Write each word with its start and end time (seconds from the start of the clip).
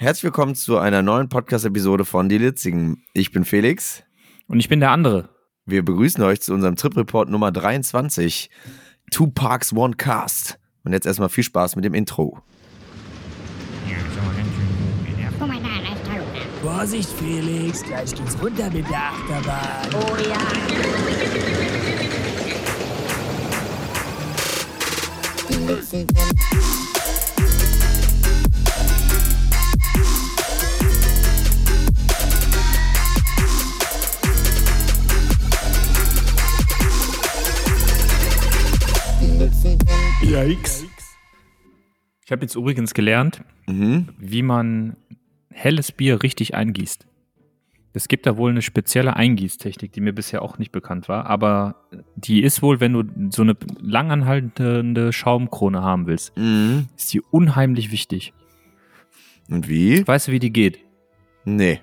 Herzlich 0.00 0.24
willkommen 0.24 0.54
zu 0.54 0.78
einer 0.78 1.02
neuen 1.02 1.28
Podcast-Episode 1.28 2.06
von 2.06 2.30
Die 2.30 2.38
Litzigen. 2.38 3.04
Ich 3.12 3.32
bin 3.32 3.44
Felix. 3.44 4.02
Und 4.46 4.58
ich 4.58 4.66
bin 4.66 4.80
der 4.80 4.92
andere. 4.92 5.28
Wir 5.66 5.84
begrüßen 5.84 6.24
euch 6.24 6.40
zu 6.40 6.54
unserem 6.54 6.74
Trip-Report 6.74 7.28
Nummer 7.28 7.52
23. 7.52 8.48
Two 9.10 9.26
Parks, 9.26 9.74
One 9.74 9.96
Cast. 9.96 10.58
Und 10.84 10.94
jetzt 10.94 11.04
erstmal 11.04 11.28
viel 11.28 11.44
Spaß 11.44 11.76
mit 11.76 11.84
dem 11.84 11.92
Intro. 11.92 12.38
Vorsicht, 16.62 17.10
Felix, 17.10 17.82
gleich 17.82 18.14
geht's 18.14 18.42
runter 18.42 18.70
mit 18.70 18.88
der 18.88 19.02
Achterbahn. 19.02 19.90
Oh 19.92 20.16
ja. 20.26 20.38
Yikes. 40.22 40.86
Ich 42.24 42.32
habe 42.32 42.42
jetzt 42.42 42.54
übrigens 42.54 42.94
gelernt, 42.94 43.42
Mhm. 43.66 44.08
wie 44.18 44.42
man 44.42 44.96
helles 45.50 45.92
Bier 45.92 46.22
richtig 46.22 46.54
eingießt. 46.54 47.06
Es 47.92 48.06
gibt 48.06 48.26
da 48.26 48.36
wohl 48.36 48.50
eine 48.50 48.62
spezielle 48.62 49.16
Eingießtechnik, 49.16 49.90
die 49.92 50.00
mir 50.00 50.12
bisher 50.12 50.42
auch 50.42 50.58
nicht 50.58 50.70
bekannt 50.70 51.08
war, 51.08 51.26
aber 51.26 51.74
die 52.14 52.42
ist 52.42 52.62
wohl, 52.62 52.78
wenn 52.78 52.92
du 52.92 53.02
so 53.30 53.42
eine 53.42 53.56
langanhaltende 53.80 55.12
Schaumkrone 55.12 55.82
haben 55.82 56.06
willst, 56.06 56.36
Mhm. 56.36 56.86
ist 56.96 57.12
die 57.12 57.20
unheimlich 57.20 57.90
wichtig. 57.90 58.32
Und 59.48 59.68
wie? 59.68 60.06
Weißt 60.06 60.28
du, 60.28 60.32
wie 60.32 60.38
die 60.38 60.52
geht? 60.52 60.78
Nee. 61.44 61.80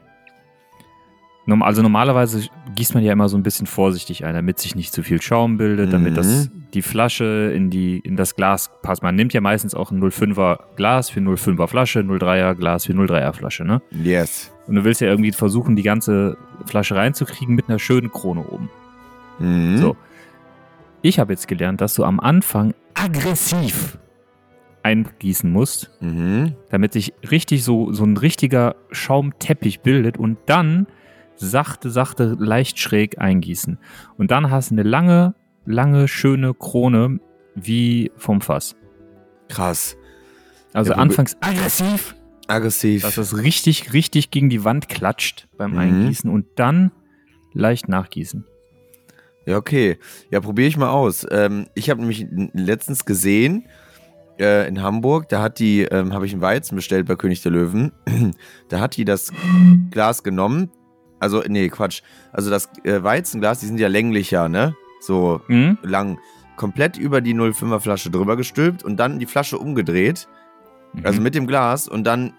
Also 1.62 1.82
normalerweise 1.82 2.48
gießt 2.76 2.94
man 2.94 3.04
ja 3.04 3.14
immer 3.14 3.30
so 3.30 3.38
ein 3.38 3.44
bisschen 3.44 3.68
vorsichtig 3.68 4.26
ein, 4.26 4.34
damit 4.36 4.60
sich 4.60 4.76
nicht 4.76 4.92
zu 4.94 5.02
viel 5.04 5.22
Schaum 5.22 5.58
bildet, 5.58 5.94
damit 5.94 6.12
Mhm. 6.12 6.16
das, 6.16 6.50
die 6.74 6.82
Flasche 6.82 7.52
in, 7.56 7.70
die, 7.70 8.00
in 8.00 8.16
das 8.18 8.36
Glas 8.36 8.70
passt. 8.82 9.02
Man 9.02 9.16
nimmt 9.16 9.34
ja 9.34 9.40
meistens 9.42 9.74
auch 9.74 9.90
ein 9.92 10.02
05er 10.02 10.60
Glas 10.76 11.10
für 11.10 11.20
05er 11.22 11.68
Flasche, 11.68 12.02
03er 12.02 12.54
Glas 12.56 12.86
für 12.86 12.94
03er 12.94 13.34
Flasche, 13.34 13.64
ne? 13.64 13.82
Yes. 13.92 14.52
Und 14.68 14.76
du 14.76 14.84
willst 14.84 15.00
ja 15.00 15.08
irgendwie 15.08 15.32
versuchen, 15.32 15.76
die 15.78 15.84
ganze 15.84 16.38
Flasche 16.66 16.96
reinzukriegen 16.96 17.56
mit 17.56 17.70
einer 17.70 17.80
schönen 17.80 18.12
Krone 18.12 18.46
oben. 18.46 18.70
Mhm. 19.40 19.78
So. 19.78 19.96
Ich 21.02 21.20
habe 21.20 21.32
jetzt 21.32 21.48
gelernt, 21.48 21.80
dass 21.80 21.94
du 21.94 22.04
am 22.04 22.20
Anfang 22.20 22.74
aggressiv 22.94 23.98
eingießen 24.84 25.50
musst, 25.52 25.92
Mhm. 26.02 26.54
damit 26.70 26.94
sich 26.94 27.14
richtig 27.32 27.64
so, 27.64 27.92
so 27.94 28.04
ein 28.04 28.18
richtiger 28.18 28.76
Schaumteppich 28.92 29.82
bildet 29.82 30.18
und 30.18 30.38
dann 30.46 30.88
sachte, 31.38 31.90
sachte, 31.90 32.36
leicht 32.40 32.80
schräg 32.80 33.20
eingießen. 33.20 33.78
Und 34.18 34.32
dann 34.32 34.50
hast 34.52 34.72
du 34.72 34.76
eine 34.76 34.84
lange, 34.84 35.36
lange, 35.66 36.08
schöne 36.08 36.54
Krone 36.54 37.20
wie 37.56 38.12
vom 38.18 38.42
Fass. 38.42 38.76
Krass. 39.50 39.96
Also 40.74 40.92
Ja, 40.92 40.98
anfangs 40.98 41.38
aggressiv, 41.42 42.16
Aggressiv. 42.48 43.02
dass 43.04 43.18
es 43.18 43.38
richtig, 43.38 43.94
richtig 43.94 44.32
gegen 44.32 44.50
die 44.50 44.64
Wand 44.64 44.90
klatscht 44.90 45.48
beim 45.58 45.72
Mhm. 45.72 45.78
Eingießen 45.80 46.30
und 46.30 46.46
dann 46.56 46.92
leicht 47.54 47.88
nachgießen. 47.90 48.46
Ja, 49.46 49.58
okay. 49.58 49.98
Ja, 50.30 50.42
probiere 50.42 50.68
ich 50.68 50.78
mal 50.78 50.90
aus. 50.90 51.26
Ähm, 51.32 51.68
ich 51.74 51.90
habe 51.90 52.02
nämlich 52.02 52.28
letztens 52.54 53.06
gesehen, 53.06 53.66
äh, 54.40 54.68
in 54.68 54.82
Hamburg, 54.84 55.30
da 55.30 55.42
hat 55.42 55.58
die, 55.60 55.84
ähm, 55.84 56.14
habe 56.14 56.26
ich 56.26 56.34
einen 56.34 56.42
Weizen 56.42 56.76
bestellt 56.76 57.08
bei 57.08 57.16
König 57.16 57.42
der 57.42 57.54
Löwen. 57.54 57.92
da 58.70 58.80
hat 58.82 58.98
die 58.98 59.06
das 59.06 59.32
Glas 59.90 60.22
genommen. 60.22 60.70
Also, 61.20 61.42
nee, 61.48 61.70
Quatsch. 61.70 62.02
Also 62.32 62.50
das 62.50 62.70
äh, 62.84 63.02
Weizenglas, 63.04 63.60
die 63.60 63.66
sind 63.66 63.80
ja 63.80 63.88
länglicher, 63.88 64.50
ne? 64.50 64.76
So 65.02 65.42
Mhm. 65.48 65.78
lang. 65.84 66.20
Komplett 66.56 66.98
über 66.98 67.22
die 67.22 67.34
05er 67.36 67.80
Flasche 67.80 68.10
drüber 68.10 68.36
gestülpt 68.36 68.84
und 68.84 68.98
dann 68.98 69.20
die 69.20 69.26
Flasche 69.28 69.58
umgedreht. 69.60 70.28
Also 71.04 71.18
Mhm. 71.20 71.24
mit 71.24 71.36
dem 71.36 71.48
Glas 71.48 71.88
und 71.88 72.04
dann 72.06 72.34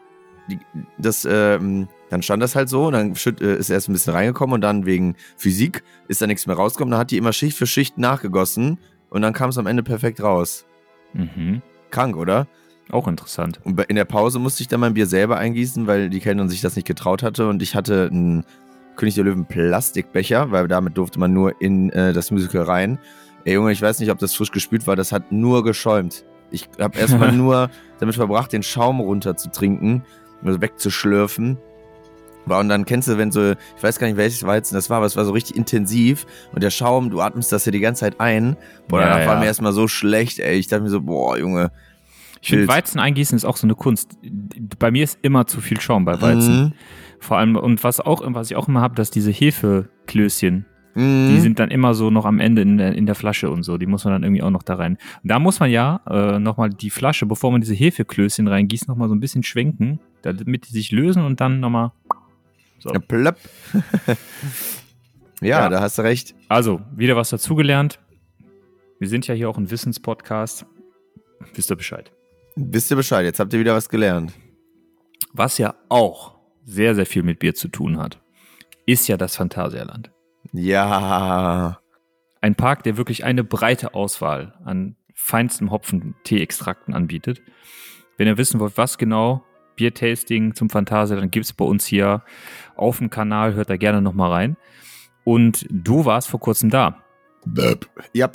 die, 0.51 0.59
das, 0.97 1.27
ähm, 1.31 1.89
dann 2.11 2.23
stand 2.23 2.43
das 2.43 2.57
halt 2.57 2.69
so 2.71 2.87
und 2.87 2.95
dann 2.95 3.13
äh, 3.41 3.55
ist 3.59 3.69
erst 3.71 3.89
ein 3.89 3.93
bisschen 3.93 4.15
reingekommen 4.15 4.55
und 4.55 4.61
dann 4.63 4.87
wegen 4.87 5.15
Physik 5.37 5.83
ist 6.09 6.23
da 6.23 6.27
nichts 6.27 6.47
mehr 6.47 6.57
rausgekommen. 6.57 6.91
Dann 6.93 7.01
hat 7.01 7.11
die 7.11 7.19
immer 7.19 7.33
Schicht 7.35 7.57
für 7.57 7.67
Schicht 7.67 7.99
nachgegossen 7.99 8.79
und 9.11 9.23
dann 9.23 9.35
kam 9.35 9.51
es 9.51 9.59
am 9.59 9.67
Ende 9.67 9.83
perfekt 9.83 10.23
raus. 10.23 10.65
Mhm. 11.13 11.61
Krank, 11.91 12.17
oder? 12.17 12.47
Auch 12.91 13.07
interessant. 13.07 13.61
Und 13.65 13.79
in 13.83 13.97
der 13.97 14.07
Pause 14.07 14.39
musste 14.39 14.63
ich 14.63 14.69
dann 14.69 14.81
mein 14.81 14.95
Bier 14.95 15.07
selber 15.07 15.37
eingießen, 15.37 15.87
weil 15.87 16.09
die 16.09 16.21
Kellnerin 16.21 16.49
sich 16.49 16.63
das 16.63 16.75
nicht 16.77 16.89
getraut 16.89 17.23
hatte 17.23 17.47
und 17.49 17.63
ich 17.63 17.75
hatte 17.75 18.09
einen 18.11 18.45
König 18.99 19.15
der 19.15 19.25
Löwen 19.25 19.47
Plastikbecher, 19.47 20.51
weil 20.51 20.69
damit 20.69 20.99
durfte 20.99 21.19
man 21.19 21.33
nur 21.33 21.61
in 21.61 21.91
äh, 21.91 22.13
das 22.13 22.31
Musical 22.31 22.63
rein. 22.63 22.99
Ey 23.45 23.55
Junge, 23.55 23.73
ich 23.73 23.81
weiß 23.81 24.01
nicht, 24.01 24.11
ob 24.11 24.19
das 24.19 24.35
frisch 24.35 24.51
gespült 24.51 24.87
war, 24.87 24.97
das 24.97 25.13
hat 25.13 25.33
nur 25.33 25.65
geschäumt. 25.65 26.25
Ich 26.51 26.69
habe 26.79 26.99
erstmal 26.99 27.33
nur 27.37 27.71
damit 28.01 28.17
verbracht, 28.17 28.53
den 28.53 28.63
Schaum 28.63 29.01
runter 29.01 29.37
zu 29.37 29.51
trinken, 29.51 30.03
also 30.45 30.61
wegzuschlürfen. 30.61 31.57
War 32.45 32.61
und 32.61 32.69
dann 32.69 32.85
kennst 32.85 33.09
du, 33.09 33.19
wenn 33.19 33.31
so, 33.31 33.53
ich 33.53 33.83
weiß 33.83 33.99
gar 33.99 34.07
nicht, 34.07 34.17
welches 34.17 34.45
Weizen 34.45 34.75
das 34.75 34.89
war, 34.91 34.99
aber 34.99 35.07
es 35.07 35.17
war 35.17 35.25
so 35.25 35.33
richtig 35.33 35.57
intensiv 35.57 36.27
und 36.53 36.63
der 36.63 36.71
Schaum, 36.71 37.11
du 37.11 37.21
atmest 37.21 37.53
das 37.53 37.65
ja 37.67 37.73
die 37.73 37.81
ganze 37.81 38.01
Zeit 38.01 38.21
ein. 38.21 38.57
Boah, 38.89 39.01
Ja, 39.01 39.09
danach 39.11 39.27
war 39.27 39.35
ja. 39.35 39.41
mir 39.41 39.47
erstmal 39.47 39.73
so 39.73 39.87
schlecht, 39.87 40.39
ey. 40.39 40.57
Ich 40.59 40.67
dachte 40.69 40.83
mir 40.83 40.91
so, 40.91 41.03
boah, 41.03 41.39
Junge. 41.39 41.71
Ich 42.41 42.51
finde. 42.51 42.69
Weizen 42.69 43.01
eingießen 43.01 43.37
ist 43.37 43.45
auch 43.45 43.57
so 43.57 43.67
eine 43.67 43.75
Kunst. 43.75 44.17
Bei 44.79 44.91
mir 44.91 45.05
ist 45.05 45.19
immer 45.23 45.47
zu 45.47 45.61
viel 45.61 45.81
Schaum 45.81 46.05
bei 46.05 46.21
Weizen. 46.21 46.61
Mhm. 46.61 46.73
Vor 47.21 47.37
allem, 47.39 47.57
und 47.57 47.83
was 47.85 48.01
auch, 48.01 48.23
was 48.25 48.51
ich 48.51 48.57
auch 48.57 48.69
immer 48.69 48.81
habe, 48.81 48.95
dass 48.95 49.11
diese 49.11 49.31
Hefeklößchen, 49.31 50.67
Mhm. 50.95 51.29
die 51.29 51.41
sind 51.41 51.59
dann 51.61 51.71
immer 51.71 51.95
so 51.95 52.11
noch 52.11 52.25
am 52.25 52.41
Ende 52.41 52.63
in 52.63 52.79
der, 52.79 52.95
in 52.95 53.07
der 53.07 53.15
Flasche 53.15 53.51
und 53.51 53.63
so. 53.63 53.79
Die 53.79 53.87
muss 53.87 54.05
man 54.05 54.15
dann 54.15 54.23
irgendwie 54.25 54.43
auch 54.43 54.51
noch 54.51 54.63
da 54.65 54.75
rein. 54.75 54.97
Und 55.23 55.31
da 55.31 55.39
muss 55.39 55.61
man 55.61 55.71
ja 55.71 56.01
äh, 56.09 56.39
nochmal 56.41 56.71
die 56.71 56.91
Flasche, 56.91 57.27
bevor 57.27 57.53
man 57.53 57.61
diese 57.61 57.75
Hefeklößchen 57.75 58.49
reingießt, 58.49 58.89
nochmal 58.89 59.09
so 59.09 59.15
ein 59.15 59.21
bisschen 59.21 59.43
schwenken, 59.45 60.01
damit 60.23 60.67
die 60.69 60.73
sich 60.73 60.91
lösen 60.91 61.25
und 61.25 61.41
dann 61.41 61.61
nochmal. 61.61 61.93
So. 62.81 62.91
Ja, 62.93 62.99
plöpp. 62.99 63.37
ja, 65.41 65.61
Ja. 65.63 65.69
da 65.69 65.81
hast 65.81 65.99
du 65.99 66.03
recht. 66.03 66.35
Also, 66.49 66.81
wieder 66.97 67.17
was 67.17 67.31
dazugelernt. 67.31 68.01
Wir 68.99 69.09
sind 69.09 69.27
ja 69.27 69.35
hier 69.35 69.49
auch 69.49 69.59
ein 69.59 69.71
Wissenspodcast. 69.71 70.67
Wisst 71.55 71.71
ihr 71.71 71.77
Bescheid. 71.77 72.11
Wisst 72.57 72.91
ihr 72.91 72.97
Bescheid, 72.97 73.25
jetzt 73.25 73.39
habt 73.39 73.53
ihr 73.53 73.61
wieder 73.61 73.75
was 73.75 73.89
gelernt. 73.89 74.33
Was 75.33 75.59
ja 75.59 75.75
auch 75.89 76.38
sehr, 76.69 76.95
sehr 76.95 77.07
viel 77.07 77.23
mit 77.23 77.39
Bier 77.39 77.55
zu 77.55 77.69
tun 77.69 77.99
hat, 77.99 78.21
ist 78.85 79.09
ja 79.09 79.17
das 79.17 79.37
Phantasialand. 79.37 80.11
Ja. 80.53 81.81
Ein 82.41 82.55
Park, 82.55 82.83
der 82.83 82.97
wirklich 82.97 83.25
eine 83.25 83.43
breite 83.43 83.95
Auswahl 83.95 84.55
an 84.65 84.97
feinstem 85.15 85.71
Hopfen-Tee-Extrakten 85.71 86.95
anbietet. 86.95 87.43
Wenn 88.17 88.29
ihr 88.29 88.37
wissen 88.37 88.61
wollt, 88.61 88.77
was 88.77 88.99
genau 88.99 89.45
Biertasting 89.77 90.55
zum 90.55 90.71
Phantasialand 90.71 91.33
gibt 91.33 91.47
es 91.47 91.53
bei 91.53 91.65
uns 91.65 91.87
hier 91.87 92.23
auf 92.77 92.99
dem 92.99 93.11
Kanal, 93.11 93.55
hört 93.55 93.71
da 93.71 93.77
gerne 93.77 94.03
nochmal 94.03 94.31
rein. 94.31 94.57
Und 95.25 95.67
du 95.71 96.05
warst 96.05 96.29
vor 96.29 96.41
kurzem 96.41 96.71
da. 96.71 97.03
Ja. 98.13 98.31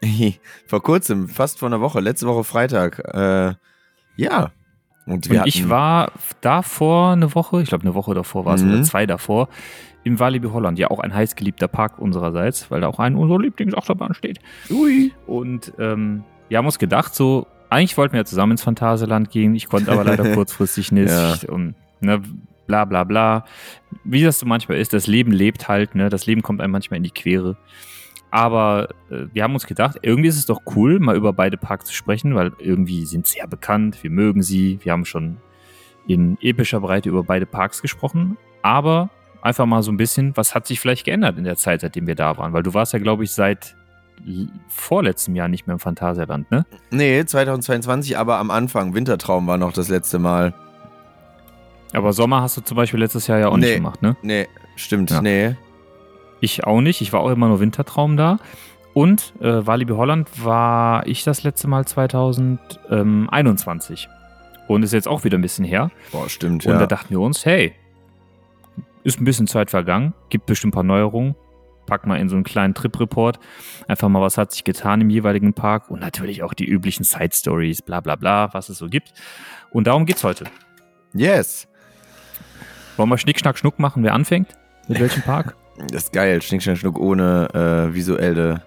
Vor 0.66 0.82
kurzem, 0.82 1.28
fast 1.28 1.58
vor 1.58 1.68
einer 1.68 1.82
Woche, 1.82 2.00
letzte 2.00 2.26
Woche 2.26 2.44
Freitag. 2.44 3.00
Äh, 3.12 3.54
ja. 4.16 4.52
Und 5.08 5.28
Und 5.30 5.46
ich 5.46 5.68
war 5.68 6.12
davor 6.40 7.12
eine 7.12 7.34
Woche, 7.34 7.62
ich 7.62 7.68
glaube 7.68 7.82
eine 7.84 7.94
Woche 7.94 8.14
davor 8.14 8.44
war 8.44 8.54
es 8.54 8.62
Mhm. 8.62 8.72
oder 8.74 8.82
zwei 8.82 9.06
davor, 9.06 9.48
im 10.04 10.20
Walibi 10.20 10.48
Holland. 10.48 10.78
Ja, 10.78 10.90
auch 10.90 11.00
ein 11.00 11.12
heißgeliebter 11.14 11.68
Park 11.68 11.98
unsererseits, 11.98 12.70
weil 12.70 12.80
da 12.80 12.88
auch 12.88 12.98
eine 12.98 13.16
unserer 13.18 13.40
Lieblingsachterbahn 13.40 14.14
steht. 14.14 14.38
Ui. 14.70 15.12
Und 15.26 15.72
ähm, 15.78 16.24
wir 16.48 16.58
haben 16.58 16.66
uns 16.66 16.78
gedacht, 16.78 17.14
so, 17.14 17.46
eigentlich 17.70 17.96
wollten 17.96 18.12
wir 18.12 18.20
ja 18.20 18.24
zusammen 18.24 18.52
ins 18.52 18.62
Phantasialand 18.62 19.30
gehen. 19.30 19.54
Ich 19.54 19.68
konnte 19.68 19.90
aber 19.92 20.04
leider 20.04 20.24
kurzfristig 20.34 20.92
nicht. 20.92 21.10
Ja. 21.10 21.34
Und, 21.48 21.74
ne, 22.00 22.22
bla 22.66 22.84
bla 22.84 23.04
bla. 23.04 23.44
Wie 24.04 24.22
das 24.22 24.38
so 24.38 24.46
manchmal 24.46 24.78
ist, 24.78 24.92
das 24.92 25.06
Leben 25.06 25.32
lebt 25.32 25.68
halt, 25.68 25.94
ne? 25.94 26.08
Das 26.10 26.26
Leben 26.26 26.42
kommt 26.42 26.60
einem 26.60 26.72
manchmal 26.72 26.98
in 26.98 27.02
die 27.04 27.10
Quere. 27.10 27.56
Aber 28.30 28.88
äh, 29.10 29.26
wir 29.32 29.42
haben 29.42 29.54
uns 29.54 29.66
gedacht, 29.66 29.98
irgendwie 30.02 30.28
ist 30.28 30.36
es 30.36 30.46
doch 30.46 30.60
cool, 30.76 30.98
mal 30.98 31.16
über 31.16 31.32
beide 31.32 31.56
Parks 31.56 31.86
zu 31.86 31.94
sprechen, 31.94 32.34
weil 32.34 32.52
irgendwie 32.58 33.06
sind 33.06 33.26
sie 33.26 33.38
ja 33.38 33.46
bekannt, 33.46 34.02
wir 34.02 34.10
mögen 34.10 34.42
sie, 34.42 34.78
wir 34.82 34.92
haben 34.92 35.04
schon 35.04 35.38
in 36.06 36.36
epischer 36.40 36.80
Breite 36.80 37.08
über 37.08 37.22
beide 37.22 37.46
Parks 37.46 37.80
gesprochen, 37.82 38.36
aber 38.62 39.10
einfach 39.42 39.66
mal 39.66 39.82
so 39.82 39.90
ein 39.92 39.96
bisschen, 39.96 40.36
was 40.36 40.54
hat 40.54 40.66
sich 40.66 40.80
vielleicht 40.80 41.04
geändert 41.04 41.38
in 41.38 41.44
der 41.44 41.56
Zeit, 41.56 41.80
seitdem 41.82 42.06
wir 42.06 42.14
da 42.16 42.36
waren? 42.38 42.52
Weil 42.52 42.62
du 42.62 42.74
warst 42.74 42.92
ja, 42.92 42.98
glaube 42.98 43.24
ich, 43.24 43.30
seit 43.32 43.74
vorletztem 44.68 45.36
Jahr 45.36 45.48
nicht 45.48 45.66
mehr 45.66 45.74
im 45.74 45.80
Phantasialand, 45.80 46.50
ne? 46.50 46.66
Nee, 46.90 47.24
2022, 47.24 48.18
aber 48.18 48.38
am 48.38 48.50
Anfang. 48.50 48.92
Wintertraum 48.94 49.46
war 49.46 49.58
noch 49.58 49.72
das 49.72 49.88
letzte 49.88 50.18
Mal. 50.18 50.54
Aber 51.92 52.12
Sommer 52.12 52.42
hast 52.42 52.56
du 52.56 52.60
zum 52.62 52.76
Beispiel 52.76 52.98
letztes 53.00 53.26
Jahr 53.28 53.38
ja 53.38 53.48
auch 53.48 53.56
Nee. 53.56 53.66
nicht 53.66 53.74
gemacht, 53.76 54.02
ne? 54.02 54.16
Nee, 54.22 54.48
stimmt, 54.76 55.10
Ja. 55.10 55.22
nee. 55.22 55.56
Ich 56.40 56.64
auch 56.64 56.80
nicht. 56.80 57.00
Ich 57.00 57.12
war 57.12 57.20
auch 57.20 57.30
immer 57.30 57.46
nur 57.48 57.60
Wintertraum 57.60 58.16
da. 58.16 58.38
Und 58.94 59.34
äh, 59.40 59.66
Walibi 59.66 59.92
Holland 59.92 60.28
war 60.44 61.06
ich 61.06 61.22
das 61.24 61.42
letzte 61.44 61.68
Mal 61.68 61.86
2021. 61.86 64.08
und 64.66 64.82
ist 64.82 64.92
jetzt 64.92 65.06
auch 65.08 65.24
wieder 65.24 65.38
ein 65.38 65.42
bisschen 65.42 65.64
her. 65.64 65.90
Boah, 66.10 66.28
stimmt, 66.28 66.66
Und 66.66 66.72
ja. 66.72 66.78
da 66.78 66.86
dachten 66.86 67.10
wir 67.10 67.20
uns, 67.20 67.46
hey, 67.46 67.74
ist 69.04 69.20
ein 69.20 69.24
bisschen 69.24 69.46
Zeit 69.46 69.70
vergangen, 69.70 70.14
gibt 70.30 70.46
bestimmt 70.46 70.72
ein 70.72 70.74
paar 70.74 70.82
Neuerungen. 70.82 71.36
Pack 71.86 72.06
mal 72.06 72.16
in 72.16 72.28
so 72.28 72.34
einen 72.34 72.42
kleinen 72.44 72.74
Trip-Report. 72.74 73.38
Einfach 73.86 74.08
mal, 74.08 74.20
was 74.20 74.36
hat 74.36 74.50
sich 74.52 74.64
getan 74.64 75.00
im 75.00 75.08
jeweiligen 75.08 75.54
Park 75.54 75.90
und 75.90 76.00
natürlich 76.00 76.42
auch 76.42 76.52
die 76.52 76.66
üblichen 76.66 77.04
Side-Stories, 77.04 77.80
bla 77.82 78.00
bla 78.00 78.16
bla, 78.16 78.52
was 78.52 78.68
es 78.68 78.78
so 78.78 78.88
gibt. 78.88 79.14
Und 79.70 79.86
darum 79.86 80.04
geht's 80.04 80.24
heute. 80.24 80.44
Yes. 81.14 81.68
Wollen 82.98 83.08
wir 83.08 83.16
Schnick, 83.16 83.38
Schnack, 83.38 83.56
Schnuck 83.56 83.78
machen, 83.78 84.02
wer 84.02 84.12
anfängt? 84.12 84.58
Mit 84.88 85.00
welchem 85.00 85.22
Park? 85.22 85.54
Das 85.90 86.04
ist 86.04 86.12
geil. 86.12 86.42
Schnick, 86.42 86.62
Schnack, 86.62 86.78
Schnuck 86.78 86.98
ohne 86.98 87.48
äh, 87.90 87.94
visuelle 87.94 88.62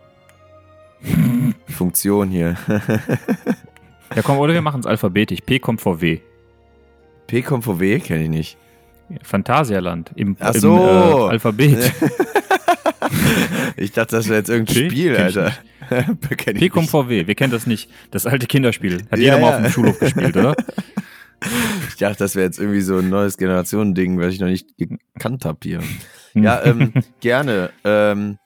Funktion 1.68 2.30
hier. 2.30 2.56
Ja, 4.13 4.22
komm, 4.24 4.40
oder 4.40 4.54
wir 4.54 4.62
machen 4.62 4.81
es 4.81 4.86
alphabetisch. 4.86 5.40
P 5.46 5.58
kommt 5.60 5.80
vor 5.80 6.02
W. 6.02 6.19
P 7.28 7.42
kommt 7.42 7.63
vor 7.63 7.80
W, 7.80 7.98
kenne 8.02 8.24
ich 8.25 8.30
nicht. 8.30 8.58
Phantasialand 9.24 10.12
im, 10.16 10.36
Ach 10.38 10.54
im 10.54 10.60
so. 10.60 10.78
äh, 10.78 11.30
Alphabet. 11.31 11.94
Ich 13.78 13.94
dachte, 13.94 14.18
das 14.18 14.28
wäre 14.28 14.38
jetzt 14.40 14.50
irgendein 14.50 14.75
P? 14.75 14.90
Spiel, 14.90 15.16
Kenn 15.16 15.24
Alter. 15.24 15.54
P 16.60 16.69
kommt 16.69 16.90
vor 16.90 17.07
W. 17.10 17.25
Wir 17.25 17.36
kennen 17.36 17.52
das 17.54 17.66
nicht. 17.68 17.90
Das 18.12 18.25
alte 18.25 18.48
Kinderspiel. 18.48 19.04
Hat 19.10 19.18
Ja, 19.19 19.36
jeder 19.36 19.40
mal 19.40 19.50
ja. 19.52 19.56
auf 19.57 19.64
dem 19.64 19.72
Schulhof 19.72 20.00
gespielt, 20.00 20.36
oder? 20.38 20.56
Ich 21.88 21.96
dachte, 21.96 22.18
das 22.19 22.36
wäre 22.36 22.46
jetzt 22.46 22.60
irgendwie 22.60 22.81
so 22.81 22.98
ein 22.98 23.10
neues 23.10 23.38
Generationending, 23.38 24.19
was 24.19 24.34
ich 24.34 24.40
noch 24.42 24.48
nicht 24.48 24.68
gekannt 24.78 25.46
habe 25.46 25.60
hier. 25.64 25.80
Hm. 26.33 26.44
Ja, 26.44 26.63
ähm, 26.63 26.94
gerne. 27.19 27.72
Ähm, 27.83 28.38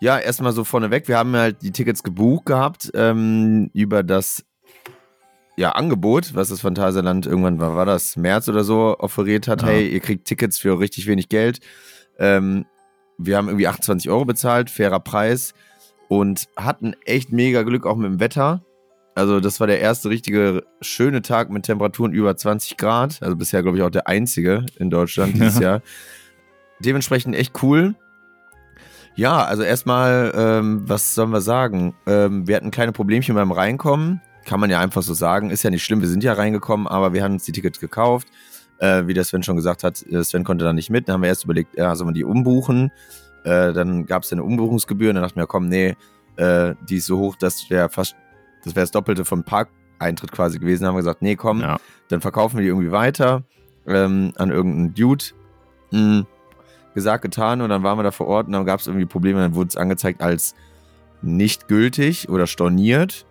ja, 0.00 0.18
erstmal 0.18 0.52
so 0.52 0.64
vorneweg. 0.64 1.08
Wir 1.08 1.18
haben 1.18 1.34
halt 1.34 1.62
die 1.62 1.70
Tickets 1.70 2.02
gebucht 2.02 2.46
gehabt 2.46 2.90
ähm, 2.94 3.70
über 3.72 4.02
das 4.02 4.44
ja, 5.56 5.70
Angebot, 5.72 6.34
was 6.34 6.48
das 6.48 6.60
Phantasialand 6.60 7.26
irgendwann 7.26 7.60
war, 7.60 7.76
war 7.76 7.86
das 7.86 8.16
März 8.16 8.48
oder 8.48 8.64
so 8.64 8.98
offeriert 8.98 9.46
hat. 9.46 9.62
Ja. 9.62 9.68
Hey, 9.68 9.88
ihr 9.88 10.00
kriegt 10.00 10.26
Tickets 10.26 10.58
für 10.58 10.78
richtig 10.78 11.06
wenig 11.06 11.28
Geld. 11.28 11.60
Ähm, 12.18 12.66
wir 13.18 13.36
haben 13.36 13.48
irgendwie 13.48 13.68
28 13.68 14.10
Euro 14.10 14.24
bezahlt, 14.24 14.68
fairer 14.68 15.00
Preis 15.00 15.54
und 16.08 16.48
hatten 16.56 16.94
echt 17.04 17.32
mega 17.32 17.62
Glück 17.62 17.86
auch 17.86 17.96
mit 17.96 18.10
dem 18.10 18.20
Wetter. 18.20 18.64
Also 19.14 19.38
das 19.38 19.60
war 19.60 19.68
der 19.68 19.80
erste 19.80 20.10
richtige 20.10 20.64
schöne 20.80 21.22
Tag 21.22 21.50
mit 21.50 21.64
Temperaturen 21.64 22.12
über 22.12 22.36
20 22.36 22.76
Grad. 22.76 23.22
Also 23.22 23.36
bisher 23.36 23.62
glaube 23.62 23.78
ich 23.78 23.84
auch 23.84 23.90
der 23.90 24.08
einzige 24.08 24.66
in 24.78 24.90
Deutschland 24.90 25.34
dieses 25.36 25.60
Jahr. 25.60 25.82
Dementsprechend 26.84 27.34
echt 27.34 27.62
cool. 27.62 27.94
Ja, 29.16 29.44
also 29.44 29.62
erstmal, 29.62 30.32
ähm, 30.36 30.82
was 30.88 31.14
sollen 31.14 31.30
wir 31.30 31.40
sagen? 31.40 31.94
Ähm, 32.06 32.48
wir 32.48 32.56
hatten 32.56 32.70
kleine 32.70 32.92
Problemchen 32.92 33.34
beim 33.34 33.52
Reinkommen. 33.52 34.20
Kann 34.44 34.60
man 34.60 34.70
ja 34.70 34.80
einfach 34.80 35.02
so 35.02 35.14
sagen. 35.14 35.50
Ist 35.50 35.62
ja 35.62 35.70
nicht 35.70 35.84
schlimm, 35.84 36.00
wir 36.00 36.08
sind 36.08 36.24
ja 36.24 36.32
reingekommen, 36.32 36.86
aber 36.88 37.12
wir 37.12 37.22
haben 37.22 37.34
uns 37.34 37.44
die 37.44 37.52
Tickets 37.52 37.78
gekauft. 37.80 38.28
Äh, 38.78 39.06
wie 39.06 39.14
der 39.14 39.22
Sven 39.24 39.42
schon 39.44 39.56
gesagt 39.56 39.84
hat, 39.84 40.02
äh, 40.10 40.22
Sven 40.24 40.42
konnte 40.42 40.64
da 40.64 40.72
nicht 40.72 40.90
mit. 40.90 41.08
Dann 41.08 41.14
haben 41.14 41.22
wir 41.22 41.28
erst 41.28 41.44
überlegt, 41.44 41.76
ja, 41.78 41.94
sollen 41.94 42.10
wir 42.10 42.14
die 42.14 42.24
umbuchen? 42.24 42.90
Äh, 43.44 43.72
dann 43.72 44.04
gab 44.06 44.24
es 44.24 44.32
eine 44.32 44.42
Umbuchungsgebühr 44.42 45.10
und 45.10 45.14
dann 45.14 45.22
dachten 45.22 45.38
wir, 45.38 45.46
komm, 45.46 45.68
nee, 45.68 45.94
äh, 46.36 46.74
die 46.88 46.96
ist 46.96 47.06
so 47.06 47.18
hoch, 47.18 47.36
das 47.36 47.70
wäre 47.70 47.88
fast, 47.88 48.16
das 48.64 48.74
wäre 48.74 48.82
das 48.82 48.90
Doppelte 48.90 49.24
vom 49.24 49.44
Parkeintritt 49.44 50.32
quasi 50.32 50.58
gewesen. 50.58 50.82
Dann 50.82 50.88
haben 50.88 50.96
wir 50.96 51.02
gesagt, 51.02 51.22
nee, 51.22 51.36
komm, 51.36 51.60
Ja. 51.60 51.76
dann 52.08 52.20
verkaufen 52.20 52.56
wir 52.56 52.62
die 52.62 52.68
irgendwie 52.68 52.90
weiter 52.90 53.44
ähm, 53.86 54.32
an 54.36 54.50
irgendeinen 54.50 54.94
Dude. 54.94 55.24
Mhm. 55.92 56.26
Gesagt, 56.94 57.22
getan 57.22 57.60
und 57.60 57.70
dann 57.70 57.82
waren 57.82 57.98
wir 57.98 58.02
da 58.04 58.10
vor 58.12 58.26
Ort 58.28 58.46
und 58.46 58.52
dann 58.52 58.64
gab 58.64 58.80
es 58.80 58.86
irgendwie 58.86 59.06
Probleme, 59.06 59.40
dann 59.40 59.54
wurde 59.54 59.68
es 59.68 59.76
angezeigt 59.76 60.22
als 60.22 60.54
nicht 61.22 61.68
gültig 61.68 62.28
oder 62.28 62.46
storniert. 62.46 63.26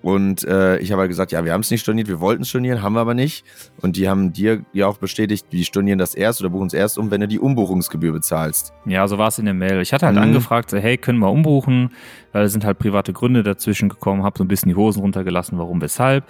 Und 0.00 0.44
äh, 0.44 0.78
ich 0.78 0.92
habe 0.92 1.00
halt 1.00 1.08
gesagt, 1.10 1.32
ja, 1.32 1.44
wir 1.44 1.52
haben 1.52 1.60
es 1.62 1.70
nicht 1.72 1.80
storniert, 1.80 2.06
wir 2.06 2.20
wollten 2.20 2.42
es 2.42 2.48
stornieren, 2.48 2.82
haben 2.82 2.92
wir 2.94 3.00
aber 3.00 3.14
nicht. 3.14 3.44
Und 3.82 3.96
die 3.96 4.08
haben 4.08 4.32
dir 4.32 4.62
ja 4.72 4.86
auch 4.86 4.98
bestätigt, 4.98 5.46
die 5.50 5.64
stornieren 5.64 5.98
das 5.98 6.14
erst 6.14 6.40
oder 6.40 6.50
buchen 6.50 6.68
es 6.68 6.72
erst 6.72 6.98
um, 6.98 7.10
wenn 7.10 7.20
du 7.20 7.26
die 7.26 7.40
Umbuchungsgebühr 7.40 8.12
bezahlst. 8.12 8.72
Ja, 8.86 9.06
so 9.08 9.18
war 9.18 9.28
es 9.28 9.38
in 9.40 9.44
der 9.46 9.54
Mail. 9.54 9.80
Ich 9.80 9.92
hatte 9.92 10.06
halt 10.06 10.14
Mhm. 10.16 10.22
angefragt, 10.22 10.72
hey, 10.72 10.96
können 10.98 11.18
wir 11.18 11.30
umbuchen? 11.30 11.90
Weil 12.32 12.44
es 12.44 12.52
sind 12.52 12.64
halt 12.64 12.78
private 12.78 13.12
Gründe 13.12 13.42
dazwischen 13.42 13.88
gekommen, 13.88 14.22
habe 14.22 14.38
so 14.38 14.44
ein 14.44 14.48
bisschen 14.48 14.68
die 14.68 14.76
Hosen 14.76 15.00
runtergelassen, 15.02 15.58
warum, 15.58 15.80
weshalb. 15.80 16.24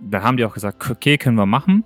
Dann 0.00 0.22
haben 0.22 0.38
die 0.38 0.44
auch 0.46 0.54
gesagt, 0.54 0.90
okay, 0.90 1.18
können 1.18 1.36
wir 1.36 1.46
machen. 1.46 1.84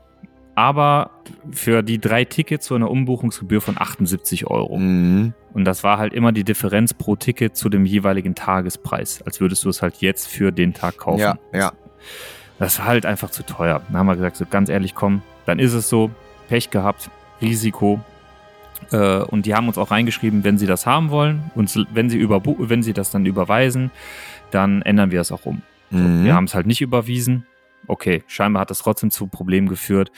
Aber 0.55 1.11
für 1.51 1.83
die 1.83 1.99
drei 1.99 2.25
Tickets 2.25 2.67
so 2.67 2.75
eine 2.75 2.89
Umbuchungsgebühr 2.89 3.61
von 3.61 3.79
78 3.79 4.47
Euro. 4.47 4.79
Mhm. 4.79 5.33
Und 5.55 5.65
das 5.65 5.83
war 5.83 5.99
halt 5.99 6.13
immer 6.13 6.33
die 6.33 6.45
Differenz 6.45 6.95
pro 6.95 7.17
Ticket 7.17 7.57
zu 7.57 7.69
dem 7.69 7.85
jeweiligen 7.87 8.35
Tagespreis, 8.35 9.23
als 9.23 9.41
würdest 9.41 9.65
du 9.65 9.69
es 9.69 9.83
halt 9.83 9.97
jetzt 9.99 10.29
für 10.29 10.51
den 10.53 10.75
Tag 10.75 10.99
kaufen. 10.99 11.21
Ja, 11.21 11.39
ja. 11.53 11.73
Das 12.59 12.79
war 12.79 12.87
halt 12.87 13.07
einfach 13.07 13.31
zu 13.31 13.43
teuer. 13.45 13.83
Dann 13.89 13.97
haben 13.99 14.07
wir 14.07 14.17
gesagt, 14.17 14.37
so 14.37 14.47
ganz 14.49 14.69
ehrlich, 14.69 14.95
komm, 14.95 15.23
dann 15.47 15.59
ist 15.59 15.73
es 15.73 15.89
so, 15.89 16.11
Pech 16.49 16.71
gehabt, 16.71 17.11
Risiko. 17.41 18.01
Äh, 18.91 19.19
und 19.23 19.47
die 19.47 19.55
haben 19.55 19.69
uns 19.69 19.79
auch 19.79 19.91
reingeschrieben, 19.91 20.45
wenn 20.45 20.59
sie 20.59 20.67
das 20.67 20.87
haben 20.87 21.11
wollen 21.11 21.51
und 21.55 21.75
wenn 21.93 22.11
sie, 22.11 22.29
wenn 22.29 22.83
sie 22.83 22.93
das 22.93 23.11
dann 23.11 23.27
überweisen, 23.27 23.91
dann 24.51 24.83
ändern 24.83 25.11
wir 25.11 25.21
es 25.21 25.33
auch 25.33 25.47
um. 25.47 25.63
Mhm. 25.91 26.25
Wir 26.25 26.35
haben 26.35 26.45
es 26.45 26.55
halt 26.55 26.67
nicht 26.67 26.81
überwiesen. 26.81 27.47
Okay, 27.87 28.23
scheinbar 28.27 28.63
hat 28.63 28.71
das 28.71 28.79
trotzdem 28.79 29.11
zu 29.11 29.27
Problemen 29.27 29.69
geführt. 29.69 30.11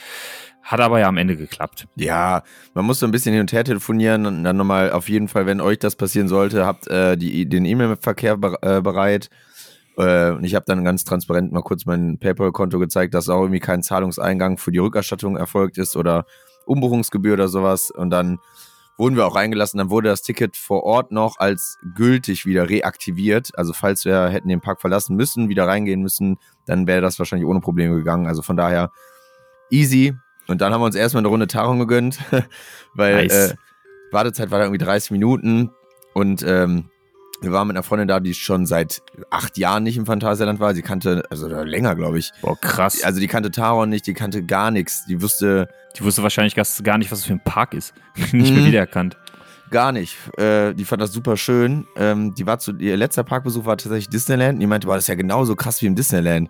Hat 0.61 0.79
aber 0.79 0.99
ja 0.99 1.07
am 1.07 1.17
Ende 1.17 1.37
geklappt. 1.37 1.87
Ja, 1.95 2.41
man 2.73 2.85
muss 2.85 2.99
so 2.99 3.05
ein 3.05 3.11
bisschen 3.11 3.33
hin 3.33 3.41
und 3.41 3.53
her 3.53 3.63
telefonieren 3.63 4.25
und 4.25 4.43
dann 4.43 4.57
nochmal 4.57 4.91
auf 4.91 5.09
jeden 5.09 5.27
Fall, 5.27 5.45
wenn 5.45 5.61
euch 5.61 5.77
das 5.77 5.95
passieren 5.95 6.27
sollte, 6.27 6.65
habt 6.65 6.87
äh, 6.87 7.17
die, 7.17 7.47
den 7.47 7.65
E-Mail-Verkehr 7.65 8.39
äh, 8.61 8.81
bereit. 8.81 9.29
Äh, 9.97 10.31
und 10.31 10.43
ich 10.43 10.55
habe 10.55 10.65
dann 10.65 10.83
ganz 10.83 11.03
transparent 11.03 11.51
mal 11.51 11.61
kurz 11.61 11.85
mein 11.85 12.17
PayPal-Konto 12.17 12.79
gezeigt, 12.79 13.13
dass 13.13 13.29
auch 13.29 13.41
irgendwie 13.41 13.59
kein 13.59 13.83
Zahlungseingang 13.83 14.57
für 14.57 14.71
die 14.71 14.79
Rückerstattung 14.79 15.37
erfolgt 15.37 15.77
ist 15.77 15.95
oder 15.95 16.25
Umbuchungsgebühr 16.65 17.33
oder 17.33 17.47
sowas. 17.47 17.91
Und 17.91 18.09
dann 18.09 18.39
wurden 18.97 19.15
wir 19.15 19.25
auch 19.25 19.35
reingelassen. 19.35 19.77
Dann 19.77 19.89
wurde 19.89 20.09
das 20.09 20.21
Ticket 20.21 20.57
vor 20.57 20.83
Ort 20.83 21.11
noch 21.11 21.37
als 21.39 21.77
gültig 21.95 22.45
wieder 22.45 22.69
reaktiviert. 22.69 23.57
Also 23.57 23.73
falls 23.73 24.05
wir 24.05 24.29
hätten 24.29 24.49
den 24.49 24.61
Park 24.61 24.81
verlassen 24.81 25.15
müssen, 25.15 25.49
wieder 25.49 25.67
reingehen 25.67 26.01
müssen, 26.01 26.37
dann 26.65 26.87
wäre 26.87 27.01
das 27.01 27.19
wahrscheinlich 27.19 27.47
ohne 27.47 27.59
Probleme 27.59 27.95
gegangen. 27.95 28.27
Also 28.27 28.41
von 28.41 28.57
daher 28.57 28.91
easy. 29.69 30.13
Und 30.47 30.61
dann 30.61 30.73
haben 30.73 30.81
wir 30.81 30.85
uns 30.85 30.95
erstmal 30.95 31.21
eine 31.21 31.29
Runde 31.29 31.47
Taron 31.47 31.79
gegönnt, 31.79 32.19
weil 32.93 33.23
Nice. 33.23 33.51
äh, 33.51 33.55
Wartezeit 34.11 34.51
war 34.51 34.59
da 34.59 34.65
irgendwie 34.65 34.83
30 34.83 35.11
Minuten 35.11 35.71
und 36.13 36.43
ähm, 36.43 36.89
wir 37.45 37.51
waren 37.51 37.67
mit 37.67 37.75
einer 37.77 37.83
Freundin 37.83 38.07
da, 38.07 38.19
die 38.19 38.33
schon 38.33 38.65
seit 38.65 39.01
acht 39.29 39.57
Jahren 39.57 39.83
nicht 39.83 39.95
im 39.97 40.05
Phantasialand 40.05 40.59
war. 40.59 40.75
Sie 40.75 40.81
kannte, 40.81 41.23
also 41.29 41.47
länger, 41.47 41.95
glaube 41.95 42.19
ich. 42.19 42.31
Boah, 42.41 42.59
krass. 42.59 43.03
Also 43.03 43.19
die 43.19 43.27
kannte 43.27 43.51
Taron 43.51 43.89
nicht, 43.89 44.05
die 44.07 44.13
kannte 44.13 44.43
gar 44.43 44.71
nichts. 44.71 45.05
Die 45.05 45.21
wusste 45.21 45.69
die 45.97 46.03
wusste 46.03 46.23
wahrscheinlich 46.23 46.55
gar 46.55 46.97
nicht, 46.97 47.11
was 47.11 47.19
das 47.19 47.25
für 47.27 47.33
ein 47.33 47.43
Park 47.43 47.73
ist. 47.73 47.93
nicht 48.33 48.51
mehr 48.51 48.61
Mhm. 48.63 48.65
wiedererkannt. 48.67 49.17
gar 49.71 49.91
nicht. 49.91 50.17
Äh, 50.37 50.73
die 50.73 50.83
fand 50.85 51.01
das 51.01 51.11
super 51.13 51.37
schön. 51.37 51.87
Ähm, 51.95 52.35
die 52.35 52.45
war 52.45 52.59
zu, 52.59 52.73
ihr 52.77 52.97
letzter 52.97 53.23
Parkbesuch 53.23 53.65
war 53.65 53.77
tatsächlich 53.77 54.09
Disneyland. 54.09 54.55
Und 54.55 54.59
die 54.59 54.67
meinte, 54.67 54.87
boah, 54.87 54.95
das 54.95 55.05
ist 55.05 55.07
ja 55.09 55.15
genauso 55.15 55.55
krass 55.55 55.81
wie 55.81 55.85
im 55.87 55.95
Disneyland. 55.95 56.49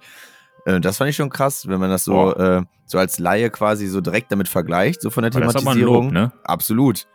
Äh, 0.65 0.79
das 0.81 0.97
fand 0.97 1.09
ich 1.11 1.15
schon 1.15 1.29
krass, 1.29 1.67
wenn 1.67 1.79
man 1.79 1.89
das 1.89 2.03
so, 2.03 2.35
äh, 2.35 2.61
so 2.85 2.97
als 2.97 3.19
Laie 3.19 3.49
quasi 3.49 3.87
so 3.87 4.01
direkt 4.01 4.31
damit 4.31 4.47
vergleicht, 4.47 5.01
so 5.01 5.09
von 5.09 5.23
der 5.23 5.31
Aber 5.31 5.41
das 5.41 5.55
ist 5.55 5.61
aber 5.61 5.71
ein 5.71 5.77
Thematisierung. 5.77 6.05
Lob, 6.05 6.13
ne? 6.13 6.31
Absolut. 6.43 7.07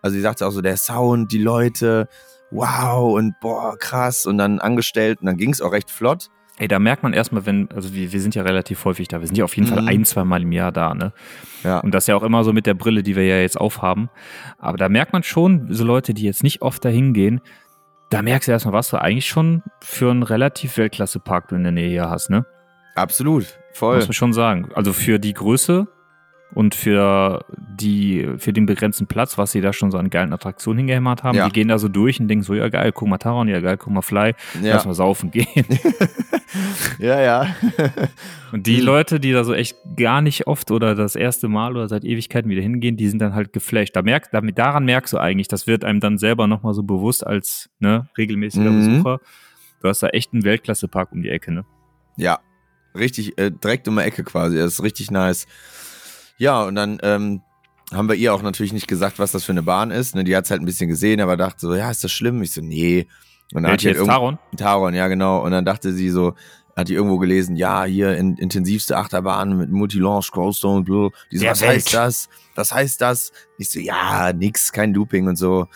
Also 0.00 0.16
die 0.16 0.20
sagte 0.22 0.46
auch 0.46 0.50
so, 0.50 0.62
der 0.62 0.76
Sound, 0.76 1.30
die 1.32 1.38
Leute, 1.38 2.08
wow 2.52 3.14
und 3.14 3.38
boah, 3.40 3.76
krass. 3.78 4.26
Und 4.26 4.38
dann 4.38 4.58
angestellt 4.60 5.20
und 5.20 5.26
dann 5.26 5.36
ging 5.36 5.50
es 5.50 5.60
auch 5.60 5.72
recht 5.72 5.90
flott. 5.90 6.28
Ey, 6.58 6.68
da 6.68 6.78
merkt 6.78 7.02
man 7.02 7.14
erstmal, 7.14 7.46
wenn, 7.46 7.70
also 7.72 7.94
wir, 7.94 8.12
wir 8.12 8.20
sind 8.20 8.34
ja 8.34 8.42
relativ 8.42 8.84
häufig 8.84 9.08
da, 9.08 9.20
wir 9.20 9.26
sind 9.26 9.38
ja 9.38 9.44
auf 9.44 9.56
jeden 9.56 9.70
Mhm. 9.70 9.74
Fall 9.74 9.88
ein, 9.88 10.04
zwei 10.04 10.22
Mal 10.24 10.42
im 10.42 10.52
Jahr 10.52 10.70
da, 10.70 10.94
ne? 10.94 11.12
Ja. 11.64 11.78
Und 11.80 11.94
das 11.94 12.06
ja 12.06 12.14
auch 12.14 12.22
immer 12.22 12.44
so 12.44 12.52
mit 12.52 12.66
der 12.66 12.74
Brille, 12.74 13.02
die 13.02 13.16
wir 13.16 13.24
ja 13.24 13.38
jetzt 13.38 13.58
aufhaben. 13.58 14.10
Aber 14.58 14.76
da 14.76 14.88
merkt 14.88 15.12
man 15.14 15.22
schon, 15.22 15.68
so 15.70 15.82
Leute, 15.84 16.12
die 16.12 16.24
jetzt 16.24 16.42
nicht 16.42 16.60
oft 16.62 16.84
dahin 16.84 17.14
gehen, 17.14 17.40
da 18.10 18.20
merkst 18.20 18.48
du 18.48 18.52
erstmal, 18.52 18.74
was 18.74 18.90
du 18.90 19.00
eigentlich 19.00 19.26
schon 19.26 19.62
für 19.80 20.10
einen 20.10 20.22
relativ 20.22 20.76
Weltklasse-Park 20.76 21.48
du 21.48 21.54
in 21.54 21.62
der 21.62 21.72
Nähe 21.72 21.88
hier 21.88 22.10
hast, 22.10 22.28
ne? 22.28 22.44
Absolut. 22.94 23.46
Voll. 23.72 23.96
Muss 23.96 24.08
man 24.08 24.12
schon 24.12 24.32
sagen. 24.34 24.68
Also 24.74 24.92
für 24.92 25.18
die 25.18 25.32
Größe 25.32 25.88
und 26.54 26.74
für 26.74 27.44
die, 27.80 28.28
für 28.38 28.52
den 28.52 28.66
begrenzten 28.66 29.06
Platz, 29.06 29.38
was 29.38 29.52
sie 29.52 29.60
da 29.60 29.72
schon 29.72 29.90
so 29.90 29.98
an 29.98 30.10
geilen 30.10 30.32
Attraktionen 30.32 30.78
hingehämmert 30.78 31.22
haben, 31.22 31.36
Ja. 31.36 31.46
die 31.46 31.52
gehen 31.52 31.68
da 31.68 31.78
so 31.78 31.88
durch 31.88 32.20
und 32.20 32.28
denken 32.28 32.44
so, 32.44 32.54
ja 32.54 32.68
geil, 32.68 32.92
guck 32.92 33.08
mal 33.08 33.18
Taron, 33.18 33.48
ja 33.48 33.60
geil, 33.60 33.76
guck 33.78 33.92
mal 33.92 34.02
Fly, 34.02 34.34
lass 34.54 34.62
Ja, 34.62 34.82
mal 34.84 34.94
saufen 34.94 35.30
gehen. 35.30 35.46
ja. 36.98 37.20
ja. 37.20 37.46
Und 38.52 38.66
die 38.66 38.78
Mhm. 38.78 38.84
Leute, 38.86 39.20
die 39.20 39.32
da 39.32 39.44
so 39.44 39.54
echt 39.54 39.76
gar 39.96 40.20
nicht 40.20 40.46
oft 40.46 40.70
oder 40.70 40.94
das 40.94 41.16
erste 41.16 41.48
Mal 41.48 41.72
oder 41.72 41.88
seit 41.88 42.04
Ewigkeiten 42.04 42.50
wieder 42.50 42.62
hingehen, 42.62 42.96
die 42.96 43.08
sind 43.08 43.20
dann 43.20 43.34
halt 43.34 43.52
geflasht. 43.52 43.96
Da 43.96 44.02
merkt, 44.02 44.34
damit, 44.34 44.58
daran 44.58 44.84
merkst 44.84 45.12
du 45.14 45.18
eigentlich, 45.18 45.48
das 45.48 45.66
wird 45.66 45.84
einem 45.84 46.00
dann 46.00 46.18
selber 46.18 46.46
nochmal 46.46 46.74
so 46.74 46.82
bewusst 46.82 47.26
als 47.26 47.70
ne, 47.80 48.08
regelmäßiger 48.18 48.70
Mhm. 48.70 48.76
Besucher. 48.78 49.20
Du 49.80 49.88
hast 49.88 50.02
da 50.02 50.08
echt 50.08 50.32
einen 50.32 50.44
Weltklasse-Park 50.44 51.12
um 51.12 51.22
die 51.22 51.30
Ecke, 51.30 51.50
ne? 51.52 51.64
Ja, 52.16 52.38
richtig, 52.96 53.38
äh, 53.38 53.50
direkt 53.50 53.88
um 53.88 53.96
die 53.96 54.02
Ecke 54.02 54.22
quasi. 54.22 54.56
Das 54.58 54.74
ist 54.74 54.82
richtig 54.82 55.10
nice. 55.10 55.46
Ja, 56.42 56.64
und 56.64 56.74
dann 56.74 56.98
ähm, 57.04 57.40
haben 57.92 58.08
wir 58.08 58.16
ihr 58.16 58.34
auch 58.34 58.42
natürlich 58.42 58.72
nicht 58.72 58.88
gesagt, 58.88 59.20
was 59.20 59.30
das 59.30 59.44
für 59.44 59.52
eine 59.52 59.62
Bahn 59.62 59.92
ist. 59.92 60.16
Ne? 60.16 60.24
Die 60.24 60.34
hat 60.34 60.44
es 60.44 60.50
halt 60.50 60.60
ein 60.60 60.64
bisschen 60.64 60.88
gesehen, 60.88 61.20
aber 61.20 61.36
dachte 61.36 61.60
so, 61.60 61.72
ja, 61.72 61.88
ist 61.88 62.02
das 62.02 62.10
schlimm? 62.10 62.42
Ich 62.42 62.50
so, 62.50 62.60
nee. 62.60 63.06
Und 63.54 63.62
dann 63.62 63.70
hat 63.70 63.82
die 63.82 63.94
halt 63.94 64.04
Taron? 64.04 64.40
Taron, 64.56 64.92
ja 64.92 65.06
genau. 65.06 65.40
Und 65.44 65.52
dann 65.52 65.64
dachte 65.64 65.92
sie 65.92 66.10
so, 66.10 66.34
Hat 66.74 66.88
die 66.88 66.94
irgendwo 66.94 67.18
gelesen, 67.18 67.54
ja, 67.54 67.84
hier 67.84 68.16
in, 68.16 68.36
intensivste 68.38 68.96
Achterbahn 68.96 69.56
mit 69.56 69.70
Multilaunch, 69.70 70.32
Coldstone, 70.32 70.82
Blue. 70.82 71.10
Die 71.30 71.36
so, 71.36 71.42
Der 71.42 71.52
was 71.52 71.60
Welt. 71.60 71.70
heißt 71.76 71.94
das? 71.94 72.28
Was 72.56 72.72
heißt 72.72 73.00
das? 73.00 73.30
Ich 73.58 73.70
so, 73.70 73.78
ja, 73.78 74.32
nix, 74.32 74.72
kein 74.72 74.92
Looping 74.94 75.28
und 75.28 75.36
so. 75.36 75.68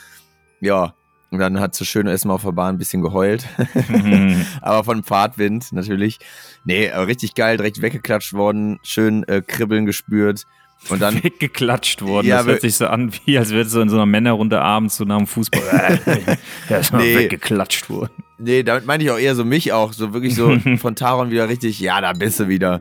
Ja. 0.61 0.95
Und 1.31 1.39
dann 1.39 1.61
hat 1.61 1.75
so 1.75 1.85
schön 1.85 2.07
erstmal 2.07 2.37
auf 2.37 2.45
der 2.45 2.53
Bahn 2.53 2.75
ein 2.77 2.79
bisschen 2.79 3.03
geheult. 3.03 3.47
Mhm. 3.89 4.45
aber 4.63 4.85
von 4.85 5.05
Fahrtwind 5.05 5.73
natürlich. 5.73 6.19
Nee, 6.65 6.91
aber 6.91 7.07
richtig 7.09 7.35
geil, 7.35 7.57
direkt 7.57 7.83
weggeklatscht 7.83 8.33
worden, 8.33 8.79
schön 8.83 9.23
äh, 9.29 9.43
Kribbeln 9.47 9.87
gespürt. 9.87 10.45
Und 10.89 11.01
dann, 11.03 11.23
weggeklatscht 11.23 12.03
worden. 12.03 12.27
Ja, 12.27 12.39
das 12.39 12.47
hört 12.47 12.61
sich 12.61 12.77
so 12.77 12.87
an, 12.87 13.13
wie 13.25 13.39
als 13.39 13.51
wäre 13.51 13.65
so 13.65 13.81
in 13.81 13.89
so 13.89 13.97
einer 13.97 14.07
Männerrunde 14.07 14.61
abends 14.61 14.97
so 14.97 15.05
nach 15.05 15.17
dem 15.19 15.27
Fußball. 15.27 16.01
ja, 16.69 16.77
ist 16.77 16.93
mal 16.93 16.99
Nee. 17.03 17.17
weggeklatscht 17.17 17.91
worden. 17.91 18.13
nee, 18.39 18.63
damit 18.63 18.87
meine 18.87 19.03
ich 19.03 19.11
auch 19.11 19.19
eher 19.19 19.35
so 19.35 19.45
mich 19.45 19.73
auch, 19.73 19.93
so 19.93 20.13
wirklich 20.13 20.35
so 20.35 20.57
von 20.79 20.95
Taron 20.95 21.31
wieder 21.31 21.49
richtig, 21.49 21.81
ja, 21.81 22.01
da 22.01 22.13
bist 22.13 22.39
du 22.41 22.49
wieder. 22.49 22.81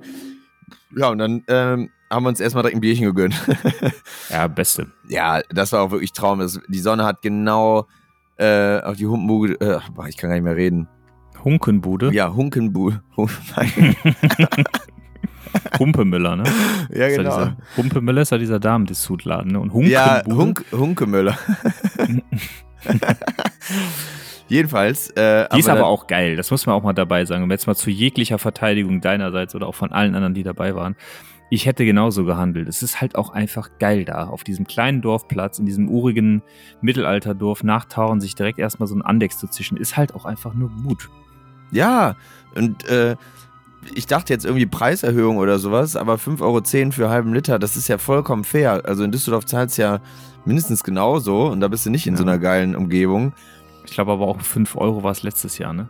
Ja, 0.96 1.10
und 1.10 1.18
dann 1.18 1.44
ähm, 1.48 1.90
haben 2.12 2.24
wir 2.24 2.30
uns 2.30 2.40
erstmal 2.40 2.62
direkt 2.64 2.78
ein 2.78 2.82
Bierchen 2.82 3.06
gegönnt. 3.06 3.36
Ja, 4.30 4.48
beste. 4.48 4.92
ja, 5.10 5.42
das 5.50 5.72
war 5.72 5.82
auch 5.82 5.92
wirklich 5.92 6.14
Traum. 6.14 6.40
Das, 6.40 6.60
die 6.68 6.80
Sonne 6.80 7.04
hat 7.06 7.22
genau 7.24 7.88
äh, 8.38 8.80
auf 8.82 8.98
die 8.98 9.08
Humpenbude, 9.08 9.60
äh, 9.62 9.80
ich 10.10 10.18
kann 10.18 10.30
gar 10.30 10.36
nicht 10.36 10.44
mehr 10.44 10.56
reden. 10.56 10.88
Hunkenbude. 11.44 12.12
Ja, 12.14 12.34
Hunkenbude. 12.34 13.02
Humpemüller, 15.80 16.36
ne? 16.36 16.44
ja, 16.90 17.08
Ist 17.08 17.18
ja 17.18 17.24
genau. 17.24 17.38
dieser, 17.38 17.58
Humpemüller 17.78 18.22
ist 18.22 18.32
ja 18.32 18.38
dieser 18.38 18.60
Damendissutladen, 18.60 19.52
ne? 19.52 19.60
Und 19.60 19.74
Hunkenbude. 19.74 19.92
Ja, 19.94 20.24
Hunk, 20.28 20.66
Hunkemöller. 20.72 21.38
Jedenfalls. 24.48 25.10
Äh, 25.12 25.48
Die 25.54 25.60
ist 25.60 25.70
aber 25.70 25.88
auch 25.88 26.08
geil, 26.08 26.36
das 26.36 26.52
muss 26.52 26.66
man 26.66 26.76
auch 26.76 26.84
mal 26.84 26.94
dabei 26.94 27.26
sagen. 27.26 27.44
Und 27.44 27.52
jetzt 27.52 27.68
mal 27.68 27.76
zu 27.76 27.90
jeglicher 27.90 28.38
Verteidigung 28.38 29.02
deinerseits 29.02 29.56
oder 29.56 29.68
auch 29.68 29.76
von 29.76 29.92
allen 29.92 30.14
anderen, 30.16 30.34
die 30.34 30.44
dabei 30.44 30.76
waren. 30.76 30.96
Ich 31.50 31.66
hätte 31.68 31.86
genauso 31.86 32.26
gehandelt. 32.26 32.68
Es 32.68 32.82
ist 32.82 33.02
halt 33.02 33.16
auch 33.16 33.30
einfach 33.30 33.70
geil 33.80 34.04
da, 34.04 34.28
auf 34.28 34.44
diesem 34.44 34.66
kleinen 34.66 35.02
Dorfplatz, 35.02 35.60
in 35.60 35.66
diesem 35.66 35.90
urigen 35.90 36.42
Mittelalterdorf 36.82 37.64
nachtauchen, 37.64 38.20
sich 38.20 38.36
direkt 38.36 38.58
erstmal 38.58 38.88
so 38.88 38.96
ein 38.96 39.04
Andex 39.04 39.38
zu 39.38 39.48
zischen, 39.48 39.78
ist 39.78 39.96
halt 39.96 40.16
auch 40.16 40.26
einfach 40.26 40.54
nur 40.56 40.70
gut. 40.84 41.10
Ja, 41.72 42.16
und 42.56 42.88
äh, 42.90 43.16
ich 43.94 44.06
dachte 44.08 44.34
jetzt 44.34 44.46
irgendwie 44.46 44.66
Preiserhöhung 44.66 45.38
oder 45.38 45.60
sowas, 45.60 45.96
aber 45.96 46.16
5,10 46.16 46.42
Euro 46.42 46.92
für 46.92 47.10
halben 47.10 47.34
Liter, 47.34 47.60
das 47.60 47.76
ist 47.78 47.88
ja 47.88 47.98
vollkommen 47.98 48.44
fair. 48.44 48.82
Also 48.86 49.04
in 49.04 49.12
Düsseldorf 49.12 49.46
zahlst 49.46 49.78
du 49.78 49.82
ja 49.84 50.00
mindestens 50.46 50.84
genauso 50.84 51.48
und 51.48 51.60
da 51.60 51.68
bist 51.68 51.86
du 51.86 51.90
nicht 51.90 52.08
in 52.08 52.14
Ja. 52.14 52.18
so 52.18 52.24
einer 52.24 52.38
geilen 52.40 52.76
Umgebung. 52.76 53.34
Ich 53.86 53.92
glaube 53.94 54.12
aber 54.14 54.26
auch 54.28 54.42
5 54.42 54.76
Euro 54.76 55.04
war 55.04 55.12
es 55.12 55.24
letztes 55.24 55.58
Jahr, 55.58 55.74
ne? 55.74 55.90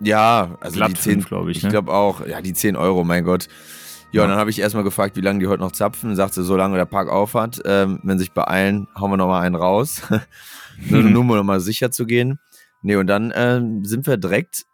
Ja, 0.00 0.56
also 0.60 0.76
Glatt 0.76 0.90
die 0.90 0.94
10, 0.94 1.12
fünf, 1.14 1.28
glaub 1.28 1.48
ich, 1.48 1.58
Ich 1.58 1.62
ne? 1.64 1.70
glaube 1.70 1.92
auch, 1.92 2.26
ja, 2.26 2.40
die 2.40 2.52
10 2.52 2.76
Euro, 2.76 3.04
mein 3.04 3.24
Gott. 3.24 3.46
Ja, 4.12 4.18
Ja. 4.20 4.22
und 4.24 4.30
dann 4.30 4.38
habe 4.38 4.50
ich 4.50 4.58
erstmal 4.60 4.84
gefragt, 4.84 5.16
wie 5.16 5.20
lange 5.20 5.38
die 5.40 5.46
heute 5.46 5.62
noch 5.62 5.72
zapfen. 5.72 6.14
Sagte, 6.16 6.42
solange 6.42 6.76
der 6.76 6.84
Park 6.84 7.08
auf 7.08 7.34
hat, 7.34 7.60
ähm, 7.64 8.00
wenn 8.02 8.18
sie 8.18 8.24
sich 8.24 8.32
beeilen, 8.32 8.88
hauen 8.98 9.10
wir 9.10 9.16
nochmal 9.16 9.42
einen 9.42 9.54
raus. 9.56 10.02
nur, 10.90 11.02
nur 11.02 11.20
um 11.22 11.26
nochmal 11.28 11.60
sicher 11.60 11.90
zu 11.90 12.06
gehen. 12.06 12.38
Nee, 12.82 12.96
und 12.96 13.06
dann 13.06 13.32
ähm, 13.34 13.84
sind 13.84 14.06
wir 14.06 14.16
direkt 14.16 14.64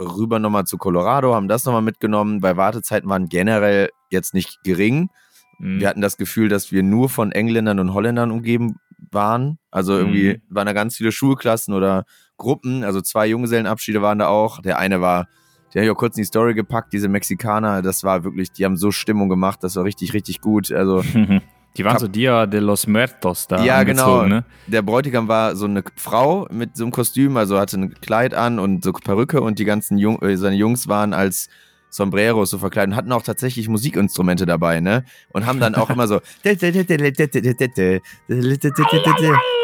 rüber 0.00 0.38
nochmal 0.38 0.64
zu 0.64 0.78
Colorado, 0.78 1.34
haben 1.34 1.48
das 1.48 1.64
nochmal 1.64 1.82
mitgenommen, 1.82 2.42
weil 2.42 2.56
Wartezeiten 2.56 3.08
waren 3.08 3.28
generell 3.28 3.90
jetzt 4.10 4.34
nicht 4.34 4.62
gering. 4.64 5.10
Mhm. 5.58 5.80
Wir 5.80 5.88
hatten 5.88 6.00
das 6.00 6.16
Gefühl, 6.16 6.48
dass 6.48 6.72
wir 6.72 6.82
nur 6.82 7.08
von 7.08 7.32
Engländern 7.32 7.78
und 7.78 7.92
Holländern 7.92 8.30
umgeben 8.30 8.76
waren. 9.12 9.58
Also 9.70 9.96
irgendwie 9.96 10.34
Mhm. 10.34 10.54
waren 10.54 10.66
da 10.66 10.72
ganz 10.72 10.96
viele 10.96 11.12
Schulklassen 11.12 11.74
oder 11.74 12.04
Gruppen. 12.38 12.82
Also 12.84 13.00
zwei 13.02 13.26
Junggesellenabschiede 13.26 14.00
waren 14.02 14.18
da 14.18 14.28
auch. 14.28 14.60
Der 14.62 14.78
eine 14.78 15.00
war, 15.00 15.26
der 15.74 15.82
habe 15.82 15.86
ich 15.86 15.90
auch 15.90 15.98
kurz 15.98 16.16
in 16.16 16.22
die 16.22 16.26
Story 16.26 16.54
gepackt, 16.54 16.92
diese 16.92 17.08
Mexikaner. 17.08 17.82
Das 17.82 18.02
war 18.02 18.24
wirklich, 18.24 18.52
die 18.52 18.64
haben 18.64 18.76
so 18.76 18.90
Stimmung 18.90 19.28
gemacht, 19.28 19.58
das 19.62 19.76
war 19.76 19.84
richtig, 19.84 20.14
richtig 20.14 20.40
gut. 20.40 20.72
Also 20.72 21.02
Die 21.76 21.84
waren 21.84 21.94
Hab- 21.94 22.00
so 22.00 22.08
Dia 22.08 22.46
de 22.46 22.60
los 22.60 22.86
Muertos 22.86 23.46
da. 23.46 23.64
Ja, 23.64 23.82
genau. 23.84 24.24
Ne? 24.24 24.44
der 24.66 24.82
Bräutigam 24.82 25.28
war 25.28 25.54
so 25.56 25.66
eine 25.66 25.84
Frau 25.96 26.46
mit 26.50 26.76
so 26.76 26.84
einem 26.84 26.92
Kostüm, 26.92 27.36
also 27.36 27.58
hatte 27.58 27.78
ein 27.78 27.94
Kleid 28.00 28.34
an 28.34 28.58
und 28.58 28.82
so 28.82 28.92
Perücke 28.92 29.40
und 29.40 29.58
die 29.58 29.64
ganzen 29.64 29.98
Jung, 29.98 30.20
äh, 30.22 30.36
seine 30.36 30.56
Jungs 30.56 30.88
waren 30.88 31.14
als 31.14 31.48
Sombreros 31.90 32.50
so 32.50 32.58
verkleidet 32.58 32.92
und 32.92 32.96
hatten 32.96 33.12
auch 33.12 33.22
tatsächlich 33.22 33.68
Musikinstrumente 33.68 34.46
dabei, 34.46 34.80
ne? 34.80 35.04
Und 35.32 35.46
haben 35.46 35.58
dann 35.60 35.74
auch 35.74 35.90
immer 35.90 36.06
so 36.06 36.20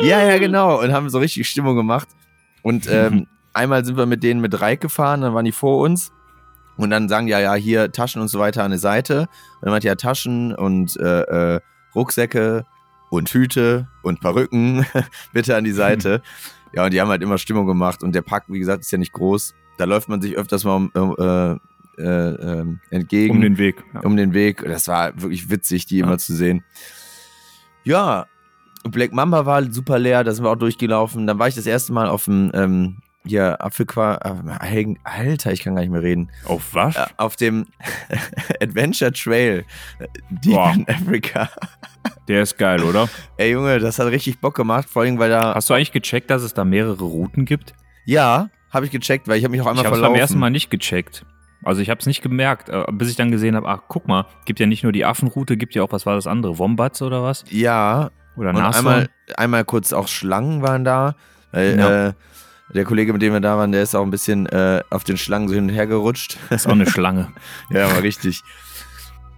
Ja, 0.03 0.23
ja, 0.23 0.39
genau. 0.39 0.81
Und 0.81 0.93
haben 0.93 1.09
so 1.09 1.19
richtig 1.19 1.49
Stimmung 1.49 1.77
gemacht. 1.77 2.09
Und 2.63 2.89
ähm, 2.91 3.27
einmal 3.53 3.85
sind 3.85 3.97
wir 3.97 4.07
mit 4.07 4.23
denen 4.23 4.41
mit 4.41 4.61
Reik 4.61 4.81
gefahren, 4.81 5.21
dann 5.21 5.35
waren 5.35 5.45
die 5.45 5.53
vor 5.53 5.79
uns. 5.79 6.13
Und 6.77 6.91
dann 6.91 7.09
sagen 7.09 7.27
die 7.27 7.33
ja, 7.33 7.41
ja, 7.41 7.55
hier 7.55 7.91
Taschen 7.93 8.21
und 8.21 8.29
so 8.29 8.39
weiter 8.39 8.65
an 8.65 8.73
die 8.73 8.79
Seite. 8.79 9.21
Und 9.21 9.29
dann 9.63 9.71
meinte 9.71 9.87
ja 9.87 9.95
Taschen 9.95 10.55
und 10.55 10.97
äh, 10.99 11.55
äh, 11.55 11.61
Rucksäcke 11.97 12.65
und 13.11 13.29
Hüte 13.31 13.89
und 14.03 14.21
Perücken 14.21 14.87
bitte 15.33 15.57
an 15.57 15.65
die 15.65 15.73
Seite. 15.83 16.23
Ja, 16.73 16.85
und 16.85 16.93
die 16.93 17.01
haben 17.01 17.09
halt 17.09 17.23
immer 17.23 17.39
Stimmung 17.39 17.67
gemacht. 17.67 18.03
Und 18.05 18.15
der 18.15 18.23
Park, 18.23 18.45
wie 18.49 18.59
gesagt, 18.59 18.83
ist 18.83 18.91
ja 18.93 18.99
nicht 18.99 19.13
groß. 19.13 19.55
Da 19.79 19.85
läuft 19.85 20.09
man 20.09 20.21
sich 20.21 20.37
öfters 20.37 20.65
mal 20.65 20.75
um, 20.95 21.17
äh, 21.19 21.57
äh, 22.03 22.61
äh, 22.61 22.65
entgegen 22.91 23.37
Um 23.37 23.41
den 23.41 23.59
Weg. 23.59 23.83
Ja. 23.95 24.01
um 24.01 24.17
den 24.17 24.35
Weg. 24.35 24.63
Das 24.65 24.87
war 24.89 25.21
wirklich 25.21 25.51
witzig, 25.51 25.87
die 25.87 25.99
Ja. 25.99 26.07
immer 26.07 26.19
zu 26.19 26.35
sehen. 26.35 26.63
Ja, 27.85 28.27
Black 28.85 29.13
Mamba 29.13 29.47
war 29.47 29.63
super 29.73 29.99
leer, 29.99 30.23
da 30.25 30.33
sind 30.33 30.45
wir 30.45 30.51
auch 30.51 30.57
durchgelaufen. 30.57 31.27
Dann 31.27 31.39
war 31.39 31.49
ich 31.49 31.55
das 31.55 31.67
erste 31.67 31.93
Mal 31.93 32.09
auf 32.09 32.25
dem 32.27 32.51
ähm, 32.55 32.97
hier 33.27 33.63
Apfelquar. 33.63 34.21
äh, 34.25 34.95
Alter, 35.05 35.53
ich 35.53 35.63
kann 35.63 35.75
gar 35.75 35.83
nicht 35.83 35.91
mehr 35.91 36.03
reden. 36.03 36.31
Auf 36.45 36.75
was? 36.75 36.97
Äh, 36.97 37.07
auf 37.17 37.37
dem 37.37 37.67
Adventure 38.63 39.13
Trail 39.13 39.65
äh, 39.99 40.07
Deep 40.31 40.55
Boah. 40.55 40.73
in 40.75 40.89
Africa. 40.89 41.49
Der 42.29 42.43
ist 42.43 42.59
geil, 42.59 42.83
oder? 42.83 43.09
Ey 43.37 43.53
Junge, 43.53 43.79
das 43.79 43.99
hat 43.99 44.07
richtig 44.09 44.41
Bock 44.41 44.55
gemacht, 44.55 44.89
vor 44.89 45.03
allem 45.03 45.19
weil 45.19 45.31
da. 45.31 45.55
Hast 45.55 45.71
du 45.71 45.75
eigentlich 45.75 45.93
gecheckt, 45.93 46.31
dass 46.31 46.43
es 46.43 46.55
da 46.55 46.65
mehrere 46.65 47.03
Routen 47.05 47.45
gibt? 47.45 47.75
Ja, 48.05 48.51
habe 48.71 48.87
ich 48.87 48.93
gecheckt, 48.93 49.29
weil 49.29 49.39
ich 49.39 49.45
habe 49.45 49.53
mich 49.53 49.61
auch 49.61 49.67
Ich 49.67 49.71
einmal 49.71 49.85
habe 49.85 49.95
es 49.95 49.99
verlaufen. 49.99 50.15
beim 50.15 50.21
ersten 50.21 50.39
Mal 50.39 50.51
nicht 50.51 50.71
gecheckt. 50.71 51.25
Also 51.65 51.81
ich 51.81 51.91
habe 51.91 51.99
es 51.99 52.07
nicht 52.07 52.23
gemerkt, 52.23 52.71
bis 52.93 53.11
ich 53.11 53.17
dann 53.17 53.33
gesehen 53.33 53.57
habe, 53.57 53.67
ach 53.69 53.81
guck 53.89 54.07
mal, 54.07 54.27
gibt 54.45 54.61
ja 54.61 54.67
nicht 54.67 54.85
nur 54.85 54.93
die 54.93 55.05
Affenroute, 55.05 55.57
gibt 55.57 55.75
ja 55.75 55.83
auch, 55.83 55.91
was 55.91 56.07
war 56.07 56.15
das 56.15 56.27
andere, 56.29 56.59
Wombats 56.59 57.03
oder 57.03 57.25
was? 57.25 57.45
Ja, 57.49 58.11
Oder 58.37 58.53
Nashorn? 58.53 58.75
einmal, 58.77 59.09
einmal 59.37 59.65
kurz 59.65 59.93
auch 59.93 60.07
Schlangen 60.07 60.63
waren 60.63 60.85
da. 60.85 61.17
Weil, 61.51 61.79
Ja. 61.79 62.09
äh, 62.09 62.13
der 62.75 62.85
Kollege, 62.85 63.13
mit 63.13 63.23
dem 63.23 63.33
wir 63.33 63.41
da 63.41 63.57
waren, 63.57 63.73
der 63.73 63.83
ist 63.83 63.95
auch 63.95 64.03
ein 64.03 64.11
bisschen 64.11 64.47
äh, 64.47 64.83
auf 64.91 65.05
den 65.05 65.17
Schlangen 65.17 65.49
so 65.49 65.55
hin 65.55 65.65
und 65.65 65.71
her 65.71 65.87
gerutscht. 65.87 66.37
Das 66.51 66.63
ist 66.63 66.67
auch 66.67 66.73
eine 66.73 66.87
Schlange. 66.91 67.29
ja, 67.71 67.91
war 67.91 68.03
richtig. 68.03 68.43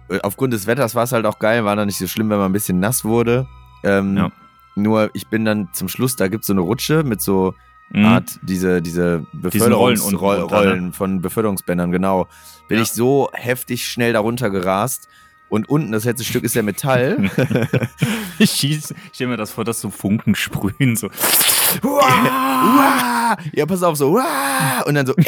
Äh, 0.09 0.19
Aufgrund 0.21 0.53
des 0.53 0.67
Wetters 0.67 0.95
war 0.95 1.03
es 1.03 1.11
halt 1.11 1.25
auch 1.25 1.39
geil, 1.39 1.63
war 1.65 1.75
dann 1.75 1.85
nicht 1.87 1.97
so 1.99 2.07
schlimm, 2.07 2.29
wenn 2.29 2.37
man 2.39 2.49
ein 2.49 2.53
bisschen 2.53 2.79
nass 2.79 3.05
wurde. 3.05 3.47
Ähm, 3.83 4.17
Ja. 4.17 4.31
Nur 4.75 5.09
ich 5.13 5.27
bin 5.27 5.43
dann 5.45 5.69
zum 5.73 5.89
Schluss, 5.89 6.15
da 6.15 6.27
gibt 6.29 6.43
es 6.43 6.47
so 6.47 6.53
eine 6.53 6.61
Rutsche 6.61 7.03
mit 7.03 7.21
so 7.21 7.53
Mhm. 7.91 8.05
Art, 8.05 8.39
diese, 8.43 8.83
diese 8.83 9.15
Rollen 9.15 9.27
Beförderungs 9.33 10.01
unten 10.03 10.15
Roll- 10.17 10.39
runter, 10.41 10.61
ne? 10.61 10.69
Rollen 10.69 10.93
von 10.93 11.21
Beförderungsbändern, 11.21 11.91
genau. 11.91 12.27
Bin 12.67 12.77
Ja. 12.77 12.83
ich 12.83 12.91
so 12.91 13.29
heftig 13.33 13.87
schnell 13.87 14.13
darunter 14.13 14.51
gerast. 14.51 15.09
Und 15.49 15.67
unten, 15.67 15.91
das 15.91 16.05
letzte 16.05 16.23
Stück 16.23 16.43
ist 16.43 16.55
ja 16.55 16.63
Metall. 16.63 17.29
Ich 18.41 18.51
schieß, 18.51 18.91
ich 18.91 18.97
stell 19.13 19.27
mir 19.27 19.35
das 19.35 19.51
vor, 19.51 19.65
dass 19.65 19.81
so 19.81 19.89
Funken 19.89 20.33
sprühen, 20.33 20.95
so. 20.95 21.09
Uah! 21.83 23.37
Ja, 23.51 23.65
pass 23.65 23.83
auf, 23.83 23.97
so. 23.97 24.11
Uah! 24.15 24.81
Und 24.85 24.95
dann 24.95 25.05
so. 25.05 25.13
Äh! 25.17 25.23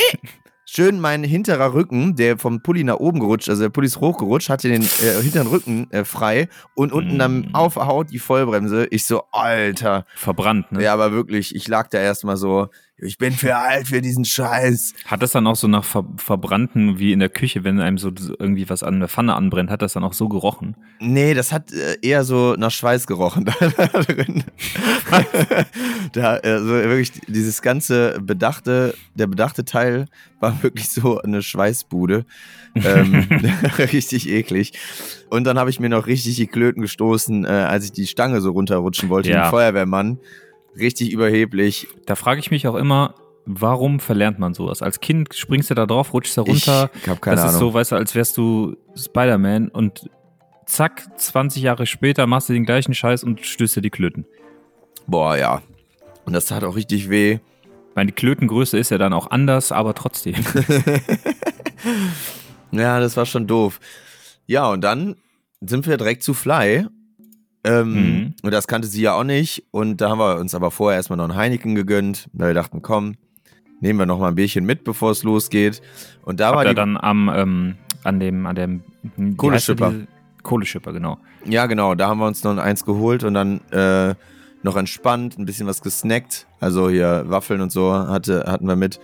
Schön 0.65 1.01
mein 1.01 1.25
hinterer 1.25 1.73
Rücken, 1.73 2.15
der 2.15 2.37
vom 2.37 2.61
Pulli 2.63 2.85
nach 2.85 2.95
oben 2.95 3.19
gerutscht, 3.19 3.49
also 3.49 3.63
der 3.63 3.69
Pulli 3.69 3.87
ist 3.87 3.99
hochgerutscht, 3.99 4.47
hatte 4.49 4.69
den 4.69 4.83
äh, 4.83 5.21
hinteren 5.21 5.47
Rücken 5.47 5.91
äh, 5.91 6.05
frei 6.05 6.47
und 6.75 6.93
unten 6.93 7.19
dann 7.19 7.39
Mm. 7.41 7.55
auf 7.55 7.73
der 7.73 7.87
Haut 7.87 8.09
die 8.11 8.19
Vollbremse. 8.19 8.85
Ich 8.89 9.03
so, 9.03 9.23
Alter. 9.33 10.05
Verbrannt, 10.15 10.71
ne? 10.71 10.81
Ja, 10.83 10.93
aber 10.93 11.11
wirklich, 11.11 11.53
ich 11.55 11.67
lag 11.67 11.89
da 11.89 11.97
erstmal 11.97 12.37
so, 12.37 12.69
ich 13.01 13.17
bin 13.17 13.33
für 13.33 13.55
alt 13.57 13.87
für 13.87 14.01
diesen 14.01 14.25
Scheiß. 14.25 14.93
Hat 15.05 15.21
das 15.23 15.31
dann 15.31 15.47
auch 15.47 15.55
so 15.55 15.67
nach 15.67 15.83
Ver 15.83 16.05
Verbrannten 16.17 16.99
wie 16.99 17.11
in 17.13 17.19
der 17.19 17.29
Küche, 17.29 17.63
wenn 17.63 17.79
einem 17.79 17.97
so 17.97 18.11
irgendwie 18.39 18.69
was 18.69 18.83
an 18.83 18.99
der 18.99 19.09
Pfanne 19.09 19.35
anbrennt, 19.35 19.69
hat 19.69 19.81
das 19.81 19.93
dann 19.93 20.03
auch 20.03 20.13
so 20.13 20.29
gerochen? 20.29 20.75
Nee, 20.99 21.33
das 21.33 21.51
hat 21.51 21.71
äh, 21.73 21.97
eher 22.01 22.23
so 22.23 22.55
nach 22.57 22.71
Schweiß 22.71 23.07
gerochen 23.07 23.45
da 23.77 23.87
drin. 23.87 24.43
da, 26.13 26.33
also 26.35 26.67
wirklich, 26.67 27.11
dieses 27.27 27.61
ganze 27.61 28.19
bedachte, 28.21 28.93
der 29.15 29.27
bedachte 29.27 29.65
Teil 29.65 30.05
war 30.39 30.61
wirklich 30.63 30.89
so 30.89 31.19
eine 31.21 31.41
Schweißbude. 31.41 32.25
ähm, 32.75 33.27
richtig 33.77 34.29
eklig. 34.29 34.73
Und 35.29 35.45
dann 35.45 35.57
habe 35.59 35.69
ich 35.69 35.79
mir 35.79 35.89
noch 35.89 36.07
richtig 36.07 36.35
die 36.35 36.47
Klöten 36.47 36.81
gestoßen, 36.81 37.45
äh, 37.45 37.47
als 37.47 37.85
ich 37.85 37.91
die 37.91 38.07
Stange 38.07 38.41
so 38.41 38.51
runterrutschen 38.51 39.09
wollte, 39.09 39.29
Ja. 39.29 39.45
den 39.45 39.49
Feuerwehrmann. 39.49 40.19
Richtig 40.77 41.11
überheblich. 41.11 41.87
Da 42.05 42.15
frage 42.15 42.39
ich 42.39 42.51
mich 42.51 42.67
auch 42.67 42.75
immer, 42.75 43.15
warum 43.45 43.99
verlernt 43.99 44.39
man 44.39 44.53
sowas? 44.53 44.81
Als 44.81 44.99
Kind 44.99 45.33
springst 45.33 45.69
du 45.69 45.73
da 45.73 45.85
drauf, 45.85 46.13
rutschst 46.13 46.37
da 46.37 46.41
runter. 46.43 46.89
Ich 47.01 47.07
habe 47.07 47.19
keine 47.19 47.35
das 47.35 47.45
Ahnung. 47.45 47.55
ist 47.55 47.59
so, 47.59 47.73
weißt 47.73 47.91
du, 47.91 47.95
als 47.95 48.15
wärst 48.15 48.37
du 48.37 48.77
Spider-Man 48.95 49.69
und 49.69 50.09
zack, 50.65 51.07
20 51.17 51.63
Jahre 51.63 51.85
später 51.85 52.27
machst 52.27 52.49
du 52.49 52.53
den 52.53 52.65
gleichen 52.65 52.93
Scheiß 52.93 53.23
und 53.23 53.45
stößt 53.45 53.75
dir 53.77 53.81
die 53.81 53.89
Klöten. 53.89 54.25
Boah, 55.07 55.35
ja. 55.35 55.61
Und 56.25 56.33
das 56.33 56.45
tat 56.45 56.63
auch 56.63 56.75
richtig 56.75 57.09
weh. 57.09 57.33
Ich 57.89 57.95
meine, 57.95 58.11
die 58.11 58.15
Klötengröße 58.15 58.77
ist 58.77 58.91
ja 58.91 58.97
dann 58.97 59.11
auch 59.11 59.31
anders, 59.31 59.71
aber 59.71 59.93
trotzdem. 59.93 60.35
Ja, 62.71 62.99
das 62.99 63.17
war 63.17 63.25
schon 63.25 63.47
doof. 63.47 63.79
Ja, 64.47 64.69
und 64.69 64.81
dann 64.81 65.15
sind 65.59 65.87
wir 65.87 65.97
direkt 65.97 66.23
zu 66.23 66.33
Fly. 66.33 66.87
Ähm, 67.63 67.93
Mhm. 67.93 68.33
Und 68.43 68.51
das 68.53 68.67
kannte 68.67 68.87
sie 68.87 69.01
ja 69.03 69.13
auch 69.13 69.23
nicht. 69.23 69.63
Und 69.71 70.01
da 70.01 70.09
haben 70.09 70.19
wir 70.19 70.37
uns 70.39 70.55
aber 70.55 70.71
vorher 70.71 70.97
erstmal 70.97 71.17
noch 71.17 71.25
einen 71.25 71.35
Heineken 71.35 71.75
gegönnt, 71.75 72.27
weil 72.33 72.49
wir 72.49 72.53
dachten, 72.55 72.81
komm, 72.81 73.15
nehmen 73.81 73.99
wir 73.99 74.05
noch 74.05 74.19
mal 74.19 74.29
ein 74.29 74.35
Bierchen 74.35 74.65
mit, 74.65 74.83
bevor 74.83 75.11
es 75.11 75.23
losgeht. 75.23 75.81
Und 76.23 76.39
da 76.39 76.49
war 76.51 76.57
Habt 76.59 76.65
ihr 76.65 76.69
die. 76.69 76.75
dann 76.75 76.97
am, 76.97 77.29
ähm, 77.33 77.75
an 78.03 78.19
dem, 78.19 78.45
an 78.47 78.55
dem 78.55 78.83
Kohleschipper. 79.37 79.93
Kohleschipper, 80.43 80.91
genau. 80.93 81.19
Ja, 81.45 81.67
genau, 81.67 81.93
da 81.95 82.07
haben 82.07 82.19
wir 82.19 82.25
uns 82.27 82.43
noch 82.43 82.51
ein 82.51 82.59
eins 82.59 82.83
geholt 82.83 83.23
und 83.23 83.35
dann 83.35 83.61
äh, 83.71 84.15
noch 84.63 84.75
entspannt, 84.75 85.37
ein 85.37 85.45
bisschen 85.45 85.67
was 85.67 85.81
gesnackt. 85.81 86.47
Also 86.59 86.89
hier 86.89 87.25
Waffeln 87.27 87.61
und 87.61 87.71
so 87.71 87.93
hatte, 87.93 88.45
hatten 88.47 88.67
wir 88.67 88.75
mit. 88.75 88.99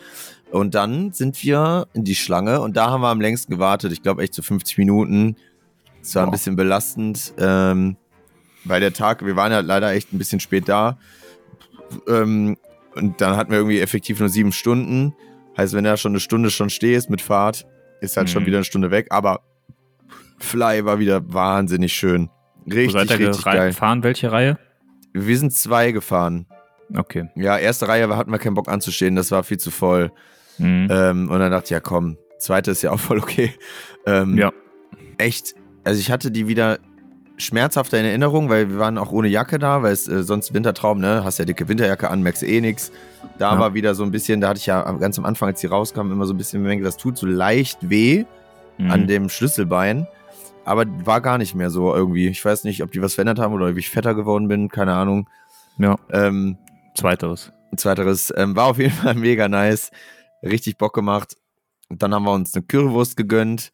Und 0.51 0.73
dann 0.75 1.11
sind 1.13 1.43
wir 1.43 1.87
in 1.93 2.03
die 2.05 2.15
Schlange 2.15 2.61
und 2.61 2.75
da 2.77 2.89
haben 2.89 3.01
wir 3.01 3.09
am 3.09 3.21
längsten 3.21 3.51
gewartet. 3.51 3.91
Ich 3.91 4.01
glaube 4.01 4.23
echt 4.23 4.33
so 4.33 4.41
50 4.41 4.77
Minuten. 4.79 5.35
Es 6.01 6.15
war 6.15 6.23
ein 6.23 6.27
Wow. 6.27 6.31
bisschen 6.31 6.55
belastend, 6.55 7.33
ähm, 7.37 7.97
weil 8.69 8.79
der 8.79 8.93
Tag, 8.93 9.25
wir 9.25 9.35
waren 9.35 9.51
ja 9.51 9.59
leider 9.59 9.91
echt 9.91 10.13
ein 10.13 10.17
bisschen 10.17 10.39
spät 10.39 10.67
da. 10.69 10.97
Ähm, 12.07 12.57
und 12.95 13.21
dann 13.21 13.35
hatten 13.37 13.51
wir 13.51 13.57
irgendwie 13.59 13.79
effektiv 13.79 14.19
nur 14.19 14.29
sieben 14.29 14.51
Stunden. 14.51 15.13
Heißt, 15.57 15.73
wenn 15.73 15.83
du 15.83 15.89
da 15.89 15.97
schon 15.97 16.11
eine 16.13 16.19
Stunde 16.19 16.49
schon 16.51 16.69
stehst 16.69 17.09
mit 17.09 17.21
Fahrt, 17.21 17.65
ist 18.01 18.17
halt 18.17 18.29
schon 18.29 18.43
Mhm. 18.43 18.47
wieder 18.47 18.57
eine 18.57 18.63
Stunde 18.65 18.91
weg. 18.91 19.07
Aber 19.09 19.41
Fly 20.39 20.85
war 20.85 20.99
wieder 20.99 21.33
wahnsinnig 21.33 21.93
schön. 21.93 22.29
Wo 22.65 22.73
Richtig, 22.75 22.93
seid 23.09 23.19
ihr 23.19 23.27
richtig 23.29 23.45
geil. 23.45 23.69
gefahren? 23.69 24.03
Welche 24.03 24.31
Reihe? 24.31 24.59
Wir 25.13 25.37
sind 25.37 25.53
zwei 25.53 25.91
gefahren. 25.91 26.45
Okay. 26.95 27.29
Ja, 27.35 27.57
erste 27.57 27.87
Reihe 27.87 28.15
hatten 28.15 28.31
wir 28.31 28.37
keinen 28.39 28.53
Bock 28.53 28.69
anzustehen, 28.69 29.15
das 29.15 29.31
war 29.31 29.43
viel 29.43 29.57
zu 29.57 29.71
voll. 29.71 30.11
Mhm. 30.57 30.87
Ähm, 30.91 31.29
und 31.29 31.39
dann 31.39 31.51
dachte 31.51 31.65
ich, 31.65 31.69
ja 31.71 31.79
komm, 31.79 32.17
zweite 32.39 32.71
ist 32.71 32.81
ja 32.81 32.91
auch 32.91 32.99
voll 32.99 33.19
okay. 33.19 33.51
Ähm, 34.05 34.37
ja. 34.37 34.51
Echt, 35.17 35.55
also 35.83 35.99
ich 35.99 36.11
hatte 36.11 36.29
die 36.31 36.47
wieder 36.47 36.79
schmerzhafter 37.37 37.99
in 37.99 38.05
Erinnerung, 38.05 38.49
weil 38.49 38.69
wir 38.69 38.79
waren 38.79 38.97
auch 38.97 39.11
ohne 39.11 39.27
Jacke 39.27 39.59
da, 39.59 39.83
weil 39.83 39.93
es 39.93 40.07
äh, 40.07 40.23
sonst 40.23 40.53
Wintertraum, 40.53 40.99
ne, 40.99 41.23
hast 41.23 41.37
ja 41.39 41.45
dicke 41.45 41.67
Winterjacke 41.67 42.09
an, 42.09 42.21
merkst 42.23 42.43
eh 42.43 42.59
nix. 42.61 42.91
Da 43.37 43.53
Ja. 43.53 43.59
war 43.59 43.73
wieder 43.73 43.93
so 43.95 44.03
ein 44.03 44.11
bisschen, 44.11 44.41
da 44.41 44.49
hatte 44.49 44.59
ich 44.59 44.65
ja 44.65 44.91
ganz 44.93 45.17
am 45.19 45.25
Anfang, 45.25 45.49
als 45.49 45.61
die 45.61 45.67
rauskamen, 45.67 46.11
immer 46.11 46.25
so 46.25 46.33
ein 46.33 46.37
bisschen 46.37 46.61
bemerkt, 46.63 46.83
das 46.85 46.97
tut 46.97 47.17
so 47.17 47.25
leicht 47.27 47.89
weh 47.89 48.25
Mhm. 48.79 48.91
an 48.91 49.07
dem 49.07 49.29
Schlüsselbein. 49.29 50.07
Aber 50.65 50.83
war 51.05 51.21
gar 51.21 51.37
nicht 51.37 51.55
mehr 51.55 51.69
so 51.69 51.95
irgendwie. 51.95 52.27
Ich 52.27 52.43
weiß 52.43 52.63
nicht, 52.65 52.83
ob 52.83 52.91
die 52.91 53.01
was 53.01 53.13
verändert 53.15 53.39
haben 53.39 53.53
oder 53.53 53.69
ob 53.69 53.77
ich 53.77 53.89
fetter 53.89 54.13
geworden 54.15 54.47
bin, 54.47 54.67
keine 54.69 54.93
Ahnung. 54.93 55.29
ja, 55.79 55.95
Ähm, 56.11 56.57
zweiteres. 56.95 57.51
zweiteres. 57.75 58.33
Ähm, 58.35 58.55
war 58.55 58.65
auf 58.65 58.77
jeden 58.77 58.93
Fall 58.93 59.15
mega 59.15 59.47
nice. 59.47 59.91
Richtig 60.43 60.77
Bock 60.77 60.93
gemacht. 60.93 61.35
Und 61.89 62.03
dann 62.03 62.13
haben 62.13 62.23
wir 62.25 62.33
uns 62.33 62.53
eine 62.53 62.63
Currywurst 62.65 63.15
gegönnt. 63.15 63.71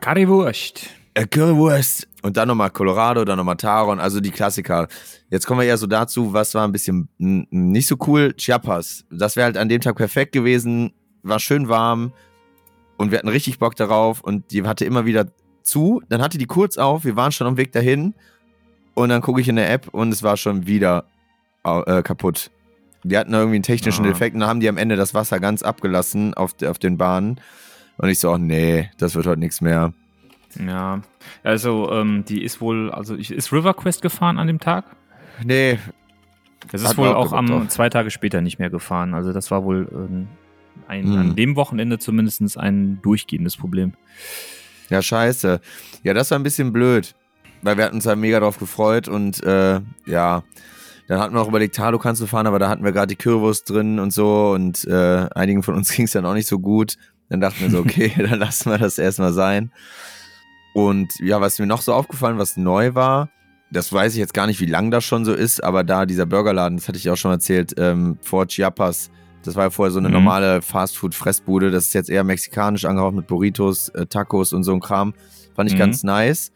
Currywurst. 0.00 0.86
Äh, 1.14 1.26
Currywurst. 1.26 2.08
Und 2.22 2.36
dann 2.36 2.48
nochmal 2.48 2.70
Colorado, 2.70 3.24
dann 3.24 3.36
nochmal 3.36 3.56
Taron, 3.56 3.98
also 3.98 4.20
die 4.20 4.30
Klassiker. 4.30 4.86
Jetzt 5.28 5.46
kommen 5.46 5.60
wir 5.60 5.66
eher 5.66 5.76
so 5.76 5.88
dazu, 5.88 6.32
was 6.32 6.54
war 6.54 6.66
ein 6.66 6.72
bisschen 6.72 7.08
nicht 7.18 7.88
so 7.88 7.96
cool. 8.06 8.32
Chiapas. 8.34 9.04
Das 9.10 9.34
wäre 9.34 9.46
halt 9.46 9.56
an 9.56 9.68
dem 9.68 9.80
Tag 9.80 9.96
perfekt 9.96 10.32
gewesen. 10.32 10.92
War 11.24 11.40
schön 11.40 11.68
warm. 11.68 12.12
Und 12.96 13.10
wir 13.10 13.18
hatten 13.18 13.28
richtig 13.28 13.58
Bock 13.58 13.74
darauf. 13.74 14.20
Und 14.20 14.52
die 14.52 14.62
hatte 14.62 14.84
immer 14.84 15.04
wieder 15.04 15.26
zu. 15.64 16.00
Dann 16.08 16.22
hatte 16.22 16.38
die 16.38 16.46
kurz 16.46 16.78
auf. 16.78 17.04
Wir 17.04 17.16
waren 17.16 17.32
schon 17.32 17.48
am 17.48 17.56
Weg 17.56 17.72
dahin. 17.72 18.14
Und 18.94 19.08
dann 19.08 19.20
gucke 19.20 19.40
ich 19.40 19.48
in 19.48 19.56
der 19.56 19.70
App 19.72 19.88
und 19.92 20.12
es 20.12 20.22
war 20.22 20.36
schon 20.36 20.66
wieder 20.66 21.06
äh, 21.64 22.02
kaputt. 22.02 22.50
Die 23.04 23.18
hatten 23.18 23.32
irgendwie 23.32 23.56
einen 23.56 23.62
technischen 23.64 24.04
Ah. 24.04 24.08
Defekt 24.08 24.34
und 24.34 24.40
dann 24.40 24.48
haben 24.48 24.60
die 24.60 24.68
am 24.68 24.76
Ende 24.76 24.94
das 24.96 25.12
Wasser 25.14 25.40
ganz 25.40 25.62
abgelassen 25.62 26.34
auf, 26.34 26.54
auf 26.64 26.78
den 26.78 26.98
Bahnen. 26.98 27.40
Und 27.98 28.08
ich 28.08 28.20
so, 28.20 28.30
oh, 28.30 28.38
nee, 28.38 28.90
das 28.98 29.14
wird 29.14 29.26
heute 29.26 29.40
nichts 29.40 29.60
mehr. 29.60 29.92
Ja. 30.58 31.00
Also, 31.42 31.90
ähm, 31.92 32.24
die 32.26 32.42
ist 32.42 32.60
wohl, 32.60 32.90
also 32.90 33.16
ich, 33.16 33.30
ist 33.30 33.52
River 33.52 33.74
Quest 33.74 34.02
gefahren 34.02 34.38
an 34.38 34.46
dem 34.46 34.60
Tag? 34.60 34.84
Nee, 35.44 35.78
Das 36.70 36.82
ist 36.82 36.96
wohl 36.96 37.08
auch 37.08 37.32
am 37.32 37.68
zwei 37.68 37.88
Tage 37.88 38.10
später 38.10 38.40
nicht 38.40 38.58
mehr 38.58 38.70
gefahren. 38.70 39.14
Also 39.14 39.32
das 39.32 39.50
war 39.50 39.64
wohl 39.64 39.88
ähm, 39.92 40.28
ein, 40.86 41.04
Hm. 41.06 41.18
an 41.18 41.36
dem 41.36 41.56
Wochenende 41.56 41.98
zumindest 41.98 42.56
ein 42.58 43.00
durchgehendes 43.02 43.56
Problem. 43.56 43.94
Ja, 44.88 45.02
scheiße. 45.02 45.60
Ja, 46.02 46.14
das 46.14 46.30
war 46.30 46.38
ein 46.38 46.42
bisschen 46.42 46.72
blöd, 46.72 47.14
weil 47.62 47.76
wir 47.76 47.84
hatten 47.84 47.96
uns 47.96 48.04
da 48.04 48.14
mega 48.14 48.40
drauf 48.40 48.58
gefreut 48.58 49.08
und 49.08 49.42
äh, 49.42 49.80
ja, 50.06 50.42
dann 51.08 51.18
hatten 51.20 51.34
wir 51.34 51.40
auch 51.40 51.48
überlegt, 51.48 51.74
Talo 51.74 51.98
kannst 51.98 52.20
du 52.22 52.26
fahren, 52.26 52.46
aber 52.46 52.58
da 52.58 52.68
hatten 52.68 52.84
wir 52.84 52.92
gerade 52.92 53.08
die 53.08 53.16
Currywurst 53.16 53.68
drin 53.68 53.98
und 53.98 54.12
so 54.12 54.52
und 54.52 54.84
äh, 54.84 55.26
einigen 55.34 55.62
von 55.62 55.74
uns 55.74 55.90
ging 55.96 56.04
es 56.04 56.12
dann 56.12 56.26
auch 56.26 56.34
nicht 56.34 56.46
so 56.48 56.58
gut. 56.58 56.96
Dann 57.28 57.40
dachten 57.40 57.60
wir 57.60 57.70
so, 57.70 57.78
okay, 57.80 58.12
dann 58.18 58.38
lassen 58.38 58.70
wir 58.70 58.78
das 58.78 58.98
erstmal 58.98 59.32
sein. 59.32 59.72
Und 60.74 61.18
ja, 61.20 61.40
was 61.40 61.58
mir 61.58 61.66
noch 61.66 61.82
so 61.82 61.92
aufgefallen, 61.92 62.38
was 62.38 62.56
neu 62.56 62.94
war, 62.94 63.28
das 63.70 63.92
weiß 63.92 64.12
ich 64.12 64.18
jetzt 64.18 64.34
gar 64.34 64.46
nicht, 64.46 64.60
wie 64.60 64.66
lang 64.66 64.90
das 64.90 65.04
schon 65.04 65.24
so 65.24 65.32
ist, 65.34 65.62
aber 65.62 65.82
da 65.84 66.06
dieser 66.06 66.26
Burgerladen, 66.26 66.76
das 66.78 66.88
hatte 66.88 66.98
ich 66.98 67.08
auch 67.10 67.16
schon 67.16 67.30
erzählt, 67.30 67.74
ähm, 67.78 68.18
vor 68.22 68.46
Chiapas, 68.46 69.10
das 69.44 69.54
war 69.56 69.64
ja 69.64 69.70
vorher 69.70 69.90
so 69.90 69.98
eine 69.98 70.08
Mhm. 70.08 70.14
normale 70.14 70.62
Fastfood-Fressbude, 70.62 71.70
das 71.70 71.86
ist 71.86 71.94
jetzt 71.94 72.10
eher 72.10 72.22
mexikanisch 72.24 72.84
angehaucht 72.84 73.14
mit 73.14 73.26
Burritos, 73.26 73.88
äh, 73.90 74.06
Tacos 74.06 74.52
und 74.52 74.62
so 74.64 74.72
ein 74.72 74.80
Kram. 74.80 75.14
Fand 75.54 75.68
ich 75.70 75.74
Mhm. 75.74 75.80
ganz 75.80 76.02
nice. 76.04 76.52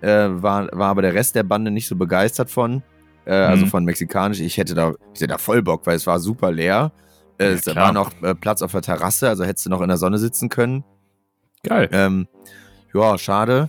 Äh, 0.00 0.28
war, 0.30 0.68
war 0.72 0.88
aber 0.90 1.02
der 1.02 1.14
Rest 1.14 1.34
der 1.34 1.42
Bande 1.44 1.70
nicht 1.70 1.88
so 1.88 1.96
begeistert 1.96 2.50
von. 2.50 2.82
Äh, 3.24 3.32
Also 3.32 3.64
Mhm. 3.64 3.70
von 3.70 3.84
mexikanisch. 3.84 4.40
Ich 4.40 4.56
hätte 4.58 4.74
da, 4.74 4.92
ich 5.14 5.20
hätte 5.20 5.28
da 5.32 5.38
voll 5.38 5.62
Bock, 5.62 5.86
weil 5.86 5.96
es 5.96 6.06
war 6.06 6.20
super 6.20 6.52
leer. 6.52 6.92
Äh, 7.38 7.46
Ja, 7.48 7.50
es 7.54 7.62
klar. 7.62 7.76
war 7.76 7.92
noch 7.92 8.10
äh, 8.22 8.34
Platz 8.34 8.62
auf 8.62 8.72
der 8.72 8.82
Terrasse, 8.82 9.28
also 9.28 9.44
hättest 9.44 9.66
du 9.66 9.70
noch 9.70 9.80
in 9.80 9.88
der 9.88 9.96
Sonne 9.96 10.18
sitzen 10.18 10.48
können. 10.48 10.84
Geil. 11.62 11.88
Ähm, 11.92 12.28
ja, 12.94 13.18
schade. 13.18 13.68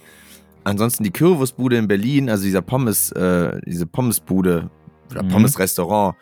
Ansonsten 0.64 1.04
die 1.04 1.12
Currywurstbude 1.12 1.78
in 1.78 1.88
Berlin, 1.88 2.30
also 2.30 2.44
dieser 2.44 2.62
Pommes, 2.62 3.12
äh, 3.14 3.60
diese 3.66 3.86
Pommesbude 3.86 4.70
oder 5.12 5.24
Mhm. 5.24 5.30
Pommesrestaurant, 5.30 6.16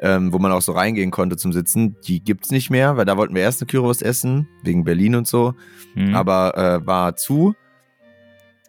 ähm, 0.00 0.32
wo 0.32 0.38
man 0.38 0.50
auch 0.50 0.62
so 0.62 0.72
reingehen 0.72 1.12
konnte 1.12 1.36
zum 1.36 1.52
Sitzen, 1.52 1.96
die 2.06 2.18
gibt's 2.22 2.50
nicht 2.50 2.70
mehr, 2.70 2.96
weil 2.96 3.04
da 3.04 3.16
wollten 3.16 3.34
wir 3.36 3.42
erst 3.42 3.62
eine 3.62 3.68
Currywurst 3.68 4.02
essen, 4.02 4.48
wegen 4.64 4.82
Berlin 4.82 5.14
und 5.14 5.28
so, 5.28 5.54
Mhm. 5.94 6.14
aber 6.16 6.56
äh, 6.58 6.86
war 6.86 7.14
zu 7.16 7.54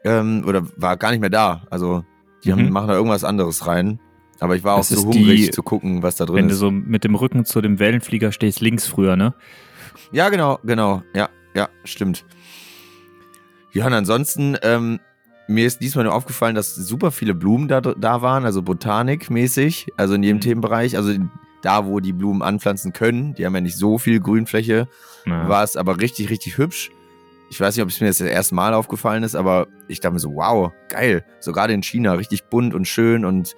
ähm, 0.04 0.44
oder 0.46 0.68
war 0.78 0.98
gar 0.98 1.12
nicht 1.12 1.22
mehr 1.22 1.30
da. 1.30 1.64
Also 1.70 2.04
die 2.44 2.52
haben, 2.52 2.66
Mhm. 2.66 2.72
machen 2.72 2.88
da 2.90 2.94
irgendwas 2.96 3.24
anderes 3.24 3.66
rein. 3.68 4.00
Aber 4.40 4.56
ich 4.56 4.64
war 4.64 4.74
auch 4.76 4.80
Das 4.80 4.90
so 4.90 4.96
ist 4.98 5.06
hungrig 5.06 5.46
die- 5.46 5.52
zu 5.52 5.64
gucken, 5.64 6.04
was 6.04 6.18
da 6.18 6.26
drin 6.26 6.36
Wenn 6.36 6.48
du 6.50 6.54
ist. 6.54 6.60
so 6.60 6.70
mit 6.72 7.04
dem 7.06 7.16
Rücken 7.16 7.46
zu 7.46 7.62
dem 7.62 7.80
Wellenflieger 7.80 8.32
stehst, 8.34 8.60
links 8.62 8.86
früher, 8.86 9.16
ne? 9.16 9.34
Ja, 10.12 10.30
genau, 10.30 10.60
genau. 10.64 11.04
Ja, 11.16 11.30
ja, 11.56 11.70
stimmt. 11.86 12.26
Ja, 13.74 13.88
und 13.88 13.94
ansonsten, 13.94 14.58
ähm, 14.62 15.00
mir 15.48 15.66
ist 15.68 15.82
diesmal 15.82 16.06
nur 16.06 16.14
aufgefallen, 16.14 16.56
dass 16.56 16.74
super 16.76 17.12
viele 17.12 17.34
Blumen 17.34 17.68
da, 17.68 17.82
da 17.82 18.22
waren, 18.22 18.46
also 18.46 18.62
botanikmäßig, 18.62 19.88
also 19.98 20.14
in 20.14 20.24
jedem 20.24 20.38
Mhm. 20.38 20.42
Themenbereich. 20.42 20.96
Also 20.96 21.14
da, 21.62 21.86
wo 21.86 22.00
die 22.00 22.14
Blumen 22.14 22.42
anpflanzen 22.42 22.94
können, 22.94 23.34
die 23.36 23.46
haben 23.46 23.56
ja 23.56 23.62
nicht 23.62 23.78
so 23.78 23.98
viel 23.98 24.20
Grünfläche, 24.20 24.88
Ja. 25.26 25.50
war 25.50 25.64
es 25.64 25.76
aber 25.76 26.00
richtig, 26.00 26.30
richtig 26.30 26.58
hübsch. 26.58 26.92
Ich 27.50 27.60
weiß 27.60 27.76
nicht, 27.76 27.84
ob 27.84 27.90
es 27.90 28.00
mir 28.00 28.08
jetzt 28.08 28.20
das 28.22 28.28
erste 28.28 28.56
Mal 28.56 28.74
aufgefallen 28.74 29.24
ist, 29.24 29.36
aber 29.36 29.68
ich 29.88 30.00
dachte 30.00 30.14
mir 30.14 30.20
so, 30.20 30.34
wow, 30.34 30.72
geil. 30.90 31.24
So 31.40 31.52
gerade 31.52 31.74
in 31.74 31.84
China, 31.84 32.14
richtig 32.14 32.46
bunt 32.46 32.74
und 32.74 32.88
schön 32.88 33.26
und 33.26 33.56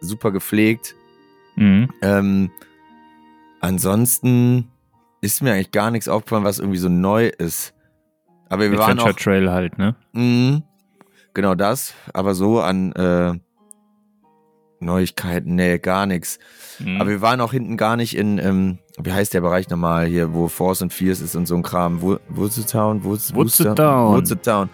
super 0.00 0.32
gepflegt. 0.32 0.94
Mhm. 1.56 1.88
Ähm, 2.02 2.50
ansonsten 3.60 4.68
ist 5.20 5.42
mir 5.42 5.52
eigentlich 5.52 5.70
gar 5.70 5.90
nichts 5.90 6.08
aufgefallen, 6.08 6.44
was 6.44 6.58
irgendwie 6.58 6.78
so 6.78 6.88
neu 6.88 7.28
ist. 7.28 7.72
Aber 8.48 8.70
wir 8.70 8.78
waren 8.78 8.98
Adventure 8.98 9.10
auch, 9.10 9.16
Trail 9.16 9.50
halt, 9.50 9.78
ne? 9.78 9.94
Mhm. 10.12 10.62
genau 11.34 11.54
das, 11.54 11.94
aber 12.14 12.34
so 12.34 12.60
an 12.60 12.92
äh, 12.92 13.34
Neuigkeiten, 14.80 15.54
nee, 15.54 15.78
gar 15.78 16.06
nichts. 16.06 16.38
Mhm. 16.78 17.00
Aber 17.00 17.10
wir 17.10 17.22
waren 17.22 17.40
auch 17.40 17.52
hinten 17.52 17.76
gar 17.76 17.96
nicht 17.96 18.16
in, 18.16 18.38
ähm, 18.38 18.78
wie 19.02 19.12
heißt 19.12 19.32
der 19.34 19.40
Bereich 19.40 19.68
nochmal 19.70 20.06
hier, 20.06 20.34
wo 20.34 20.48
Force 20.48 20.82
and 20.82 20.92
Fierce 20.92 21.20
ist 21.22 21.34
und 21.34 21.46
so 21.46 21.56
ein 21.56 21.62
Kram. 21.62 22.02
Wo- 22.02 22.18
Woodstown? 22.28 23.02
Woods- 23.04 23.34
Woodstown. 23.34 24.14
Woodstown. 24.14 24.68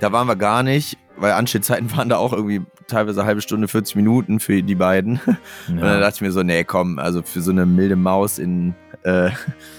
Da 0.00 0.12
waren 0.12 0.28
wir 0.28 0.36
gar 0.36 0.62
nicht, 0.62 0.96
weil 1.16 1.32
Anstehzeiten 1.32 1.90
waren 1.96 2.08
da 2.08 2.16
auch 2.18 2.32
irgendwie 2.32 2.62
teilweise 2.86 3.20
eine 3.20 3.26
halbe 3.26 3.40
Stunde, 3.42 3.68
40 3.68 3.96
Minuten 3.96 4.40
für 4.40 4.62
die 4.62 4.74
beiden. 4.74 5.20
Und 5.68 5.76
dann 5.76 5.84
ja. 5.84 6.00
dachte 6.00 6.16
ich 6.16 6.20
mir 6.22 6.32
so, 6.32 6.42
nee, 6.42 6.64
komm, 6.64 6.98
also 6.98 7.22
für 7.22 7.40
so 7.42 7.50
eine 7.50 7.66
milde 7.66 7.96
Maus 7.96 8.38
in 8.38 8.74
äh, 9.02 9.30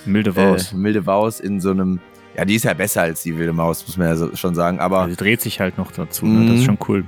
Milde 0.05 0.35
Waus. 0.35 0.71
äh, 0.73 0.75
milde 0.75 1.01
Maus 1.01 1.39
in 1.39 1.59
so 1.61 1.71
einem, 1.71 1.99
ja, 2.39 2.45
die 2.45 2.55
ist 2.55 2.63
ja 2.63 2.73
besser 2.73 3.01
als 3.01 3.21
die 3.23 3.37
wilde 3.37 3.51
Maus, 3.51 3.85
muss 3.85 3.97
man 3.97 4.07
ja 4.07 4.15
so, 4.15 4.33
schon 4.35 4.55
sagen. 4.55 4.79
Aber 4.79 5.01
Also 5.01 5.15
dreht 5.17 5.41
sich 5.41 5.59
halt 5.59 5.77
noch 5.77 5.91
dazu, 5.91 6.25
ne? 6.25 6.45
Das 6.45 6.55
ist 6.55 6.61
Mhm. 6.61 6.65
schon 6.65 6.77
cool. 6.87 7.03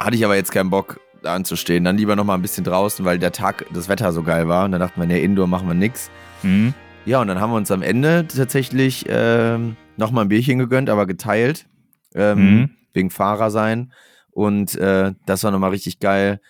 hatte 0.00 0.16
ich 0.16 0.24
aber 0.24 0.34
jetzt 0.36 0.50
keinen 0.52 0.68
Bock, 0.70 1.00
da 1.22 1.34
anzustehen. 1.34 1.84
Dann 1.84 1.96
lieber 1.96 2.16
noch 2.16 2.24
mal 2.24 2.34
ein 2.34 2.42
bisschen 2.42 2.64
draußen, 2.64 3.04
weil 3.04 3.18
der 3.20 3.30
Tag, 3.32 3.64
das 3.72 3.88
Wetter 3.88 4.12
so 4.12 4.22
geil 4.22 4.48
war. 4.48 4.64
Und 4.64 4.72
dann 4.72 4.80
dachten 4.80 5.00
wir, 5.00 5.06
nee, 5.06 5.22
Indoor 5.22 5.46
machen 5.46 5.66
wir 5.68 5.74
nix. 5.74 6.10
Mhm. 6.42 6.74
Ja, 7.04 7.20
und 7.20 7.28
dann 7.28 7.40
haben 7.40 7.50
wir 7.52 7.56
uns 7.56 7.70
am 7.70 7.82
Ende 7.82 8.26
tatsächlich 8.26 9.06
ähm, 9.08 9.76
noch 9.96 10.10
mal 10.10 10.22
ein 10.22 10.28
Bierchen 10.28 10.58
gegönnt, 10.58 10.90
aber 10.90 11.06
geteilt. 11.06 11.66
Ähm, 12.14 12.38
Mhm. 12.38 12.70
Wegen 12.94 13.10
Fahrer 13.10 13.50
sein. 13.50 13.92
Und 14.32 14.74
äh, 14.76 15.12
das 15.26 15.44
war 15.44 15.50
nochmal 15.52 15.70
richtig 15.70 16.00
geil. 16.00 16.40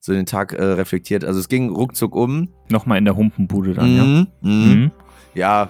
So 0.00 0.12
den 0.12 0.26
Tag 0.26 0.52
äh, 0.52 0.62
reflektiert. 0.62 1.24
Also 1.24 1.40
es 1.40 1.48
ging 1.48 1.70
ruckzuck 1.70 2.14
um. 2.14 2.48
Nochmal 2.68 2.98
in 2.98 3.04
der 3.04 3.16
Humpenbude 3.16 3.74
dann, 3.74 3.96
ja. 3.96 4.04
Mhm. 4.04 4.26
Mhm. 4.40 4.50
Mhm. 4.82 4.90
Ja, 5.34 5.68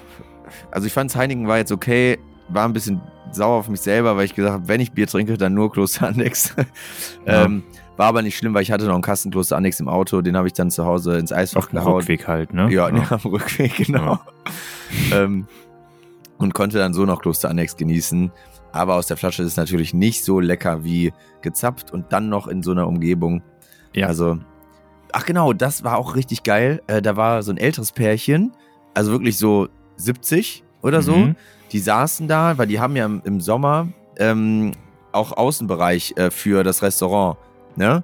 also 0.71 0.87
ich 0.87 0.93
fand 0.93 1.15
Heineken 1.15 1.47
war 1.49 1.59
jetzt 1.59 1.73
okay, 1.73 2.19
war 2.49 2.65
ein 2.65 2.73
bisschen 2.73 3.01
sauer 3.33 3.59
auf 3.59 3.69
mich 3.69 3.81
selber, 3.81 4.17
weil 4.17 4.25
ich 4.25 4.35
gesagt 4.35 4.55
habe, 4.55 4.69
wenn 4.69 4.81
ich 4.81 4.93
Bier 4.93 5.07
trinke, 5.07 5.37
dann 5.37 5.55
nur 5.55 5.73
Kloster 5.73 6.09
Annex. 6.09 6.55
Ja. 7.27 7.45
ähm, 7.45 7.65
war 7.97 8.07
aber 8.07 8.23
nicht 8.23 8.37
schlimm, 8.37 8.55
weil 8.55 8.63
ich 8.63 8.71
hatte 8.71 8.85
noch 8.85 8.95
einen 8.95 9.03
Kasten 9.03 9.31
Kloster 9.31 9.57
Annex 9.57 9.81
im 9.81 9.89
Auto, 9.89 10.21
den 10.21 10.37
habe 10.37 10.47
ich 10.47 10.53
dann 10.53 10.71
zu 10.71 10.85
Hause 10.85 11.19
ins 11.19 11.33
Eisfach 11.33 11.59
Auf 11.59 11.69
dem 11.69 11.79
gehauen. 11.79 11.95
Rückweg 11.95 12.29
halt, 12.29 12.53
ne? 12.53 12.71
Ja, 12.71 12.89
ja. 12.89 13.07
am 13.11 13.31
Rückweg, 13.31 13.75
genau. 13.75 14.21
ähm, 15.13 15.47
und 16.39 16.55
konnte 16.55 16.79
dann 16.79 16.93
so 16.93 17.05
noch 17.05 17.23
Kloster 17.23 17.49
Annex 17.49 17.77
genießen. 17.77 18.31
Aber 18.73 18.95
aus 18.95 19.07
der 19.07 19.17
Flasche 19.17 19.43
ist 19.43 19.53
es 19.53 19.57
natürlich 19.57 19.95
nicht 19.95 20.23
so 20.25 20.39
lecker 20.39 20.85
wie 20.85 21.13
gezapft 21.41 21.91
und 21.91 22.13
dann 22.13 22.29
noch 22.29 22.47
in 22.47 22.63
so 22.63 22.73
einer 22.73 22.87
Umgebung. 22.87 23.43
Ja. 23.95 24.07
Also, 24.07 24.39
ach 25.13 25.25
genau, 25.25 25.55
das 25.55 25.83
war 25.83 25.97
auch 25.97 26.15
richtig 26.15 26.43
geil. 26.43 26.83
Äh, 26.87 27.01
da 27.01 27.17
war 27.17 27.43
so 27.43 27.51
ein 27.51 27.57
älteres 27.57 27.93
Pärchen, 27.93 28.53
also 28.93 29.11
wirklich 29.11 29.39
so 29.39 29.69
70 29.97 30.65
oder 30.83 31.03
so. 31.03 31.17
Mhm. 31.17 31.37
Die 31.73 31.79
saßen 31.79 32.29
da, 32.29 32.59
weil 32.59 32.67
die 32.67 32.81
haben 32.81 32.97
ja 32.97 33.07
im, 33.07 33.41
Sommer 33.41 33.89
ähm, 34.19 34.73
auch 35.13 35.33
Außenbereich 35.33 36.15
äh, 36.17 36.31
für 36.31 36.63
das 36.63 36.83
Restaurant. 36.83 37.39
Ne? 37.75 38.03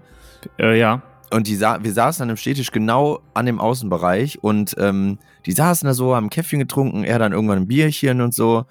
Äh, 0.59 0.79
ja. 0.79 1.03
Und 1.31 1.47
die 1.47 1.57
sa 1.57 1.83
wir 1.83 1.93
saßen 1.93 2.23
dann 2.23 2.31
im 2.31 2.37
Städtisch 2.37 2.71
genau 2.73 3.21
an 3.33 3.47
dem 3.47 3.59
Außenbereich 3.59 4.43
und 4.43 4.75
ähm, 4.79 5.19
die 5.47 5.53
saßen 5.53 5.87
da 5.87 5.95
so, 5.95 6.15
haben 6.15 6.29
Käffchen 6.29 6.59
getrunken, 6.59 7.05
er 7.05 7.19
dann 7.19 7.33
irgendwann 7.33 7.59
ein 7.59 7.69
Bierchen 7.69 8.21
und 8.21 8.35
so. 8.35 8.67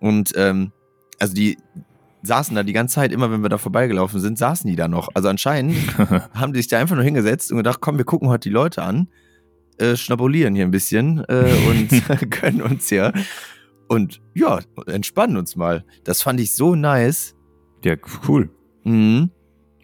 Und 0.00 0.32
ähm, 0.36 0.72
also 1.18 1.34
die 1.34 1.58
saßen 2.22 2.54
da 2.54 2.62
die 2.62 2.72
ganze 2.72 2.96
Zeit, 2.96 3.12
immer 3.12 3.30
wenn 3.30 3.42
wir 3.42 3.48
da 3.48 3.58
vorbeigelaufen 3.58 4.20
sind, 4.20 4.38
saßen 4.38 4.68
die 4.68 4.76
da 4.76 4.88
noch. 4.88 5.08
Also 5.14 5.28
anscheinend 5.28 5.76
haben 6.34 6.52
die 6.52 6.60
sich 6.60 6.68
da 6.68 6.78
einfach 6.78 6.96
nur 6.96 7.04
hingesetzt 7.04 7.50
und 7.50 7.58
gedacht, 7.58 7.80
komm, 7.80 7.98
wir 7.98 8.04
gucken 8.04 8.28
heute 8.28 8.48
die 8.48 8.54
Leute 8.54 8.82
an, 8.82 9.08
äh, 9.80 9.96
schnabulieren 9.96 10.54
hier 10.54 10.64
ein 10.64 10.70
bisschen 10.70 11.24
äh, 11.28 11.52
und 11.68 12.30
können 12.30 12.62
uns 12.62 12.88
hier 12.88 13.12
und 13.88 14.20
ja, 14.34 14.60
entspannen 14.86 15.36
uns 15.36 15.56
mal. 15.56 15.84
Das 16.04 16.22
fand 16.22 16.38
ich 16.38 16.54
so 16.54 16.76
nice. 16.76 17.34
ja, 17.84 17.96
cool. 18.28 18.50
Mhm. 18.84 19.30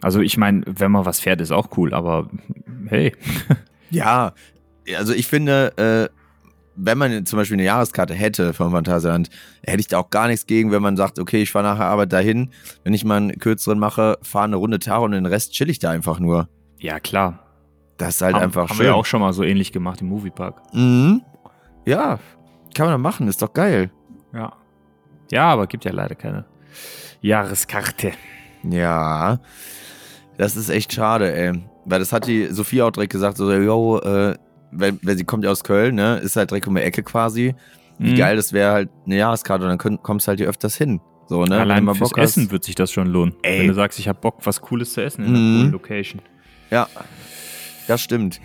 Also 0.01 0.21
ich 0.21 0.37
meine, 0.37 0.63
wenn 0.65 0.91
man 0.91 1.05
was 1.05 1.19
fährt, 1.19 1.41
ist 1.41 1.51
auch 1.51 1.77
cool, 1.77 1.93
aber 1.93 2.29
hey. 2.87 3.13
Ja, 3.89 4.33
also 4.97 5.13
ich 5.13 5.27
finde, 5.27 5.71
äh, 5.77 6.13
wenn 6.75 6.97
man 6.97 7.25
zum 7.25 7.37
Beispiel 7.37 7.55
eine 7.55 7.63
Jahreskarte 7.63 8.13
hätte 8.13 8.53
vom 8.53 8.71
Phantasialand, 8.71 9.29
hätte 9.63 9.79
ich 9.79 9.87
da 9.87 9.97
auch 9.97 10.09
gar 10.09 10.27
nichts 10.27 10.45
gegen, 10.45 10.71
wenn 10.71 10.81
man 10.81 10.97
sagt, 10.97 11.19
okay, 11.19 11.41
ich 11.41 11.51
fahre 11.51 11.65
nach 11.65 11.77
der 11.77 11.87
Arbeit 11.87 12.11
dahin, 12.11 12.51
wenn 12.83 12.93
ich 12.93 13.05
mal 13.05 13.15
einen 13.15 13.39
kürzeren 13.39 13.79
mache, 13.79 14.17
fahre 14.21 14.45
eine 14.45 14.57
Runde 14.57 14.79
Tag 14.79 15.01
und 15.01 15.11
den 15.11 15.25
Rest 15.25 15.53
chill 15.53 15.69
ich 15.69 15.79
da 15.79 15.89
einfach 15.89 16.19
nur. 16.19 16.49
Ja, 16.79 16.99
klar. 16.99 17.46
Das 17.97 18.15
ist 18.15 18.21
halt 18.21 18.35
haben, 18.35 18.43
einfach 18.43 18.63
haben 18.69 18.75
schön. 18.75 18.79
wir 18.79 18.85
ja 18.87 18.93
auch 18.93 19.05
schon 19.05 19.21
mal 19.21 19.33
so 19.33 19.43
ähnlich 19.43 19.71
gemacht 19.71 20.01
im 20.01 20.07
Moviepark. 20.09 20.61
mhm. 20.73 21.21
Ja, 21.85 22.19
kann 22.75 22.87
man 22.87 22.95
doch 22.95 23.01
machen, 23.01 23.27
ist 23.29 23.41
doch 23.41 23.53
geil. 23.53 23.89
Ja. 24.33 24.53
Ja, 25.31 25.45
aber 25.45 25.67
gibt 25.67 25.85
ja 25.85 25.91
leider 25.91 26.15
keine 26.15 26.45
Jahreskarte. 27.21 28.11
Ja, 28.63 29.39
das 30.37 30.55
ist 30.55 30.69
echt 30.69 30.93
schade, 30.93 31.33
ey. 31.33 31.53
Weil 31.85 31.99
das 31.99 32.11
hat 32.11 32.27
die 32.27 32.47
Sophia 32.47 32.85
auch 32.85 32.91
direkt 32.91 33.13
gesagt, 33.13 33.37
so, 33.37 33.51
yo, 33.53 33.99
äh, 33.99 34.35
wenn, 34.71 34.99
wenn 35.01 35.17
sie 35.17 35.23
kommt 35.23 35.43
ja 35.45 35.51
aus 35.51 35.63
Köln, 35.63 35.95
ne, 35.95 36.17
ist 36.17 36.35
halt 36.35 36.51
direkt 36.51 36.67
um 36.67 36.75
die 36.75 36.81
Ecke 36.81 37.03
quasi. 37.03 37.55
Wie 37.97 38.11
Mhm. 38.11 38.15
geil, 38.17 38.35
das 38.35 38.51
wäre 38.53 38.73
halt 38.73 38.89
eine 39.05 39.15
Jahreskarte 39.17 39.63
und 39.63 39.69
dann 39.69 39.77
könnt, 39.77 40.03
kommst 40.03 40.27
halt 40.27 40.39
hier 40.39 40.49
öfters 40.49 40.75
hin. 40.75 40.99
So, 41.27 41.43
ne? 41.45 41.59
Allein 41.59 41.83
mal 41.83 41.95
fürs 41.95 42.09
Bock 42.09 42.19
hast. 42.19 42.37
Essen 42.37 42.51
wird 42.51 42.63
sich 42.63 42.75
das 42.75 42.91
schon 42.91 43.07
lohnen. 43.07 43.33
Ey. 43.41 43.59
Wenn 43.61 43.67
du 43.69 43.73
sagst, 43.73 43.97
ich 43.99 44.07
habe 44.07 44.19
Bock, 44.19 44.39
was 44.45 44.61
Cooles 44.61 44.93
zu 44.93 45.01
essen 45.03 45.23
in 45.23 45.29
einer 45.29 45.39
Mhm. 45.39 45.55
coolen 45.59 45.71
Location. 45.71 46.21
Ja, 46.69 46.87
das 47.87 48.01
stimmt. 48.01 48.39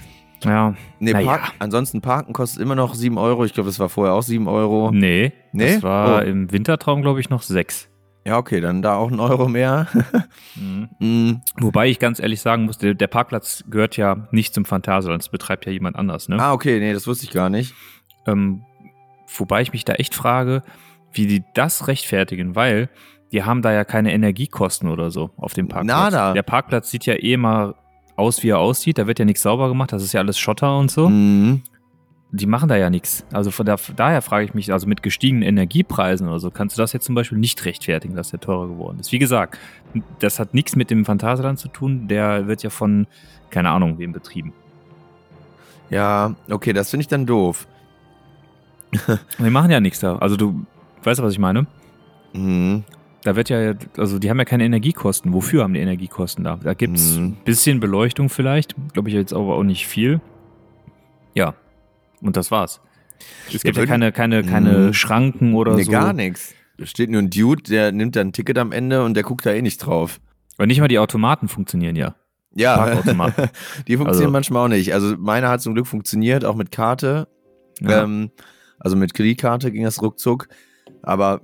Ja. 0.44 0.74
Nee, 0.98 1.12
Naja. 1.12 1.26
Park, 1.26 1.52
ansonsten 1.60 2.00
Parken 2.00 2.32
kostet 2.32 2.60
immer 2.60 2.74
noch 2.74 2.94
7 2.94 3.16
Euro. 3.18 3.44
Ich 3.44 3.54
glaube, 3.54 3.68
das 3.68 3.78
war 3.78 3.88
vorher 3.88 4.14
auch 4.14 4.22
7 4.22 4.48
Euro. 4.48 4.90
Nee, 4.92 5.32
Nee? 5.52 5.74
das 5.74 5.82
war 5.84 6.18
Oh. 6.18 6.20
im 6.24 6.50
Wintertraum, 6.50 7.02
glaube 7.02 7.20
ich, 7.20 7.30
noch 7.30 7.42
sechs. 7.42 7.88
Ja, 8.24 8.38
okay, 8.38 8.60
dann 8.60 8.82
da 8.82 8.94
auch 8.96 9.10
ein 9.10 9.20
Euro 9.20 9.48
mehr. 9.48 9.86
Mhm. 10.54 10.88
Mm, 10.98 11.40
Wobei 11.60 11.88
ich 11.88 11.98
ganz 11.98 12.20
ehrlich 12.20 12.40
sagen 12.42 12.64
muss, 12.66 12.76
der, 12.76 12.92
der 12.94 13.06
Parkplatz 13.06 13.64
gehört 13.70 13.96
ja 13.96 14.28
nicht 14.32 14.52
zum 14.52 14.64
Phantasialand, 14.66 15.22
das 15.22 15.30
betreibt 15.30 15.64
ja 15.64 15.72
jemand 15.72 15.96
anders. 15.96 16.28
Ne? 16.28 16.36
ah, 16.38 16.52
okay, 16.52 16.78
nee, 16.78 16.92
das 16.92 17.06
wusste 17.06 17.24
ich 17.24 17.30
gar 17.30 17.48
nicht. 17.48 17.74
Ähm, 18.26 18.62
wobei 19.38 19.62
ich 19.62 19.72
mich 19.72 19.84
da 19.86 19.94
echt 19.94 20.14
frage, 20.14 20.62
wie 21.12 21.26
die 21.26 21.42
das 21.54 21.88
rechtfertigen, 21.88 22.54
weil 22.54 22.90
die 23.32 23.44
haben 23.44 23.62
da 23.62 23.72
ja 23.72 23.84
keine 23.84 24.12
Energiekosten 24.12 24.90
oder 24.90 25.10
so 25.10 25.30
auf 25.38 25.54
dem 25.54 25.68
Parkplatz. 25.68 26.12
Nada. 26.12 26.32
Der 26.34 26.42
Parkplatz 26.42 26.90
sieht 26.90 27.06
ja 27.06 27.14
eh 27.14 27.36
mal 27.38 27.74
aus, 28.16 28.42
wie 28.42 28.48
er 28.50 28.58
aussieht. 28.58 28.98
Da 28.98 29.06
wird 29.06 29.18
ja 29.18 29.24
nichts 29.24 29.42
sauber 29.42 29.68
gemacht, 29.68 29.92
das 29.92 30.02
ist 30.02 30.12
ja 30.12 30.20
alles 30.20 30.38
Schotter 30.38 30.78
und 30.78 30.90
so. 30.90 31.08
Mm, 31.08 31.62
Die 32.32 32.46
machen 32.46 32.68
da 32.68 32.76
ja 32.76 32.88
nichts. 32.90 33.26
Also 33.32 33.50
von 33.50 33.66
da, 33.66 33.76
daher 33.96 34.22
frage 34.22 34.44
ich 34.46 34.54
mich, 34.54 34.72
also 34.72 34.86
mit 34.86 35.02
gestiegenen 35.02 35.42
Energiepreisen 35.42 36.28
oder 36.28 36.38
so, 36.40 36.50
kannst 36.50 36.76
du 36.78 36.82
das 36.82 36.92
jetzt 36.94 37.04
zum 37.04 37.14
Beispiel 37.14 37.38
nicht 37.38 37.64
rechtfertigen, 37.64 38.14
dass 38.16 38.30
der 38.30 38.40
teurer 38.40 38.68
geworden 38.68 38.98
ist. 39.00 39.12
Wie 39.12 39.18
gesagt, 39.18 39.58
das 40.18 40.38
hat 40.38 40.54
nichts 40.54 40.74
mit 40.76 40.90
dem 40.90 41.04
Phantasialand 41.04 41.58
zu 41.58 41.68
tun. 41.68 42.08
Der 42.08 42.46
wird 42.46 42.62
ja 42.62 42.70
von, 42.70 43.06
keine 43.50 43.70
Ahnung, 43.70 43.98
wem 43.98 44.12
betrieben. 44.12 44.52
ja, 45.90 46.34
okay, 46.50 46.72
das 46.72 46.88
finde 46.90 47.02
ich 47.02 47.08
dann 47.08 47.26
doof. 47.26 47.66
Die 49.38 49.50
machen 49.50 49.70
ja 49.70 49.80
nichts 49.80 50.00
da. 50.00 50.16
Also 50.16 50.36
du 50.36 50.64
weißt 51.02 51.20
was 51.22 51.32
ich 51.32 51.38
meine? 51.38 51.66
Mm, 52.32 52.78
Da 53.24 53.36
wird 53.36 53.48
ja, 53.50 53.74
also 53.96 54.18
die 54.18 54.30
haben 54.30 54.38
ja 54.38 54.44
keine 54.44 54.64
Energiekosten. 54.64 55.32
Wofür 55.32 55.62
haben 55.62 55.74
die 55.74 55.80
Energiekosten 55.80 56.42
da? 56.44 56.56
Da 56.62 56.74
gibt 56.74 56.96
es 56.96 57.16
Mhm. 57.16 57.24
ein 57.24 57.36
bisschen 57.44 57.78
Beleuchtung 57.80 58.28
vielleicht, 58.28 58.74
glaube 58.92 59.08
ich 59.10 59.14
jetzt 59.14 59.32
aber 59.32 59.54
auch 59.56 59.62
nicht 59.62 59.86
viel. 59.86 60.20
Ja, 61.34 61.54
und 62.20 62.36
das 62.36 62.50
war's. 62.50 62.80
Es 63.46 63.62
gibt 63.62 63.76
ja, 63.76 63.82
würden- 63.82 63.88
keine, 63.88 64.12
keine, 64.12 64.42
keine 64.42 64.78
Mhm. 64.88 64.92
Schranken 64.94 65.54
oder 65.54 65.76
nee, 65.76 65.84
so. 65.84 65.92
gar 65.92 66.12
nichts. 66.12 66.54
Da 66.78 66.86
steht 66.86 67.10
nur 67.10 67.22
ein 67.22 67.30
Dude, 67.30 67.62
der 67.62 67.92
nimmt 67.92 68.16
dann 68.16 68.28
ein 68.28 68.32
Ticket 68.32 68.58
am 68.58 68.72
Ende 68.72 69.04
und 69.04 69.14
der 69.14 69.22
guckt 69.22 69.46
da 69.46 69.52
eh 69.52 69.62
nicht 69.62 69.78
drauf. 69.78 70.20
Und 70.58 70.66
nicht 70.66 70.80
mal 70.80 70.88
die 70.88 70.98
Automaten 70.98 71.46
funktionieren 71.48 71.94
ja. 71.96 72.16
Ja, 72.54 72.86
die 73.06 73.14
funktionieren 73.16 74.06
Also- 74.08 74.30
manchmal 74.30 74.64
auch 74.64 74.68
nicht. 74.68 74.92
Also 74.92 75.16
meiner 75.16 75.48
hat 75.48 75.62
zum 75.62 75.74
Glück 75.74 75.86
funktioniert, 75.86 76.44
auch 76.44 76.56
mit 76.56 76.70
Karte. 76.72 77.28
Ja. 77.80 78.02
Ähm, 78.02 78.30
also 78.80 78.96
mit 78.96 79.14
Kreditkarte 79.14 79.70
ging 79.70 79.84
das 79.84 80.02
ruckzuck. 80.02 80.48
Aber 81.02 81.40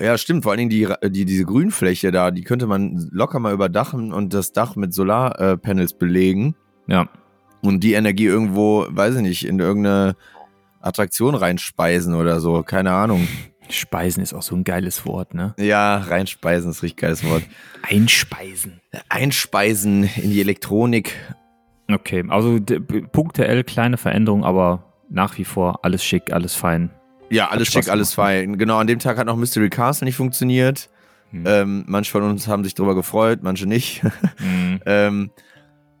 ja, 0.00 0.16
stimmt, 0.16 0.42
vor 0.44 0.52
allen 0.52 0.68
Dingen 0.68 0.70
die, 0.70 0.88
die, 1.10 1.24
diese 1.24 1.44
Grünfläche 1.44 2.10
da, 2.10 2.30
die 2.30 2.42
könnte 2.42 2.66
man 2.66 3.08
locker 3.12 3.38
mal 3.38 3.52
überdachen 3.52 4.12
und 4.12 4.32
das 4.32 4.52
Dach 4.52 4.76
mit 4.76 4.94
Solarpanels 4.94 5.94
belegen 5.94 6.54
ja. 6.86 7.08
und 7.60 7.84
die 7.84 7.92
Energie 7.92 8.24
irgendwo, 8.24 8.86
weiß 8.88 9.16
ich 9.16 9.22
nicht, 9.22 9.46
in 9.46 9.58
irgendeine 9.58 10.16
Attraktion 10.80 11.34
reinspeisen 11.34 12.14
oder 12.14 12.40
so. 12.40 12.62
Keine 12.62 12.92
Ahnung. 12.92 13.28
Speisen 13.68 14.22
ist 14.22 14.34
auch 14.34 14.42
so 14.42 14.54
ein 14.54 14.64
geiles 14.64 15.06
Wort, 15.06 15.34
ne? 15.34 15.54
Ja, 15.58 15.98
reinspeisen 15.98 16.70
ist 16.70 16.78
ein 16.78 16.80
richtig 16.80 17.00
geiles 17.00 17.24
Wort. 17.24 17.42
Einspeisen. 17.82 18.80
Einspeisen 19.08 20.04
in 20.16 20.30
die 20.30 20.40
Elektronik. 20.40 21.14
Okay, 21.90 22.24
also 22.28 22.58
punktuell 23.12 23.64
kleine 23.64 23.96
Veränderung, 23.96 24.44
aber 24.44 24.92
nach 25.08 25.38
wie 25.38 25.44
vor 25.44 25.84
alles 25.84 26.04
schick, 26.04 26.32
alles 26.32 26.54
fein. 26.54 26.90
Ja, 27.32 27.48
alles 27.48 27.68
schick, 27.68 27.88
alles 27.88 28.14
fein. 28.14 28.58
Genau, 28.58 28.78
an 28.78 28.86
dem 28.86 28.98
Tag 28.98 29.16
hat 29.18 29.26
noch 29.26 29.36
Mystery 29.36 29.70
Castle 29.70 30.04
nicht 30.04 30.16
funktioniert. 30.16 30.90
Hm. 31.30 31.44
Ähm, 31.46 31.84
manche 31.86 32.10
von 32.10 32.22
uns 32.24 32.46
haben 32.46 32.62
sich 32.62 32.74
darüber 32.74 32.94
gefreut, 32.94 33.40
manche 33.42 33.66
nicht. 33.66 34.02
Mhm. 34.38 34.80
ähm, 34.86 35.30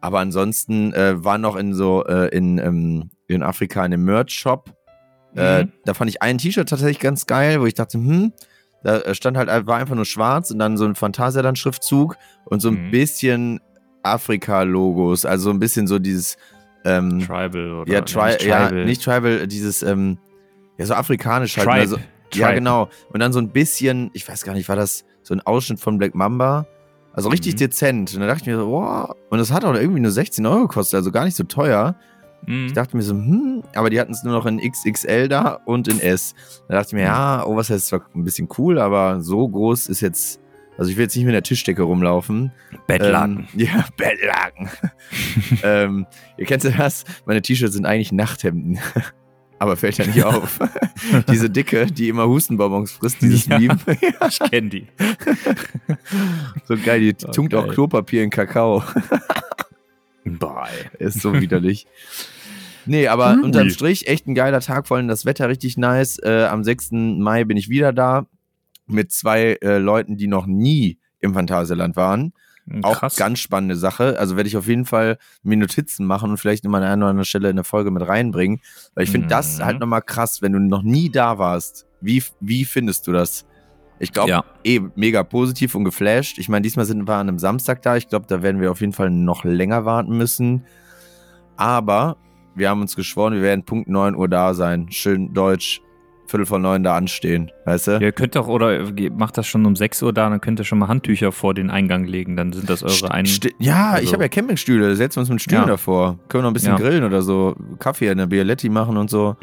aber 0.00 0.18
ansonsten 0.20 0.92
äh, 0.92 1.24
war 1.24 1.38
noch 1.38 1.56
in 1.56 1.72
so 1.74 2.04
äh, 2.04 2.28
in, 2.36 2.58
ähm, 2.58 3.10
in 3.28 3.42
Afrika 3.42 3.80
in 3.86 3.92
einem 3.94 4.04
Merch-Shop. 4.04 4.74
Äh, 5.34 5.62
Mhm. 5.64 5.72
da 5.86 5.94
fand 5.94 6.10
ich 6.10 6.20
ein 6.20 6.36
T-Shirt 6.36 6.68
tatsächlich 6.68 6.98
ganz 6.98 7.24
geil, 7.26 7.60
wo 7.62 7.64
ich 7.66 7.72
dachte, 7.74 7.96
hm, 7.96 8.32
da 8.84 9.14
stand 9.14 9.38
halt, 9.38 9.48
war 9.66 9.78
einfach 9.78 9.94
nur 9.94 10.04
schwarz 10.04 10.50
und 10.50 10.58
dann 10.58 10.76
so 10.76 10.84
ein 10.84 10.94
Phantasialand-Schriftzug 10.96 12.16
und 12.44 12.60
so 12.60 12.68
ein 12.68 12.88
Mhm. 12.88 12.90
bisschen 12.90 13.60
Afrika-Logos, 14.02 15.24
also 15.24 15.44
so 15.44 15.50
ein 15.50 15.58
bisschen 15.58 15.86
so 15.86 15.98
dieses 15.98 16.36
ähm, 16.84 17.20
Tribal 17.20 17.72
oder 17.72 17.92
ja, 17.92 18.00
nicht 18.00 18.12
tri 18.12 18.30
ja, 18.46 18.66
Tribal. 18.68 18.84
nicht 18.84 19.02
Tribal, 19.04 19.46
dieses 19.46 19.82
ähm, 19.82 20.18
ja 20.82 20.86
so 20.86 20.94
afrikanisch 20.94 21.56
halt. 21.56 21.66
Tribe. 21.66 21.80
Also, 21.80 21.96
ja, 22.34 22.46
Tribe. 22.46 22.54
genau. 22.54 22.88
Und 23.12 23.20
dann 23.20 23.32
so 23.32 23.38
ein 23.40 23.48
bisschen, 23.50 24.10
ich 24.12 24.28
weiß 24.28 24.44
gar 24.44 24.54
nicht, 24.54 24.68
war 24.68 24.76
das 24.76 25.04
so 25.22 25.34
ein 25.34 25.40
Ausschnitt 25.40 25.80
von 25.80 25.98
Black 25.98 26.14
Mamba? 26.14 26.66
Also 27.12 27.28
richtig 27.28 27.54
Mhm. 27.54 27.58
dezent. 27.58 28.14
Und 28.14 28.20
da 28.20 28.26
dachte 28.26 28.40
ich 28.42 28.46
mir 28.46 28.56
so, 28.56 28.70
wow. 28.70 29.14
Und 29.30 29.38
das 29.38 29.50
hat 29.52 29.64
auch 29.64 29.74
irgendwie 29.74 30.00
nur 30.00 30.10
16 30.10 30.46
Euro 30.46 30.62
gekostet, 30.62 30.96
also 30.96 31.10
gar 31.12 31.24
nicht 31.24 31.36
so 31.36 31.44
teuer. 31.44 31.94
Mhm. 32.46 32.66
Ich 32.66 32.72
dachte 32.72 32.96
mir 32.96 33.02
so, 33.02 33.12
hm, 33.14 33.62
aber 33.74 33.90
die 33.90 34.00
hatten 34.00 34.12
es 34.12 34.24
nur 34.24 34.32
noch 34.32 34.46
in 34.46 34.58
XXL 34.58 35.28
da 35.28 35.60
und 35.66 35.88
in 35.88 36.00
S. 36.00 36.34
Da 36.68 36.74
dachte 36.76 36.88
ich 36.88 36.92
mir, 36.94 37.02
ja, 37.02 37.44
oh, 37.46 37.54
was 37.54 37.68
heißt 37.70 37.88
zwar 37.88 38.00
ein 38.14 38.24
bisschen 38.24 38.48
cool, 38.58 38.78
aber 38.78 39.20
so 39.20 39.46
groß 39.46 39.88
ist 39.88 40.00
jetzt, 40.00 40.40
also 40.78 40.90
ich 40.90 40.96
will 40.96 41.04
jetzt 41.04 41.14
nicht 41.14 41.26
mit 41.26 41.34
der 41.34 41.42
Tischdecke 41.42 41.82
rumlaufen. 41.82 42.50
Bettlaken. 42.86 43.46
Ähm, 43.54 43.60
ja, 43.60 43.84
Bettlaken. 43.98 44.70
ähm, 45.62 46.06
ihr 46.38 46.46
kennt 46.46 46.64
ja 46.64 46.70
das? 46.70 47.04
Meine 47.26 47.42
T-Shirts 47.42 47.74
sind 47.74 47.84
eigentlich 47.86 48.10
Nachthemden. 48.10 48.78
Aber 49.62 49.76
fällt 49.76 49.96
ja 49.98 50.06
nicht 50.06 50.24
auf. 50.24 50.58
Diese 51.30 51.48
Dicke, 51.48 51.86
die 51.86 52.08
immer 52.08 52.26
Hustenbonbons 52.26 52.90
frisst, 52.90 53.22
dieses 53.22 53.46
Ja. 53.46 53.60
Meme. 53.60 53.78
ich 54.28 54.40
kenne 54.50 54.68
die. 54.70 54.88
so 56.66 56.74
geil, 56.84 56.98
die 57.00 57.14
tunkt 57.14 57.54
auch. 57.54 57.68
Klopapier 57.68 58.24
in 58.24 58.30
Kakao. 58.30 58.82
Boah. 60.24 60.66
Ist 60.98 61.20
so 61.20 61.32
widerlich. 61.40 61.86
Nee, 62.86 63.06
aber 63.06 63.34
Ui. 63.36 63.44
unterm 63.44 63.70
Strich 63.70 64.08
echt 64.08 64.26
ein 64.26 64.34
geiler 64.34 64.58
Tag, 64.60 64.88
vor 64.88 64.96
allem 64.96 65.06
das 65.06 65.24
Wetter 65.26 65.48
richtig 65.48 65.76
nice. 65.76 66.18
Äh, 66.18 66.46
am 66.50 66.64
6. 66.64 66.88
Mai 66.90 67.44
bin 67.44 67.56
ich 67.56 67.68
wieder 67.68 67.92
da. 67.92 68.26
mit 68.88 69.12
zwei 69.12 69.58
äh, 69.62 69.78
Leuten, 69.78 70.16
die 70.16 70.26
noch 70.26 70.46
nie 70.46 70.98
im 71.20 71.34
Phantasialand 71.34 71.94
waren. 71.94 72.32
Auch 72.82 73.00
Krass. 73.00 73.16
ganz 73.16 73.40
spannende 73.40 73.74
Sache. 73.76 74.18
Also 74.18 74.36
werde 74.36 74.48
ich 74.48 74.56
auf 74.56 74.68
jeden 74.68 74.84
Fall 74.84 75.18
mir 75.42 75.56
Notizen 75.56 76.06
machen 76.06 76.30
und 76.30 76.36
vielleicht 76.38 76.64
immer 76.64 76.78
an 76.78 76.84
einer 76.84 77.04
oder 77.06 77.10
anderen 77.10 77.24
Stelle 77.24 77.50
in 77.50 77.56
der 77.56 77.64
Folge 77.64 77.90
mit 77.90 78.06
reinbringen. 78.06 78.60
Weil 78.94 79.04
ich 79.04 79.10
finde 79.10 79.26
das 79.28 79.58
Mhm. 79.58 79.64
halt 79.64 79.80
nochmal 79.80 80.02
krass, 80.02 80.42
wenn 80.42 80.52
du 80.52 80.60
noch 80.60 80.82
nie 80.82 81.10
da 81.10 81.38
warst. 81.38 81.86
Wie, 82.00 82.22
wie 82.40 82.64
findest 82.64 83.06
du 83.08 83.12
das? 83.12 83.44
Ich 83.98 84.12
glaube, 84.12 84.30
Ja. 84.30 84.44
eh 84.64 84.80
mega 84.94 85.22
positiv 85.22 85.74
und 85.74 85.84
geflasht. 85.84 86.38
Ich 86.38 86.48
meine, 86.48 86.62
diesmal 86.62 86.86
sind 86.86 87.06
wir 87.06 87.14
an 87.14 87.28
einem 87.28 87.38
Samstag 87.38 87.82
da. 87.82 87.96
Ich 87.96 88.08
glaube, 88.08 88.26
da 88.28 88.42
werden 88.42 88.60
wir 88.60 88.70
auf 88.70 88.80
jeden 88.80 88.92
Fall 88.92 89.10
noch 89.10 89.44
länger 89.44 89.84
warten 89.84 90.16
müssen. 90.16 90.64
Aber 91.56 92.16
wir 92.54 92.68
haben 92.70 92.80
uns 92.80 92.96
geschworen, 92.96 93.34
wir 93.34 93.42
werden 93.42 93.64
Punkt 93.64 93.88
9 93.88 94.14
Uhr 94.16 94.28
da 94.28 94.54
sein. 94.54 94.86
Schön 94.90 95.32
deutsch, 95.34 95.80
Viertel 96.26 96.46
vor 96.46 96.58
neun 96.58 96.82
da 96.82 96.96
anstehen. 96.96 97.50
Weißt 97.66 97.88
du? 97.88 97.98
Ihr 97.98 98.12
könnt 98.12 98.36
doch, 98.36 98.48
oder 98.48 98.80
macht 99.16 99.36
das 99.36 99.46
schon 99.46 99.66
um 99.66 99.76
6 99.76 100.02
Uhr 100.02 100.12
da, 100.12 100.30
dann 100.30 100.40
könnt 100.40 100.58
ihr 100.60 100.64
schon 100.64 100.78
mal 100.78 100.88
Handtücher 100.88 101.30
vor 101.32 101.52
den 101.52 101.68
Eingang 101.70 102.04
legen, 102.04 102.36
dann 102.36 102.52
sind 102.52 102.70
das 102.70 102.82
eure 102.82 103.10
ein. 103.12 103.26
Ja, 103.58 103.90
also- 103.90 104.04
ich 104.04 104.12
habe 104.14 104.22
ja 104.24 104.28
Campingstühle. 104.28 104.94
Setzen 104.96 105.16
wir 105.16 105.20
uns 105.22 105.30
mit 105.30 105.42
Stühlen 105.42 105.62
Ja. 105.62 105.66
davor. 105.68 106.18
Können 106.28 106.40
wir 106.40 106.42
noch 106.42 106.50
ein 106.50 106.54
bisschen 106.54 106.72
Ja. 106.72 106.78
grillen 106.78 107.04
oder 107.04 107.20
so. 107.22 107.54
Kaffee 107.78 108.08
in 108.08 108.18
der 108.18 108.26
Bialetti 108.26 108.68
machen 108.70 108.96
und 108.96 109.10
so. 109.10 109.36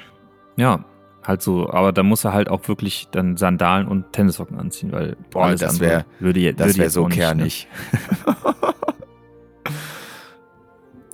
Ja, 0.58 0.84
halt 1.26 1.42
so. 1.42 1.70
Aber 1.70 1.92
da 1.92 2.02
muss 2.02 2.24
er 2.26 2.34
halt 2.34 2.50
auch 2.50 2.68
wirklich 2.68 3.08
dann 3.12 3.38
Sandalen 3.38 3.88
und 3.88 4.12
Tennissocken 4.13 4.58
anziehen, 4.60 4.92
weil 4.92 5.15
Boah, 5.32 5.52
das 5.52 5.63
andere 5.63 5.89
wär- 5.89 6.06
würde, 6.20 6.54
Das 6.54 6.78
wäre 6.78 6.89
so 6.89 7.08
ne? 7.08 7.13
kernig. 7.15 7.68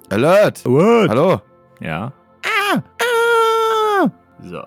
Alert! 0.10 0.66
Ne? 0.66 1.06
Hallo? 1.10 1.42
Ja. 1.82 2.14
Ah! 2.44 4.08
So. 4.44 4.62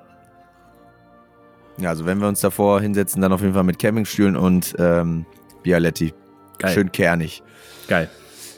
Ja, 1.81 1.91
also 1.91 2.05
wenn 2.07 2.21
wir 2.21 2.29
uns 2.29 2.41
davor 2.41 2.81
hinsetzen, 2.81 3.23
dann 3.23 3.33
auf 3.33 3.41
jeden 3.43 3.55
Fall 3.55 3.65
mit 3.65 3.79
Campingstühlen 3.79 4.37
und 4.37 4.75
ähm, 4.79 5.27
Bialetti. 5.63 6.13
Geil. 6.59 6.75
Schön 6.75 6.91
kernig. 6.93 7.43
Geil. 7.87 8.09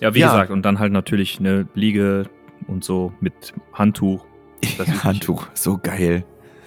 Ja, 0.01 0.15
wie 0.15 0.21
Ja. 0.21 0.29
gesagt, 0.33 0.51
und 0.51 0.63
dann 0.63 0.79
halt 0.79 0.93
natürlich 0.93 1.39
eine 1.39 1.67
Liege 1.75 2.25
und 2.67 2.83
so 2.85 3.13
mit 3.21 3.53
Handtuch. 3.73 4.25
Das. 4.79 5.05
Handtuch, 5.05 5.47
so 5.55 5.79
geil. 5.79 6.25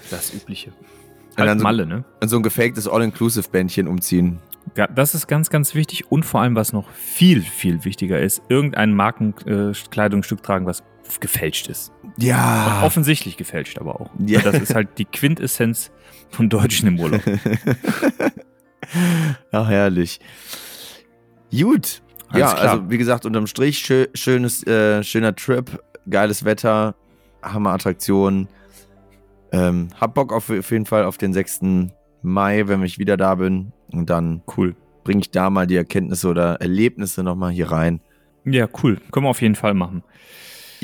Das 0.09 0.33
Übliche. 0.33 0.69
Und 0.71 1.37
Halt 1.37 1.49
dann 1.49 1.59
so- 1.59 1.63
Malle, 1.63 1.85
ne? 1.85 2.03
Und 2.21 2.27
so 2.29 2.37
ein 2.37 2.43
gefaktes 2.43 2.87
All-Inclusive-Bändchen 2.87 3.87
umziehen. 3.87 4.39
Ja, 4.75 4.87
das 4.87 5.13
ist 5.13 5.27
ganz, 5.27 5.49
ganz 5.51 5.75
wichtig 5.75 6.11
und 6.11 6.23
vor 6.25 6.41
allem, 6.41 6.55
was 6.55 6.73
noch 6.73 6.89
viel, 6.91 7.41
viel 7.41 7.83
wichtiger 7.85 8.19
ist, 8.19 8.41
irgendein 8.49 8.93
Markenkleidungsstück 8.95 10.41
tragen, 10.41 10.65
was 10.65 10.83
gefälscht 11.19 11.67
ist. 11.67 11.91
Ja. 12.17 12.79
Und 12.79 12.85
offensichtlich 12.85 13.37
gefälscht 13.37 13.79
aber 13.79 13.99
auch. 13.99 14.09
Ja. 14.25 14.41
Das 14.41 14.55
ist 14.55 14.75
halt 14.75 14.97
die 14.97 15.05
Quintessenz 15.05 15.91
von 16.29 16.49
Deutschen 16.49 16.87
im 16.87 16.99
Urlaub. 16.99 17.21
Ach, 19.51 19.69
herrlich. 19.69 20.19
Gut. 21.51 22.01
Alles 22.29 22.51
ja, 22.51 22.53
klar. 22.53 22.71
also 22.71 22.89
wie 22.89 22.97
gesagt, 22.97 23.25
unterm 23.25 23.47
Strich 23.47 23.79
schö 23.79 24.07
schönes, 24.15 24.65
äh, 24.65 25.03
schöner 25.03 25.35
Trip, 25.35 25.79
geiles 26.09 26.43
Wetter, 26.43 26.95
Hammer-Attraktion. 27.43 28.47
Ähm, 29.51 29.89
hab 29.99 30.15
Bock 30.15 30.33
auf, 30.33 30.49
auf 30.49 30.71
jeden 30.71 30.87
Fall 30.87 31.05
auf 31.05 31.17
den 31.17 31.31
6. 31.31 31.61
Mai, 32.23 32.67
wenn 32.67 32.81
ich 32.83 32.97
wieder 32.97 33.17
da 33.17 33.35
bin. 33.35 33.71
Und 33.91 34.09
dann 34.09 34.41
Cool. 34.57 34.75
bringe 35.03 35.21
ich 35.21 35.29
da 35.29 35.51
mal 35.51 35.67
die 35.67 35.75
Erkenntnisse 35.75 36.27
oder 36.27 36.55
Erlebnisse 36.55 37.23
nochmal 37.23 37.51
hier 37.51 37.71
rein. 37.71 38.01
Ja, 38.45 38.67
cool. 38.81 38.99
Können 39.11 39.27
wir 39.27 39.29
auf 39.29 39.41
jeden 39.41 39.55
Fall 39.55 39.75
machen. 39.75 40.03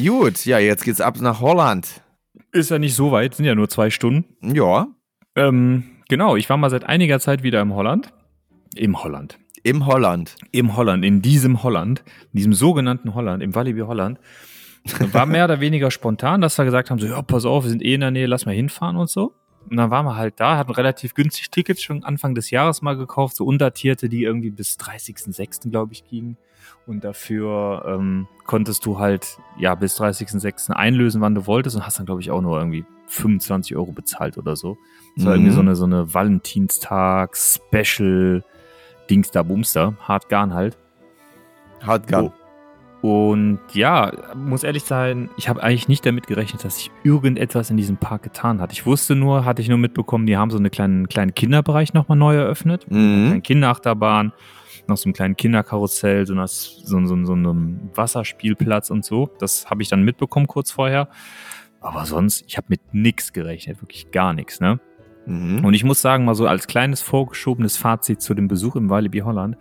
Gut, 0.05 0.45
ja, 0.45 0.59
jetzt 0.59 0.83
geht's 0.83 1.01
ab 1.01 1.19
nach 1.19 1.41
Holland. 1.41 2.01
Ist 2.51 2.71
ja 2.71 2.79
nicht 2.79 2.95
so 2.95 3.11
weit, 3.11 3.35
sind 3.35 3.45
ja 3.45 3.55
nur 3.55 3.69
zwei 3.69 3.89
Stunden. 3.89 4.25
Ja, 4.41 4.87
Ähm, 5.35 5.83
genau, 6.07 6.35
ich 6.35 6.49
war 6.49 6.57
mal 6.57 6.69
seit 6.69 6.83
einiger 6.83 7.19
Zeit 7.19 7.43
wieder 7.43 7.61
im 7.61 7.73
Holland. 7.73 8.11
Im 8.75 9.03
Holland. 9.03 9.37
im 9.63 9.85
Holland. 9.85 10.35
Im 10.51 10.75
Holland, 10.75 11.03
in 11.03 11.21
diesem 11.21 11.63
Holland, 11.63 12.03
in 12.33 12.37
diesem 12.37 12.53
sogenannten 12.53 13.13
Holland, 13.13 13.43
im 13.43 13.53
Walibi 13.55 13.81
Holland. 13.81 14.19
War 15.11 15.25
mehr 15.25 15.45
oder 15.45 15.59
weniger 15.59 15.91
spontan, 15.91 16.39
dass 16.41 16.57
wir 16.57 16.65
gesagt 16.65 16.89
haben, 16.89 16.99
so, 16.99 17.07
ja, 17.07 17.21
pass 17.21 17.45
auf, 17.45 17.65
wir 17.65 17.69
sind 17.69 17.83
eh 17.83 17.93
in 17.95 18.01
der 18.01 18.11
Nähe, 18.11 18.27
lass 18.27 18.45
mal 18.45 18.55
hinfahren 18.55 18.95
und 18.95 19.09
so. 19.09 19.33
Und 19.69 19.77
dann 19.77 19.91
waren 19.91 20.05
wir 20.05 20.15
halt 20.15 20.39
da, 20.39 20.57
hatten 20.57 20.71
relativ 20.71 21.13
günstig 21.13 21.51
Tickets 21.51 21.83
schon 21.83 22.03
Anfang 22.03 22.33
des 22.33 22.49
Jahres 22.49 22.81
mal 22.81 22.95
gekauft, 22.95 23.35
so 23.35 23.45
undatierte, 23.45 24.07
die 24.07 24.23
irgendwie 24.23 24.49
bis 24.49 24.77
30.06. 24.79 25.69
glaube 25.69 25.93
ich 25.93 26.05
gingen. 26.07 26.37
Und 26.87 27.03
dafür 27.03 27.83
ähm, 27.87 28.27
konntest 28.45 28.85
du 28.85 28.97
halt 28.99 29.37
ja 29.59 29.75
bis 29.75 29.99
30.06. 29.99 30.71
einlösen, 30.71 31.21
wann 31.21 31.35
du 31.35 31.45
wolltest 31.45 31.75
und 31.75 31.85
hast 31.85 31.99
dann 31.99 32.05
glaube 32.07 32.21
ich 32.21 32.31
auch 32.31 32.41
nur 32.41 32.57
irgendwie 32.57 32.83
25 33.07 33.75
Euro 33.75 33.91
bezahlt 33.91 34.37
oder 34.37 34.55
so. 34.55 34.77
Das 35.15 35.25
war 35.25 35.33
Mhm. 35.33 35.37
irgendwie 35.39 35.53
so 35.55 35.59
eine, 35.61 35.75
so 35.75 35.85
eine 35.85 36.13
Valentinstag, 36.13 37.35
Special, 37.37 38.43
Dings 39.09 39.31
da 39.31 39.43
Bumster, 39.43 39.93
hart 40.01 40.29
garn 40.29 40.53
halt. 40.53 40.77
Hardgun. 41.85 42.31
Und 43.01 43.59
ja, 43.71 44.11
muss 44.35 44.63
ehrlich 44.63 44.83
sein, 44.83 45.29
ich 45.37 45.47
habe 45.47 45.63
eigentlich 45.63 45.87
nicht 45.87 46.05
damit 46.05 46.27
gerechnet, 46.27 46.65
dass 46.65 46.75
sich 46.75 46.91
irgendetwas 47.03 47.69
in 47.69 47.77
diesem 47.77 47.95
Park 47.95 48.23
getan 48.23 48.59
hat. 48.59 48.73
Ich 48.73 48.85
wusste 48.85 49.15
nur, 49.15 49.45
hatte 49.45 49.61
ich 49.61 49.69
nur 49.69 49.77
mitbekommen, 49.77 50.25
die 50.25 50.35
haben 50.35 50.51
so 50.51 50.57
einen 50.57 50.69
kleinen, 50.69 51.07
kleinen 51.07 51.33
Kinderbereich 51.33 51.93
nochmal 51.93 52.17
neu 52.17 52.35
eröffnet. 52.35 52.85
Mhm. 52.91 53.29
Eine 53.31 53.41
Kinderachterbahn, 53.41 54.33
noch 54.87 54.97
so 54.97 55.05
einen 55.05 55.13
kleinen 55.13 55.35
Kinderkarussell, 55.35 56.25
so, 56.25 56.33
einer, 56.33 56.47
so, 56.47 57.05
so, 57.05 57.25
so 57.25 57.33
einem 57.33 57.89
Wasserspielplatz 57.93 58.89
und 58.89 59.05
so. 59.05 59.29
Das 59.39 59.69
habe 59.69 59.81
ich 59.81 59.89
dann 59.89 60.03
mitbekommen 60.03 60.47
kurz 60.47 60.71
vorher. 60.71 61.09
Aber 61.81 62.05
sonst, 62.05 62.43
ich 62.47 62.57
habe 62.57 62.67
mit 62.69 62.81
nix 62.93 63.33
gerechnet, 63.33 63.81
wirklich 63.81 64.11
gar 64.11 64.33
nichts, 64.33 64.59
ne? 64.59 64.79
Mhm. 65.25 65.63
Und 65.63 65.73
ich 65.73 65.83
muss 65.83 66.01
sagen, 66.01 66.25
mal 66.25 66.35
so 66.35 66.47
als 66.47 66.67
kleines 66.67 67.01
vorgeschobenes 67.01 67.77
Fazit 67.77 68.21
zu 68.21 68.33
dem 68.33 68.47
Besuch 68.47 68.75
im 68.75 68.89
Walibi 68.89 69.19
Holland, 69.19 69.57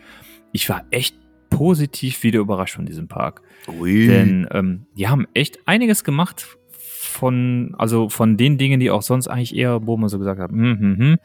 ich 0.52 0.68
war 0.68 0.84
echt 0.90 1.16
positiv 1.50 2.22
wieder 2.22 2.40
überrascht 2.40 2.74
von 2.74 2.86
diesem 2.86 3.08
Park. 3.08 3.42
Ui. 3.68 4.06
Denn 4.06 4.48
ähm, 4.52 4.86
die 4.96 5.08
haben 5.08 5.26
echt 5.34 5.66
einiges 5.66 6.04
gemacht 6.04 6.58
von, 6.70 7.74
also 7.78 8.08
von 8.08 8.36
den 8.36 8.58
Dingen, 8.58 8.80
die 8.80 8.90
auch 8.90 9.02
sonst 9.02 9.28
eigentlich 9.28 9.56
eher, 9.56 9.86
wo 9.86 9.96
man 9.96 10.08
so 10.08 10.18
gesagt 10.18 10.40
hat, 10.40 10.50
hm, 10.50 10.78
hm, 10.78 10.98
hm, 10.98 11.16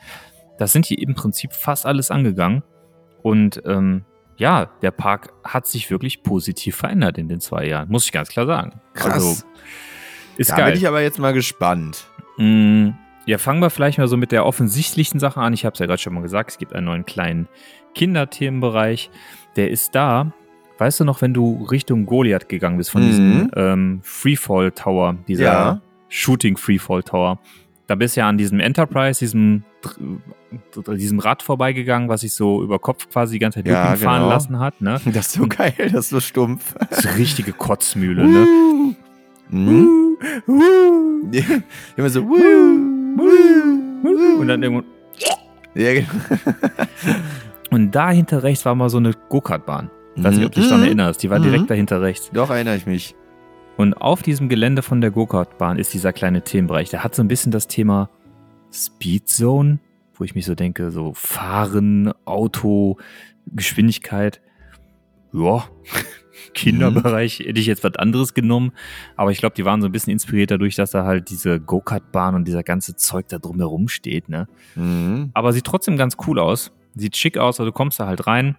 das 0.58 0.74
sind 0.74 0.90
die 0.90 0.96
im 0.96 1.14
Prinzip 1.14 1.54
fast 1.54 1.86
alles 1.86 2.12
angegangen. 2.12 2.64
Und 3.24 3.62
ähm, 3.66 4.04
ja, 4.38 4.66
der 4.82 4.92
Park 4.92 5.34
hat 5.44 5.66
sich 5.66 5.90
wirklich 5.90 6.22
positiv 6.22 6.76
verändert 6.76 7.18
in 7.18 7.28
den 7.28 7.40
zwei 7.40 7.66
Jahren, 7.66 7.90
muss 7.90 8.06
ich 8.06 8.12
ganz 8.12 8.30
klar 8.30 8.46
sagen. 8.46 8.80
Krass. 8.94 9.14
Also, 9.14 9.44
ist 10.38 10.52
da 10.52 10.58
geil. 10.58 10.72
bin 10.72 10.80
ich 10.82 10.88
aber 10.88 11.02
jetzt 11.02 11.18
mal 11.20 11.34
gespannt. 11.34 12.06
Mm, 12.38 12.90
Ja, 13.26 13.38
fangen 13.38 13.62
wir 13.62 13.70
vielleicht 13.70 13.98
mal 14.00 14.08
so 14.08 14.18
mit 14.18 14.32
der 14.32 14.46
offensichtlichsten 14.46 15.20
Sache 15.20 15.40
an. 15.40 15.54
Ich 15.54 15.64
habe 15.66 15.74
es 15.74 15.80
ja 15.80 15.86
gerade 15.86 16.02
schon 16.02 16.14
mal 16.14 16.22
gesagt, 16.22 16.52
es 16.52 16.58
gibt 16.58 16.74
einen 16.74 16.86
neuen 16.88 17.06
kleinen 17.06 17.48
Kinderthemenbereich. 17.96 19.10
Der 19.56 19.70
ist 19.70 19.96
da. 19.96 20.34
Weißt 20.80 21.00
du 21.00 21.06
noch, 21.06 21.22
wenn 21.22 21.34
du 21.34 21.64
Richtung 21.66 22.06
Goliath 22.06 22.50
gegangen 22.50 22.78
bist 22.78 22.90
von 22.92 23.04
Mhm. 23.04 23.08
diesem 23.08 23.52
ähm, 23.56 24.00
Freefall 24.04 24.72
Tower, 24.72 25.16
dieser 25.28 25.44
Ja. 25.44 25.82
Shooting 26.10 26.58
Freefall 26.58 27.04
Tower? 27.04 27.40
Da 27.88 27.96
bist 27.96 28.16
du 28.16 28.22
ja 28.22 28.30
an 28.30 28.38
diesem 28.38 28.62
Enterprise, 28.62 29.20
diesem, 29.20 29.64
diesem 30.88 31.20
Rad 31.20 31.44
vorbeigegangen, 31.44 32.08
was 32.08 32.22
sich 32.22 32.34
so 32.34 32.64
über 32.64 32.80
Kopf 32.80 33.10
quasi 33.10 33.34
die 33.34 33.40
ganze 33.40 33.60
Zeit 33.60 33.68
Ja, 33.68 33.84
Looping 33.92 34.04
fahren 34.06 34.22
genau. 34.22 34.30
lassen 34.34 34.60
hat. 34.60 34.80
Ne? 34.82 35.02
Das 35.14 35.28
ist 35.28 35.34
so 35.34 35.48
geil, 35.48 35.74
das 35.78 35.94
ist 36.06 36.10
so 36.10 36.20
stumpf. 36.22 36.74
Das 36.90 37.00
ist 37.00 37.08
eine 37.08 37.18
richtige 37.18 37.52
Kotzmühle. 37.52 38.26
Ne? 38.26 38.96
Mhm. 39.50 40.18
Immer 41.98 42.10
so. 42.10 42.22
Und 42.24 43.20
dann 44.48 44.64
irgendwo 44.64 44.84
Ja, 45.76 45.94
genau. 45.94 46.08
Und 47.72 47.92
dahinter 47.92 48.44
rechts 48.44 48.66
war 48.66 48.76
mal 48.76 48.90
so 48.90 48.98
eine 48.98 49.12
Go-Kart-Bahn. 49.30 49.90
Ich 50.16 50.24
weiß 50.24 50.36
nicht, 50.38 50.46
ob 50.46 50.52
du 50.52 50.60
dich 50.60 50.70
daran 50.70 50.82
Mhm. 50.82 50.88
erinnerst. 50.88 51.24
Die 51.24 51.30
war 51.30 51.40
Mhm. 51.40 51.44
direkt 51.44 51.70
dahinter 51.72 52.02
rechts. 52.02 52.30
Doch, 52.34 52.50
erinnere 52.52 52.76
ich 52.76 52.86
mich. 52.86 53.16
Und 53.78 53.96
auf 53.96 54.22
diesem 54.22 54.50
Gelände 54.50 54.82
von 54.82 55.02
der 55.02 55.12
Go-Kart-Bahn 55.12 55.80
ist 55.80 55.94
dieser 55.94 56.14
kleine 56.14 56.44
Themenbereich. 56.44 56.90
Der 56.90 57.04
hat 57.04 57.16
so 57.16 57.24
ein 57.24 57.28
bisschen 57.28 57.52
das 57.52 57.68
Thema 57.68 58.10
Speedzone, 58.72 59.80
wo 60.16 60.24
ich 60.24 60.36
mich 60.36 60.46
so 60.46 60.56
denke, 60.56 60.92
so 60.92 61.14
Fahren, 61.14 62.14
Auto, 62.26 62.98
Geschwindigkeit. 63.48 64.42
Ja, 65.32 65.68
Kinderbereich 66.54 67.40
hätte 67.40 67.60
ich 67.60 67.66
jetzt 67.66 67.84
was 67.84 67.96
anderes 67.96 68.34
genommen. 68.34 68.72
Aber 69.16 69.32
ich 69.32 69.40
glaube, 69.40 69.56
die 69.56 69.66
waren 69.66 69.82
so 69.82 69.88
ein 69.88 69.92
bisschen 69.92 70.14
inspiriert 70.14 70.52
dadurch, 70.52 70.76
dass 70.76 70.92
da 70.92 71.04
halt 71.06 71.30
diese 71.30 71.60
Go-Kart-Bahn 71.60 72.36
und 72.36 72.46
dieser 72.48 72.64
ganze 72.64 72.96
Zeug 72.96 73.28
da 73.28 73.40
drumherum 73.40 73.88
steht, 73.88 74.30
ne? 74.30 74.48
Mhm. 74.76 75.32
Aber 75.34 75.54
sieht 75.54 75.66
trotzdem 75.66 75.98
ganz 75.98 76.18
cool 76.28 76.40
aus. 76.40 76.72
Sieht 76.96 77.18
schick 77.18 77.40
aus, 77.40 77.60
also 77.60 77.72
du 77.72 77.74
kommst 77.74 78.00
da 78.00 78.06
halt 78.06 78.28
rein, 78.28 78.56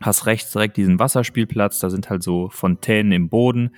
hast 0.00 0.24
rechts 0.24 0.52
direkt 0.52 0.78
diesen 0.78 0.98
Wasserspielplatz, 0.98 1.78
da 1.78 1.90
sind 1.90 2.08
halt 2.08 2.22
so 2.22 2.48
Fontänen 2.48 3.12
im 3.12 3.28
Boden. 3.28 3.70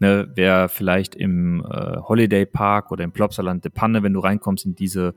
Ne, 0.00 0.30
wer 0.34 0.68
vielleicht 0.68 1.16
im 1.16 1.64
äh, 1.68 1.96
Holiday 1.98 2.46
Park 2.46 2.92
oder 2.92 3.02
im 3.02 3.12
Plopsaland 3.12 3.64
de 3.64 3.72
Panne, 3.72 4.02
wenn 4.02 4.12
du 4.12 4.20
reinkommst 4.20 4.64
in 4.64 4.74
diese, 4.76 5.14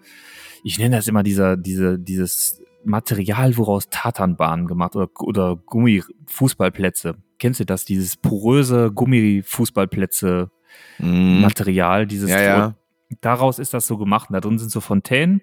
ich 0.63 0.79
nenne 0.79 0.95
das 0.95 1.07
immer 1.07 1.21
dieser, 1.21 1.55
diese, 1.55 1.99
dieses 1.99 2.61
Material, 2.83 3.57
woraus 3.57 3.89
Tatanbahnen 3.89 4.65
gemacht 4.65 4.95
oder, 4.95 5.09
oder 5.19 5.55
Gummifußballplätze. 5.55 7.15
Kennst 7.37 7.59
du 7.59 7.65
das? 7.65 7.85
Dieses 7.85 8.17
poröse 8.17 8.91
Gummifußballplätze 8.91 10.49
Mhm. 10.99 11.41
Material, 11.41 12.07
dieses 12.07 12.29
Ja, 12.29 12.41
ja. 12.41 12.75
daraus 13.21 13.59
ist 13.59 13.73
das 13.73 13.87
so 13.87 13.97
gemacht. 13.97 14.29
Und 14.29 14.33
da 14.33 14.39
drin 14.39 14.59
sind 14.59 14.71
so 14.71 14.81
Fontänen. 14.81 15.41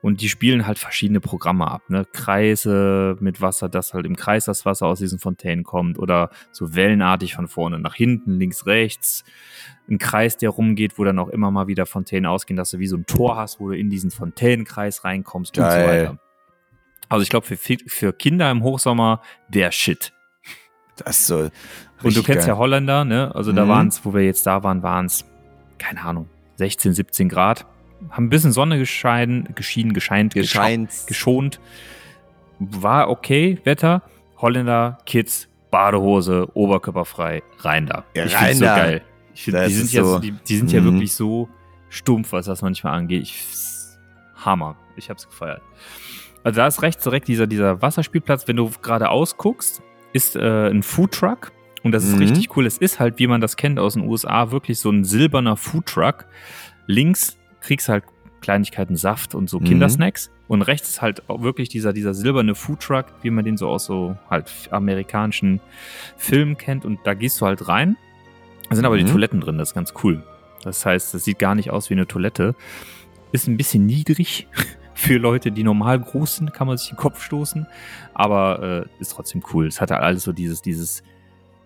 Und 0.00 0.20
die 0.20 0.28
spielen 0.28 0.66
halt 0.66 0.78
verschiedene 0.78 1.18
Programme 1.20 1.68
ab, 1.68 1.82
ne? 1.88 2.04
Kreise 2.12 3.16
mit 3.20 3.40
Wasser, 3.40 3.68
dass 3.68 3.94
halt 3.94 4.06
im 4.06 4.14
Kreis 4.14 4.44
das 4.44 4.64
Wasser 4.64 4.86
aus 4.86 5.00
diesen 5.00 5.18
Fontänen 5.18 5.64
kommt 5.64 5.98
oder 5.98 6.30
so 6.52 6.74
wellenartig 6.74 7.34
von 7.34 7.48
vorne 7.48 7.80
nach 7.80 7.94
hinten, 7.94 8.38
links, 8.38 8.64
rechts. 8.66 9.24
Ein 9.90 9.98
Kreis, 9.98 10.36
der 10.36 10.50
rumgeht, 10.50 10.98
wo 10.98 11.04
dann 11.04 11.18
auch 11.18 11.28
immer 11.28 11.50
mal 11.50 11.66
wieder 11.66 11.84
Fontänen 11.84 12.26
ausgehen, 12.26 12.56
dass 12.56 12.70
du 12.70 12.78
wie 12.78 12.86
so 12.86 12.96
ein 12.96 13.06
Tor 13.06 13.36
hast, 13.36 13.58
wo 13.58 13.68
du 13.70 13.76
in 13.76 13.90
diesen 13.90 14.10
Fontänenkreis 14.12 15.02
reinkommst 15.04 15.58
und 15.58 15.64
so 15.64 15.68
Geil. 15.70 16.02
weiter. 16.04 16.18
Also 17.08 17.22
ich 17.22 17.28
glaube, 17.30 17.46
für, 17.46 17.56
für 17.56 18.12
Kinder 18.12 18.50
im 18.50 18.62
Hochsommer 18.62 19.20
der 19.48 19.72
Shit. 19.72 20.12
Das 20.96 21.18
ist 21.18 21.26
so. 21.26 21.48
Und 22.02 22.16
du 22.16 22.22
kennst 22.22 22.40
geil. 22.46 22.48
ja 22.48 22.56
Holländer, 22.56 23.04
ne? 23.04 23.34
Also 23.34 23.50
da 23.52 23.64
Mhm. 23.64 23.68
waren 23.68 23.88
es, 23.88 24.04
wo 24.04 24.14
wir 24.14 24.22
jetzt 24.24 24.46
da 24.46 24.62
waren, 24.62 24.82
waren 24.82 25.06
es, 25.06 25.24
keine 25.78 26.02
Ahnung, 26.04 26.28
16, 26.56 26.92
17 26.92 27.28
Grad. 27.28 27.66
Haben 28.10 28.26
ein 28.26 28.30
bisschen 28.30 28.52
Sonne 28.52 28.78
gescheinen, 28.78 29.48
geschienen, 29.54 29.92
gescheint, 29.92 30.34
Gescheint. 30.34 30.90
geschont. 31.06 31.60
War 32.58 33.08
okay, 33.10 33.58
Wetter. 33.64 34.02
Holländer, 34.38 34.98
Kids, 35.06 35.48
Badehose, 35.70 36.48
oberkörperfrei, 36.54 37.42
rein 37.60 37.86
da. 37.86 38.04
Ja, 38.14 38.24
ich 38.24 38.34
find's 38.34 38.42
rein 38.44 38.56
so 38.56 38.64
geil. 38.64 39.02
Ich 39.34 39.42
find, 39.44 39.56
die 39.66 39.72
sind, 39.72 39.92
ja, 39.92 40.04
so- 40.04 40.18
die, 40.18 40.32
die 40.32 40.56
sind 40.56 40.72
ja 40.72 40.80
Mhm. 40.80 40.84
wirklich 40.84 41.12
so 41.14 41.48
stumpf, 41.88 42.32
was 42.32 42.46
das 42.46 42.62
manchmal 42.62 42.94
angeht. 42.94 43.22
Ich, 43.22 43.42
Hammer. 44.36 44.76
Ich 44.96 45.10
hab's 45.10 45.26
gefeiert. 45.28 45.62
Also 46.44 46.56
da 46.58 46.66
ist 46.66 46.82
rechts 46.82 47.02
direkt 47.02 47.28
dieser, 47.28 47.46
dieser 47.46 47.82
Wasserspielplatz. 47.82 48.46
Wenn 48.48 48.56
du 48.56 48.70
geradeaus 48.82 49.36
guckst, 49.36 49.82
ist 50.12 50.36
äh, 50.36 50.68
ein 50.70 50.82
Foodtruck. 50.82 51.52
Und 51.82 51.92
das 51.92 52.04
ist 52.04 52.12
Mhm. 52.14 52.18
richtig 52.18 52.56
cool. 52.56 52.66
Es 52.66 52.78
ist 52.78 52.98
halt, 53.00 53.18
wie 53.18 53.26
man 53.26 53.40
das 53.40 53.56
kennt 53.56 53.78
aus 53.78 53.94
den 53.94 54.04
USA, 54.04 54.50
wirklich 54.50 54.78
so 54.80 54.90
ein 54.90 55.04
silberner 55.04 55.56
Foodtruck. 55.56 56.26
Links 56.86 57.37
kriegst 57.68 57.88
halt 57.88 58.04
Kleinigkeiten, 58.40 58.96
Saft 58.96 59.34
und 59.34 59.50
so 59.50 59.60
Mhm. 59.60 59.64
Kindersnacks. 59.64 60.30
Und 60.48 60.62
rechts 60.62 60.88
ist 60.88 61.02
halt 61.02 61.28
auch 61.28 61.42
wirklich 61.42 61.68
dieser, 61.68 61.92
dieser 61.92 62.14
silberne 62.14 62.54
Foodtruck, 62.54 63.04
wie 63.22 63.30
man 63.30 63.44
den 63.44 63.56
so 63.58 63.68
aus 63.68 63.84
so 63.84 64.16
halt 64.30 64.50
amerikanischen 64.70 65.60
Filmen 66.16 66.56
kennt. 66.56 66.84
Und 66.84 67.00
da 67.04 67.14
gehst 67.14 67.40
du 67.40 67.46
halt 67.46 67.68
rein. 67.68 67.96
Da 68.70 68.76
sind 68.76 68.84
aber 68.86 68.96
die 68.96 69.04
Mhm. 69.04 69.08
Toiletten 69.12 69.40
drin, 69.40 69.58
das 69.58 69.70
ist 69.70 69.74
ganz 69.74 69.92
cool. 70.02 70.22
Das 70.62 70.84
heißt, 70.86 71.12
das 71.14 71.24
sieht 71.24 71.38
gar 71.38 71.54
nicht 71.54 71.70
aus 71.70 71.90
wie 71.90 71.94
eine 71.94 72.06
Toilette. 72.06 72.54
Ist 73.32 73.46
ein 73.48 73.56
bisschen 73.56 73.84
niedrig 73.86 74.46
für 74.94 75.18
Leute, 75.18 75.52
die 75.52 75.62
normal 75.64 76.00
groß 76.00 76.36
sind, 76.36 76.54
kann 76.54 76.66
man 76.66 76.76
sich 76.78 76.88
den 76.88 76.96
Kopf 76.96 77.22
stoßen. 77.22 77.66
Aber 78.14 78.86
äh, 78.98 79.00
ist 79.00 79.10
trotzdem 79.12 79.42
cool. 79.52 79.66
Es 79.66 79.80
hat 79.80 79.90
halt 79.90 80.02
alles 80.02 80.22
so 80.24 80.32
dieses, 80.32 80.62
dieses, 80.62 81.02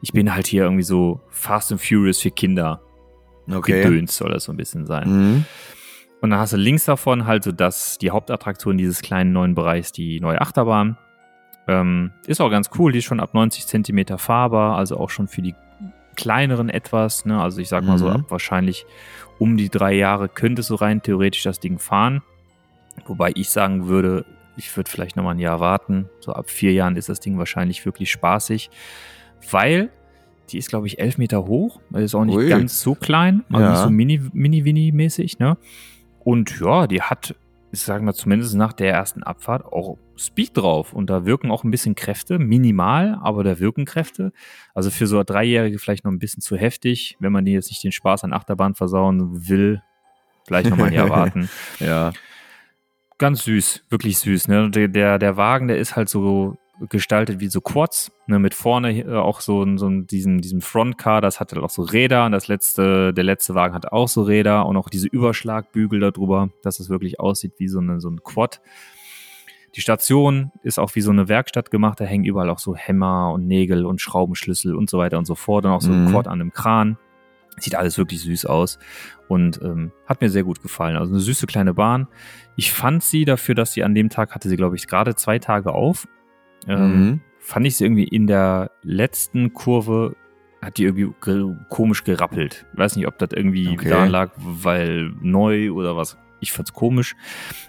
ich 0.01 0.13
bin 0.13 0.35
halt 0.35 0.47
hier 0.49 0.65
irgendwie 0.65 0.83
so 0.83 1.21
Fast 1.31 1.71
and 1.71 1.81
Furious 1.81 2.19
für 2.21 2.31
Kinder. 2.31 2.81
Okay. 3.51 3.83
Gedöns 3.83 4.17
soll 4.17 4.31
das 4.33 4.45
so 4.45 4.53
ein 4.53 4.57
bisschen 4.57 4.87
sein. 4.87 5.09
Mhm. 5.09 5.45
Und 6.23 6.31
dann 6.31 6.39
hast 6.39 6.53
du 6.55 6.57
links 6.57 6.85
davon 6.87 7.27
halt 7.27 7.43
so 7.45 7.53
das, 7.53 7.99
die 7.99 8.11
Hauptattraktion 8.11 8.79
dieses 8.79 9.03
kleinen 9.03 9.33
neuen 9.33 9.55
Bereichs, 9.55 9.93
die 9.93 10.21
neue 10.21 10.41
Achterbahn. 10.41 10.97
Ähm, 11.69 12.13
ist 12.27 12.41
auch 12.41 12.51
ganz 12.51 12.71
cool, 12.79 12.93
die 12.93 12.99
ist 12.99 13.05
schon 13.05 13.21
ab 13.21 13.35
90 13.35 13.67
Zentimeter 13.67 14.19
fahrbar, 14.19 14.77
also 14.77 14.97
auch 14.99 15.11
schon 15.11 15.29
für 15.29 15.43
die 15.43 15.55
kleineren 16.17 16.69
etwas. 16.69 17.25
Ne? 17.25 17.41
Also 17.41 17.61
ich 17.61 17.69
sag 17.69 17.85
mal 17.85 17.99
so, 17.99 18.07
Mhm. 18.09 18.13
ab 18.13 18.25
wahrscheinlich 18.29 18.87
um 19.39 19.57
die 19.57 19.69
drei 19.69 19.93
Jahre 19.95 20.29
könntest 20.29 20.71
du 20.71 20.77
rein 20.77 21.03
theoretisch 21.03 21.43
das 21.43 21.59
Ding 21.61 21.79
fahren. 21.79 22.23
Wobei 23.07 23.33
ich 23.35 23.51
sagen 23.51 23.89
würde, 23.89 24.25
ich 24.57 24.77
würde 24.77 24.91
vielleicht 24.91 25.17
nochmal 25.17 25.35
ein 25.35 25.39
Jahr 25.41 25.59
warten. 25.61 26.09
So 26.21 26.33
ab 26.35 26.51
vier 26.51 26.73
Jahren 26.73 26.97
ist 26.97 27.09
das 27.09 27.21
Ding 27.21 27.39
wahrscheinlich 27.39 27.85
wirklich 27.85 28.11
spaßig, 28.13 28.71
weil 29.51 29.91
die 30.51 30.59
ist, 30.59 30.69
glaube 30.69 30.87
ich, 30.87 30.99
elf 31.01 31.17
Meter 31.19 31.47
hoch. 31.47 31.81
Ist 31.95 32.15
auch 32.15 32.25
nicht 32.25 32.37
Ui. 32.37 32.49
ganz 32.49 32.81
so 32.83 32.95
klein, 32.95 33.45
also 33.51 33.65
Ja. 33.65 33.71
nicht 33.71 33.81
so 33.81 33.91
mini, 33.91 34.21
mini, 34.33 34.63
mini 34.63 34.93
mäßig, 34.93 35.39
ne? 35.39 35.57
Und 36.25 36.61
ja, 36.61 36.87
die 36.87 37.03
hat, 37.03 37.35
ich 37.73 37.81
sage 37.81 38.05
mal, 38.05 38.15
zumindest 38.15 38.55
nach 38.55 38.73
der 38.73 38.93
ersten 38.93 39.23
Abfahrt 39.23 39.65
auch 39.65 39.99
Speed 40.17 40.57
drauf. 40.57 40.93
Und 40.93 41.11
da 41.11 41.25
wirken 41.25 41.51
auch 41.51 41.65
ein 41.65 41.71
bisschen 41.71 41.95
Kräfte, 41.95 42.39
minimal, 42.39 43.19
aber 43.23 43.45
da 43.45 43.59
wirken 43.59 43.85
Kräfte. 43.85 44.33
Also 44.75 44.91
für 44.91 45.07
so 45.07 45.23
Dreijährige 45.23 45.79
vielleicht 45.79 46.05
noch 46.05 46.13
ein 46.13 46.19
bisschen 46.19 46.43
zu 46.43 46.57
heftig, 46.57 47.17
wenn 47.19 47.33
man 47.33 47.45
die 47.45 47.53
jetzt 47.53 47.71
nicht 47.71 47.83
den 47.83 47.93
Spaß 47.93 48.25
an 48.25 48.33
Achterbahn 48.33 48.75
versauen 48.75 49.49
will. 49.49 49.83
Vielleicht 50.47 50.71
nochmal 50.71 50.87
ein 50.89 50.95
Jahr 50.95 51.11
warten. 51.11 51.49
Ja. 51.81 52.13
Ganz 53.19 53.45
süß, 53.45 53.85
wirklich 53.89 54.19
süß. 54.19 54.49
Ne? 54.49 54.71
Der, 54.71 54.89
der, 54.89 55.19
der 55.19 55.37
Wagen, 55.37 55.69
der 55.69 55.79
ist 55.79 55.97
halt 55.97 56.09
so 56.09 56.57
gestaltet 56.89 57.41
wie 57.41 57.49
so 57.49 57.61
Quads, 57.61 58.13
ne? 58.27 58.39
mit 58.39 58.55
vorne 58.55 59.01
äh, 59.01 59.15
auch 59.17 59.41
so, 59.41 59.63
ein- 59.63 59.79
so 59.79 59.87
ein- 59.89 60.07
diesen, 60.07 60.41
diesem 60.41 60.61
Frontcar, 60.61 61.21
das 61.21 61.41
hat 61.41 61.53
halt 61.53 61.63
auch 61.63 61.71
so 61.71 61.83
Räder 61.83 62.27
und 62.27 62.33
das 62.33 62.49
letzte, 62.49 63.13
der 63.15 63.25
letzte 63.25 63.55
Wagen 63.55 63.75
hat 63.75 63.93
auch 63.93 64.09
so 64.09 64.23
Räder 64.23 64.67
und 64.67 64.77
auch 64.77 64.89
diese 64.89 65.09
Überschlagbügel 65.09 66.01
darüber, 66.01 66.51
dass 66.63 66.81
es 66.81 66.89
wirklich 66.91 67.21
aussieht 67.21 67.53
wie 67.59 67.69
so, 67.69 67.79
eine, 67.81 68.01
so 68.01 68.09
ein 68.11 68.23
Quad. 68.23 68.61
Die 69.75 69.81
Station 69.81 70.53
ist 70.63 70.79
auch 70.79 70.95
wie 70.95 71.01
so 71.01 71.11
eine 71.11 71.29
Werkstatt 71.29 71.71
gemacht, 71.71 71.99
da 72.01 72.05
hängen 72.05 72.25
überall 72.25 72.51
auch 72.51 72.59
so 72.59 72.77
Hämmer 72.77 73.33
und 73.33 73.47
Nägel 73.47 73.87
und 73.87 74.01
Schraubenschlüssel 74.03 74.75
und 74.75 74.91
so 74.91 74.99
weiter 74.99 75.17
und 75.19 75.25
so 75.25 75.35
fort 75.35 75.65
und 75.65 75.71
auch 75.71 75.81
so 75.81 75.91
ein 75.91 76.05
Mhm. 76.05 76.11
Quad 76.11 76.27
an 76.29 76.41
einem 76.41 76.53
Kran. 76.53 76.99
Sieht 77.59 77.75
alles 77.75 77.99
wirklich 77.99 78.21
süß 78.23 78.47
aus 78.47 78.79
und 79.29 79.61
ähm, 79.63 79.93
hat 80.07 80.23
mir 80.23 80.31
sehr 80.31 80.43
gut 80.43 80.63
gefallen. 80.63 80.97
Also 80.97 81.13
eine 81.13 81.21
süße 81.21 81.47
kleine 81.47 81.75
Bahn. 81.75 82.09
Ich 82.57 82.73
fand 82.73 83.03
sie 83.03 83.27
dafür, 83.27 83.55
dass 83.55 83.73
sie 83.75 83.85
an 83.85 83.95
dem 83.95 84.09
Tag 84.09 84.35
hatte 84.35 84.49
sie, 84.49 84.57
glaube 84.57 84.77
ich, 84.77 84.87
gerade 84.87 85.15
zwei 85.17 85.39
Tage 85.39 85.73
auf. 85.75 86.09
Ähm, 86.69 87.11
Mhm. 87.11 87.21
Fand 87.39 87.67
ich 87.67 87.77
sie 87.77 87.85
irgendwie 87.85 88.05
in 88.05 88.27
der 88.29 88.71
letzten 88.83 89.53
Kurve, 89.53 90.15
hat 90.63 90.79
die 90.79 90.85
irgendwie 90.85 91.13
ge 91.21 91.57
komisch 91.69 92.05
gerappelt. 92.05 92.67
Weiß 92.75 92.95
nicht, 92.95 93.09
ob 93.09 93.19
das 93.19 93.31
irgendwie 93.35 93.69
Okay. 93.71 93.89
daran 93.89 94.11
lag, 94.11 94.31
weil 94.37 95.13
neu 95.21 95.73
oder 95.73 95.97
was. 95.97 96.17
Ich 96.39 96.51
fand's 96.53 96.73
komisch, 96.73 97.15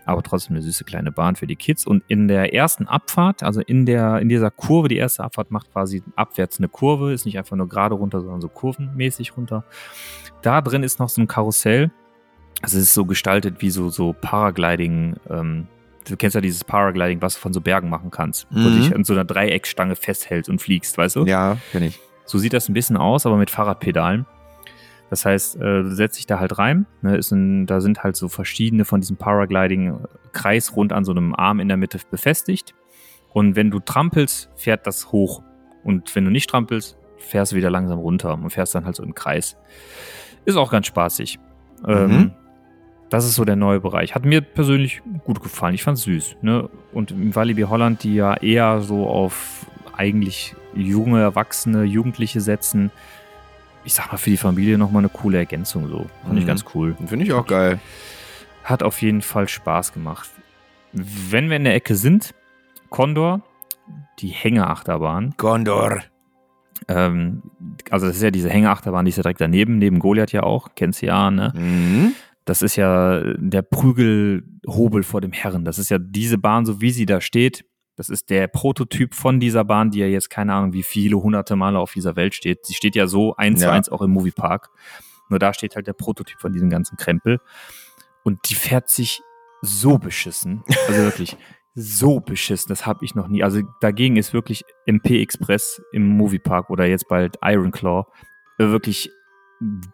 aber 0.06 0.21
trotzdem 0.23 0.56
eine 0.56 0.63
süße 0.63 0.84
kleine 0.84 1.12
Bahn 1.12 1.36
für 1.36 1.45
die 1.47 1.56
Kids. 1.56 1.86
Und 1.86 2.03
in 2.08 2.27
der 2.27 2.53
ersten 2.56 2.88
Abfahrt, 2.88 3.43
also 3.43 3.62
in 3.62 3.86
der, 3.86 4.19
in 4.19 4.29
dieser 4.29 4.49
Kurve, 4.51 4.88
die 4.89 4.97
erste 4.97 5.23
Abfahrt 5.23 5.51
macht 5.51 5.71
quasi 5.71 6.01
abwärts 6.15 6.58
eine 6.60 6.69
Kurve, 6.69 7.13
ist 7.13 7.25
nicht 7.25 7.38
einfach 7.38 7.56
nur 7.56 7.67
gerade 7.69 7.93
runter, 7.95 8.21
sondern 8.21 8.41
so 8.41 8.49
kurvenmäßig 8.49 9.38
runter. 9.38 9.63
Da 10.41 10.62
drin 10.62 10.82
ist 10.84 10.99
noch 10.99 11.10
so 11.10 11.21
ein 11.21 11.27
Karussell. 11.27 11.91
Also 12.63 12.77
es 12.77 12.84
ist 12.86 12.93
so 12.95 13.06
gestaltet 13.06 13.62
wie 13.62 13.69
so, 13.69 13.89
so 13.89 14.13
Paragliding, 14.19 15.15
ähm, 15.29 15.67
du 16.08 16.18
kennst 16.18 16.36
ja 16.36 16.42
dieses 16.42 16.63
Paragliding, 16.63 17.22
was 17.22 17.36
du 17.36 17.39
von 17.39 17.54
so 17.54 17.62
Bergen 17.62 17.89
machen 17.89 18.12
kannst, 18.12 18.48
wo 18.52 18.63
du 18.63 18.70
Mhm. 18.70 18.76
dich 18.76 18.96
an 18.96 19.04
so 19.04 19.13
einer 19.13 19.26
Dreieckstange 19.26 19.96
festhältst 19.96 20.50
und 20.50 20.62
fliegst, 20.62 20.98
weißt 20.98 21.16
du? 21.18 21.26
Ja, 21.26 21.58
kenn 21.72 21.84
ich. 21.84 22.00
So 22.26 22.38
sieht 22.38 22.54
das 22.54 22.70
ein 22.70 22.74
bisschen 22.74 22.98
aus, 22.98 23.26
aber 23.26 23.38
mit 23.38 23.50
Fahrradpedalen. 23.50 24.26
Das 25.10 25.26
heißt, 25.26 25.58
äh, 25.58 25.60
du 25.84 25.92
setzt 25.94 26.18
dich 26.18 26.26
da 26.26 26.39
halt 26.39 26.58
rein. 26.58 26.86
Ne, 27.02 27.20
ein, 27.32 27.66
da 27.68 27.82
sind 27.82 28.04
halt 28.04 28.16
so 28.16 28.30
verschiedene 28.30 28.84
von 28.86 29.02
diesem 29.02 29.18
Paragliding 29.18 29.88
äh, 29.94 29.98
kreisrund 30.32 30.92
an 30.94 31.04
so 31.06 31.12
einem 31.12 31.36
Arm 31.36 31.60
in 31.60 31.68
der 31.68 31.78
Mitte 31.78 32.00
befestigt. 32.10 32.74
Und 33.32 33.56
wenn 33.56 33.70
du 33.70 33.80
trampelst, 33.80 34.50
fährt 34.56 34.88
das 34.88 35.12
hoch. 35.12 35.44
Und 35.84 36.16
wenn 36.16 36.26
du 36.26 36.32
nicht 36.32 36.50
trampelst, 36.50 36.98
fährst 37.18 37.52
du 37.52 37.56
wieder 37.58 37.70
langsam 37.70 38.00
runter 38.00 38.34
und 38.34 38.50
fährst 38.50 38.74
dann 38.74 38.86
halt 38.86 38.96
so 38.96 39.04
im 39.04 39.13
Kreis. 39.13 39.58
Ist 40.46 40.56
auch 40.58 40.72
ganz 40.72 40.88
spaßig. 40.88 41.39
Ähm, 41.88 42.08
Mhm. 42.12 42.32
Das 43.13 43.26
ist 43.26 43.36
so 43.36 43.45
der 43.45 43.56
neue 43.56 43.80
Bereich. 43.80 44.15
Hat 44.15 44.26
mir 44.26 44.41
persönlich 44.41 45.02
gut 45.23 45.41
gefallen. 45.41 45.76
Ich 45.76 45.84
fand's 45.84 46.02
süß. 46.04 46.38
Ne? 46.41 46.67
Und 46.91 47.12
im 47.12 47.36
Walibi 47.36 47.62
Holland, 47.62 48.04
die 48.04 48.15
ja 48.15 48.34
eher 48.36 48.82
so 48.82 49.08
auf 49.08 49.67
eigentlich 49.95 50.56
junge, 50.73 51.21
erwachsene, 51.21 51.84
Jugendliche 51.84 52.41
setzen, 52.41 52.89
ich 53.86 53.93
sag 53.93 54.12
mal, 54.12 54.17
für 54.17 54.30
die 54.32 54.38
Familie 54.38 54.78
nochmal 54.78 55.02
eine 55.02 55.10
coole 55.10 55.38
Ergänzung 55.38 55.88
so. 55.89 56.08
Fand 56.26 56.38
ich 56.39 56.43
Mhm. 56.45 56.47
ganz 56.47 56.65
cool. 56.73 56.95
Finde 57.06 57.26
ich 57.26 57.34
auch 57.34 57.45
geil. 57.45 57.80
Hat 58.63 58.82
auf 58.82 59.02
jeden 59.02 59.21
Fall 59.21 59.47
Spaß 59.47 59.93
gemacht. 59.93 60.30
Wenn 60.93 61.49
wir 61.49 61.58
in 61.58 61.65
der 61.65 61.76
Ecke 61.76 61.95
sind, 61.95 62.34
Condor, 62.89 63.41
die 64.19 64.30
Hängeachterbahn. 64.30 65.34
Gondor. 65.38 65.99
Ähm, 66.88 67.43
also 67.91 68.08
das 68.08 68.15
ist 68.17 68.23
ja 68.23 68.32
diese 68.32 68.49
Hängeachterbahn, 68.49 69.06
die 69.06 69.10
ist 69.10 69.17
ja 69.17 69.23
direkt 69.23 69.41
daneben, 69.41 69.78
neben 69.78 69.99
Goliath 69.99 70.32
ja 70.32 70.43
auch, 70.43 70.69
kennst 70.76 71.02
du 71.02 71.06
ja, 71.08 71.30
ne? 71.32 71.54
Mhm. 71.56 72.13
Das 72.45 72.62
ist 72.62 72.75
ja 72.75 73.21
der 73.38 73.62
Prügelhobel 73.62 75.03
vor 75.03 75.22
dem 75.22 75.32
Herren. 75.32 75.65
Das 75.65 75.80
ist 75.80 75.89
ja 75.89 75.97
diese 75.97 76.38
Bahn, 76.38 76.65
so 76.65 76.82
wie 76.82 76.91
sie 76.91 77.05
da 77.05 77.22
steht. 77.22 77.65
Das 77.95 78.09
ist 78.09 78.30
der 78.30 78.47
Prototyp 78.47 79.13
von 79.13 79.39
dieser 79.39 79.63
Bahn, 79.63 79.91
die 79.91 79.99
ja 79.99 80.07
jetzt 80.07 80.30
keine 80.30 80.53
Ahnung, 80.53 80.74
wie 80.74 80.84
viele 80.84 81.22
hunderte 81.22 81.55
Male 81.55 81.80
auf 81.80 81.93
dieser 81.93 82.15
Welt 82.15 82.34
steht. 82.34 82.65
Sie 82.65 82.74
steht 82.74 82.95
ja 82.95 83.07
so 83.07 83.36
eins 83.36 83.59
zu 83.61 83.72
eins 83.72 83.89
auch 83.89 84.01
im 84.01 84.11
Moviepark. 84.11 84.70
Nur 85.30 85.39
da 85.39 85.53
steht 85.53 85.76
halt 85.76 85.88
der 85.88 85.93
Prototyp 85.93 86.39
von 86.39 86.53
diesem 86.53 86.70
ganzen 86.70 86.97
Krempel. 86.97 87.39
Und 88.24 88.49
die 88.49 88.55
fährt 88.55 88.89
sich 88.89 89.22
so 89.61 89.97
beschissen. 89.97 90.63
Also 90.88 91.01
wirklich 91.03 91.38
so 91.76 92.20
beschissen. 92.20 92.70
Das 92.70 92.86
habe 92.86 93.05
ich 93.05 93.15
noch 93.15 93.28
nie. 93.28 93.43
Also 93.43 93.61
dagegen 93.80 94.15
ist 94.15 94.34
wirklich 94.34 94.63
MP 94.86 95.22
Express 95.22 95.82
im 95.91 96.07
Moviepark 96.07 96.70
oder 96.70 96.86
jetzt 96.86 97.07
bald 97.07 97.38
Iron 97.43 97.72
Claw 97.72 98.05
äh, 98.57 98.65
wirklich 98.65 99.11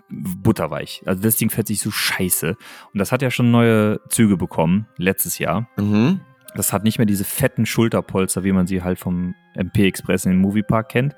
butterweich. 0.09 1.01
Also 1.05 1.21
das 1.21 1.37
Ding 1.37 1.49
fährt 1.49 1.67
sich 1.67 1.81
so 1.81 1.91
scheiße. 1.91 2.49
Und 2.93 2.99
das 2.99 3.11
hat 3.11 3.21
ja 3.21 3.31
schon 3.31 3.51
neue 3.51 3.99
Züge 4.09 4.37
bekommen, 4.37 4.87
letztes 4.97 5.39
Jahr. 5.39 5.67
Mhm. 5.77 6.21
Das 6.55 6.73
hat 6.73 6.83
nicht 6.83 6.97
mehr 6.97 7.05
diese 7.05 7.25
fetten 7.25 7.65
Schulterpolster, 7.67 8.43
wie 8.43 8.51
man 8.51 8.65
sie 8.65 8.81
halt 8.81 8.97
vom 8.99 9.35
MP 9.55 9.85
Express 9.87 10.25
in 10.25 10.31
den 10.31 10.41
Moviepark 10.41 10.89
kennt, 10.89 11.15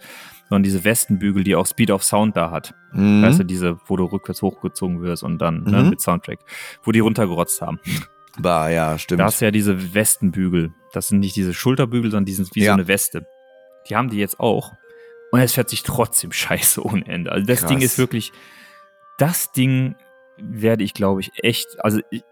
sondern 0.49 0.63
diese 0.63 0.83
Westenbügel, 0.83 1.45
die 1.45 1.55
auch 1.55 1.65
Speed 1.65 1.91
of 1.91 2.03
Sound 2.03 2.35
da 2.35 2.51
hat. 2.51 2.73
Mhm. 2.91 3.21
Weißt 3.23 3.39
du, 3.39 3.43
diese, 3.45 3.77
wo 3.85 3.95
du 3.95 4.03
rückwärts 4.05 4.41
hochgezogen 4.41 5.01
wirst 5.01 5.23
und 5.23 5.37
dann 5.39 5.63
ne, 5.63 5.83
Mhm. 5.83 5.89
mit 5.91 6.01
Soundtrack, 6.01 6.39
wo 6.83 6.91
die 6.91 6.99
runtergerotzt 6.99 7.61
haben. 7.61 7.79
Bah, 8.39 8.69
ja, 8.69 8.97
stimmt. 8.97 9.21
Da 9.21 9.25
hast 9.25 9.39
du 9.41 9.45
ja 9.45 9.51
diese 9.51 9.93
Westenbügel. 9.93 10.73
Das 10.93 11.07
sind 11.07 11.19
nicht 11.19 11.35
diese 11.37 11.53
Schulterbügel, 11.53 12.11
sondern 12.11 12.25
die 12.25 12.33
sind 12.33 12.53
wie 12.53 12.61
Ja. 12.63 12.71
so 12.71 12.73
eine 12.73 12.87
Weste. 12.89 13.25
Die 13.89 13.95
haben 13.95 14.09
die 14.09 14.17
jetzt 14.17 14.39
auch. 14.39 14.73
Und 15.31 15.39
es 15.39 15.53
fährt 15.53 15.69
sich 15.69 15.83
trotzdem 15.83 16.31
scheiße 16.31 16.83
ohne 16.85 17.05
Ende. 17.07 17.31
Also 17.31 17.45
das 17.45 17.61
Krass. 17.61 17.69
Ding 17.69 17.81
ist 17.81 17.97
wirklich, 17.97 18.31
das 19.17 19.51
Ding 19.51 19.95
werde 20.37 20.83
ich, 20.83 20.93
glaube 20.93 21.21
ich, 21.21 21.31
echt, 21.43 21.67
also 21.79 21.99
ich, 22.09 22.23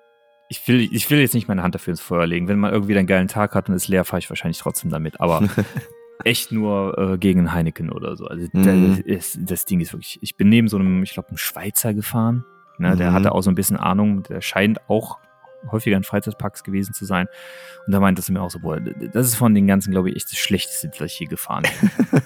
ich, 0.50 0.68
will, 0.68 0.82
ich 0.92 1.10
will 1.10 1.20
jetzt 1.20 1.34
nicht 1.34 1.48
meine 1.48 1.64
Hand 1.64 1.76
dafür 1.76 1.92
ins 1.92 2.02
Feuer 2.02 2.26
legen. 2.28 2.48
Wenn 2.48 2.60
man 2.60 2.74
irgendwie 2.74 2.98
einen 2.98 3.08
geilen 3.08 3.28
Tag 3.28 3.56
hat 3.56 3.70
und 3.70 3.76
ist 3.76 3.88
leer, 3.88 4.04
fahre 4.04 4.20
ich 4.20 4.30
wahrscheinlich 4.30 4.58
trotzdem 4.60 4.90
damit. 4.90 5.22
Aber 5.22 5.48
echt 6.26 6.52
nur 6.52 6.98
äh, 6.98 7.18
gegen 7.18 7.40
einen 7.42 7.54
Heineken 7.54 7.92
oder 7.92 8.16
so. 8.18 8.26
Also 8.26 8.48
Mhm. 8.52 8.64
das, 8.64 9.00
ist, 9.00 9.38
das 9.42 9.66
Ding 9.66 9.80
ist 9.80 9.94
wirklich, 9.94 10.20
ich 10.22 10.36
bin 10.36 10.50
neben 10.50 10.68
so 10.68 10.78
einem, 10.78 11.04
ich 11.04 11.14
glaube, 11.14 11.30
einem 11.30 11.38
Schweizer 11.38 11.94
gefahren. 11.94 12.44
Ne, 12.80 12.96
Der 12.96 13.12
Mhm. 13.12 13.16
hatte 13.16 13.32
auch 13.34 13.42
so 13.42 13.52
ein 13.52 13.56
bisschen 13.56 13.78
Ahnung, 13.78 14.24
der 14.24 14.42
scheint 14.42 14.80
auch 14.90 15.20
häufiger 15.72 15.98
in 15.98 16.04
Freizeitparks 16.04 16.64
gewesen 16.64 16.94
zu 16.94 17.06
sein. 17.06 17.28
Und 17.86 17.94
da 17.94 18.00
meinte 18.00 18.22
es 18.22 18.30
mir 18.30 18.42
auch 18.42 18.52
so, 18.52 18.60
boah, 18.60 18.80
das 18.80 19.28
ist 19.28 19.36
von 19.36 19.54
den 19.56 19.68
ganzen, 19.68 19.92
glaube 19.92 20.10
ich, 20.10 20.16
echt 20.16 20.32
das 20.32 20.38
Schlechteste, 20.40 20.90
das 20.90 21.12
ich 21.12 21.18
hier 21.18 21.28
gefahren 21.28 21.64
bin. 21.64 22.22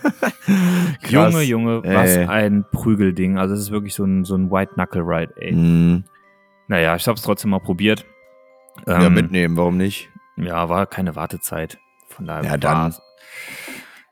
Junge, 1.10 1.42
Junge, 1.44 1.84
was 1.84 2.16
Ey. 2.16 2.26
ein 2.26 2.66
Prügelding. 2.72 3.38
Also 3.38 3.54
es 3.56 3.62
ist 3.62 3.72
wirklich 3.72 3.94
so 3.94 4.04
ein, 4.04 4.24
so 4.26 4.36
ein 4.36 4.52
White-Knuckle-Ride, 4.52 5.34
ey. 5.38 5.52
Mhm. 5.54 6.04
Naja, 6.68 6.96
ich 6.96 7.08
habe 7.08 7.16
es 7.18 7.24
trotzdem 7.24 7.52
mal 7.52 7.60
probiert. 7.60 8.06
Ja, 8.88 9.04
Ähm, 9.06 9.14
mitnehmen, 9.14 9.56
warum 9.58 9.78
nicht? 9.78 10.10
ja, 10.38 10.68
war 10.70 10.86
keine 10.88 11.16
Wartezeit. 11.16 11.78
Von 12.08 12.26
daher 12.26 12.44
Ja, 12.44 12.58
dann. 12.58 12.96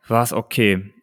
war 0.07 0.23
es 0.23 0.33
okay. 0.33 0.93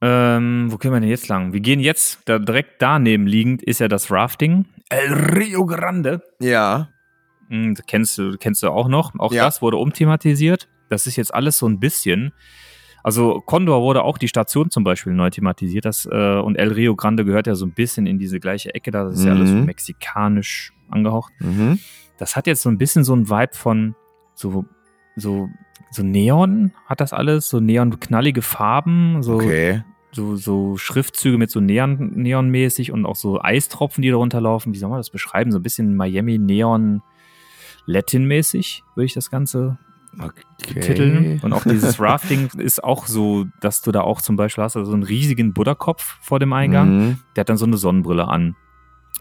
Ähm, 0.00 0.66
wo 0.70 0.78
können 0.78 0.94
wir 0.94 1.00
denn 1.00 1.08
jetzt 1.08 1.28
lang? 1.28 1.52
Wir 1.52 1.60
gehen 1.60 1.78
jetzt, 1.80 2.20
da 2.28 2.38
direkt 2.38 2.80
daneben 2.82 3.26
liegend 3.26 3.62
ist 3.62 3.78
ja 3.80 3.86
das 3.88 4.10
Rafting. 4.10 4.66
El 4.88 5.12
Rio 5.12 5.64
Grande. 5.66 6.22
Ja. 6.40 6.88
Hm, 7.52 7.74
kennst 7.86 8.16
du, 8.18 8.36
kennst 8.38 8.62
du 8.62 8.68
auch 8.70 8.88
noch. 8.88 9.12
Auch 9.18 9.32
Ja. 9.32 9.44
das 9.44 9.60
wurde 9.60 9.76
umthematisiert. 9.76 10.68
Das 10.88 11.06
ist 11.06 11.16
jetzt 11.16 11.34
alles 11.34 11.58
so 11.58 11.66
ein 11.68 11.78
bisschen. 11.80 12.32
Also 13.04 13.42
Condor 13.44 13.82
wurde 13.82 14.02
auch 14.04 14.16
die 14.16 14.28
Station 14.28 14.70
zum 14.70 14.84
Beispiel 14.84 15.12
neu 15.12 15.28
thematisiert. 15.28 15.84
Das, 15.84 16.06
äh, 16.10 16.36
und 16.38 16.56
El 16.56 16.72
Rio 16.72 16.94
Grande 16.96 17.24
gehört 17.24 17.46
ja 17.46 17.54
so 17.54 17.66
ein 17.66 17.72
bisschen 17.74 18.06
in 18.06 18.18
diese 18.18 18.38
gleiche 18.40 18.74
Ecke 18.74 18.90
da. 18.90 19.04
Das 19.04 19.18
ist 19.18 19.24
ja 19.24 19.32
alles 19.32 19.50
so 19.50 19.56
Mhm. 19.56 19.64
mexikanisch 19.66 20.72
angehaucht. 20.88 21.32
Mhm. 21.40 21.78
Das 22.18 22.36
hat 22.36 22.46
jetzt 22.46 22.62
so 22.62 22.68
ein 22.70 22.78
bisschen 22.78 23.02
so 23.04 23.14
ein 23.14 23.28
Vibe 23.28 23.54
von 23.54 23.94
so, 24.34 24.64
so, 25.16 25.48
so 25.90 26.02
Neon 26.02 26.72
hat 26.86 27.00
das 27.00 27.12
alles, 27.12 27.48
so 27.48 27.58
neon-knallige 27.60 28.40
Farben, 28.40 29.22
so, 29.22 29.34
Okay. 29.34 29.82
so, 30.12 30.36
so 30.36 30.76
Schriftzüge 30.76 31.38
mit 31.38 31.50
so 31.50 31.58
Neon, 31.60 32.12
Neonmäßig 32.14 32.92
und 32.92 33.04
auch 33.04 33.16
so 33.16 33.42
Eistropfen, 33.42 34.02
die 34.02 34.10
da 34.10 34.16
runterlaufen. 34.16 34.72
Wie 34.72 34.78
soll 34.78 34.90
man 34.90 35.00
das 35.00 35.10
beschreiben? 35.10 35.50
So 35.50 35.58
ein 35.58 35.62
bisschen 35.62 35.96
Miami 35.96 36.38
Neon 36.38 37.02
Latin-mäßig, 37.86 38.84
würde 38.94 39.06
ich 39.06 39.14
das 39.14 39.30
Ganze 39.30 39.78
okay. 40.18 40.80
titeln. 40.80 41.40
Und 41.42 41.52
auch 41.52 41.64
dieses 41.64 42.00
Rafting 42.00 42.48
ist 42.58 42.82
auch 42.82 43.06
so, 43.06 43.46
dass 43.60 43.82
du 43.82 43.92
da 43.92 44.02
auch 44.02 44.20
zum 44.20 44.36
Beispiel 44.36 44.64
hast, 44.64 44.76
also 44.76 44.90
so 44.90 44.94
einen 44.94 45.02
riesigen 45.02 45.52
Buddha-Kopf 45.52 46.18
vor 46.20 46.38
dem 46.38 46.52
Eingang. 46.52 46.98
Mhm. 46.98 47.18
Der 47.36 47.42
hat 47.42 47.48
dann 47.48 47.56
so 47.56 47.66
eine 47.66 47.76
Sonnenbrille 47.76 48.28
an. 48.28 48.56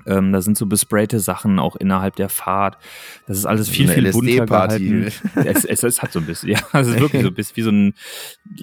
Ähm, 0.08 0.32
da 0.32 0.42
sind 0.42 0.58
so 0.58 0.66
besprayte 0.66 1.20
Sachen 1.20 1.60
auch 1.60 1.76
innerhalb 1.76 2.16
der 2.16 2.30
Fahrt. 2.30 2.78
Das 3.28 3.38
ist 3.38 3.46
alles 3.46 3.70
viel, 3.70 3.88
So 3.88 3.94
viel 3.94 4.12
bunter 4.12 4.46
gehalten. 4.48 5.12
Es, 5.36 5.64
es, 5.66 5.84
es 5.84 6.02
hat 6.02 6.12
so 6.12 6.20
ein 6.20 6.26
bisschen, 6.26 6.50
ja, 6.50 6.60
es 6.74 6.88
ist 6.88 7.00
wirklich 7.00 7.22
so 7.22 7.28
ein 7.28 7.34
bisschen 7.36 7.56
wie 7.58 7.62
so 7.62 7.70
ein 7.72 7.94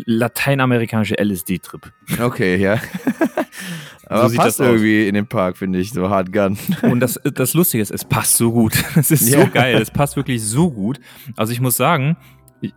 lateinamerikanischer 0.05 1.17
LSD-Trip. 1.23 1.93
Okay, 2.21 2.57
ja. 2.57 2.81
Aber 4.07 4.29
sieht 4.31 4.39
passt 4.39 4.59
das 4.59 4.67
aus. 4.67 4.73
irgendwie 4.73 5.07
in 5.07 5.15
den 5.15 5.27
Park, 5.27 5.59
finde 5.59 5.79
ich, 5.79 5.91
so 5.91 6.09
hart 6.09 6.33
gun. 6.33 6.59
Und 6.83 7.01
das, 7.01 7.21
das 7.35 7.55
Lustige 7.55 7.83
ist, 7.83 7.91
es 7.91 8.05
passt 8.05 8.37
so 8.37 8.53
gut. 8.53 8.73
Es 8.97 9.11
ist 9.11 9.29
Ja. 9.29 9.43
so 9.43 9.47
geil. 9.51 9.77
Es 9.81 9.91
passt 9.91 10.17
wirklich 10.17 10.43
so 10.43 10.71
gut. 10.71 10.99
Also 11.37 11.53
ich 11.53 11.61
muss 11.61 11.77
sagen, 11.77 12.17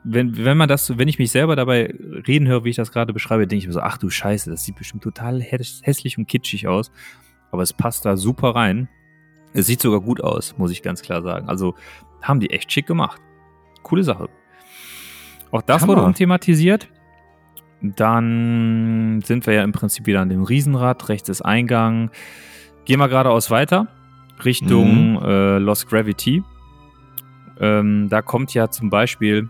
wenn, 0.03 0.37
wenn 0.43 0.57
man 0.57 0.67
das, 0.67 0.97
wenn 0.97 1.07
ich 1.07 1.17
mich 1.19 1.31
selber 1.31 1.55
dabei 1.55 1.95
reden 2.27 2.47
höre, 2.47 2.65
wie 2.65 2.69
ich 2.69 2.75
das 2.75 2.91
gerade 2.91 3.13
beschreibe, 3.13 3.47
denke 3.47 3.61
ich 3.63 3.67
mir 3.67 3.73
so, 3.73 3.79
ach 3.79 3.97
du 3.97 4.09
Scheiße, 4.09 4.49
das 4.51 4.65
sieht 4.65 4.75
bestimmt 4.75 5.03
total 5.03 5.39
häss- 5.41 5.79
hässlich 5.83 6.17
und 6.17 6.27
kitschig 6.27 6.67
aus. 6.67 6.91
Aber 7.51 7.63
es 7.63 7.73
passt 7.73 8.05
da 8.05 8.15
super 8.17 8.55
rein. 8.55 8.87
Es 9.53 9.67
sieht 9.67 9.81
sogar 9.81 9.99
gut 10.01 10.21
aus, 10.23 10.57
muss 10.57 10.71
ich 10.71 10.81
ganz 10.81 11.01
klar 11.01 11.21
sagen. 11.21 11.49
Also 11.49 11.75
haben 12.21 12.39
die 12.39 12.49
echt 12.51 12.71
schick 12.71 12.87
gemacht. 12.87 13.21
Coole 13.83 14.03
Sache. 14.03 14.29
Auch 15.51 15.61
das 15.61 15.81
Hammer. 15.81 15.93
wurde 15.93 16.03
umthematisiert. 16.03 16.87
Dann 17.81 19.21
sind 19.25 19.45
wir 19.47 19.53
ja 19.55 19.63
im 19.63 19.71
Prinzip 19.71 20.05
wieder 20.05 20.21
an 20.21 20.29
dem 20.29 20.43
Riesenrad. 20.43 21.09
Rechts 21.09 21.29
ist 21.29 21.41
Eingang. 21.41 22.11
Gehen 22.85 22.99
wir 22.99 23.09
geradeaus 23.09 23.49
weiter. 23.51 23.87
Richtung 24.45 25.21
äh, 25.21 25.57
Lost 25.57 25.87
Gravity. 25.89 26.43
Ähm, 27.59 28.07
da 28.09 28.21
kommt 28.21 28.53
ja 28.53 28.69
zum 28.69 28.89
Beispiel 28.89 29.49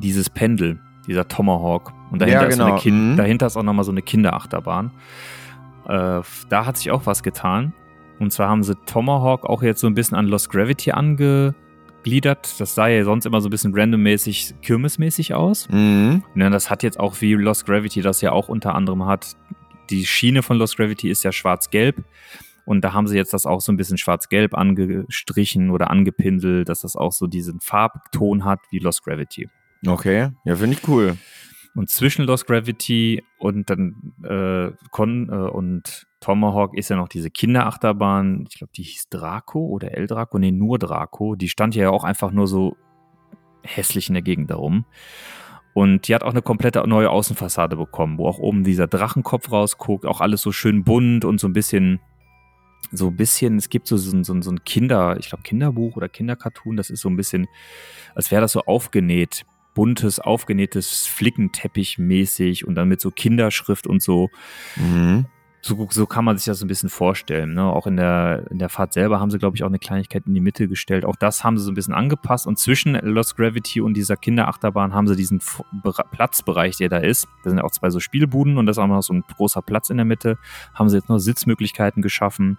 dieses 0.00 0.28
Pendel, 0.30 0.80
dieser 1.06 1.26
Tomahawk. 1.26 1.92
Und 2.10 2.20
dahinter, 2.22 2.42
Ja, 2.42 2.46
ist, 2.48 2.58
genau. 2.58 2.76
kind 2.76 3.12
Mhm. 3.12 3.16
dahinter 3.16 3.46
ist 3.46 3.56
auch 3.56 3.62
nochmal 3.62 3.84
so 3.84 3.90
eine 3.92 4.02
Kinderachterbahn. 4.02 4.90
Äh, 5.86 6.22
da 6.48 6.66
hat 6.66 6.76
sich 6.76 6.90
auch 6.90 7.06
was 7.06 7.22
getan. 7.22 7.72
Und 8.18 8.32
zwar 8.32 8.48
haben 8.48 8.62
sie 8.62 8.74
Tomahawk 8.86 9.44
auch 9.44 9.62
jetzt 9.62 9.80
so 9.80 9.86
ein 9.86 9.94
bisschen 9.94 10.16
an 10.16 10.26
Lost 10.26 10.50
Gravity 10.50 10.92
angegliedert. 10.92 12.60
Das 12.60 12.74
sah 12.74 12.86
ja 12.86 13.04
sonst 13.04 13.26
immer 13.26 13.40
so 13.40 13.48
ein 13.48 13.50
bisschen 13.50 13.74
randommäßig, 13.74 14.54
kirmesmäßig 14.62 15.34
aus. 15.34 15.68
Mhm. 15.70 16.22
Ne, 16.34 16.50
das 16.50 16.70
hat 16.70 16.82
jetzt 16.82 16.98
auch 17.00 17.20
wie 17.20 17.34
Lost 17.34 17.66
Gravity 17.66 18.02
das 18.02 18.20
ja 18.20 18.32
auch 18.32 18.48
unter 18.48 18.74
anderem 18.74 19.04
hat. 19.06 19.36
Die 19.90 20.06
Schiene 20.06 20.42
von 20.42 20.56
Lost 20.56 20.76
Gravity 20.76 21.10
ist 21.10 21.24
ja 21.24 21.32
schwarz-gelb. 21.32 22.02
Und 22.64 22.82
da 22.82 22.94
haben 22.94 23.06
sie 23.06 23.16
jetzt 23.16 23.34
das 23.34 23.44
auch 23.44 23.60
so 23.60 23.72
ein 23.72 23.76
bisschen 23.76 23.98
schwarz-gelb 23.98 24.54
angestrichen 24.54 25.70
oder 25.70 25.90
angepinselt, 25.90 26.68
dass 26.68 26.80
das 26.80 26.96
auch 26.96 27.12
so 27.12 27.26
diesen 27.26 27.60
Farbton 27.60 28.44
hat 28.44 28.60
wie 28.70 28.78
Lost 28.78 29.04
Gravity. 29.04 29.48
Okay. 29.86 30.30
Ja, 30.44 30.56
finde 30.56 30.76
ich 30.76 30.88
cool. 30.88 31.18
Und 31.74 31.90
zwischen 31.90 32.24
Lost 32.24 32.46
Gravity 32.46 33.24
und 33.38 33.68
dann 33.68 34.14
äh, 34.22 34.72
Con 34.90 35.28
äh, 35.28 35.32
und 35.32 36.06
Tomahawk 36.20 36.76
ist 36.76 36.88
ja 36.88 36.96
noch 36.96 37.08
diese 37.08 37.30
Kinderachterbahn. 37.30 38.46
Ich 38.48 38.58
glaube, 38.58 38.72
die 38.76 38.84
hieß 38.84 39.08
Draco 39.10 39.66
oder 39.66 39.92
El 39.92 40.06
Draco. 40.06 40.38
Nee, 40.38 40.52
nur 40.52 40.78
Draco. 40.78 41.34
Die 41.34 41.48
stand 41.48 41.74
ja 41.74 41.90
auch 41.90 42.04
einfach 42.04 42.30
nur 42.30 42.46
so 42.46 42.76
hässlich 43.62 44.08
in 44.08 44.14
der 44.14 44.22
Gegend 44.22 44.50
darum. 44.50 44.84
Und 45.74 46.06
die 46.06 46.14
hat 46.14 46.22
auch 46.22 46.30
eine 46.30 46.42
komplette 46.42 46.86
neue 46.86 47.10
Außenfassade 47.10 47.76
bekommen, 47.76 48.18
wo 48.18 48.28
auch 48.28 48.38
oben 48.38 48.62
dieser 48.62 48.86
Drachenkopf 48.86 49.50
rausguckt, 49.50 50.06
auch 50.06 50.20
alles 50.20 50.40
so 50.40 50.52
schön 50.52 50.84
bunt 50.84 51.24
und 51.24 51.40
so 51.40 51.48
ein 51.48 51.52
bisschen, 51.52 51.98
so 52.92 53.08
ein 53.08 53.16
bisschen, 53.16 53.56
es 53.56 53.68
gibt 53.68 53.88
so, 53.88 53.96
so, 53.96 54.22
so, 54.22 54.40
so 54.40 54.50
ein 54.52 54.64
Kinder, 54.64 55.16
ich 55.18 55.30
glaube 55.30 55.42
Kinderbuch 55.42 55.96
oder 55.96 56.08
Kindercartoon, 56.08 56.76
das 56.76 56.90
ist 56.90 57.00
so 57.00 57.08
ein 57.08 57.16
bisschen, 57.16 57.48
als 58.14 58.30
wäre 58.30 58.40
das 58.40 58.52
so 58.52 58.60
aufgenäht, 58.60 59.44
buntes, 59.74 60.20
aufgenähtes 60.20 61.06
Flickenteppich 61.06 61.98
mäßig 61.98 62.66
und 62.66 62.74
dann 62.76 62.88
mit 62.88 63.00
so 63.00 63.10
Kinderschrift 63.10 63.86
und 63.86 64.02
so. 64.02 64.30
Mhm. 64.76 65.26
So, 65.66 65.88
so 65.90 66.04
kann 66.04 66.26
man 66.26 66.36
sich 66.36 66.44
das 66.44 66.58
so 66.58 66.66
ein 66.66 66.68
bisschen 66.68 66.90
vorstellen. 66.90 67.54
Ne? 67.54 67.64
Auch 67.64 67.86
in 67.86 67.96
der, 67.96 68.44
in 68.50 68.58
der 68.58 68.68
Fahrt 68.68 68.92
selber 68.92 69.18
haben 69.18 69.30
sie, 69.30 69.38
glaube 69.38 69.56
ich, 69.56 69.62
auch 69.62 69.68
eine 69.68 69.78
Kleinigkeit 69.78 70.24
in 70.26 70.34
die 70.34 70.42
Mitte 70.42 70.68
gestellt. 70.68 71.06
Auch 71.06 71.16
das 71.16 71.42
haben 71.42 71.56
sie 71.56 71.64
so 71.64 71.70
ein 71.70 71.74
bisschen 71.74 71.94
angepasst. 71.94 72.46
Und 72.46 72.58
zwischen 72.58 72.92
Lost 72.96 73.34
Gravity 73.34 73.80
und 73.80 73.94
dieser 73.94 74.16
Kinderachterbahn 74.16 74.92
haben 74.92 75.08
sie 75.08 75.16
diesen 75.16 75.40
Platzbereich, 76.12 76.76
der 76.76 76.90
da 76.90 76.98
ist. 76.98 77.28
Da 77.44 77.48
sind 77.48 77.60
ja 77.60 77.64
auch 77.64 77.70
zwei 77.70 77.88
so 77.88 77.98
Spielbuden 77.98 78.58
und 78.58 78.66
da 78.66 78.72
ist 78.72 78.78
auch 78.78 78.86
noch 78.86 79.00
so 79.00 79.14
ein 79.14 79.22
großer 79.22 79.62
Platz 79.62 79.88
in 79.88 79.96
der 79.96 80.04
Mitte. 80.04 80.36
Haben 80.74 80.90
sie 80.90 80.98
jetzt 80.98 81.08
noch 81.08 81.18
Sitzmöglichkeiten 81.18 82.02
geschaffen. 82.02 82.58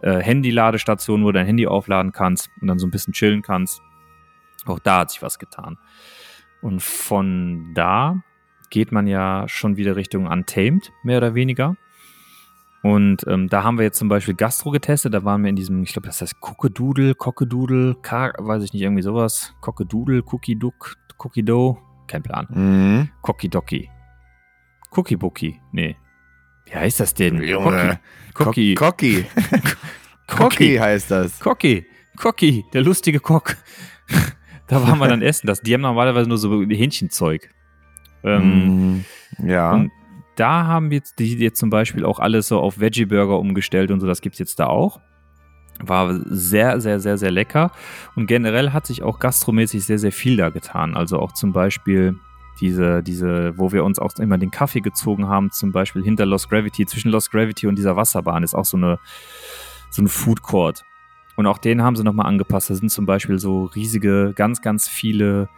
Äh, 0.00 0.20
Handy-Ladestation, 0.20 1.22
wo 1.24 1.26
du 1.26 1.32
dein 1.32 1.44
Handy 1.44 1.66
aufladen 1.66 2.12
kannst 2.12 2.48
und 2.62 2.68
dann 2.68 2.78
so 2.78 2.86
ein 2.86 2.90
bisschen 2.90 3.12
chillen 3.12 3.42
kannst. 3.42 3.82
Auch 4.64 4.78
da 4.78 5.00
hat 5.00 5.10
sich 5.10 5.20
was 5.20 5.38
getan. 5.38 5.76
Und 6.62 6.82
von 6.82 7.72
da 7.74 8.22
geht 8.70 8.92
man 8.92 9.06
ja 9.06 9.44
schon 9.48 9.76
wieder 9.76 9.96
Richtung 9.96 10.26
Untamed, 10.26 10.92
mehr 11.02 11.18
oder 11.18 11.34
weniger. 11.34 11.76
Und 12.82 13.26
ähm, 13.26 13.48
da 13.48 13.64
haben 13.64 13.76
wir 13.76 13.84
jetzt 13.84 13.98
zum 13.98 14.08
Beispiel 14.08 14.34
Gastro 14.34 14.70
getestet. 14.70 15.12
Da 15.12 15.24
waren 15.24 15.42
wir 15.42 15.50
in 15.50 15.56
diesem, 15.56 15.82
ich 15.82 15.92
glaube, 15.92 16.06
das 16.06 16.20
heißt 16.20 16.40
Cockedoodle, 16.40 17.14
Cockedoodle, 17.14 17.96
Ka 18.02 18.32
weiß 18.38 18.62
ich 18.62 18.72
nicht, 18.72 18.82
irgendwie 18.82 19.02
sowas. 19.02 19.54
Cockedoodle, 19.60 20.22
Cookie 20.32 20.56
Duck, 20.56 20.96
Cookie 21.18 21.42
Dough, 21.42 21.78
kein 22.06 22.22
Plan. 22.22 22.46
Mhm. 22.50 23.08
Cookie 23.22 23.48
Docky. 23.48 23.90
Cookie 24.90 25.16
Bookie, 25.16 25.60
nee. 25.72 25.96
Wie 26.66 26.74
heißt 26.74 27.00
das 27.00 27.14
denn? 27.14 27.42
Junge. 27.42 28.00
Cookie. 28.38 28.74
Cocky. 28.74 29.26
Cocky 30.26 30.76
heißt 30.76 31.10
das. 31.10 31.40
Cocky. 31.40 31.86
Cocky, 32.16 32.64
der 32.72 32.82
lustige 32.82 33.20
Cock. 33.20 33.56
Da 34.68 34.86
waren 34.86 34.98
wir 34.98 35.08
dann 35.08 35.22
essen. 35.22 35.46
Das, 35.46 35.60
die 35.60 35.74
haben 35.74 35.80
normalerweise 35.80 36.28
nur 36.28 36.38
so 36.38 36.62
Hähnchenzeug. 36.62 37.50
Ähm, 38.22 39.04
Mhm. 39.38 39.48
Ja. 39.48 39.72
Und 39.72 39.90
da 40.36 40.66
haben 40.66 40.92
jetzt 40.92 41.18
die 41.18 41.36
jetzt 41.38 41.58
zum 41.58 41.70
Beispiel 41.70 42.04
auch 42.04 42.20
alles 42.20 42.48
so 42.48 42.60
auf 42.60 42.78
Veggie-Burger 42.78 43.38
umgestellt 43.38 43.90
und 43.90 44.00
so, 44.00 44.06
das 44.06 44.20
gibt's 44.20 44.38
jetzt 44.38 44.58
da 44.60 44.66
auch. 44.66 45.00
War 45.80 46.20
sehr, 46.26 46.80
sehr, 46.80 47.00
sehr, 47.00 47.18
sehr 47.18 47.30
lecker. 47.30 47.70
Und 48.16 48.26
generell 48.26 48.70
hat 48.70 48.86
sich 48.86 49.02
auch 49.02 49.18
gastromäßig 49.18 49.84
sehr, 49.84 49.98
sehr 49.98 50.12
viel 50.12 50.36
da 50.36 50.50
getan. 50.50 50.96
Also 50.96 51.18
auch 51.20 51.32
zum 51.32 51.52
Beispiel 51.52 52.16
diese, 52.60 53.02
diese, 53.02 53.56
wo 53.56 53.70
wir 53.72 53.84
uns 53.84 54.00
auch 54.00 54.12
immer 54.18 54.38
den 54.38 54.50
Kaffee 54.50 54.80
gezogen 54.80 55.28
haben, 55.28 55.52
zum 55.52 55.70
Beispiel 55.70 56.02
hinter 56.02 56.26
Lost 56.26 56.50
Gravity, 56.50 56.86
zwischen 56.86 57.10
Lost 57.10 57.30
Gravity 57.30 57.68
und 57.68 57.76
dieser 57.76 57.94
Wasserbahn 57.94 58.42
ist 58.42 58.54
auch 58.54 58.64
so 58.64 58.76
eine, 58.76 58.98
so 59.90 60.02
ein 60.02 60.08
Food 60.08 60.42
Court. 60.42 60.84
Und 61.38 61.46
auch 61.46 61.58
den 61.58 61.82
haben 61.84 61.94
sie 61.94 62.02
nochmal 62.02 62.26
angepasst. 62.26 62.68
Da 62.68 62.74
sind 62.74 62.90
zum 62.90 63.06
Beispiel 63.06 63.38
so 63.38 63.66
riesige, 63.66 64.32
ganz, 64.34 64.60
ganz 64.60 64.88
viele 64.88 65.48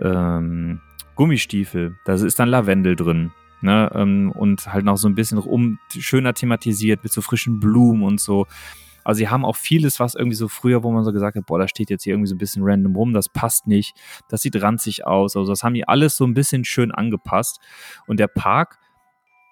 ähm, 0.00 0.80
Gummistiefel. 1.14 1.98
Da 2.06 2.14
ist 2.14 2.38
dann 2.38 2.48
Lavendel 2.48 2.96
drin. 2.96 3.30
Ne? 3.60 3.90
Ähm, 3.94 4.32
und 4.32 4.72
halt 4.72 4.86
noch 4.86 4.96
so 4.96 5.06
ein 5.06 5.14
bisschen 5.14 5.36
um 5.36 5.78
schöner 5.90 6.32
thematisiert 6.32 7.02
mit 7.02 7.12
so 7.12 7.20
frischen 7.20 7.60
Blumen 7.60 8.02
und 8.02 8.18
so. 8.18 8.46
Also 9.04 9.18
sie 9.18 9.28
haben 9.28 9.44
auch 9.44 9.56
vieles, 9.56 10.00
was 10.00 10.14
irgendwie 10.14 10.36
so 10.36 10.48
früher, 10.48 10.82
wo 10.84 10.90
man 10.90 11.04
so 11.04 11.12
gesagt 11.12 11.36
hat, 11.36 11.44
boah, 11.44 11.58
da 11.58 11.68
steht 11.68 11.90
jetzt 11.90 12.04
hier 12.04 12.14
irgendwie 12.14 12.28
so 12.28 12.34
ein 12.34 12.38
bisschen 12.38 12.62
random 12.64 12.96
rum, 12.96 13.12
das 13.12 13.28
passt 13.28 13.66
nicht, 13.66 13.94
das 14.30 14.40
sieht 14.40 14.62
ranzig 14.62 15.06
aus. 15.06 15.36
Also 15.36 15.52
das 15.52 15.62
haben 15.62 15.74
die 15.74 15.86
alles 15.86 16.16
so 16.16 16.24
ein 16.24 16.32
bisschen 16.32 16.64
schön 16.64 16.92
angepasst. 16.92 17.60
Und 18.06 18.20
der 18.20 18.28
Park 18.28 18.78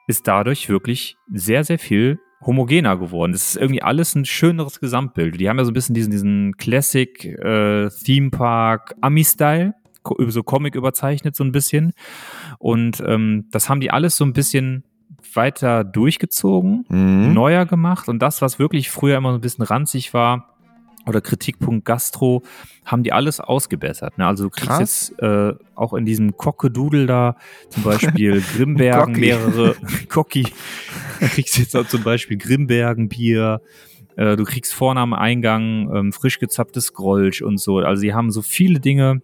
ist 0.07 0.27
dadurch 0.27 0.71
wirklich 0.71 1.19
sehr, 1.31 1.63
sehr 1.63 1.79
viel 1.79 2.19
homogener 2.45 2.97
geworden. 2.97 3.33
Es 3.35 3.51
ist 3.51 3.57
irgendwie 3.57 3.83
alles 3.83 4.15
ein 4.15 4.25
schöneres 4.25 4.81
Gesamtbild. 4.81 5.39
Die 5.41 5.49
haben 5.49 5.59
ja 5.59 5.65
so 5.65 5.71
ein 5.71 5.75
bisschen 5.75 5.95
diesen, 5.95 6.11
diesen 6.13 6.57
Classic 6.57 7.25
äh, 7.25 7.89
Theme 8.05 8.31
Park 8.31 8.95
Ami-Style, 9.01 9.75
so 10.29 10.43
Comic 10.43 10.75
überzeichnet 10.75 11.35
so 11.37 11.45
ein 11.45 11.53
bisschen. 11.53 11.93
Und 12.59 13.03
ähm, 13.07 13.47
das 13.51 13.69
haben 13.69 13.81
die 13.81 13.91
alles 13.91 14.17
so 14.17 14.25
ein 14.25 14.33
bisschen 14.33 14.85
weiter 15.35 15.85
durchgezogen, 15.85 16.85
Mhm. 16.89 17.35
neuer 17.35 17.67
gemacht. 17.67 18.09
Und 18.09 18.21
das, 18.21 18.41
was 18.41 18.59
wirklich 18.59 18.91
früher 18.91 19.17
immer 19.19 19.33
so 19.33 19.39
ein 19.39 19.41
bisschen 19.43 19.65
ranzig 19.65 20.15
war, 20.15 20.55
oder 21.07 21.21
Kritikpunkt 21.21 21.85
Gastro, 21.85 22.43
haben 22.85 23.03
die 23.03 23.13
alles 23.13 23.41
ausgebessert. 23.41 24.19
Ne? 24.19 24.27
Also 24.27 24.45
du 24.45 24.51
kriegst 24.51 24.69
Krass. 24.69 25.09
jetzt 25.11 25.23
äh, 25.23 25.55
auch 25.75 25.95
in 25.95 26.05
diesem 26.05 26.37
Kocke-Dudel 26.37 27.07
da 27.07 27.37
zum 27.71 27.83
Beispiel 27.83 28.43
Grimbergen 28.57 29.19
mehrere 29.19 29.77
Cocki. 30.09 30.45
Du 31.21 31.27
kriegst 31.29 31.59
jetzt 31.59 31.77
auch 31.77 31.87
zum 31.87 32.03
Beispiel 32.03 32.37
Grimbergen 32.37 33.09
Bier. 33.09 33.61
Äh, 34.17 34.37
du 34.37 34.45
kriegst 34.45 34.75
vorne 34.75 35.01
am 35.01 35.13
Eingang 35.13 35.91
ähm, 35.95 36.13
frisch 36.13 36.39
gezapptes 36.39 36.93
Grolsch 36.93 37.43
und 37.43 37.59
so. 37.59 37.79
Also 37.79 38.01
sie 38.01 38.15
haben 38.15 38.31
so 38.31 38.43
viele 38.43 38.81
Dinge, 38.81 39.23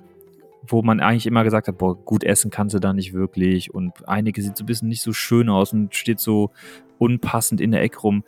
wo 0.66 0.82
man 0.82 1.00
eigentlich 1.00 1.26
immer 1.26 1.44
gesagt 1.44 1.68
hat, 1.68 1.78
boah, 1.78 1.96
gut 1.96 2.24
essen 2.24 2.50
kannst 2.50 2.74
du 2.74 2.78
da 2.78 2.92
nicht 2.92 3.12
wirklich. 3.12 3.74
Und 3.74 4.08
einige 4.08 4.40
sieht 4.40 4.56
so 4.56 4.64
ein 4.64 4.66
bisschen 4.66 4.88
nicht 4.88 5.02
so 5.02 5.12
schön 5.12 5.48
aus 5.48 5.72
und 5.72 5.94
steht 5.94 6.20
so 6.20 6.50
unpassend 6.98 7.60
in 7.60 7.72
der 7.72 7.82
Ecke 7.82 8.00
rum. 8.00 8.24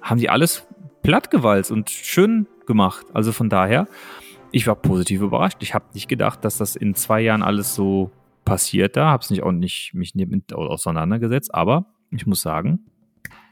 Haben 0.00 0.18
die 0.18 0.30
alles 0.30 0.66
plattgewalzt 1.02 1.70
und 1.70 1.90
schön 1.90 2.46
gemacht. 2.68 3.04
Also 3.12 3.32
von 3.32 3.48
daher, 3.48 3.88
ich 4.52 4.68
war 4.68 4.76
positiv 4.76 5.20
überrascht. 5.20 5.58
Ich 5.60 5.74
habe 5.74 5.86
nicht 5.94 6.06
gedacht, 6.06 6.44
dass 6.44 6.58
das 6.58 6.76
in 6.76 6.94
zwei 6.94 7.20
Jahren 7.20 7.42
alles 7.42 7.74
so 7.74 8.12
passiert 8.44 8.96
da. 8.96 9.10
Habe 9.10 9.24
es 9.24 9.30
nicht 9.30 9.42
auch 9.42 9.50
nicht 9.50 9.92
mich 9.94 10.14
nicht 10.14 10.30
mit 10.30 10.52
auseinandergesetzt, 10.52 11.52
aber 11.52 11.86
ich 12.12 12.26
muss 12.26 12.40
sagen, 12.40 12.86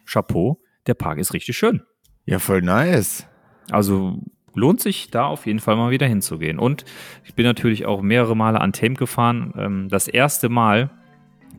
Chapeau, 0.07 0.63
der 0.87 0.95
Park 0.95 1.19
ist 1.19 1.35
richtig 1.35 1.57
schön. 1.57 1.83
Ja, 2.25 2.39
voll 2.39 2.63
nice. 2.63 3.27
Also 3.71 4.23
lohnt 4.55 4.81
sich 4.81 5.11
da 5.11 5.27
auf 5.27 5.47
jeden 5.47 5.59
Fall 5.59 5.77
mal 5.77 5.91
wieder 5.91 6.07
hinzugehen. 6.07 6.59
Und 6.59 6.85
ich 7.25 7.35
bin 7.35 7.45
natürlich 7.45 7.85
auch 7.85 8.01
mehrere 8.01 8.37
Male 8.37 8.61
an 8.61 8.73
Tame 8.73 8.95
gefahren. 8.95 9.53
Ähm, 9.57 9.89
das 9.91 10.09
erste 10.09 10.49
Mal 10.49 10.91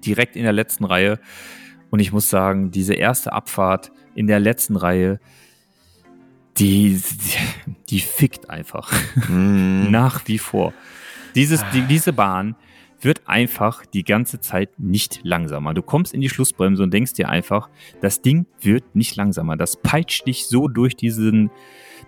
direkt 0.06 0.36
in 0.36 0.44
der 0.44 0.54
letzten 0.54 0.84
Reihe. 0.84 1.20
Und 1.90 2.00
ich 2.00 2.12
muss 2.12 2.30
sagen, 2.30 2.72
diese 2.72 2.96
erste 2.96 3.34
Abfahrt 3.34 3.92
in 4.16 4.28
der 4.28 4.40
letzten 4.40 4.76
Reihe, 4.76 5.20
die, 6.60 7.02
die, 7.02 7.76
die 7.90 8.00
fickt 8.00 8.50
einfach. 8.50 8.92
Mhm. 9.30 9.88
Nach 9.92 10.28
wie 10.28 10.38
vor. 10.38 10.74
Dieses, 11.36 11.64
die, 11.74 11.82
diese 11.82 12.14
Bahn 12.14 12.56
wird 13.00 13.28
einfach 13.28 13.86
die 13.86 14.04
ganze 14.04 14.40
Zeit 14.40 14.80
nicht 14.80 15.20
langsamer. 15.24 15.74
Du 15.74 15.82
kommst 15.82 16.14
in 16.14 16.22
die 16.22 16.30
Schlussbremse 16.30 16.82
und 16.82 16.94
denkst 16.94 17.14
dir 17.14 17.30
einfach, 17.30 17.70
das 18.02 18.22
Ding 18.22 18.48
wird 18.60 18.96
nicht 18.96 19.16
langsamer. 19.16 19.56
Das 19.56 19.78
peitscht 19.78 20.26
dich 20.26 20.48
so 20.48 20.68
durch 20.68 20.96
diesen, 20.96 21.52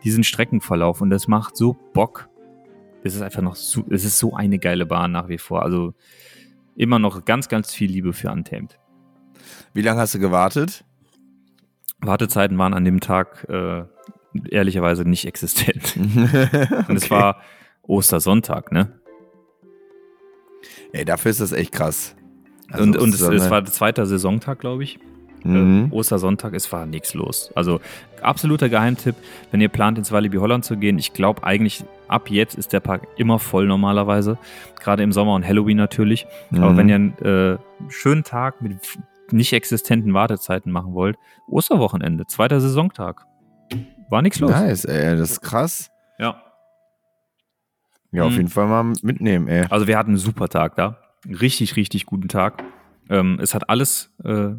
diesen 0.03 0.23
Streckenverlauf 0.23 1.01
und 1.01 1.09
das 1.09 1.27
macht 1.27 1.55
so 1.55 1.73
Bock. 1.93 2.29
Es 3.03 3.15
ist 3.15 3.21
einfach 3.21 3.41
noch 3.41 3.55
so, 3.55 3.85
es 3.89 4.03
ist 4.03 4.17
so 4.17 4.33
eine 4.33 4.59
geile 4.59 4.85
Bahn 4.85 5.11
nach 5.11 5.29
wie 5.29 5.37
vor. 5.37 5.61
Also 5.61 5.93
immer 6.75 6.99
noch 6.99 7.23
ganz, 7.25 7.49
ganz 7.49 7.73
viel 7.73 7.91
Liebe 7.91 8.13
für 8.13 8.31
Untamed. 8.31 8.79
Wie 9.73 9.81
lange 9.81 10.01
hast 10.01 10.15
du 10.15 10.19
gewartet? 10.19 10.83
Wartezeiten 12.01 12.57
waren 12.57 12.73
an 12.73 12.85
dem 12.85 12.99
Tag 12.99 13.45
äh, 13.49 13.83
ehrlicherweise 14.49 15.03
nicht 15.07 15.25
existent. 15.25 15.95
Und 16.87 16.95
es 16.95 17.09
war 17.11 17.41
Ostersonntag, 17.83 18.71
ne? 18.71 18.99
Ey, 20.91 21.05
dafür 21.05 21.31
ist 21.31 21.41
das 21.41 21.51
echt 21.51 21.71
krass. 21.71 22.15
Also, 22.71 22.83
und 22.83 22.97
und 22.97 23.13
es, 23.13 23.21
es 23.21 23.49
war 23.49 23.61
der 23.61 23.71
zweite 23.71 24.05
Saisontag, 24.05 24.59
glaube 24.59 24.83
ich. 24.83 24.99
Mhm. 25.43 25.89
Äh, 25.91 25.95
Ostersonntag, 25.95 26.53
es 26.53 26.71
war 26.71 26.85
nichts 26.85 27.13
los. 27.13 27.51
Also 27.55 27.79
absoluter 28.21 28.69
Geheimtipp, 28.69 29.15
wenn 29.51 29.61
ihr 29.61 29.69
plant, 29.69 29.97
ins 29.97 30.11
Walibi 30.11 30.37
Holland 30.37 30.65
zu 30.65 30.77
gehen. 30.77 30.99
Ich 30.99 31.13
glaube 31.13 31.43
eigentlich, 31.43 31.83
ab 32.07 32.29
jetzt 32.29 32.55
ist 32.55 32.73
der 32.73 32.79
Park 32.81 33.07
immer 33.17 33.39
voll 33.39 33.65
normalerweise. 33.65 34.37
Gerade 34.79 35.01
im 35.01 35.11
Sommer 35.11 35.33
und 35.33 35.47
Halloween 35.47 35.77
natürlich. 35.77 36.27
Aber 36.51 36.71
Mhm. 36.71 36.77
wenn 36.77 36.89
ihr 36.89 36.95
einen 36.95 37.17
äh, 37.19 37.57
schönen 37.87 38.23
Tag 38.23 38.61
mit 38.61 38.77
nicht 39.31 39.53
existenten 39.53 40.13
Wartezeiten 40.13 40.71
machen 40.71 40.93
wollt, 40.93 41.17
Osterwochenende, 41.47 42.25
zweiter 42.27 42.59
Saisontag. 42.59 43.25
War 44.09 44.21
nichts 44.21 44.39
los. 44.39 44.51
Nice, 44.51 44.85
ey, 44.85 45.15
das 45.17 45.31
ist 45.31 45.41
krass. 45.41 45.89
Ja. 46.17 46.41
Ja, 48.11 48.23
auf 48.23 48.31
Mhm. 48.31 48.37
jeden 48.37 48.49
Fall 48.49 48.67
mal 48.67 48.83
mitnehmen, 49.03 49.47
ey. 49.47 49.65
Also 49.69 49.87
wir 49.87 49.97
hatten 49.97 50.11
einen 50.11 50.17
super 50.17 50.47
Tag 50.49 50.75
da. 50.75 50.97
Richtig, 51.27 51.75
richtig 51.75 52.05
guten 52.05 52.27
Tag. 52.27 52.63
Ähm, 53.09 53.39
es 53.41 53.53
hat 53.53 53.69
alles 53.69 54.11
äh, 54.23 54.49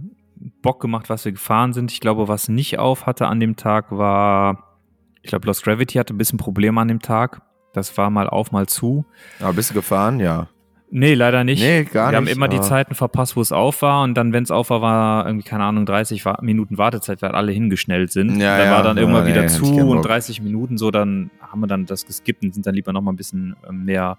Bock 0.63 0.81
gemacht, 0.81 1.11
was 1.11 1.25
wir 1.25 1.33
gefahren 1.33 1.73
sind. 1.73 1.91
Ich 1.93 2.01
glaube, 2.01 2.29
was 2.29 2.49
nicht 2.49 2.79
auf 2.79 3.07
hatte 3.07 3.27
an 3.27 3.41
dem 3.41 3.57
Tag 3.57 3.91
war, 3.91 4.79
ich 5.23 5.29
glaube, 5.31 5.47
Lost 5.47 5.65
Gravity 5.65 5.99
hatte 5.99 6.15
ein 6.15 6.19
bisschen 6.19 6.39
Probleme 6.39 6.81
an 6.81 6.89
dem 6.89 7.01
Tag. 7.01 7.43
Das 7.73 7.97
war 7.99 8.09
mal 8.11 8.29
auf, 8.29 8.53
mal 8.53 8.67
zu. 8.67 9.05
Aber 9.41 9.53
bist 9.55 9.71
du 9.71 9.75
gefahren? 9.75 10.19
Ja. 10.21 10.49
Nee, 10.93 11.15
leider 11.15 11.45
nicht. 11.45 11.63
Nee, 11.63 11.85
gar 11.85 12.11
wir 12.11 12.17
haben 12.17 12.25
nicht, 12.25 12.35
immer 12.35 12.49
die 12.49 12.57
aber- 12.59 12.67
Zeiten 12.67 12.95
verpasst, 12.97 13.37
wo 13.37 13.41
es 13.41 13.53
auf 13.53 13.81
war. 13.83 14.03
Und 14.03 14.15
dann, 14.15 14.33
wenn 14.33 14.43
es 14.43 14.51
auf 14.51 14.71
war, 14.71 14.83
war 14.83 15.27
irgendwie, 15.27 15.47
keine 15.49 15.63
Ahnung, 15.65 15.87
30 15.87 16.25
Wa- 16.25 16.39
Minuten 16.43 16.79
Wartezeit, 16.79 17.23
weil 17.23 17.31
alle 17.31 17.53
hingeschnellt 17.53 18.11
sind. 18.11 18.41
Ja, 18.41 18.59
dann 18.59 18.67
ja. 18.67 18.73
war 18.73 18.83
dann 18.83 18.97
irgendwann 18.99 19.23
Ja, 19.23 19.29
wieder 19.29 19.43
nee, 19.43 19.49
hätte 19.49 19.63
zu 19.63 19.73
und 19.87 19.97
Bock. 19.99 20.07
30 20.07 20.43
Minuten 20.43 20.79
so, 20.79 20.91
dann 20.91 21.31
haben 21.41 21.61
wir 21.61 21.69
dann 21.69 21.87
das 21.87 22.07
geskippt 22.07 22.43
und 22.43 22.53
sind 22.55 22.67
dann 22.67 22.75
lieber 22.75 22.93
noch 22.93 23.03
mal 23.03 23.13
ein 23.13 23.17
bisschen 23.17 23.55
ähm, 23.69 23.85
mehr 23.85 24.19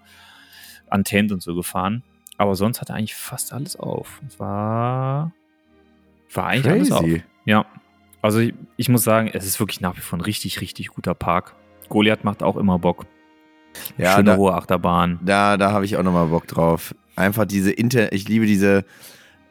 untamed 0.90 1.32
und 1.32 1.42
so 1.42 1.54
gefahren. 1.54 2.02
Aber 2.38 2.54
sonst 2.54 2.80
hatte 2.80 2.94
eigentlich 2.94 3.14
fast 3.14 3.52
alles 3.52 3.76
auf. 3.76 4.20
Es 4.26 4.40
war, 4.40 5.32
war 6.32 6.46
eigentlich 6.46 6.72
alles 6.72 6.92
auf. 6.92 7.00
Crazy. 7.02 7.22
Ja. 7.44 7.66
Also 8.22 8.38
ich, 8.38 8.54
ich 8.78 8.88
muss 8.88 9.04
sagen, 9.04 9.28
es 9.32 9.44
ist 9.44 9.60
wirklich 9.60 9.80
nach 9.82 9.96
wie 9.96 10.00
vor 10.00 10.18
ein 10.18 10.22
richtig, 10.22 10.60
richtig 10.62 10.88
guter 10.88 11.14
Park. 11.14 11.54
Goliath 11.90 12.24
macht 12.24 12.42
auch 12.42 12.56
immer 12.56 12.78
Bock. 12.78 13.04
Ja, 13.98 14.16
Schöne 14.16 14.32
da, 14.32 14.36
hohe 14.36 14.54
Achterbahn. 14.54 15.18
da, 15.24 15.56
da 15.56 15.72
habe 15.72 15.84
ich 15.84 15.96
auch 15.96 16.02
nochmal 16.02 16.26
Bock 16.26 16.46
drauf. 16.46 16.94
Einfach 17.16 17.44
diese 17.44 17.70
Inter, 17.70 18.12
ich 18.12 18.28
liebe 18.28 18.46
diese 18.46 18.84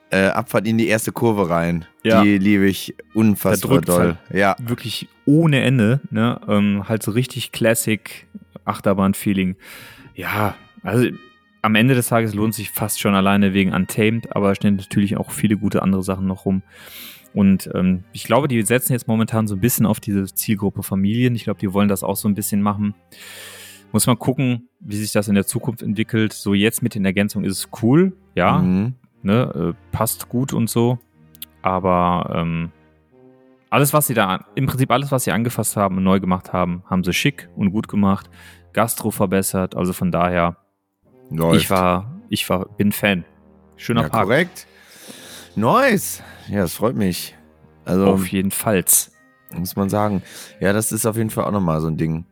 äh, 0.09 0.28
Abfahrt 0.28 0.67
in 0.67 0.78
die 0.78 0.88
erste 0.88 1.11
Kurve 1.11 1.49
rein. 1.49 1.86
Ja. 2.03 2.24
Die 2.24 2.38
liebe 2.38 2.67
ich 2.67 2.95
unfassbar 3.13 3.82
doll. 3.82 4.17
Ja. 4.32 4.55
wirklich 4.59 5.07
ohne 5.26 5.61
Ende, 5.61 6.01
ne? 6.09 6.39
Ähm, 6.47 6.88
halt 6.89 7.03
so 7.03 7.11
richtig 7.11 7.51
Classic 7.51 8.28
Achterbahn-Feeling. 8.65 9.55
Ja, 10.15 10.55
also 10.84 11.07
am 11.61 11.76
Ende 11.76 11.95
des 11.95 12.07
Tages 12.07 12.34
lohnt 12.34 12.55
sich 12.55 12.72
fast 12.72 12.99
schon 12.99 13.15
alleine 13.15 13.53
wegen 13.53 13.74
Untamed, 13.74 14.36
aber 14.36 14.51
es 14.51 14.57
stehen 14.57 14.76
natürlich 14.76 15.17
auch 15.17 15.32
viele 15.32 15.57
gute 15.57 15.82
andere 15.82 16.03
Sachen 16.03 16.28
noch 16.28 16.45
rum. 16.45 16.63
Und 17.34 17.69
ähm, 17.74 18.03
ich 18.11 18.26
glaube, 18.26 18.47
die 18.47 18.61
setzen 18.63 18.91
jetzt 18.93 19.07
momentan 19.07 19.47
so 19.47 19.55
ein 19.55 19.61
bisschen 19.61 19.86
auf 19.86 19.99
diese 19.99 20.26
Zielgruppe 20.26 20.84
Familien. 20.84 21.36
Ich 21.36 21.45
glaube, 21.45 21.59
die 21.59 21.72
wollen 21.72 21.88
das 21.88 22.03
auch 22.03 22.17
so 22.17 22.28
ein 22.28 22.36
bisschen 22.36 22.61
machen. 22.61 22.93
Muss 23.92 24.08
man 24.08 24.18
gucken, 24.18 24.70
wie 24.80 24.96
sich 24.96 25.12
das 25.12 25.28
in 25.28 25.36
der 25.36 25.46
Zukunft 25.46 25.82
entwickelt. 25.82 26.34
So 26.34 26.54
jetzt 26.54 26.82
mit 26.82 26.96
den 26.96 27.04
Ergänzungen 27.06 27.50
ist 27.50 27.58
es 27.60 27.70
cool, 27.82 28.16
ja, 28.36 28.60
Mhm. 28.60 28.94
ne, 29.22 29.74
äh, 29.76 29.96
passt 29.96 30.30
gut 30.30 30.54
und 30.54 30.70
so. 30.70 30.98
Aber 31.62 32.32
ähm, 32.36 32.72
alles, 33.70 33.94
was 33.94 34.08
sie 34.08 34.14
da, 34.14 34.46
im 34.56 34.66
Prinzip 34.66 34.92
alles, 34.92 35.12
was 35.12 35.26
sie 35.26 35.32
angefasst 35.32 35.76
haben 35.78 35.98
und 35.98 36.04
neu 36.04 36.20
gemacht 36.20 36.54
haben, 36.54 36.84
haben 36.89 37.04
sie 37.04 37.14
schick 37.14 37.50
und 37.56 37.72
gut 37.72 37.88
gemacht. 37.88 38.30
Gastro 38.74 39.12
verbessert, 39.12 39.76
also 39.76 39.94
von 39.94 40.12
daher, 40.12 40.58
Läuft. 41.30 41.62
ich 41.62 41.70
war, 41.70 42.12
ich 42.30 42.50
war, 42.50 42.66
bin 42.78 42.92
Fan. 42.92 43.26
Schöner 43.76 44.04
ja, 44.04 44.10
Park. 44.10 44.24
korrekt. 44.24 44.68
Nice. 45.56 46.24
Ja, 46.50 46.60
das 46.62 46.76
freut 46.76 46.96
mich. 46.96 47.36
Also, 47.86 48.06
Auf 48.08 48.28
jeden 48.28 48.52
Fall. 48.52 48.84
muss 49.56 49.76
man 49.76 49.89
sagen. 49.89 50.22
Ja, 50.60 50.72
das 50.72 50.92
ist 50.92 51.06
auf 51.06 51.18
jeden 51.18 51.30
Fall 51.30 51.44
auch 51.46 51.52
nochmal 51.52 51.82
so 51.82 51.88
ein 51.88 51.98
Ding. 51.98 52.26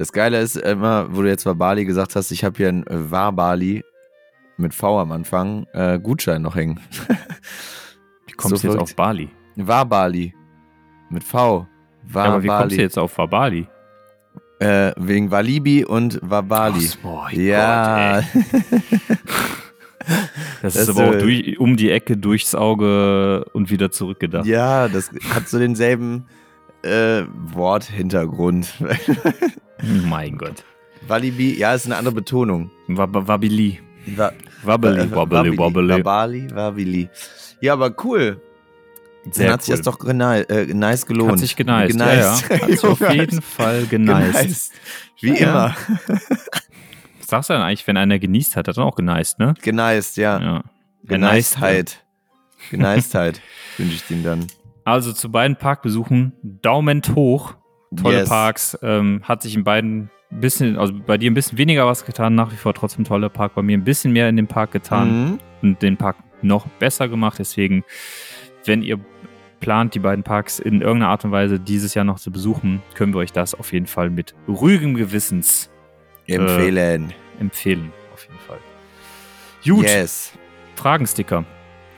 Das 0.00 0.14
Geile 0.14 0.40
ist 0.40 0.56
immer, 0.56 1.14
wo 1.14 1.20
du 1.20 1.28
jetzt 1.28 1.44
Wabali 1.44 1.84
gesagt 1.84 2.16
hast, 2.16 2.30
ich 2.30 2.42
habe 2.42 2.56
hier 2.56 2.70
ein 2.70 2.86
äh, 2.86 3.10
Wabali 3.10 3.84
mit 4.56 4.72
V 4.72 4.98
am 4.98 5.12
Anfang, 5.12 5.66
äh, 5.74 5.98
Gutschein 5.98 6.40
noch 6.40 6.56
hängen. 6.56 6.80
Wie 8.26 8.32
kommst 8.32 8.62
So 8.62 8.68
du 8.68 8.72
jetzt 8.72 8.80
auf 8.80 8.96
Bali? 8.96 9.28
Wabali 9.56 10.34
mit 11.10 11.22
V. 11.22 11.66
Ja, 12.14 12.22
aber 12.22 12.42
wie 12.42 12.46
kommst 12.46 12.48
Wabali. 12.48 12.76
du 12.76 12.82
jetzt 12.82 12.98
auf 12.98 13.14
Bali? 13.14 13.68
Äh, 14.58 14.92
wegen 14.96 15.30
Walibi 15.30 15.84
und 15.84 16.18
Wabali. 16.22 16.88
Oh, 17.04 17.26
ja. 17.32 18.22
Gott. 18.22 18.42
Das, 20.62 20.74
Das, 20.74 20.88
ist 20.88 20.88
aber 20.88 21.10
auch 21.10 21.14
äh, 21.14 21.18
durch, 21.18 21.60
um 21.60 21.76
die 21.76 21.90
Ecke, 21.90 22.16
durchs 22.16 22.54
Auge 22.54 23.44
und 23.52 23.70
wieder 23.70 23.90
zurückgedacht. 23.90 24.46
ja, 24.46 24.88
das 24.88 25.10
hat 25.34 25.46
so 25.46 25.58
denselben 25.58 26.26
äh, 26.82 27.24
Worthintergrund. 27.52 28.72
mein 29.82 30.36
Gott. 30.38 30.64
Walibi, 31.06 31.56
ja, 31.58 31.74
ist 31.74 31.86
eine 31.86 31.96
andere 31.96 32.14
Betonung. 32.14 32.70
Wab 32.88 33.10
Wabili. 33.12 33.80
Wa 34.16 34.32
Wabbeli, 34.62 35.00
äh. 35.02 35.10
Wabali, 35.10 36.48
Wabili. 36.54 37.08
Ja, 37.60 37.72
aber 37.74 37.94
cool. 38.04 38.40
Sehr 39.30 39.46
Dann 39.46 39.52
hat 39.54 39.62
sich 39.62 39.72
cool. 39.74 39.82
das 39.82 39.84
doch 39.84 40.04
äh, 40.08 40.74
nice 40.74 41.04
gelohnt. 41.06 41.32
Hat 41.32 41.38
sich 41.40 41.56
geneist, 41.56 41.92
Geneist. 41.92 42.48
ja, 42.48 42.56
ja. 42.56 42.62
Hat 42.62 42.70
sich 42.70 42.84
auf 42.84 43.10
jeden 43.12 43.42
Fall 43.42 43.86
geneist. 43.86 44.32
Geneist. 44.34 44.72
Wie 45.20 45.38
Ja. 45.38 45.50
immer. 45.50 45.76
Was 47.18 47.26
sagst 47.28 47.50
du 47.50 47.54
denn 47.54 47.62
eigentlich, 47.62 47.86
wenn 47.86 47.96
einer 47.96 48.18
genießt 48.18 48.56
hat, 48.56 48.66
hat 48.68 48.76
er 48.78 48.84
auch 48.84 48.96
geneist, 48.96 49.38
ne? 49.38 49.54
Geneist, 49.62 50.16
ja. 50.16 50.40
Ja. 50.40 50.64
Geneistheit. 51.04 52.04
Geneistheit 52.70 53.40
wünsche 53.76 53.94
ich 53.94 54.10
ihm 54.10 54.22
dann. 54.24 54.46
Also 54.84 55.12
zu 55.12 55.30
beiden 55.30 55.56
Parkbesuchen, 55.56 56.32
Daumen 56.42 57.02
hoch. 57.14 57.54
Tolle 57.96 58.18
Yes. 58.20 58.28
Parks. 58.28 58.78
Ähm, 58.82 59.20
hat 59.24 59.42
sich 59.42 59.54
in 59.54 59.64
beiden 59.64 60.10
ein 60.32 60.40
bisschen, 60.40 60.76
also 60.78 60.92
bei 60.94 61.18
dir 61.18 61.30
ein 61.30 61.34
bisschen 61.34 61.58
weniger 61.58 61.86
was 61.86 62.04
getan, 62.04 62.34
nach 62.36 62.52
wie 62.52 62.56
vor 62.56 62.72
trotzdem 62.74 63.04
toller 63.04 63.28
Park. 63.28 63.54
Bei 63.54 63.62
mir 63.62 63.76
ein 63.76 63.84
bisschen 63.84 64.12
mehr 64.12 64.28
in 64.28 64.36
dem 64.36 64.46
Park 64.46 64.70
getan 64.72 65.08
Mhm. 65.32 65.38
und 65.62 65.82
den 65.82 65.96
Park 65.96 66.16
noch 66.42 66.66
besser 66.78 67.08
gemacht. 67.08 67.38
Deswegen, 67.40 67.84
wenn 68.64 68.82
ihr 68.82 68.98
plant, 69.58 69.94
die 69.94 69.98
beiden 69.98 70.22
Parks 70.24 70.58
in 70.58 70.80
irgendeiner 70.82 71.08
Art 71.10 71.24
und 71.24 71.32
Weise 71.32 71.58
dieses 71.58 71.94
Jahr 71.94 72.04
noch 72.04 72.18
zu 72.20 72.30
besuchen, 72.30 72.80
können 72.94 73.12
wir 73.12 73.18
euch 73.18 73.32
das 73.32 73.54
auf 73.54 73.72
jeden 73.72 73.86
Fall 73.86 74.08
mit 74.08 74.34
ruhigem 74.48 74.94
Gewissens 74.94 75.68
Empfehlen. 76.26 77.12
empfehlen. 77.40 77.92
Auf 78.14 78.24
jeden 78.24 78.38
Fall. 78.38 78.58
Gut, 79.64 79.84
Yes. 79.84 80.32
Fragensticker. 80.76 81.44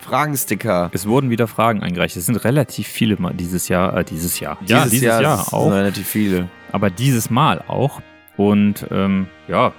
Fragensticker. 0.03 0.91
Es 0.93 1.07
wurden 1.07 1.31
wieder 1.31 1.47
Fragen 1.47 1.83
eingereicht. 1.83 2.17
Es 2.17 2.27
sind 2.27 2.45
relativ 2.45 2.89
viele 2.89 3.17
mal 3.19 3.33
dieses 3.33 3.69
Jahr, 3.69 3.97
äh, 3.97 4.05
dieses 4.05 4.41
Jahr. 4.41 4.59
ja, 4.67 4.85
dieses 4.85 5.01
Jahr, 5.01 5.23
Jahr, 5.23 5.39
sind 5.39 5.53
auch. 5.55 5.71
relativ 5.71 6.09
viele. 6.09 6.49
aber 6.73 6.91
dieses 6.91 7.31
Mal 7.31 7.63
auch. 7.69 8.03
Und 8.37 8.87
ähm, 8.91 9.29
ja, 9.47 9.73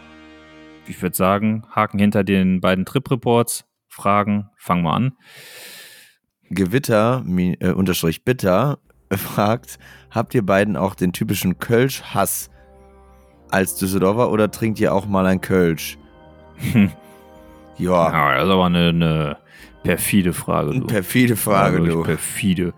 ich 0.88 1.02
würde 1.02 1.16
sagen, 1.16 1.64
Haken 1.72 2.00
hinter 2.00 2.24
den 2.24 2.62
beiden 2.62 2.86
Trip-Reports, 2.86 3.66
Fragen, 3.88 4.50
fangen 4.58 4.84
wir 4.84 4.94
an. 4.94 5.14
Gewitter, 6.50 7.24
äh, 7.28 7.72
unterstrich 7.72 8.24
bitter, 8.24 8.80
fragt, 9.12 9.78
habt 10.10 10.34
ihr 10.36 10.46
beiden 10.46 10.78
auch 10.78 10.96
den 10.96 11.12
typischen 11.12 11.60
Kölsch-Hass 11.60 12.50
als 13.50 13.76
Düsseldorfer 13.76 14.32
oder 14.32 14.50
trinkt 14.50 14.80
ihr 14.80 14.94
auch 14.94 15.06
mal 15.06 15.26
ein 15.26 15.42
Kölsch? 15.42 15.98
Ja, 17.78 18.12
Ja, 18.12 18.36
das 18.36 18.46
ist 18.46 18.52
aber 18.52 18.66
eine, 18.66 18.90
eine 18.90 19.38
perfide 19.84 20.34
Frage. 20.34 20.80
Du. 20.80 20.88
perfide 20.88 21.36
Frage, 21.36 21.80
Ja, 21.80 21.86
du. 21.86 22.04
Perfide. 22.04 22.74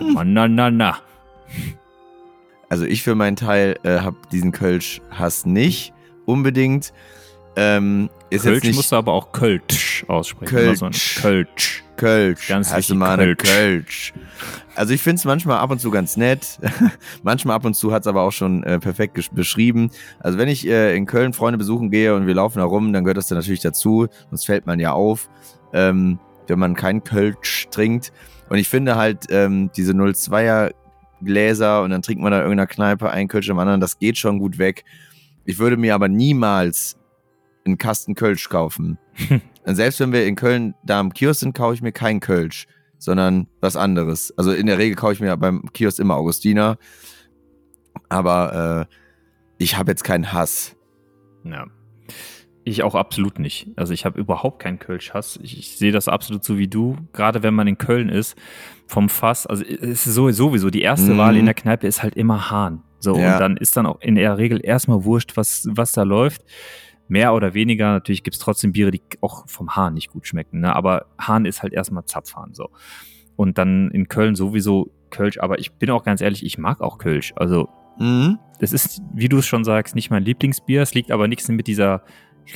Na, 0.00 0.24
na, 0.24 0.48
na, 0.48 0.70
na. 0.70 0.98
Also 2.68 2.84
ich 2.86 3.02
für 3.02 3.14
meinen 3.14 3.36
Teil 3.36 3.76
äh, 3.82 3.98
habe 4.00 4.16
diesen 4.30 4.52
Kölsch-Hass 4.52 5.44
nicht 5.44 5.92
unbedingt. 6.24 6.92
Ähm, 7.54 8.08
ist 8.30 8.44
Kölsch 8.44 8.54
jetzt 8.54 8.64
nicht 8.64 8.76
musst 8.76 8.92
du 8.92 8.96
aber 8.96 9.12
auch 9.12 9.32
Kölsch 9.32 10.06
aussprechen. 10.08 10.48
Kölsch. 10.54 10.66
Immer 10.66 10.76
So 10.76 10.86
ein 10.86 10.92
Kölsch. 11.20 11.84
Kölsch. 11.96 12.48
Ganz 12.48 12.72
Hast 12.72 12.88
du 12.88 12.94
mal 12.94 13.16
Kölsch. 13.18 13.36
Kölsch. 13.42 14.14
Also 14.74 14.94
ich 14.94 15.02
finde 15.02 15.16
es 15.16 15.24
manchmal 15.26 15.58
ab 15.58 15.70
und 15.70 15.80
zu 15.80 15.90
ganz 15.90 16.16
nett. 16.16 16.58
manchmal 17.22 17.56
ab 17.56 17.66
und 17.66 17.74
zu 17.74 17.92
hat 17.92 18.02
es 18.02 18.06
aber 18.06 18.22
auch 18.22 18.32
schon 18.32 18.62
äh, 18.64 18.78
perfekt 18.78 19.34
beschrieben. 19.34 19.90
Also 20.20 20.38
wenn 20.38 20.48
ich 20.48 20.66
äh, 20.66 20.96
in 20.96 21.04
Köln 21.04 21.34
Freunde 21.34 21.58
besuchen 21.58 21.90
gehe 21.90 22.14
und 22.14 22.26
wir 22.26 22.34
laufen 22.34 22.58
da 22.58 22.64
rum, 22.64 22.92
dann 22.94 23.04
gehört 23.04 23.18
das 23.18 23.26
dann 23.26 23.36
natürlich 23.36 23.60
dazu. 23.60 24.08
Sonst 24.30 24.46
fällt 24.46 24.66
man 24.66 24.80
ja 24.80 24.92
auf, 24.92 25.28
ähm, 25.72 26.18
wenn 26.46 26.58
man 26.58 26.74
kein 26.74 27.04
Kölsch 27.04 27.68
trinkt. 27.70 28.12
Und 28.48 28.58
ich 28.58 28.68
finde 28.68 28.96
halt 28.96 29.26
ähm, 29.30 29.70
diese 29.76 29.92
02er 29.92 30.72
Gläser 31.22 31.82
und 31.82 31.90
dann 31.90 32.02
trinkt 32.02 32.22
man 32.22 32.32
da 32.32 32.38
in 32.38 32.44
irgendeiner 32.44 32.66
Kneipe 32.66 33.10
ein 33.10 33.28
Kölsch 33.28 33.48
am 33.50 33.58
anderen, 33.58 33.80
das 33.80 33.98
geht 33.98 34.18
schon 34.18 34.38
gut 34.38 34.58
weg. 34.58 34.84
Ich 35.44 35.58
würde 35.58 35.76
mir 35.76 35.94
aber 35.94 36.08
niemals 36.08 36.96
einen 37.64 37.78
Kasten 37.78 38.14
Kölsch 38.14 38.48
kaufen. 38.48 38.98
Und 39.64 39.76
selbst 39.76 40.00
wenn 40.00 40.12
wir 40.12 40.26
in 40.26 40.34
Köln 40.34 40.74
da 40.84 40.98
am 40.98 41.12
Kiosk 41.12 41.40
sind, 41.40 41.54
kaufe 41.54 41.74
ich 41.74 41.82
mir 41.82 41.92
kein 41.92 42.20
Kölsch, 42.20 42.66
sondern 42.98 43.46
was 43.60 43.76
anderes. 43.76 44.36
Also 44.36 44.52
in 44.52 44.66
der 44.66 44.78
Regel 44.78 44.96
kaufe 44.96 45.12
ich 45.12 45.20
mir 45.20 45.36
beim 45.36 45.72
Kiosk 45.72 46.00
immer 46.00 46.16
Augustiner. 46.16 46.78
Aber 48.08 48.88
äh, 48.88 48.94
ich 49.58 49.76
habe 49.76 49.92
jetzt 49.92 50.02
keinen 50.02 50.32
Hass. 50.32 50.74
Ja. 51.44 51.66
Ich 52.64 52.82
auch 52.84 52.94
absolut 52.94 53.38
nicht. 53.40 53.68
Also 53.76 53.92
ich 53.92 54.04
habe 54.04 54.20
überhaupt 54.20 54.60
keinen 54.60 54.78
Kölsch-Hass. 54.78 55.40
Ich, 55.42 55.58
ich 55.58 55.76
sehe 55.78 55.90
das 55.90 56.06
absolut 56.06 56.44
so 56.44 56.58
wie 56.58 56.68
du. 56.68 56.96
Gerade 57.12 57.42
wenn 57.42 57.54
man 57.54 57.66
in 57.66 57.76
Köln 57.76 58.08
ist, 58.08 58.36
vom 58.86 59.08
Fass, 59.08 59.46
also 59.46 59.64
es 59.64 60.06
ist 60.06 60.14
so- 60.14 60.30
sowieso, 60.30 60.70
die 60.70 60.82
erste 60.82 61.12
Mhm. 61.14 61.18
Wahl 61.18 61.36
in 61.36 61.44
der 61.46 61.54
Kneipe 61.54 61.86
ist 61.88 62.02
halt 62.02 62.14
immer 62.14 62.50
Hahn. 62.50 62.82
So, 63.00 63.16
Ja. 63.18 63.32
und 63.34 63.40
dann 63.40 63.56
ist 63.56 63.76
dann 63.76 63.86
auch 63.86 64.00
in 64.00 64.14
der 64.14 64.38
Regel 64.38 64.60
erstmal 64.64 65.02
wurscht, 65.04 65.36
was, 65.36 65.66
was 65.70 65.90
da 65.92 66.04
läuft. 66.04 66.42
Mehr 67.08 67.34
oder 67.34 67.52
weniger, 67.52 67.90
natürlich 67.92 68.22
gibt's 68.22 68.38
trotzdem 68.38 68.70
Biere, 68.72 68.92
die 68.92 69.02
auch 69.20 69.48
vom 69.48 69.74
Hahn 69.74 69.94
nicht 69.94 70.10
gut 70.10 70.26
schmecken, 70.28 70.60
ne? 70.60 70.74
aber 70.74 71.06
Hahn 71.18 71.44
ist 71.46 71.62
halt 71.64 71.72
erstmal 71.72 72.04
Zapfhahn, 72.04 72.54
so. 72.54 72.70
Und 73.34 73.58
dann 73.58 73.90
in 73.90 74.06
Köln 74.08 74.36
sowieso 74.36 74.92
Kölsch, 75.10 75.38
aber 75.38 75.58
ich 75.58 75.72
bin 75.72 75.90
auch 75.90 76.04
ganz 76.04 76.20
ehrlich, 76.20 76.44
ich 76.46 76.58
mag 76.58 76.80
auch 76.80 76.98
Kölsch. 76.98 77.32
Also 77.34 77.68
Mhm. 77.98 78.38
das 78.60 78.72
ist, 78.72 79.02
wie 79.12 79.28
du 79.28 79.38
es 79.38 79.46
schon 79.46 79.64
sagst, 79.64 79.94
nicht 79.96 80.10
mein 80.10 80.24
Lieblingsbier. 80.24 80.80
Es 80.80 80.94
liegt 80.94 81.10
aber 81.10 81.28
nichts 81.28 81.48
mit 81.48 81.66
dieser 81.66 82.02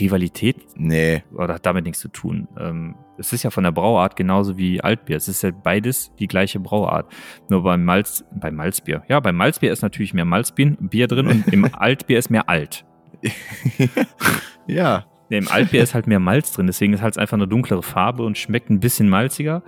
Rivalität 0.00 0.56
Nee. 0.76 1.22
oder 1.34 1.54
hat 1.54 1.66
damit 1.66 1.84
nichts 1.84 2.00
zu 2.00 2.08
tun. 2.08 2.48
Ähm, 2.58 2.96
es 3.18 3.32
ist 3.32 3.42
ja 3.42 3.50
von 3.50 3.64
der 3.64 3.70
Brauart 3.72 4.16
genauso 4.16 4.58
wie 4.58 4.80
Altbier. 4.80 5.16
Es 5.16 5.28
ist 5.28 5.42
ja 5.42 5.50
beides 5.50 6.12
die 6.18 6.26
gleiche 6.26 6.60
Brauart. 6.60 7.10
Nur 7.48 7.62
beim 7.62 7.84
Malz, 7.84 8.24
beim 8.32 8.56
Malzbier. 8.56 9.02
Ja, 9.08 9.20
beim 9.20 9.36
Malzbier 9.36 9.72
ist 9.72 9.82
natürlich 9.82 10.12
mehr 10.12 10.24
Malzbier 10.24 10.76
Bier 10.80 11.06
drin 11.08 11.26
und 11.28 11.48
im 11.48 11.64
Altbier 11.74 12.18
ist 12.18 12.30
mehr 12.30 12.48
Alt. 12.48 12.84
ja. 14.66 15.06
Nee, 15.28 15.38
Im 15.38 15.48
Altbier 15.48 15.82
ist 15.82 15.94
halt 15.94 16.06
mehr 16.06 16.20
Malz 16.20 16.52
drin, 16.52 16.68
deswegen 16.68 16.92
ist 16.92 17.02
halt 17.02 17.18
einfach 17.18 17.36
eine 17.36 17.48
dunklere 17.48 17.82
Farbe 17.82 18.22
und 18.22 18.38
schmeckt 18.38 18.70
ein 18.70 18.78
bisschen 18.78 19.08
malziger. 19.08 19.62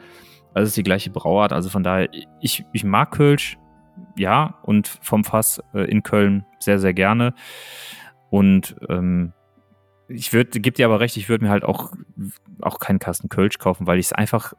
Also 0.55 0.65
es 0.65 0.69
ist 0.71 0.77
die 0.77 0.85
gleiche 0.85 1.11
Brauart. 1.11 1.53
Also 1.53 1.69
von 1.69 1.83
daher, 1.83 2.09
ich, 2.41 2.65
ich 2.73 2.85
mag 2.85 3.11
Kölsch, 3.11 3.59
ja, 4.17 4.59
und 4.63 4.87
vom 5.03 5.25
Fass 5.25 5.61
äh, 5.75 5.91
in 5.91 6.05
Köln 6.05 6.45
sehr, 6.61 6.79
sehr 6.79 6.95
gerne. 6.95 7.35
Und 8.31 8.77
ähm, 8.89 9.33
ich 10.09 10.33
würde, 10.33 10.61
gebe 10.61 10.75
dir 10.77 10.87
aber 10.87 11.01
recht, 11.01 11.17
ich 11.17 11.29
würde 11.29 11.45
mir 11.45 11.51
halt 11.51 11.65
auch, 11.65 11.93
auch 12.61 12.79
keinen 12.79 12.99
Kasten 12.99 13.29
Kölsch 13.29 13.59
kaufen, 13.59 13.87
weil 13.87 13.99
ich 13.99 14.07
es 14.07 14.13
einfach 14.13 14.55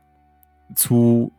zu 0.76 1.32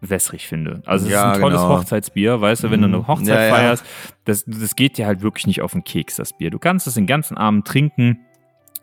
wässrig 0.00 0.46
finde. 0.46 0.82
Also 0.84 1.06
es 1.06 1.12
Ja, 1.12 1.30
ist 1.30 1.36
ein 1.36 1.40
tolles 1.40 1.60
genau. 1.62 1.78
Hochzeitsbier, 1.78 2.40
weißt 2.40 2.64
du, 2.64 2.70
wenn 2.70 2.82
du 2.82 2.88
Mhm. 2.88 2.94
eine 2.94 3.06
Hochzeit 3.06 3.48
Ja, 3.50 3.56
feierst, 3.56 3.84
das, 4.24 4.44
das 4.46 4.76
geht 4.76 4.98
dir 4.98 5.06
halt 5.06 5.22
wirklich 5.22 5.46
nicht 5.46 5.62
auf 5.62 5.72
den 5.72 5.84
Keks, 5.84 6.16
das 6.16 6.36
Bier. 6.36 6.50
Du 6.50 6.58
kannst 6.58 6.86
es 6.86 6.94
den 6.94 7.06
ganzen 7.06 7.36
Abend 7.36 7.66
trinken, 7.66 8.20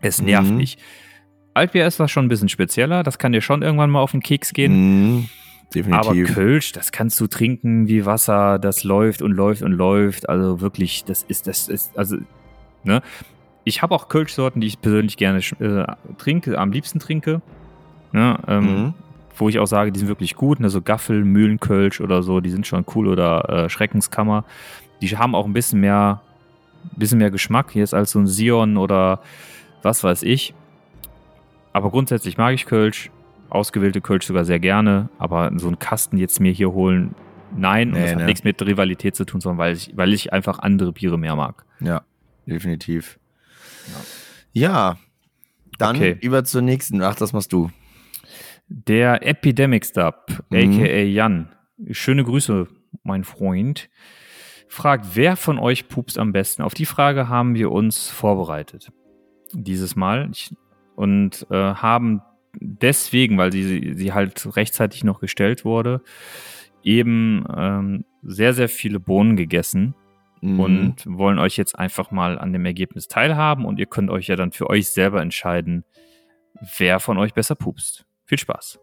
es 0.02 0.22
nervt 0.22 0.52
Mhm. 0.52 0.58
nicht. 0.58 0.80
Altbier 1.54 1.86
ist 1.86 2.00
das 2.00 2.10
schon 2.10 2.26
ein 2.26 2.30
bisschen 2.30 2.50
spezieller, 2.50 3.04
das 3.04 3.20
kann 3.20 3.32
dir 3.32 3.42
schon 3.42 3.62
irgendwann 3.62 3.92
mal 3.92 4.02
auf 4.02 4.12
den 4.12 4.22
Keks 4.22 4.54
gehen. 4.54 5.18
Mhm. 5.20 5.30
Aber 5.92 6.14
Definitiv. 6.14 6.34
Kölsch, 6.36 6.72
das 6.72 6.92
kannst 6.92 7.20
du 7.20 7.26
trinken 7.28 7.88
wie 7.88 8.06
Wasser, 8.06 8.60
das 8.60 8.84
läuft 8.84 9.22
und 9.24 9.32
läuft 9.32 9.64
und 9.64 9.72
läuft. 9.72 10.30
Also 10.30 10.62
wirklich, 10.62 11.04
das 11.06 11.24
ist, 11.24 11.48
das 11.48 11.68
ist, 11.68 11.98
also, 11.98 12.18
ne? 12.84 13.02
Ich 13.66 13.82
habe 13.82 13.96
auch 13.96 14.10
Kölschsorten, 14.10 14.60
die 14.62 14.68
ich 14.68 14.82
persönlich 14.82 15.16
gerne 15.18 15.40
äh, 15.60 15.86
trinke, 16.18 16.58
am 16.58 16.72
liebsten 16.72 17.00
trinke. 17.00 17.42
Ne? 18.12 18.38
Ähm, 18.48 18.64
Mhm. 18.64 18.94
Wo 19.36 19.50
ich 19.50 19.58
auch 19.58 19.66
sage, 19.66 19.92
die 19.92 20.00
sind 20.00 20.10
wirklich 20.10 20.36
gut. 20.36 20.60
Ne? 20.60 20.70
So 20.70 20.82
Gaffel, 20.82 21.24
Mühlenkölsch 21.26 22.02
oder 22.02 22.22
so, 22.22 22.40
die 22.40 22.52
sind 22.52 22.68
schon 22.68 22.86
cool. 22.94 23.08
Oder 23.08 23.50
äh, 23.66 23.70
Schreckenskammer. 23.70 24.46
Die 25.02 25.18
haben 25.18 25.34
auch 25.34 25.46
ein 25.46 25.54
bisschen 25.54 25.80
mehr, 25.80 26.22
bisschen 26.96 27.18
mehr 27.18 27.32
Geschmack 27.32 27.76
ist 27.76 27.96
als 27.96 28.12
so 28.12 28.20
ein 28.20 28.28
Sion 28.28 28.78
oder 28.78 29.22
was 29.82 30.04
weiß 30.04 30.22
ich. 30.24 30.54
Aber 31.74 31.90
grundsätzlich 31.90 32.38
mag 32.38 32.54
ich 32.54 32.66
Kölsch. 32.68 33.10
Ausgewählte 33.50 34.02
Kölsch 34.02 34.26
sogar 34.28 34.46
sehr 34.46 34.60
gerne. 34.60 35.10
Aber 35.18 35.52
so 35.58 35.66
einen 35.68 35.80
Kasten 35.80 36.18
jetzt 36.18 36.40
mir 36.40 36.52
hier 36.52 36.72
holen, 36.72 37.16
nein. 37.58 37.88
Und 37.90 37.96
Nee, 37.96 38.02
das 38.04 38.12
hat 38.12 38.20
ne. 38.20 38.26
nichts 38.26 38.44
mit 38.44 38.62
Rivalität 38.62 39.16
zu 39.16 39.26
tun, 39.26 39.42
sondern 39.42 39.58
weil 39.58 39.74
ich, 39.74 39.92
weil 39.96 40.14
ich 40.14 40.32
einfach 40.32 40.60
andere 40.60 40.92
Biere 40.92 41.18
mehr 41.18 41.36
mag. 41.36 41.66
Ja, 41.80 42.04
definitiv. 42.46 43.18
Ja. 44.52 44.98
Dann 45.80 45.96
Okay. 45.96 46.18
über 46.22 46.44
zur 46.44 46.62
nächsten. 46.62 47.02
Ach, 47.02 47.16
das 47.16 47.34
machst 47.34 47.52
du. 47.54 47.72
Der 48.68 49.26
Epidemic 49.28 49.86
Stub, 49.86 50.44
Mhm. 50.50 50.80
aka 50.82 51.02
Jan, 51.02 51.50
schöne 51.92 52.24
Grüße, 52.24 52.68
mein 53.04 53.24
Freund, 53.24 53.90
fragt, 54.68 55.16
wer 55.16 55.36
von 55.36 55.60
euch 55.60 55.88
pupst 55.88 56.18
am 56.18 56.32
besten? 56.32 56.62
Auf 56.62 56.74
die 56.74 56.86
Frage 56.86 57.28
haben 57.28 57.56
wir 57.56 57.72
uns 57.72 58.10
vorbereitet. 58.10 58.92
Dieses 59.52 59.96
Mal. 59.96 60.32
Und 60.96 61.46
äh, 61.50 61.56
haben 61.56 62.22
deswegen, 62.60 63.38
weil 63.38 63.52
sie, 63.52 63.94
sie 63.96 64.14
halt 64.14 64.56
rechtzeitig 64.56 65.04
noch 65.04 65.20
gestellt 65.20 65.66
wurde, 65.66 66.02
eben 66.84 67.46
ähm, 67.56 68.06
sehr, 68.22 68.54
sehr 68.54 68.70
viele 68.70 69.00
Bohnen 69.00 69.36
gegessen 69.36 69.96
Mhm. 70.44 70.60
und 70.60 71.06
wollen 71.06 71.40
euch 71.40 71.56
jetzt 71.56 71.80
einfach 71.80 72.12
mal 72.12 72.38
an 72.38 72.52
dem 72.52 72.66
Ergebnis 72.66 73.08
teilhaben 73.08 73.64
und 73.64 73.80
ihr 73.80 73.86
könnt 73.86 74.10
euch 74.10 74.28
ja 74.28 74.36
dann 74.36 74.52
für 74.52 74.70
euch 74.70 74.90
selber 74.90 75.22
entscheiden, 75.22 75.86
wer 76.78 77.00
von 77.00 77.18
euch 77.18 77.34
besser 77.34 77.56
pupst. 77.56 78.06
Viel 78.26 78.38
Spaß. 78.38 78.78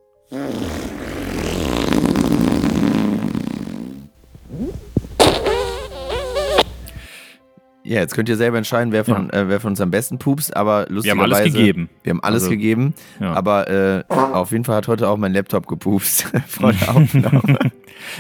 Ja, 7.91 7.99
jetzt 7.99 8.15
könnt 8.15 8.29
ihr 8.29 8.37
selber 8.37 8.57
entscheiden, 8.57 8.93
wer 8.93 9.05
von, 9.05 9.31
äh, 9.31 9.49
wer 9.49 9.59
von 9.59 9.71
uns 9.71 9.81
am 9.81 9.91
besten 9.91 10.19
pupst, 10.21 10.55
aber 10.57 10.83
Wir 10.89 11.11
haben 11.11 11.19
lustigerweise. 11.19 11.35
alles 11.35 11.45
gegeben. 11.53 11.89
Wir 12.05 12.11
haben 12.11 12.23
alles 12.23 12.43
Also, 12.45 12.51
gegeben, 12.51 12.95
Ja. 13.19 13.33
aber 13.33 13.69
äh, 13.69 14.05
auf 14.09 14.53
jeden 14.53 14.63
Fall 14.65 14.77
hat 14.77 14.87
heute 14.87 15.09
auch 15.09 15.17
mein 15.17 15.33
Laptop 15.33 15.67
gepupst 15.67 16.31
vor 16.47 16.73
der 16.73 16.89
Aufnahme. 16.97 17.59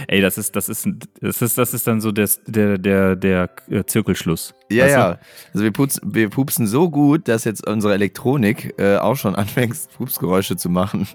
Ey, 0.09 0.21
das 0.21 0.39
ist, 0.39 0.57
das 0.57 0.69
ist, 0.69 0.89
das 1.21 1.41
ist, 1.41 1.57
das 1.57 1.73
ist 1.73 1.87
dann 1.87 2.01
so 2.01 2.11
das, 2.11 2.41
der, 2.49 2.79
der, 2.79 3.15
der 3.15 3.49
äh, 3.71 3.85
Zirkelschluss. 3.85 4.55
ja, 4.73 4.85
Weißt 4.87 4.95
du? 4.97 4.99
ja. 4.99 5.19
Also 5.55 5.65
wir, 5.65 5.71
pupsen, 5.71 6.15
wir 6.15 6.29
pupsen 6.31 6.67
so 6.67 6.91
gut, 6.91 7.29
dass 7.29 7.45
jetzt 7.45 7.65
unsere 7.65 7.95
Elektronik 7.95 8.75
äh, 8.77 8.97
auch 8.97 9.15
schon 9.15 9.35
anfängt, 9.37 9.77
Pupsgeräusche 9.97 10.57
zu 10.57 10.69
machen. 10.69 11.07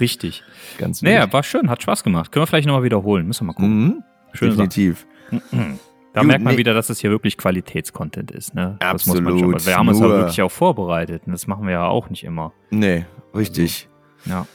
Richtig. 0.00 0.42
Ganz. 0.78 1.02
Naja, 1.02 1.32
war 1.32 1.44
schön, 1.44 1.70
hat 1.70 1.82
Spaß 1.82 2.02
gemacht. 2.02 2.32
Können 2.32 2.42
wir 2.42 2.46
vielleicht 2.48 2.66
nochmal 2.66 2.82
wiederholen. 2.82 3.28
Müssen 3.28 3.42
wir 3.42 3.46
mal 3.48 3.52
gucken. 3.52 3.84
Mhm. 3.84 4.02
Schöne 4.32 4.54
Sache. 4.54 4.96
Da 6.14 6.20
Gut, 6.20 6.28
merkt 6.28 6.44
man 6.44 6.52
nee. 6.54 6.58
wieder, 6.58 6.74
dass 6.74 6.90
es 6.90 7.00
hier 7.00 7.08
wirklich 7.10 7.38
Qualitätscontent 7.38 8.30
ist. 8.30 8.54
Ne? 8.54 8.76
Das 8.80 9.06
muss 9.06 9.18
man 9.20 9.32
Absolut. 9.32 9.66
Wir 9.66 9.76
haben 9.76 9.88
uns 9.88 9.98
ja 9.98 10.06
Nur- 10.06 10.16
wirklich 10.18 10.42
auch 10.42 10.50
vorbereitet. 10.50 11.22
Und 11.26 11.32
das 11.32 11.46
machen 11.46 11.64
wir 11.66 11.72
ja 11.72 11.86
auch 11.86 12.10
nicht 12.10 12.22
immer. 12.24 12.52
Nee, 12.70 13.06
richtig. 13.34 13.88
Ja. 14.26 14.46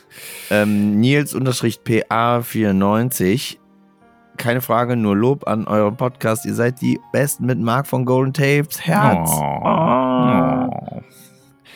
Ähm, 0.51 0.99
Nils-PA94. 0.99 3.57
Keine 4.37 4.61
Frage, 4.61 4.95
nur 4.95 5.15
Lob 5.15 5.47
an 5.47 5.65
euren 5.67 5.97
Podcast. 5.97 6.45
Ihr 6.45 6.53
seid 6.53 6.79
die 6.81 6.99
Besten 7.11 7.47
mit 7.47 7.57
Marc 7.59 7.87
von 7.87 8.05
Golden 8.05 8.33
Tapes. 8.33 8.79
Herz. 8.85 9.31
Ah. 9.31 10.67
Oh. 10.69 11.01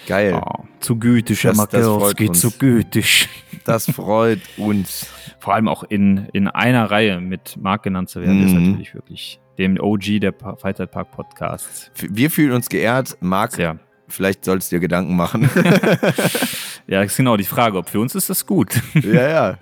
Geil. 0.07 0.39
Oh. 0.45 0.63
Zu 0.79 0.97
gütig, 0.99 1.41
Das- 1.41 1.57
Herr 1.71 1.91
uns. 1.91 2.39
zu 2.39 2.51
gütig. 2.51 3.27
Das 3.65 3.89
freut 3.91 4.41
uns. 4.57 5.07
Vor 5.39 5.53
allem 5.55 5.67
auch 5.67 5.83
in, 5.83 6.27
in 6.33 6.47
einer 6.47 6.89
Reihe 6.89 7.19
mit 7.19 7.57
Marc 7.59 7.83
genannt 7.83 8.09
zu 8.09 8.21
werden, 8.21 8.43
ist 8.45 8.53
Mhm. 8.53 8.69
natürlich 8.71 8.93
wirklich 8.95 9.39
dem 9.61 9.79
OG 9.79 10.19
der 10.19 10.31
Pa- 10.31 10.55
Freizeitpark 10.55 11.11
Podcasts. 11.11 11.91
F- 11.95 12.07
Wir 12.11 12.29
fühlen 12.31 12.51
uns 12.51 12.67
geehrt. 12.69 13.15
Marc, 13.21 13.53
Sehr. 13.53 13.79
vielleicht 14.07 14.43
sollst 14.45 14.71
du 14.71 14.75
dir 14.75 14.79
Gedanken 14.81 15.15
machen. 15.15 15.49
Ja, 16.87 17.03
das 17.03 17.11
ist 17.11 17.17
genau 17.17 17.37
die 17.37 17.43
Frage. 17.45 17.77
Ob 17.77 17.87
für 17.89 17.99
uns 18.01 18.15
ist 18.15 18.29
das 18.29 18.45
gut. 18.45 18.73
ja, 18.95 19.57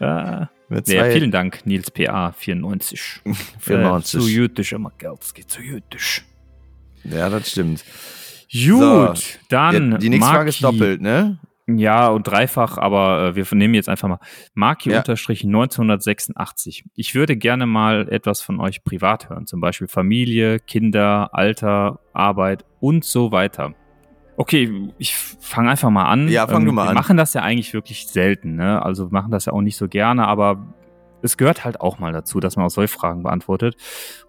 ja. 0.00 0.50
ja, 0.86 1.04
vielen 1.10 1.30
Dank, 1.30 1.64
Nils 1.64 1.90
PA 1.90 2.32
94. 2.32 3.20
94. 3.60 4.14
Äh, 4.18 4.22
zu 4.22 4.28
jüdisch, 4.28 4.72
immer 4.72 4.90
Gelski, 4.98 5.46
zu 5.46 5.60
jüdisch. 5.62 6.24
Ja, 7.04 7.28
das 7.28 7.50
stimmt. 7.50 7.84
Gut, 8.52 9.38
dann. 9.50 9.92
Ja, 9.92 9.98
die 9.98 10.08
nächste 10.08 10.30
Frage 10.30 10.48
ist 10.48 10.64
doppelt, 10.64 11.00
ne? 11.00 11.38
Ja, 11.68 12.08
und 12.08 12.22
dreifach, 12.28 12.78
aber 12.78 13.28
äh, 13.28 13.34
wir 13.36 13.44
nehmen 13.52 13.74
jetzt 13.74 13.88
einfach 13.88 14.08
mal 14.08 14.20
Maki 14.54 14.90
Ja. 14.90 14.98
unterstrich 14.98 15.42
1986. 15.44 16.84
Ich 16.94 17.14
würde 17.16 17.36
gerne 17.36 17.66
mal 17.66 18.08
etwas 18.08 18.40
von 18.40 18.60
euch 18.60 18.84
privat 18.84 19.28
hören, 19.30 19.46
zum 19.46 19.60
Beispiel 19.60 19.88
Familie, 19.88 20.60
Kinder, 20.60 21.30
Alter, 21.32 21.98
Arbeit 22.12 22.64
und 22.80 23.04
so 23.04 23.32
weiter. 23.32 23.74
Okay, 24.36 24.90
ich 24.98 25.16
fange 25.16 25.70
einfach 25.70 25.90
mal 25.90 26.04
an. 26.04 26.22
Ähm, 26.22 26.28
Ja, 26.28 26.46
fang 26.46 26.64
du 26.66 26.72
mal 26.72 26.84
wir 26.84 26.88
an. 26.90 26.94
machen 26.94 27.16
das 27.16 27.34
ja 27.34 27.42
eigentlich 27.42 27.72
wirklich 27.74 28.06
selten, 28.06 28.54
ne? 28.54 28.80
Also 28.82 29.06
wir 29.10 29.12
machen 29.12 29.32
das 29.32 29.46
ja 29.46 29.52
auch 29.52 29.62
nicht 29.62 29.76
so 29.76 29.88
gerne, 29.88 30.28
aber 30.28 30.74
es 31.22 31.36
gehört 31.36 31.64
halt 31.64 31.80
auch 31.80 31.98
mal 31.98 32.12
dazu, 32.12 32.38
dass 32.38 32.56
man 32.56 32.66
auch 32.66 32.70
solche 32.70 32.92
Fragen 32.94 33.22
beantwortet. 33.24 33.76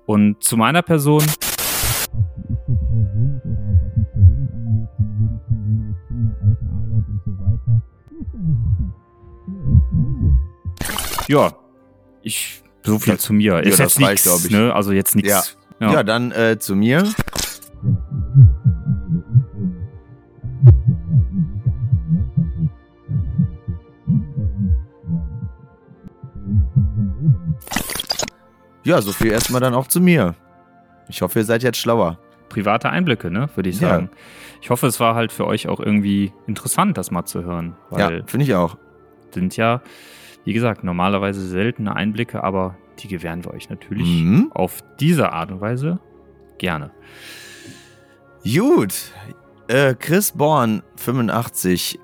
Und 0.07 0.41
zu 0.43 0.57
meiner 0.57 0.81
Person. 0.81 1.23
Ja, 11.27 11.53
ich 12.21 12.61
so 12.83 12.99
viel 12.99 13.13
Das- 13.13 13.23
zu 13.23 13.33
mir. 13.33 13.59
Ist 13.59 13.79
das 13.79 13.97
jetzt 13.97 13.99
nichts, 13.99 14.49
ne? 14.49 14.73
Also 14.73 14.91
jetzt 14.91 15.15
nichts. 15.15 15.57
Ja, 15.79 16.03
dann 16.03 16.31
äh, 16.31 16.57
zu 16.59 16.75
mir. 16.75 17.03
Ja, 28.83 29.01
so 29.01 29.11
viel 29.11 29.31
erstmal 29.31 29.61
dann 29.61 29.73
auch 29.73 29.87
zu 29.87 29.99
mir. 29.99 30.35
Ich 31.09 31.21
hoffe, 31.21 31.39
ihr 31.39 31.45
seid 31.45 31.63
jetzt 31.63 31.77
schlauer. 31.77 32.19
private 32.49 32.89
Einblicke, 32.89 33.29
ne, 33.29 33.49
würde 33.55 33.69
ich 33.69 33.81
Ja. 33.81 33.89
sagen. 33.89 34.09
Ich 34.61 34.69
hoffe, 34.69 34.87
es 34.87 35.01
war 35.01 35.15
halt 35.15 35.33
für 35.33 35.45
euch 35.45 35.67
auch 35.67 35.81
irgendwie 35.81 36.31
interessant, 36.47 36.97
das 36.97 37.11
mal 37.11 37.25
zu 37.25 37.43
hören. 37.43 37.75
Weil 37.89 38.19
ja, 38.19 38.23
finde 38.25 38.45
ich 38.45 38.55
auch. 38.55 38.77
sind 39.33 39.57
ja, 39.57 39.81
wie 40.47 40.53
gesagt, 40.53 40.81
normalerweise 40.85 41.45
seltene 41.45 41.93
Einblicke, 41.93 42.41
aber 42.41 42.77
die 42.99 43.09
gewähren 43.09 43.43
wir 43.43 43.53
euch 43.53 43.69
natürlich 43.69 44.07
Mhm. 44.23 44.49
auf 44.53 44.79
diese 44.97 45.33
Art 45.33 45.51
und 45.51 45.59
Weise 45.59 45.99
gerne. 46.57 46.91
Gut. 48.45 49.11
Äh, 49.67 49.93
Chris 49.95 50.31
Born, 50.31 50.83
85, 50.95 51.99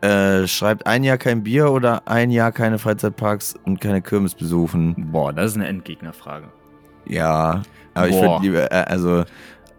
äh, 0.00 0.46
schreibt 0.46 0.86
ein 0.86 1.04
Jahr 1.04 1.18
kein 1.18 1.42
Bier 1.42 1.70
oder 1.70 2.08
ein 2.08 2.30
Jahr 2.30 2.50
keine 2.50 2.78
Freizeitparks 2.78 3.56
und 3.66 3.78
keine 3.78 4.00
Kirmes 4.00 4.34
besuchen. 4.34 5.10
Boah, 5.12 5.34
das 5.34 5.50
ist 5.50 5.56
eine 5.56 5.68
Endgegnerfrage. 5.68 6.48
Ja, 7.04 7.60
aber 7.92 8.08
ich 8.08 8.14
Boah. 8.16 8.22
würde 8.22 8.42
lieber, 8.46 8.72
äh, 8.72 8.84
also 8.88 9.24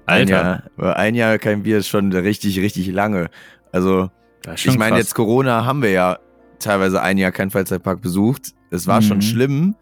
ein 0.06 0.30
Alter, 0.30 0.64
Jahr, 0.78 0.96
ein 0.98 1.16
Jahr 1.16 1.40
kein 1.40 1.64
Bier 1.64 1.80
ist 1.80 1.88
schon 1.88 2.14
richtig, 2.14 2.60
richtig 2.60 2.92
lange. 2.92 3.32
Also 3.72 4.12
ich 4.54 4.78
meine, 4.78 4.98
jetzt 4.98 5.16
Corona 5.16 5.66
haben 5.66 5.82
wir 5.82 5.90
ja 5.90 6.20
teilweise 6.62 7.02
ein 7.02 7.18
Jahr 7.18 7.32
keinen 7.32 7.52
Freizeitpark 7.52 8.02
besucht. 8.02 8.54
Es 8.70 8.88
war 8.88 9.02
Mhm. 9.02 9.06
schon 9.06 9.22
schlimm, 9.22 9.76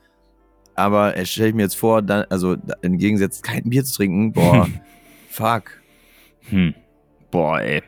aber 0.76 1.14
stelle 1.26 1.50
ich 1.50 1.56
mir 1.56 1.64
jetzt 1.64 1.76
vor, 1.78 2.02
dann, 2.02 2.26
also 2.30 2.56
im 2.82 2.98
Gegensatz 2.98 3.42
kein 3.42 3.64
Bier 3.70 3.84
zu 3.86 3.96
trinken, 3.98 4.32
boah, 4.34 4.68
fuck. 5.30 5.64
Hm. 6.50 6.74
Boah, 7.32 7.60
ey. 7.62 7.84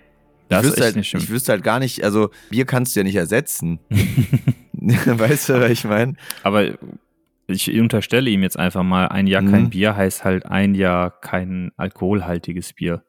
Das 0.50 0.64
ich, 0.66 0.72
ist 0.72 0.78
wüsste 0.78 0.84
halt, 0.84 0.98
ich 1.24 1.30
wüsste 1.30 1.52
halt 1.54 1.64
gar 1.64 1.80
nicht, 1.80 2.04
also 2.04 2.30
Bier 2.50 2.66
kannst 2.66 2.96
du 2.96 3.00
ja 3.00 3.04
nicht 3.06 3.16
ersetzen. 3.16 3.80
weißt 4.74 5.50
du, 5.50 5.62
was 5.62 5.72
ich 5.72 5.84
meine? 5.86 6.14
Aber 6.44 6.72
ich 7.48 7.72
unterstelle 7.80 8.30
ihm 8.30 8.44
jetzt 8.44 8.58
einfach 8.60 8.84
mal, 8.84 9.08
ein 9.08 9.28
Jahr 9.28 9.42
Mhm. 9.42 9.52
kein 9.52 9.70
Bier 9.70 9.96
heißt 9.96 10.24
halt 10.24 10.46
ein 10.46 10.76
Jahr 10.76 11.10
kein 11.22 11.72
alkoholhaltiges 11.78 12.74
Bier. 12.74 13.04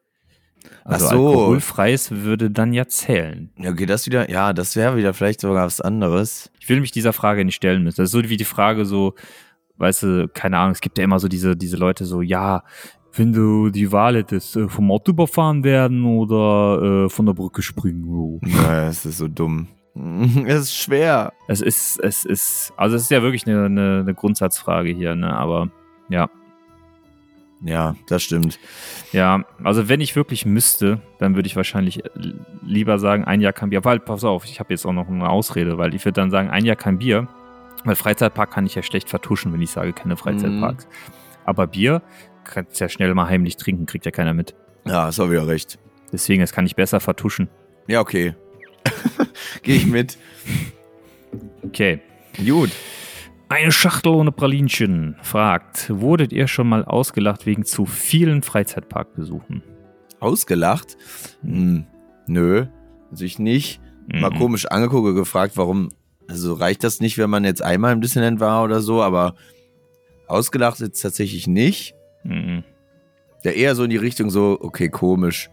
Also 0.83 1.05
Ach 1.05 1.11
so. 1.11 1.27
alkoholfreies 1.29 2.11
würde 2.11 2.51
dann 2.51 2.73
ja 2.73 2.87
zählen. 2.87 3.51
Ja, 3.57 3.71
okay, 3.71 3.85
das 3.85 4.05
wieder, 4.05 4.29
ja, 4.29 4.53
das 4.53 4.75
wäre 4.75 4.97
wieder 4.97 5.13
vielleicht 5.13 5.41
sogar 5.41 5.65
was 5.65 5.81
anderes. 5.81 6.51
Ich 6.59 6.69
will 6.69 6.81
mich 6.81 6.91
dieser 6.91 7.13
Frage 7.13 7.45
nicht 7.45 7.55
stellen 7.55 7.83
müssen. 7.83 7.97
Das 7.97 8.05
ist 8.05 8.11
so 8.11 8.29
wie 8.29 8.37
die 8.37 8.43
Frage 8.43 8.85
so, 8.85 9.15
weißt 9.77 10.03
du, 10.03 10.27
keine 10.33 10.57
Ahnung, 10.57 10.71
es 10.71 10.81
gibt 10.81 10.97
ja 10.97 11.03
immer 11.03 11.19
so 11.19 11.27
diese, 11.27 11.55
diese 11.55 11.77
Leute 11.77 12.05
so, 12.05 12.21
ja, 12.21 12.63
wenn 13.15 13.31
du 13.31 13.69
die 13.69 13.91
Wahl 13.91 14.15
hättest, 14.15 14.55
äh, 14.55 14.67
vom 14.67 14.91
Auto 14.91 15.11
überfahren 15.11 15.63
werden 15.63 16.03
oder 16.05 17.05
äh, 17.05 17.09
von 17.09 17.25
der 17.25 17.33
Brücke 17.33 17.61
springen. 17.61 18.03
So. 18.05 18.39
Ja, 18.47 18.87
es 18.87 19.05
ist 19.05 19.17
so 19.17 19.27
dumm. 19.27 19.67
Es 20.47 20.63
ist 20.63 20.75
schwer. 20.75 21.33
Es 21.47 21.61
ist, 21.61 21.99
es 21.99 22.25
ist, 22.25 22.73
also 22.77 22.95
es 22.95 23.03
ist 23.03 23.11
ja 23.11 23.21
wirklich 23.21 23.45
eine, 23.47 23.65
eine, 23.65 23.99
eine 24.01 24.13
Grundsatzfrage 24.15 24.89
hier, 24.89 25.15
ne? 25.15 25.31
Aber 25.35 25.69
ja, 26.09 26.29
Ja, 27.65 27.95
das 28.07 28.23
stimmt. 28.23 28.59
ja, 29.13 29.45
also 29.63 29.87
wenn 29.87 30.01
ich 30.01 30.15
wirklich 30.15 30.45
müsste, 30.45 31.01
dann 31.19 31.35
würde 31.35 31.47
ich 31.47 31.55
wahrscheinlich 31.55 32.03
äh, 32.03 32.09
lieber 32.61 32.99
sagen, 32.99 33.23
ein 33.23 33.39
Jahr 33.39 33.53
kein 33.53 33.69
Bier. 33.69 33.85
Weil, 33.85 33.99
pass 33.99 34.23
auf, 34.23 34.45
ich 34.45 34.59
habe 34.59 34.73
jetzt 34.73 34.85
auch 34.85 34.91
noch 34.91 35.07
eine 35.07 35.29
Ausrede, 35.29 35.77
weil 35.77 35.95
ich 35.95 36.03
würde 36.03 36.19
dann 36.19 36.29
sagen, 36.29 36.49
ein 36.49 36.65
Jahr 36.65 36.75
kein 36.75 36.97
Bier, 36.97 37.27
weil 37.85 37.95
Freizeitpark 37.95 38.51
kann 38.51 38.65
ich 38.65 38.75
ja 38.75 38.83
schlecht 38.83 39.09
vertuschen, 39.09 39.53
wenn 39.53 39.61
ich 39.61 39.71
sage, 39.71 39.93
keine 39.93 40.17
Freizeitparks. 40.17 40.87
Aber 41.45 41.67
Bier 41.67 42.01
kannst 42.43 42.79
ja 42.79 42.89
schnell 42.89 43.13
mal 43.13 43.27
heimlich 43.27 43.57
trinken, 43.57 43.85
kriegt 43.85 44.05
ja 44.05 44.11
keiner 44.11 44.33
mit. 44.33 44.55
Ja, 44.85 45.03
hast 45.05 45.19
auch 45.19 45.29
wieder 45.29 45.47
recht. 45.47 45.79
Deswegen, 46.11 46.41
das 46.41 46.51
kann 46.51 46.65
ich 46.65 46.75
besser 46.75 46.99
vertuschen. 46.99 47.49
Ja, 47.87 48.01
okay. 48.01 48.35
Gehe 49.63 49.75
ich 49.75 49.87
mit. 49.87 50.17
Okay. 51.63 52.01
Gut. 52.45 52.71
Eine 53.49 53.71
Schachtel 53.71 54.09
ohne 54.13 54.31
Pralinchen 54.31 55.15
fragt, 55.21 55.89
wurdet 55.89 56.31
ihr 56.33 56.47
schon 56.47 56.67
mal 56.67 56.83
ausgelacht 56.85 57.45
wegen 57.45 57.65
zu 57.65 57.85
vielen 57.85 58.41
Freizeitparkbesuchen? 58.41 59.61
Ausgelacht? 60.19 60.97
Hm, 61.43 61.85
nö, 62.25 62.65
natürlich 63.11 63.39
nicht. 63.39 63.79
Mal 64.11 64.31
Mhm. 64.31 64.37
komisch 64.39 64.65
angeguckt 64.65 65.07
und 65.07 65.15
gefragt, 65.15 65.55
warum. 65.55 65.89
Also 66.27 66.53
reicht 66.53 66.83
das 66.83 66.99
nicht, 66.99 67.17
wenn 67.17 67.29
man 67.29 67.43
jetzt 67.43 67.61
einmal 67.61 67.93
im 67.93 68.01
Disneyland 68.01 68.39
war 68.39 68.63
oder 68.63 68.79
so, 68.81 69.01
aber 69.03 69.35
ausgelacht 70.27 70.79
jetzt 70.79 71.01
tatsächlich 71.01 71.47
nicht. 71.47 71.93
Mhm. 72.23 72.63
Ja, 73.43 73.51
eher 73.51 73.75
so 73.75 73.83
in 73.83 73.89
die 73.89 73.97
Richtung 73.97 74.29
so, 74.29 74.57
okay, 74.61 74.89
komisch. 74.89 75.49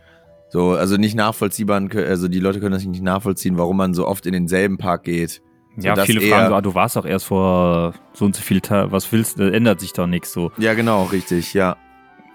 So, 0.48 0.70
also 0.70 0.96
nicht 0.96 1.14
nachvollziehbar, 1.16 1.82
also 1.94 2.28
die 2.28 2.38
Leute 2.40 2.60
können 2.60 2.72
das 2.72 2.84
nicht 2.84 3.02
nachvollziehen, 3.02 3.58
warum 3.58 3.76
man 3.76 3.94
so 3.94 4.06
oft 4.06 4.26
in 4.26 4.32
denselben 4.32 4.78
Park 4.78 5.04
geht. 5.04 5.42
Ja, 5.76 5.96
viele 5.96 6.20
fragen 6.20 6.48
so, 6.48 6.54
ah, 6.54 6.60
du 6.60 6.74
warst 6.74 6.96
doch 6.96 7.06
erst 7.06 7.26
vor 7.26 7.94
so 8.12 8.24
und 8.24 8.34
so 8.34 8.42
viel 8.42 8.60
Tagen, 8.60 8.92
was 8.92 9.10
willst 9.12 9.38
du, 9.38 9.50
ändert 9.52 9.80
sich 9.80 9.92
doch 9.92 10.06
nichts 10.06 10.32
so. 10.32 10.50
Ja, 10.58 10.74
genau, 10.74 11.04
richtig, 11.04 11.54
ja. 11.54 11.76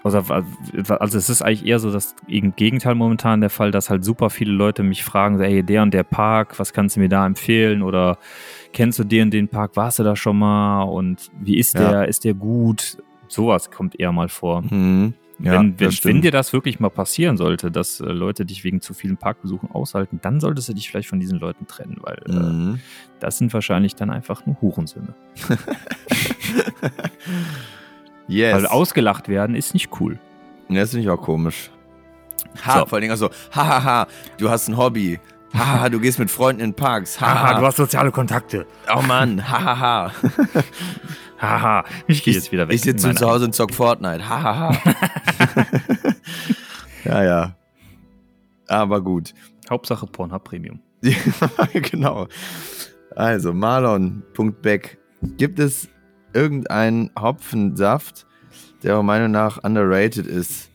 Also, 0.04 0.20
also 0.20 1.18
es 1.18 1.30
ist 1.30 1.42
eigentlich 1.42 1.66
eher 1.66 1.80
so 1.80 1.92
das 1.92 2.16
Gegenteil 2.28 2.94
momentan 2.94 3.42
der 3.42 3.50
Fall, 3.50 3.72
dass 3.72 3.90
halt 3.90 4.06
super 4.06 4.30
viele 4.30 4.52
Leute 4.52 4.84
mich 4.84 5.04
fragen, 5.04 5.38
so, 5.38 5.44
ey, 5.44 5.64
der 5.64 5.82
und 5.82 5.96
der 5.96 6.04
Park, 6.04 6.60
was 6.60 6.74
kannst 6.74 6.96
du 6.96 7.00
mir 7.00 7.10
da 7.10 7.26
empfehlen? 7.26 7.82
Oder 7.82 8.20
kennst 8.72 9.00
du 9.00 9.04
den 9.04 9.24
und 9.24 9.34
den 9.34 9.48
Park, 9.48 9.76
warst 9.76 9.98
du 9.98 10.04
da 10.04 10.16
schon 10.16 10.38
mal? 10.38 10.84
Und 10.84 11.32
wie 11.40 11.58
ist 11.58 11.74
Ja. 11.74 11.90
der? 11.90 12.08
Ist 12.08 12.24
der 12.24 12.36
gut? 12.36 12.98
Sowas 13.28 13.72
kommt 13.72 14.00
eher 14.00 14.12
mal 14.12 14.30
vor. 14.30 14.62
Mhm. 14.62 15.16
Ja, 15.40 15.52
wenn, 15.54 15.78
wenn, 15.80 15.92
wenn 16.04 16.22
dir 16.22 16.32
das 16.32 16.54
wirklich 16.54 16.80
mal 16.80 16.90
passieren 16.90 17.36
sollte, 17.36 17.70
dass 17.70 18.00
äh, 18.00 18.06
Leute 18.06 18.46
dich 18.46 18.64
wegen 18.64 18.80
zu 18.80 18.94
vielen 18.94 19.18
Parkbesuchen 19.18 19.70
aushalten, 19.72 20.20
dann 20.22 20.40
solltest 20.40 20.70
du 20.70 20.74
dich 20.74 20.90
vielleicht 20.90 21.10
von 21.10 21.20
diesen 21.20 21.40
Leuten 21.40 21.68
trennen, 21.68 21.98
weil 22.02 22.22
äh, 22.28 22.32
Mhm. 22.32 22.80
das 23.20 23.38
sind 23.38 23.54
wahrscheinlich 23.54 23.96
dann 23.96 24.10
einfach 24.12 24.46
nur 24.46 24.56
Hurensöhne. 24.62 25.14
Yes. 28.28 28.56
Weil 28.56 28.66
ausgelacht 28.66 29.28
werden 29.30 29.56
ist 29.56 29.74
nicht 29.74 29.90
cool. 30.00 30.18
Ja, 30.70 30.82
das 30.82 30.92
finde 30.92 31.04
ich 31.04 31.10
auch 31.10 31.22
komisch. 31.22 31.70
Ha, 32.66 32.80
So. 32.80 32.86
vor 32.88 32.94
allen 32.94 33.02
Dingen 33.02 33.14
auch 33.14 33.18
so, 33.20 33.30
hahaha, 33.52 34.08
du 34.38 34.50
hast 34.50 34.68
ein 34.68 34.78
Hobby. 34.78 35.20
Haha, 35.54 35.90
du 35.90 36.00
gehst 36.00 36.18
mit 36.20 36.32
Freunden 36.32 36.62
in 36.62 36.74
Parks. 36.74 37.22
Haha, 37.22 37.62
hast 37.62 37.78
soziale 37.78 38.12
Kontakte. 38.12 38.66
oh 38.94 39.02
Mann, 39.04 39.48
hahaha. 39.48 40.12
Haha, 41.38 41.86
ich 42.08 42.24
gehe 42.24 42.34
jetzt 42.34 42.52
wieder 42.52 42.68
weg. 42.68 42.76
Ich 42.76 42.82
sitze 42.82 43.14
zu 43.14 43.28
Hause 43.28 43.46
und 43.46 43.54
zock 43.54 43.74
Fortnite. 43.74 44.28
Hahaha. 44.28 44.76
ja, 47.06 47.24
ja. 47.24 47.56
Aber 48.68 49.02
gut. 49.02 49.34
Hauptsache 49.70 50.08
Pornhub 50.08 50.44
Premium. 50.44 50.80
genau. 51.74 52.28
Also, 53.16 53.54
Marlon.beck. 53.54 54.98
Gibt 55.38 55.60
es 55.60 55.90
irgendeinen 56.34 57.12
Hopfensaft, 57.20 58.26
der 58.84 58.94
eurer 58.94 59.04
Meinung 59.04 59.32
nach 59.32 59.64
underrated 59.64 60.28
ist? 60.28 60.70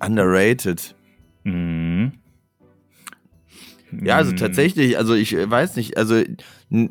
Underrated. 0.00 0.94
Mhm. 1.44 2.12
Ja, 4.02 4.16
also 4.16 4.32
tatsächlich, 4.32 4.98
also 4.98 5.14
ich 5.14 5.34
äh, 5.34 5.50
weiß 5.50 5.76
nicht, 5.76 5.96
also 5.96 6.22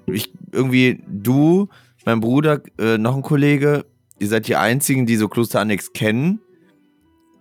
ich 0.08 0.34
irgendwie 0.52 1.04
du, 1.08 1.70
mein 2.08 2.22
Bruder, 2.22 2.62
äh, 2.80 2.98
noch 2.98 3.18
ein 3.18 3.22
Kollege, 3.22 3.86
ihr 4.18 4.28
seid 4.30 4.48
die 4.48 4.56
einzigen, 4.56 5.06
die 5.06 5.18
so 5.18 5.28
Klosterannex 5.28 5.92
kennen. 5.92 6.40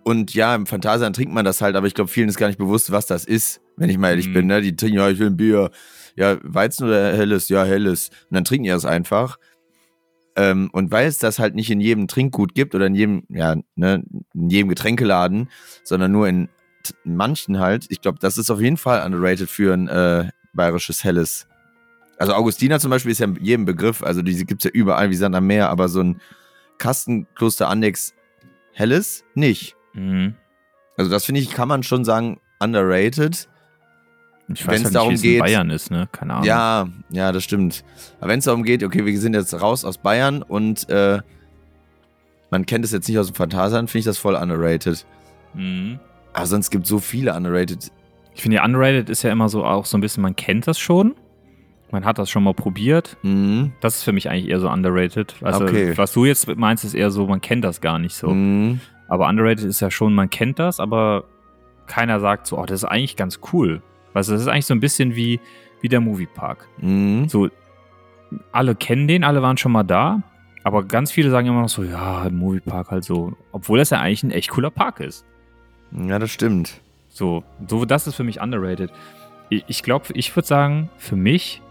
Und 0.03 0.35
ja, 0.35 0.57
im 0.57 0.67
Phantasialand 0.67 1.15
trinkt 1.15 1.33
man 1.33 1.45
das 1.45 1.61
halt, 1.61 1.77
aber 1.77 1.87
ich 1.87 1.95
glaube, 1.95 2.11
vielen 2.11 2.29
ist 2.29 2.37
gar 2.37 2.49
nicht 2.49 2.59
bewusst, 2.59 2.91
was 2.91 3.07
das 3.07 3.25
ist, 3.25 3.61
wenn 3.77 3.91
ich 3.91 3.97
mal 3.97 4.11
ehrlich 4.11 4.27
Mhm. 4.27 4.33
bin. 4.35 4.47
Ne? 4.49 4.61
Die 4.63 4.75
trinken, 4.75 4.97
ja, 4.99 5.09
ich 5.09 5.21
will 5.21 5.29
ein 5.29 5.37
Bier. 5.37 5.71
Ja, 6.17 6.39
Weizen 6.43 6.89
oder 6.89 7.17
Helles? 7.17 7.49
Ja, 7.49 7.63
Helles. 7.65 8.09
Und 8.29 8.35
dann 8.35 8.45
trinken 8.45 8.65
die 8.65 8.71
das 8.71 8.85
einfach. 8.85 9.39
Ähm, 10.35 10.69
und 10.73 10.91
weil 10.91 11.07
es 11.07 11.19
das 11.19 11.39
halt 11.39 11.55
nicht 11.55 11.71
in 11.71 11.81
jedem 11.81 12.09
Trinkgut 12.09 12.53
gibt 12.57 12.75
oder 12.75 12.87
in 12.87 12.97
jedem, 12.97 13.23
ja, 13.29 13.55
ne, 13.77 14.03
in 14.35 14.51
jedem 14.51 14.69
Getränkeladen, 14.69 15.49
sondern 15.85 16.11
nur 16.11 16.27
in 16.27 16.49
manchen 17.05 17.61
halt, 17.61 17.87
ich 17.89 18.01
glaube, 18.01 18.19
das 18.21 18.37
ist 18.37 18.51
auf 18.51 18.61
jeden 18.61 18.79
Fall 18.79 19.07
underrated 19.07 19.49
für 19.49 19.75
ein 19.75 19.87
äh, 19.87 20.29
bayerisches 20.55 21.05
Helles. 21.05 21.47
Also 22.19 22.33
Augustiner 22.35 22.81
zum 22.81 22.91
Beispiel 22.91 23.13
ist 23.13 23.19
ja 23.19 23.27
in 23.27 23.37
jedem 23.43 23.65
Begriff, 23.67 24.03
also 24.03 24.23
diese 24.23 24.45
gibt 24.47 24.65
es 24.65 24.71
ja 24.71 24.71
überall 24.79 25.11
wie 25.11 25.15
Sand 25.17 25.35
am 25.35 25.47
Meer, 25.47 25.69
aber 25.71 25.89
so 25.89 26.01
ein 26.01 26.21
Kastenkloster 26.79 27.69
Annex 27.69 28.15
Helles 28.73 29.25
nicht. 29.35 29.77
Mhm. 29.95 30.35
Also 30.97 31.11
das 31.11 31.25
finde 31.25 31.41
ich, 31.41 31.51
kann 31.51 31.69
man 31.69 31.83
schon 31.83 32.05
sagen, 32.05 32.41
underrated. 32.61 33.49
Ich 34.49 34.67
weiß 34.67 34.85
halt 34.85 34.95
darum 34.95 35.13
nicht, 35.13 35.23
wie 35.23 35.27
es 35.29 35.33
in 35.33 35.33
geht- 35.33 35.41
Bayern 35.43 35.71
ist, 35.71 35.91
ne? 35.91 36.09
Keine 36.13 36.35
Ahnung. 36.35 36.45
Ja, 36.47 36.89
ja, 37.11 37.33
das 37.33 37.43
stimmt. 37.45 37.85
Aber 38.21 38.31
wenn 38.31 38.39
es 38.39 38.45
darum 38.45 38.63
geht, 38.63 38.85
okay, 38.85 39.05
wir 39.05 39.19
sind 39.21 39.35
jetzt 39.35 39.53
raus 39.61 39.85
aus 39.85 39.99
Bayern 39.99 40.43
und 40.43 40.89
äh, 40.89 41.21
man 42.51 42.65
kennt 42.65 42.85
es 42.85 42.93
jetzt 42.93 43.09
nicht 43.09 43.19
aus 43.19 43.27
dem 43.27 43.35
Phantasialand, 43.35 43.91
finde 43.91 44.01
ich 44.01 44.05
das 44.05 44.19
voll 44.19 44.37
underrated. 44.37 45.05
Mhm. 45.55 45.99
Aber 46.33 46.47
sonst 46.47 46.71
gibt 46.71 46.85
es 46.85 46.91
so 46.91 46.99
viele 46.99 47.35
underrated. 47.35 47.91
Ich 48.35 48.43
finde, 48.43 48.57
ja, 48.59 48.65
underrated 48.65 49.11
ist 49.11 49.23
ja 49.23 49.33
immer 49.33 49.49
so 49.49 49.65
auch 49.65 49.85
so 49.87 49.97
ein 49.99 50.01
bisschen, 50.01 50.23
man 50.23 50.37
kennt 50.37 50.67
das 50.67 50.79
schon. 50.79 51.15
Man 51.97 52.05
hat 52.05 52.19
das 52.19 52.29
schon 52.29 52.45
mal 52.45 52.53
probiert. 52.53 53.17
Mhm. 53.23 53.73
Das 53.81 53.97
ist 53.97 54.03
für 54.03 54.13
mich 54.13 54.29
eigentlich 54.29 54.51
eher 54.51 54.61
so 54.61 54.69
underrated. 54.69 55.35
Also, 55.41 55.65
Okay. 55.65 55.97
was 55.97 56.13
du 56.13 56.27
jetzt 56.27 56.47
meinst, 56.55 56.85
ist 56.85 56.93
eher 56.93 57.11
so, 57.11 57.27
man 57.27 57.41
kennt 57.41 57.65
das 57.65 57.81
gar 57.81 57.99
nicht 57.99 58.15
so. 58.15 58.29
Mhm. 58.29 58.81
Aber 59.09 59.27
underrated 59.27 59.65
ist 59.65 59.81
ja 59.81 59.91
schon, 59.91 60.15
man 60.15 60.29
kennt 60.29 60.59
das, 60.59 60.79
aber 60.79 61.25
keiner 61.87 62.21
sagt 62.21 62.49
so, 62.49 62.59
oh, 62.59 62.67
das 62.67 62.81
ist 62.83 62.85
eigentlich 62.85 63.17
ganz 63.17 63.41
cool. 63.55 63.79
Du, 63.79 64.13
das 64.13 64.29
ist 64.29 64.47
eigentlich 64.47 64.67
so 64.67 64.75
ein 64.75 64.81
bisschen 64.81 65.17
wie, 65.17 65.41
wie 65.81 65.89
der 65.89 66.03
Moviepark. 66.03 66.69
Mhm. 66.83 67.31
So, 67.31 67.49
alle 68.53 68.75
kennen 68.75 69.09
den, 69.09 69.25
alle 69.25 69.41
waren 69.41 69.57
schon 69.57 69.73
mal 69.73 69.83
da, 69.85 70.21
aber 70.65 70.83
ganz 70.85 71.11
viele 71.11 71.31
sagen 71.31 71.47
immer 71.49 71.63
noch 71.63 71.71
so, 71.71 71.83
ja, 71.83 72.29
Moviepark 72.31 72.91
halt 72.91 73.05
so, 73.05 73.33
obwohl 73.53 73.79
das 73.79 73.89
ja 73.89 74.01
eigentlich 74.01 74.23
ein 74.23 74.33
echt 74.33 74.51
cooler 74.51 74.71
Park 74.71 75.01
ist. 75.01 75.25
Ja, 75.93 76.19
das 76.19 76.31
stimmt. 76.31 76.83
So, 77.09 77.43
so 77.67 77.87
das 77.87 78.07
ist 78.07 78.17
für 78.17 78.25
mich 78.25 78.43
underrated. 78.43 78.93
Ich, 79.49 79.65
ich 79.69 79.83
glaube, 79.83 80.07
ich 80.13 80.37
würde 80.37 80.47
sagen, 80.47 80.91
für 80.99 81.17
mich, 81.17 81.63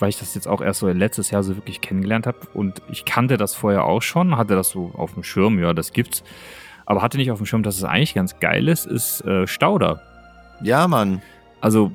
weil 0.00 0.08
ich 0.08 0.18
das 0.18 0.34
jetzt 0.34 0.48
auch 0.48 0.60
erst 0.60 0.80
so 0.80 0.88
letztes 0.88 1.30
Jahr 1.30 1.42
so 1.42 1.56
wirklich 1.56 1.80
kennengelernt 1.80 2.26
habe 2.26 2.38
und 2.54 2.82
ich 2.90 3.04
kannte 3.04 3.36
das 3.36 3.54
vorher 3.54 3.84
auch 3.84 4.02
schon, 4.02 4.36
hatte 4.36 4.54
das 4.54 4.70
so 4.70 4.92
auf 4.96 5.14
dem 5.14 5.22
Schirm, 5.22 5.58
ja, 5.58 5.72
das 5.72 5.92
gibt's, 5.92 6.22
aber 6.86 7.02
hatte 7.02 7.18
nicht 7.18 7.30
auf 7.30 7.38
dem 7.38 7.46
Schirm, 7.46 7.62
dass 7.62 7.76
es 7.76 7.84
eigentlich 7.84 8.14
ganz 8.14 8.40
geil 8.40 8.68
ist, 8.68 8.86
ist 8.86 9.24
äh, 9.24 9.46
Stauder. 9.46 10.02
Ja, 10.62 10.88
Mann. 10.88 11.22
Also 11.60 11.92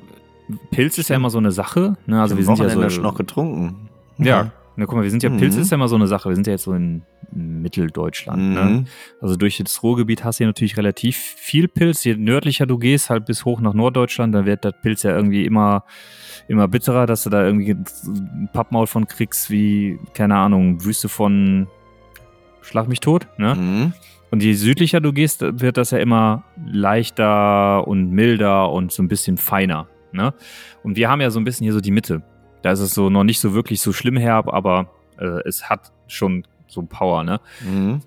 Pilz 0.70 0.98
ist 0.98 1.08
ja 1.08 1.16
immer 1.16 1.30
so 1.30 1.38
eine 1.38 1.52
Sache, 1.52 1.96
ne? 2.06 2.20
Also 2.20 2.36
wir 2.36 2.44
sind 2.44 2.58
ja 2.58 2.68
so 2.68 2.88
schon 2.88 3.02
noch 3.02 3.16
getrunken. 3.16 3.88
ja, 4.18 4.52
ne, 4.76 4.86
guck 4.86 4.96
mal, 4.96 5.02
wir 5.02 5.10
sind 5.10 5.22
ja 5.22 5.30
Mhm. 5.30 5.38
Pilz 5.38 5.56
ist 5.56 5.70
ja 5.70 5.76
immer 5.76 5.88
so 5.88 5.96
eine 5.96 6.06
Sache. 6.06 6.28
Wir 6.28 6.34
sind 6.34 6.46
ja 6.46 6.52
jetzt 6.52 6.64
so 6.64 6.72
in 6.72 7.02
Mitteldeutschland, 7.32 8.54
ne? 8.54 8.62
Mhm. 8.62 8.84
Also 9.20 9.36
durch 9.36 9.58
das 9.58 9.82
Ruhrgebiet 9.82 10.24
hast 10.24 10.38
du 10.38 10.44
hier 10.44 10.46
natürlich 10.48 10.76
relativ 10.76 11.16
viel 11.16 11.68
Pilz. 11.68 12.04
Je 12.04 12.14
nördlicher 12.14 12.66
du 12.66 12.78
gehst, 12.78 13.10
halt 13.10 13.26
bis 13.26 13.44
hoch 13.44 13.60
nach 13.60 13.74
Norddeutschland, 13.74 14.34
dann 14.34 14.46
wird 14.46 14.64
das 14.64 14.74
Pilz 14.82 15.02
ja 15.02 15.14
irgendwie 15.14 15.44
immer, 15.44 15.84
immer 16.48 16.68
bitterer, 16.68 17.06
dass 17.06 17.24
du 17.24 17.30
da 17.30 17.44
irgendwie 17.44 17.72
ein 17.72 18.48
Pappmaul 18.52 18.86
von 18.86 19.06
kriegst, 19.06 19.50
wie, 19.50 19.98
keine 20.14 20.36
Ahnung, 20.36 20.84
Wüste 20.84 21.08
von 21.08 21.66
Schlag 22.62 22.88
mich 22.88 23.00
tot, 23.00 23.28
ne? 23.38 23.54
Mhm. 23.54 23.92
Und 24.32 24.42
je 24.42 24.54
südlicher 24.54 25.00
du 25.00 25.12
gehst, 25.12 25.40
wird 25.40 25.76
das 25.76 25.92
ja 25.92 25.98
immer 25.98 26.42
leichter 26.66 27.86
und 27.86 28.10
milder 28.10 28.72
und 28.72 28.90
so 28.90 29.02
ein 29.02 29.08
bisschen 29.08 29.36
feiner, 29.36 29.86
ne? 30.12 30.34
Und 30.82 30.96
wir 30.96 31.08
haben 31.08 31.20
ja 31.20 31.30
so 31.30 31.38
ein 31.38 31.44
bisschen 31.44 31.64
hier 31.64 31.72
so 31.72 31.80
die 31.80 31.92
Mitte. 31.92 32.22
Da 32.66 32.72
ist 32.72 32.80
es 32.80 32.94
so 32.94 33.10
noch 33.10 33.22
nicht 33.22 33.38
so 33.38 33.54
wirklich 33.54 33.80
so 33.80 33.92
schlimm 33.92 34.16
herb, 34.16 34.48
aber 34.52 34.90
äh, 35.20 35.38
es 35.46 35.70
hat 35.70 35.92
schon 36.08 36.44
so 36.66 36.82
Power, 36.82 37.22
ne? 37.22 37.40
Mhm. 37.64 38.00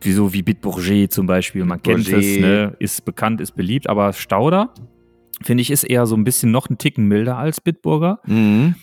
Wieso 0.00 0.32
wie 0.32 0.42
Bitbourget 0.42 1.12
zum 1.12 1.28
Beispiel, 1.28 1.64
man 1.64 1.80
kennt 1.80 2.06
Bitbourget. 2.06 2.36
es, 2.36 2.40
ne? 2.40 2.76
ist 2.80 3.04
bekannt, 3.04 3.40
ist 3.40 3.52
beliebt, 3.52 3.88
aber 3.88 4.12
Stauder, 4.12 4.74
finde 5.40 5.62
ich, 5.62 5.70
ist 5.70 5.84
eher 5.84 6.06
so 6.06 6.16
ein 6.16 6.24
bisschen 6.24 6.50
noch 6.50 6.68
ein 6.68 6.78
Ticken 6.78 7.06
milder 7.06 7.38
als 7.38 7.60
Bitburger 7.60 8.18
Mhm. 8.26 8.74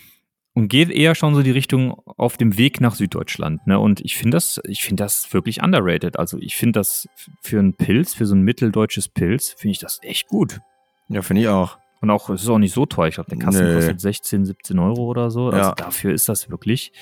und 0.54 0.70
geht 0.70 0.90
eher 0.90 1.16
schon 1.16 1.36
so 1.36 1.42
die 1.42 1.52
Richtung 1.52 1.96
auf 2.06 2.38
dem 2.38 2.58
Weg 2.58 2.80
nach 2.80 2.96
Süddeutschland. 2.96 3.68
Ne? 3.68 3.78
Und 3.78 4.00
ich 4.00 4.16
finde 4.16 4.38
das, 4.38 4.62
ich 4.64 4.84
finde 4.84 5.04
das 5.04 5.34
wirklich 5.34 5.62
underrated. 5.62 6.18
Also 6.18 6.38
ich 6.38 6.56
finde 6.56 6.80
das 6.80 7.10
für 7.42 7.60
einen 7.60 7.74
Pilz, 7.74 8.14
für 8.14 8.26
so 8.26 8.36
ein 8.36 8.44
mitteldeutsches 8.44 9.10
Pilz, 9.10 9.50
finde 9.58 9.72
ich 9.74 9.80
das 9.80 10.00
echt 10.02 10.30
gut. 10.30 10.62
Ja, 11.10 11.22
finde 11.24 11.42
ich 11.42 11.50
auch. 11.50 11.78
Und 12.02 12.10
auch, 12.12 12.30
es 12.30 12.44
ist 12.44 12.50
auch 12.50 12.58
nicht 12.60 12.74
so 12.74 12.86
teuer. 12.86 13.08
Ich 13.08 13.16
glaube, 13.16 13.30
der 13.30 13.40
Kasten 13.40 13.68
Nee. 13.68 13.74
kostet 13.76 14.00
16, 14.00 14.46
17 14.46 14.80
Euro 14.80 15.04
oder 15.06 15.30
so. 15.32 15.48
Also 15.48 15.58
Ja. 15.70 15.76
dafür 15.76 16.14
ist 16.14 16.30
das 16.30 16.50
wirklich, 16.50 16.94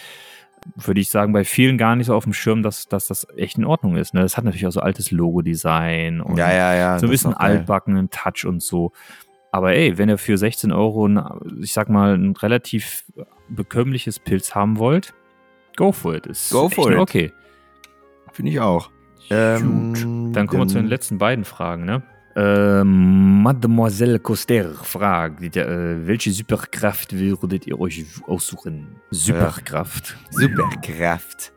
würde 0.76 1.00
ich 1.00 1.10
sagen, 1.10 1.34
bei 1.34 1.43
vielen 1.43 1.78
gar 1.78 1.95
nicht 1.95 2.08
so 2.08 2.16
auf 2.16 2.24
dem 2.24 2.34
Schirm, 2.34 2.64
dass, 2.64 2.88
dass 2.88 3.08
das 3.08 3.28
echt 3.38 3.58
in 3.60 3.66
Ordnung 3.66 3.95
ist. 3.95 4.14
Ne? 4.16 4.22
Das 4.22 4.38
hat 4.38 4.43
natürlich 4.43 4.66
auch 4.66 4.72
so 4.72 4.80
altes 4.82 5.12
Logo-Design 5.12 6.20
und 6.22 6.38
Ja, 6.38 6.52
ja, 6.52 6.74
ja. 6.76 7.00
so 7.00 7.06
ein 7.06 7.12
bisschen 7.12 7.34
altbackenen 7.36 8.10
Touch 8.10 8.45
und 8.45 8.62
so. 8.64 8.91
Aber 9.52 9.74
ey, 9.74 9.98
wenn 9.98 10.10
ihr 10.10 10.18
für 10.18 10.38
16 10.38 10.72
Euro, 10.72 11.08
ein, 11.08 11.22
ich 11.62 11.74
sag 11.74 11.89
mal, 11.89 12.16
ein 12.16 12.36
relativ 12.36 13.06
bekömmliches 13.50 14.20
Pilz 14.20 14.56
haben 14.56 14.78
wollt, 14.78 15.14
go 15.78 15.91
for 15.91 16.16
it. 16.16 16.26
Ist 16.26 16.52
Go 16.52 16.70
for 16.70 16.91
it. 16.91 16.98
Okay. 16.98 17.32
Finde 18.34 18.52
ich 18.52 18.60
auch. 18.60 18.89
Ähm, 19.30 20.32
Dann 20.34 20.48
kommen 20.48 20.64
wir 20.64 20.68
zu 20.68 20.76
den 20.78 20.88
letzten 20.88 21.18
beiden 21.18 21.45
Fragen, 21.45 21.86
ne? 21.86 22.02
Ähm, 22.40 23.42
Mademoiselle 23.42 24.20
Coster 24.20 24.72
fragt, 24.76 25.42
äh, 25.58 26.06
welche 26.06 26.32
Superkraft 26.32 27.18
würdet 27.18 27.66
ihr 27.66 27.80
euch 27.80 28.06
aussuchen? 28.28 28.98
Superkraft. 29.10 30.16
Superkraft. 30.30 31.52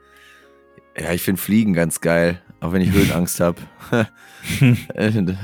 Ja, 0.99 1.13
ich 1.13 1.21
finde 1.21 1.39
Fliegen 1.39 1.75
ganz 1.75 2.01
geil, 2.01 2.41
auch 2.61 2.73
wenn 2.73 2.81
ich 2.81 2.93
Höhenangst 2.93 3.41
habe. 3.41 3.61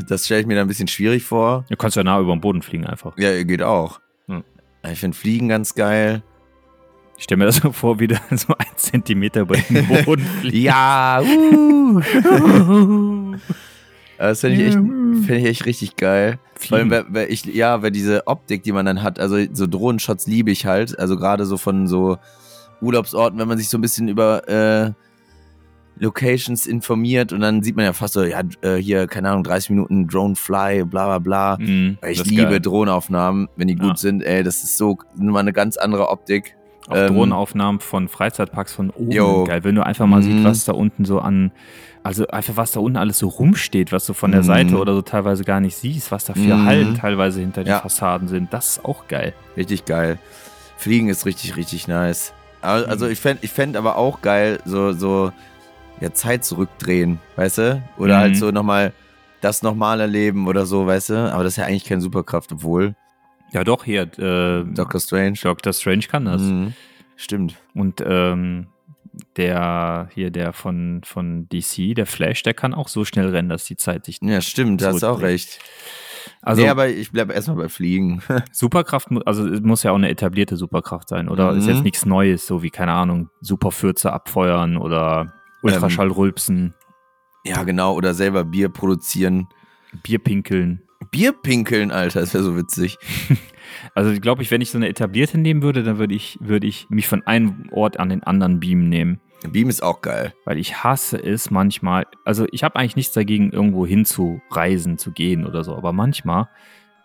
das 0.08 0.24
stelle 0.24 0.40
ich 0.40 0.46
mir 0.46 0.54
da 0.54 0.62
ein 0.62 0.68
bisschen 0.68 0.88
schwierig 0.88 1.24
vor. 1.24 1.66
Du 1.68 1.76
kannst 1.76 1.98
ja 1.98 2.02
nah 2.02 2.18
über 2.18 2.34
den 2.34 2.40
Boden 2.40 2.62
fliegen 2.62 2.86
einfach. 2.86 3.18
Ja, 3.18 3.42
geht 3.42 3.62
auch. 3.62 4.00
Hm. 4.28 4.42
Ich 4.90 5.00
finde 5.00 5.18
Fliegen 5.18 5.48
ganz 5.48 5.74
geil. 5.74 6.22
Ich 7.18 7.24
stelle 7.24 7.38
mir 7.38 7.44
das 7.44 7.56
so 7.56 7.72
vor, 7.72 8.00
wie 8.00 8.06
du 8.06 8.16
so 8.30 8.54
ein 8.56 8.76
Zentimeter 8.76 9.42
über 9.42 9.56
den 9.56 9.86
Boden 10.04 10.24
fliegst. 10.40 10.56
Ja, 10.56 11.20
uh. 11.20 12.00
Das 14.18 14.40
finde 14.40 14.56
ich, 14.56 14.66
echt- 14.68 14.74
find 15.26 15.30
ich 15.30 15.44
echt 15.44 15.66
richtig 15.66 15.96
geil. 15.96 16.38
Vor 16.58 16.78
allem, 16.78 16.90
weil, 16.90 17.04
weil 17.08 17.30
ich, 17.32 17.44
ja, 17.44 17.82
weil 17.82 17.90
diese 17.90 18.26
Optik, 18.26 18.62
die 18.62 18.72
man 18.72 18.86
dann 18.86 19.02
hat, 19.02 19.18
also 19.20 19.36
so 19.52 19.66
Drohnenshots 19.66 20.26
liebe 20.26 20.50
ich 20.50 20.64
halt. 20.66 20.98
Also 20.98 21.16
gerade 21.16 21.44
so 21.44 21.56
von 21.58 21.86
so 21.86 22.16
Urlaubsorten, 22.80 23.38
wenn 23.38 23.48
man 23.48 23.58
sich 23.58 23.68
so 23.68 23.76
ein 23.78 23.82
bisschen 23.82 24.08
über 24.08 24.48
äh, 24.48 24.92
Locations 25.98 26.66
informiert 26.66 27.32
und 27.32 27.40
dann 27.40 27.62
sieht 27.62 27.74
man 27.76 27.86
ja 27.86 27.92
fast 27.94 28.14
so, 28.14 28.22
ja, 28.22 28.42
äh, 28.60 28.76
hier, 28.76 29.06
keine 29.06 29.30
Ahnung, 29.30 29.44
30 29.44 29.70
Minuten 29.70 30.06
Drone 30.06 30.36
Fly, 30.36 30.84
bla 30.84 31.06
bla 31.06 31.18
bla. 31.18 31.56
Mhm, 31.58 31.96
Ich 32.06 32.18
das 32.18 32.26
ist 32.26 32.30
liebe 32.32 32.42
geil. 32.50 32.60
Drohnenaufnahmen, 32.60 33.48
wenn 33.56 33.68
die 33.68 33.76
gut 33.76 33.90
Ja. 33.90 33.96
sind, 33.96 34.22
ey, 34.22 34.42
das 34.42 34.62
ist 34.62 34.76
so 34.76 34.98
mal 35.16 35.40
eine 35.40 35.54
ganz 35.54 35.78
andere 35.78 36.08
Optik. 36.08 36.54
Auch 36.88 36.96
Ähm, 36.96 37.14
Drohnenaufnahmen 37.14 37.80
von 37.80 38.08
Freizeitparks 38.08 38.74
von 38.74 38.90
oben. 38.90 39.10
Jo. 39.10 39.44
Geil, 39.44 39.64
wenn 39.64 39.74
du 39.74 39.84
einfach 39.84 40.06
mal 40.06 40.20
Mhm. 40.20 40.24
siehst, 40.24 40.44
was 40.44 40.64
da 40.66 40.72
unten 40.72 41.04
so 41.06 41.18
an, 41.18 41.50
also 42.06 42.26
einfach 42.28 42.56
was 42.56 42.72
da 42.72 42.80
unten 42.80 42.96
alles 42.96 43.18
so 43.18 43.28
rumsteht, 43.28 43.92
was 43.92 44.06
du 44.06 44.14
von 44.14 44.30
der 44.32 44.40
Mhm. 44.42 44.46
Seite 44.46 44.76
oder 44.78 44.94
so 44.94 45.02
teilweise 45.02 45.44
gar 45.44 45.60
nicht 45.60 45.76
siehst, 45.76 46.10
was 46.10 46.24
da 46.24 46.32
für 46.34 46.40
Mhm. 46.56 46.64
Hallen 46.66 46.94
teilweise 46.94 47.40
hinter 47.40 47.64
den 47.64 47.70
Ja. 47.70 47.80
Fassaden 47.80 48.28
sind. 48.28 48.52
Das 48.52 48.68
ist 48.78 48.84
auch 48.84 49.08
geil. 49.08 49.34
Richtig 49.56 49.84
geil. 49.84 50.18
Fliegen 50.78 51.08
ist 51.08 51.26
richtig, 51.26 51.56
richtig 51.56 51.88
nice. 51.88 52.32
Aber- 52.62 52.84
Mhm. 52.84 52.90
Also 52.90 53.06
ich 53.08 53.18
fände 53.20 53.40
ich 53.44 53.50
fänd 53.50 53.76
aber 53.76 53.96
auch 53.96 54.22
geil, 54.22 54.58
so, 54.64 54.92
so 54.92 55.32
ja, 56.00 56.12
Zeit 56.12 56.44
zurückdrehen, 56.44 57.18
weißt 57.36 57.58
du? 57.58 57.82
Oder 57.98 58.16
Mhm. 58.16 58.20
halt 58.20 58.36
so 58.36 58.50
nochmal 58.50 58.92
das 59.40 59.62
nochmal 59.62 60.00
erleben 60.00 60.46
oder 60.48 60.66
so, 60.66 60.86
weißt 60.86 61.10
du? 61.10 61.32
Aber 61.32 61.44
das 61.44 61.54
ist 61.54 61.56
ja 61.58 61.64
eigentlich 61.66 61.84
keine 61.84 62.00
Superkraft, 62.00 62.52
obwohl 62.52 62.94
Ja, 63.52 63.62
doch, 63.62 63.84
hier, 63.84 64.02
äh, 64.18 64.64
Doctor 64.64 65.00
Strange. 65.00 65.38
Doctor 65.40 65.72
Strange 65.72 66.02
kann 66.10 66.24
das. 66.24 66.42
Mhm. 66.42 66.72
Stimmt. 67.14 67.54
Und 67.74 68.02
ähm, 68.04 68.66
der 69.36 70.08
hier, 70.14 70.30
der 70.30 70.52
von, 70.52 71.00
von 71.04 71.48
DC, 71.48 71.94
der 71.94 72.06
Flash, 72.06 72.42
der 72.42 72.54
kann 72.54 72.74
auch 72.74 72.88
so 72.88 73.04
schnell 73.04 73.28
rennen, 73.28 73.48
dass 73.48 73.64
die 73.64 73.76
Zeit 73.76 74.04
sich. 74.04 74.18
Ja, 74.22 74.40
stimmt, 74.40 74.82
da 74.82 74.92
hast 74.92 75.04
auch 75.04 75.20
recht. 75.20 75.58
Also 76.42 76.62
nee, 76.62 76.68
aber 76.68 76.88
ich 76.88 77.12
bleibe 77.12 77.32
erstmal 77.32 77.56
bei 77.56 77.68
Fliegen. 77.68 78.22
Superkraft, 78.52 79.08
also 79.26 79.46
es 79.46 79.60
muss 79.60 79.82
ja 79.82 79.92
auch 79.92 79.96
eine 79.96 80.08
etablierte 80.10 80.56
Superkraft 80.56 81.08
sein, 81.08 81.28
oder? 81.28 81.52
Ist 81.52 81.64
Mhm. 81.66 81.70
jetzt 81.70 81.82
nichts 81.84 82.06
Neues, 82.06 82.46
so 82.46 82.62
wie, 82.62 82.70
keine 82.70 82.92
Ahnung, 82.92 83.30
Superfürze 83.40 84.12
abfeuern 84.12 84.76
oder 84.76 85.32
Ultraschallrülpsen, 85.62 86.74
ja, 87.44 87.62
genau. 87.62 87.94
Oder 87.94 88.12
selber 88.12 88.44
Bier 88.44 88.68
produzieren. 88.68 89.46
Bier 90.02 90.18
pinkeln. 90.18 90.82
Bier 91.12 91.32
pinkeln, 91.32 91.92
Alter, 91.92 92.20
das 92.20 92.34
wäre 92.34 92.42
so 92.42 92.56
witzig. 92.56 92.98
Also 93.94 94.10
ich 94.10 94.20
glaube, 94.20 94.42
ich, 94.42 94.50
wenn 94.50 94.60
ich 94.60 94.70
so 94.70 94.78
eine 94.78 94.88
etablierte 94.88 95.38
nehmen 95.38 95.62
würde, 95.62 95.82
dann 95.82 95.98
würde 95.98 96.14
ich, 96.14 96.38
würde 96.40 96.66
ich 96.66 96.86
mich 96.90 97.08
von 97.08 97.26
einem 97.26 97.68
Ort 97.72 97.98
an 97.98 98.08
den 98.08 98.22
anderen 98.22 98.60
beamen 98.60 98.88
nehmen. 98.88 99.20
Beam 99.48 99.68
ist 99.68 99.82
auch 99.82 100.00
geil. 100.00 100.34
Weil 100.44 100.58
ich 100.58 100.82
hasse 100.82 101.18
es 101.22 101.50
manchmal, 101.50 102.06
also 102.24 102.46
ich 102.52 102.64
habe 102.64 102.76
eigentlich 102.76 102.96
nichts 102.96 103.12
dagegen, 103.12 103.50
irgendwo 103.52 103.86
hinzureisen, 103.86 104.98
zu 104.98 105.12
gehen 105.12 105.46
oder 105.46 105.62
so, 105.62 105.76
aber 105.76 105.92
manchmal, 105.92 106.48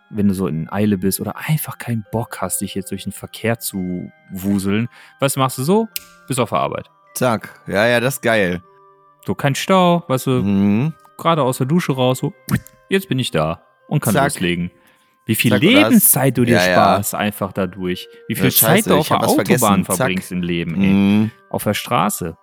wenn 0.09 0.27
du 0.27 0.33
so 0.33 0.47
in 0.47 0.69
Eile 0.71 0.97
bist 0.97 1.19
oder 1.19 1.35
einfach 1.37 1.77
keinen 1.77 2.05
Bock 2.11 2.41
hast, 2.41 2.61
dich 2.61 2.73
jetzt 2.75 2.91
durch 2.91 3.03
den 3.03 3.11
Verkehr 3.11 3.59
zu 3.59 4.11
wuseln, 4.31 4.87
was 5.19 5.35
machst 5.37 5.57
du 5.57 5.63
so? 5.63 5.87
Bist 6.27 6.39
auf 6.39 6.49
der 6.49 6.59
Arbeit. 6.59 6.89
Zack. 7.13 7.61
Ja, 7.67 7.85
ja, 7.87 7.99
das 7.99 8.15
ist 8.15 8.21
geil. 8.21 8.63
So 9.25 9.35
kein 9.35 9.53
Stau, 9.55 10.03
weißt 10.07 10.27
du, 10.27 10.31
Mhm. 10.41 10.93
gerade 11.17 11.43
aus 11.43 11.57
der 11.59 11.67
Dusche 11.67 11.91
raus, 11.93 12.19
so, 12.19 12.33
jetzt 12.89 13.07
bin 13.09 13.19
ich 13.19 13.31
da 13.31 13.61
und 13.87 14.01
kann 14.01 14.13
Zack. 14.13 14.23
loslegen. 14.33 14.71
Wie 15.25 15.35
viel 15.35 15.53
oder 15.53 15.61
Lebenszeit 15.61 16.37
du 16.37 16.45
dir 16.45 16.55
Ja, 16.55 16.65
ja. 16.67 16.73
sparst 16.73 17.15
einfach 17.15 17.53
dadurch. 17.53 18.07
Wie 18.27 18.35
viel 18.35 18.45
Ja, 18.45 18.51
Zeit 18.51 18.87
du 18.87 18.95
auf 18.95 19.07
der 19.07 19.23
Autobahn. 19.23 19.85
Zack. 19.85 19.95
verbringst 19.97 20.31
im 20.31 20.41
Leben, 20.41 20.75
ey. 20.81 20.89
Mhm. 20.89 21.31
Auf 21.49 21.63
der 21.63 21.73
Straße. 21.73 22.37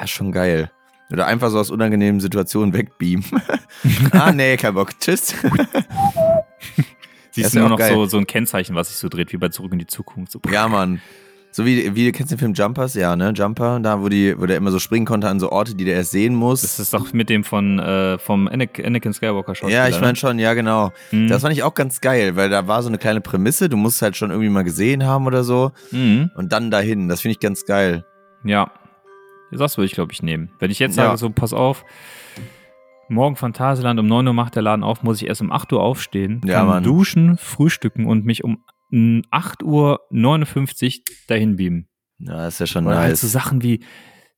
Ja, 0.00 0.06
schon 0.06 0.32
geil. 0.32 0.70
Oder 1.10 1.26
einfach 1.26 1.50
so 1.50 1.58
aus 1.58 1.70
unangenehmen 1.70 2.20
Situationen 2.20 2.72
wegbeamen. 2.74 3.24
ah, 4.12 4.32
nee, 4.32 4.56
kein 4.56 4.74
Bock. 4.74 4.98
Tschüss. 4.98 5.34
Siehst 7.30 7.46
ist 7.46 7.54
du 7.54 7.58
ja 7.58 7.62
nur 7.62 7.70
noch 7.70 7.78
geil. 7.78 7.92
so, 7.92 8.06
so 8.06 8.18
ein 8.18 8.26
Kennzeichen, 8.26 8.74
was 8.76 8.88
sich 8.88 8.96
so 8.98 9.08
dreht, 9.08 9.32
wie 9.32 9.36
bei 9.36 9.48
Zurück 9.48 9.72
in 9.72 9.78
die 9.78 9.86
Zukunft. 9.86 10.32
So, 10.32 10.40
ja, 10.50 10.68
Mann. 10.68 11.00
So 11.56 11.64
wie, 11.64 11.94
wie, 11.94 12.10
kennst 12.10 12.32
du 12.32 12.34
den 12.34 12.40
Film 12.40 12.52
Jumpers? 12.52 12.94
Ja, 12.94 13.14
ne? 13.14 13.32
Jumper, 13.32 13.78
da, 13.78 14.02
wo, 14.02 14.08
die, 14.08 14.36
wo 14.36 14.44
der 14.44 14.56
immer 14.56 14.72
so 14.72 14.80
springen 14.80 15.06
konnte 15.06 15.28
an 15.28 15.38
so 15.38 15.52
Orte, 15.52 15.76
die 15.76 15.84
der 15.84 15.94
erst 15.94 16.10
sehen 16.10 16.34
muss. 16.34 16.62
Das 16.62 16.80
ist 16.80 16.92
doch 16.92 17.12
mit 17.12 17.30
dem 17.30 17.44
von 17.44 17.78
äh, 17.78 18.18
vom 18.18 18.48
Anakin, 18.48 19.12
Skywalker 19.12 19.54
Schauspieler. 19.54 19.84
ja, 19.84 19.88
ich 19.88 20.00
meine 20.00 20.16
schon, 20.16 20.40
ja, 20.40 20.54
genau. 20.54 20.90
Mhm. 21.12 21.28
Das 21.28 21.42
fand 21.42 21.52
ich 21.54 21.62
auch 21.62 21.74
ganz 21.74 22.00
geil, 22.00 22.34
weil 22.34 22.50
da 22.50 22.66
war 22.66 22.82
so 22.82 22.88
eine 22.88 22.98
kleine 22.98 23.20
Prämisse, 23.20 23.68
du 23.68 23.76
musst 23.76 24.02
halt 24.02 24.16
schon 24.16 24.30
irgendwie 24.30 24.48
mal 24.48 24.64
gesehen 24.64 25.06
haben 25.06 25.28
oder 25.28 25.44
so. 25.44 25.70
mhm. 25.92 26.32
Und 26.34 26.52
dann 26.52 26.72
dahin. 26.72 27.08
Das 27.08 27.20
finde 27.20 27.34
ich 27.34 27.38
ganz 27.40 27.64
geil. 27.64 28.04
Ja. 28.42 28.72
Das 29.52 29.76
würde 29.78 29.86
ich, 29.86 29.92
glaube 29.92 30.12
ich, 30.12 30.24
nehmen. 30.24 30.50
Wenn 30.58 30.72
ich 30.72 30.80
jetzt 30.80 30.96
Ja. 30.96 31.04
sage, 31.04 31.18
so, 31.18 31.30
pass 31.30 31.52
auf, 31.52 31.84
morgen 33.08 33.36
Phantasialand 33.36 34.00
um 34.00 34.06
9 34.08 34.26
Uhr 34.26 34.34
macht 34.34 34.56
der 34.56 34.62
Laden 34.62 34.82
auf, 34.82 35.04
muss 35.04 35.22
ich 35.22 35.28
erst 35.28 35.40
um 35.40 35.52
8 35.52 35.72
Uhr 35.72 35.84
aufstehen, 35.84 36.40
Ja, 36.44 36.54
kann 36.58 36.66
Mann. 36.66 36.82
duschen, 36.82 37.36
frühstücken 37.36 38.06
und 38.06 38.24
mich 38.24 38.42
um 38.42 38.64
8.59 38.94 39.62
Uhr 40.98 41.04
dahin 41.28 41.56
beamen. 41.56 41.88
Ja, 42.18 42.46
ist 42.46 42.60
ja 42.60 42.66
schon 42.66 42.86
Oder 42.86 42.98
halt 42.98 43.10
nice. 43.10 43.20
so 43.22 43.26
Sachen 43.28 43.62
wie 43.62 43.84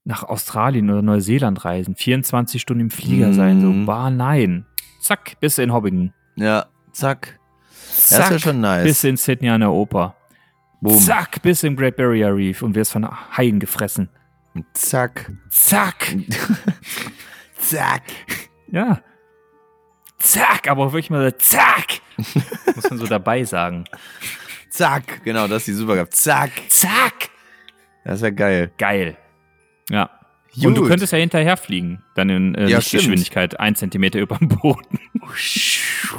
nach 0.05 0.23
Australien 0.23 0.89
oder 0.91 1.03
Neuseeland 1.03 1.65
reisen, 1.65 1.95
24 1.97 2.61
Stunden 2.63 2.81
im 2.83 2.91
Flieger 2.91 3.33
sein, 3.33 3.61
so, 3.61 3.69
Mhm. 3.69 3.87
bah, 3.87 4.09
nein. 4.11 4.65
Zack, 5.01 5.37
bist 5.41 5.59
du 5.59 5.63
in 5.63 5.73
Hobbiton. 5.73 6.13
ja, 6.37 6.67
zack. 6.93 7.39
Das 7.89 8.09
Zack, 8.09 8.25
ist 8.25 8.31
ja 8.31 8.39
schon 8.39 8.61
nice. 8.61 8.85
bist 8.85 9.05
du 9.05 9.09
in 9.09 9.17
Sydney 9.17 9.49
an 9.51 9.61
der 9.61 9.73
Oper. 9.73 10.17
Boom. 10.81 10.99
Zack, 10.99 11.43
bist 11.43 11.63
du 11.63 11.67
im 11.69 11.77
Great 11.77 11.97
Barrier 11.97 12.35
Reef 12.35 12.63
und 12.63 12.75
wirst 12.75 12.93
von 12.93 13.07
Haien 13.37 13.59
gefressen. 13.61 14.09
Zack. 14.75 15.33
Zack. 15.51 16.17
Zack. 17.59 18.03
Ja. 18.71 19.01
Zack, 20.19 20.69
aber 20.71 20.93
wirklich 20.93 21.11
mal 21.11 21.31
so, 21.31 21.37
zack. 21.39 22.01
Muss 22.75 22.89
man 22.91 22.99
so 22.99 23.07
dabei 23.07 23.45
sagen. 23.45 23.85
Zack. 24.77 25.25
Genau, 25.25 25.49
das 25.49 25.59
ist 25.63 25.69
die 25.69 25.73
Superkraft. 25.73 26.15
Zack. 26.15 26.51
Zack. 26.69 27.31
Das 28.05 28.21
wäre 28.21 28.35
geil. 28.35 28.71
Geil. 28.77 29.17
Ja. 29.89 30.11
Und 30.65 30.75
du 30.75 30.83
Gut. 30.83 30.91
könntest 30.91 31.13
ja 31.15 31.19
hinterher 31.19 31.57
fliegen, 31.57 32.03
dann 32.15 32.29
in 32.29 32.55
äh, 32.55 32.69
Ja, 32.69 32.77
Lichtgeschwindigkeit, 32.79 33.59
ein 33.59 33.75
Zentimeter 33.75 34.19
über 34.21 34.37
dem 34.37 34.49
Boden. 34.49 34.99
so 35.37 36.17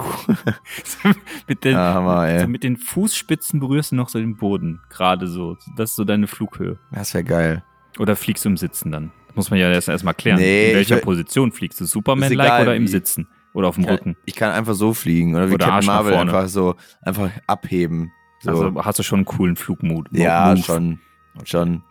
mit, 1.47 1.64
den, 1.64 1.74
Ja, 1.74 1.93
Hammer, 1.93 2.28
ey. 2.28 2.41
so 2.41 2.47
mit 2.47 2.64
den 2.64 2.78
Fußspitzen 2.78 3.60
berührst 3.60 3.91
du 3.91 3.95
noch 3.95 4.10
so 4.10 4.18
den 4.20 4.38
Boden, 4.38 4.80
gerade 4.89 5.28
so. 5.28 5.55
Das 5.76 5.91
ist 5.91 5.95
so 5.95 6.03
deine 6.03 6.26
Flughöhe. 6.28 6.80
Das 6.91 7.14
wäre 7.14 7.24
geil. 7.24 7.64
Oder 7.99 8.16
fliegst 8.16 8.45
du 8.45 8.49
im 8.49 8.58
Sitzen 8.58 8.91
dann? 8.91 9.12
Muss 9.36 9.51
man 9.51 9.60
ja 9.60 9.70
erst 9.72 9.88
erstmal 9.88 10.16
klären. 10.16 10.39
Nee, 10.39 10.70
in 10.72 10.76
welcher 10.78 10.97
Position 10.97 11.51
fliegst 11.51 11.80
du? 11.80 11.86
Superman-like 11.86 12.62
oder 12.64 12.76
im 12.76 12.84
wie. 12.84 12.88
Sitzen? 12.88 13.28
Oder 13.53 13.70
auf 13.70 13.76
dem 13.76 13.86
Rücken? 13.86 14.16
ich 14.26 14.36
kann 14.36 14.51
einfach 14.51 14.74
so 14.76 14.93
fliegen. 14.93 15.36
Oder 15.36 15.49
wie 15.49 15.55
Oder 15.55 15.66
Captain 15.66 15.88
Marvel 15.88 16.14
einfach 16.16 16.47
so 16.47 16.76
einfach 17.01 17.30
abheben. 17.47 18.12
So. 18.39 18.49
Also 18.51 18.83
hast 18.85 18.99
du 18.99 19.03
schon 19.03 19.19
einen 19.19 19.25
coolen 19.25 19.55
Flugmut. 19.55 20.07
ja, 20.11 20.49
Move. 20.53 20.63
schon. 20.63 20.99
Schon. 21.43 21.83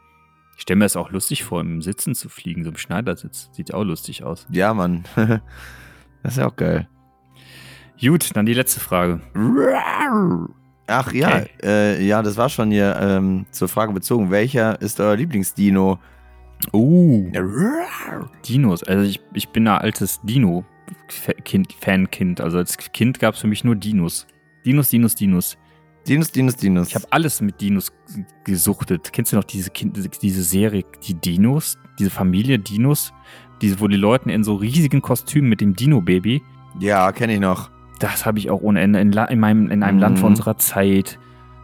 Ich 0.56 0.62
stelle 0.62 0.78
mir 0.78 0.84
das 0.84 0.96
auch 0.96 1.10
lustig 1.10 1.44
vor, 1.44 1.60
im 1.60 1.82
Sitzen 1.82 2.14
zu 2.14 2.28
fliegen, 2.28 2.64
so 2.64 2.70
im 2.70 2.76
Schneidersitz. 2.76 3.50
Sieht 3.52 3.74
auch 3.74 3.84
lustig 3.84 4.24
aus. 4.24 4.46
Ja, 4.50 4.72
Mann. 4.74 5.04
das 5.16 6.32
ist 6.32 6.38
ja 6.38 6.46
auch 6.48 6.56
geil. 6.56 6.88
Gut, 8.00 8.34
dann 8.34 8.46
die 8.46 8.54
letzte 8.54 8.80
Frage. 8.80 9.20
Ach 10.86 11.12
ja, 11.12 11.28
Okay. 11.28 11.50
äh, 11.62 12.04
ja, 12.06 12.22
das 12.22 12.36
war 12.36 12.48
schon 12.48 12.70
hier 12.70 12.96
ähm, 13.00 13.46
zur 13.50 13.68
Frage 13.68 13.92
bezogen. 13.92 14.30
Welcher 14.30 14.80
ist 14.80 15.00
euer 15.00 15.16
Lieblingsdino? 15.16 15.98
Uh. 16.72 17.30
Dinos. 18.48 18.82
Also 18.82 19.02
ich, 19.04 19.20
ich 19.34 19.48
bin 19.50 19.66
ein 19.68 19.78
altes 19.78 20.20
Dino-Kind, 20.22 21.72
Fankind. 21.74 22.40
Also 22.40 22.58
als 22.58 22.76
Kind 22.78 23.18
gab 23.18 23.34
es 23.34 23.40
für 23.40 23.46
mich 23.46 23.64
nur 23.64 23.74
Dinos. 23.76 24.26
Dinos, 24.64 24.90
Dinos, 24.90 25.14
Dinos. 25.16 25.58
Dinos, 26.08 26.30
Dinos, 26.30 26.56
Dinos. 26.56 26.88
Ich 26.88 26.94
habe 26.94 27.06
alles 27.10 27.40
mit 27.40 27.60
Dinos 27.60 27.92
gesuchtet. 28.44 29.12
Kennst 29.12 29.32
du 29.32 29.36
noch 29.36 29.44
diese, 29.44 29.70
kind, 29.70 29.98
diese 30.22 30.42
Serie, 30.42 30.84
die 31.06 31.14
Dinos? 31.14 31.78
Diese 31.98 32.10
Familie 32.10 32.58
Dinos? 32.58 33.12
Diese, 33.60 33.80
wo 33.80 33.88
die 33.88 33.96
Leute 33.96 34.30
in 34.30 34.44
so 34.44 34.54
riesigen 34.54 35.02
Kostümen 35.02 35.48
mit 35.48 35.60
dem 35.60 35.74
Dino-Baby. 35.74 36.42
ja, 36.78 37.10
kenne 37.12 37.34
ich 37.34 37.40
noch. 37.40 37.70
Das 37.98 38.26
habe 38.26 38.38
ich 38.38 38.50
auch 38.50 38.60
ohne 38.60 38.80
Ende 38.82 39.00
in, 39.00 39.10
in, 39.12 39.40
meinem, 39.40 39.70
in 39.70 39.82
einem 39.82 39.96
Mhm. 39.96 40.00
Land 40.02 40.18
vor 40.18 40.28
unserer 40.28 40.58
Zeit. 40.58 41.18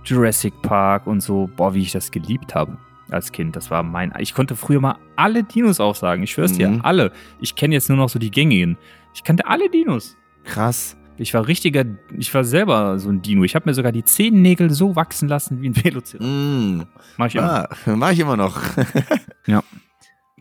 Jurassic 0.04 0.54
Park 0.62 1.06
und 1.06 1.20
so. 1.20 1.48
Boah, 1.56 1.74
wie 1.74 1.82
ich 1.82 1.92
das 1.92 2.10
geliebt 2.10 2.54
habe 2.54 2.78
als 3.10 3.30
Kind. 3.30 3.54
Das 3.54 3.70
war 3.70 3.82
mein. 3.82 4.12
Ich 4.18 4.32
konnte 4.34 4.56
früher 4.56 4.80
mal 4.80 4.96
alle 5.14 5.44
Dinos 5.44 5.78
aufsagen. 5.78 6.24
Ich 6.24 6.32
schwör's 6.32 6.54
dir, 6.54 6.70
Mhm. 6.70 6.80
alle. 6.82 7.12
Ich 7.40 7.54
kenne 7.54 7.74
jetzt 7.74 7.88
nur 7.90 7.98
noch 7.98 8.08
so 8.08 8.18
die 8.18 8.30
gängigen. 8.30 8.78
Ich 9.14 9.22
kannte 9.22 9.46
alle 9.46 9.68
Dinos. 9.68 10.16
Krass. 10.44 10.96
Ich 11.18 11.34
war 11.34 11.46
richtiger, 11.46 11.84
ich 12.18 12.32
war 12.34 12.42
selber 12.42 12.98
so 12.98 13.08
ein 13.10 13.22
Dino. 13.22 13.44
Ich 13.44 13.54
habe 13.54 13.68
mir 13.68 13.74
sogar 13.74 13.92
die 13.92 14.04
Zehennägel 14.04 14.70
so 14.70 14.96
wachsen 14.96 15.28
lassen 15.28 15.60
wie 15.62 15.68
ein 15.68 15.76
Velociraptor. 15.76 16.26
Mm. 16.26 16.86
Mach 17.16 17.26
ich 17.26 17.34
immer. 17.36 17.70
Ah, 17.70 17.76
mach 17.96 18.10
ich 18.12 18.18
immer 18.20 18.36
noch. 18.36 18.60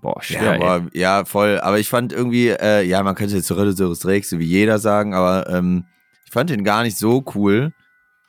Boah, 0.02 0.16
ja, 0.18 0.22
schwer, 0.24 0.54
ey. 0.54 0.64
aber, 0.64 0.88
ja, 0.94 1.26
voll. 1.26 1.60
Aber 1.60 1.78
ich 1.78 1.88
fand 1.88 2.12
irgendwie, 2.12 2.48
äh, 2.50 2.84
ja, 2.84 3.04
man 3.04 3.14
könnte 3.14 3.36
jetzt 3.36 3.48
Tyrannosaurus 3.48 4.06
Rex, 4.08 4.32
so 4.32 4.40
wie 4.40 4.46
jeder 4.46 4.80
sagen, 4.80 5.14
aber 5.14 5.48
ähm, 5.50 5.86
ich 6.26 6.32
fand 6.32 6.50
den 6.50 6.64
gar 6.64 6.82
nicht 6.84 6.98
so 6.98 7.24
cool. 7.36 7.74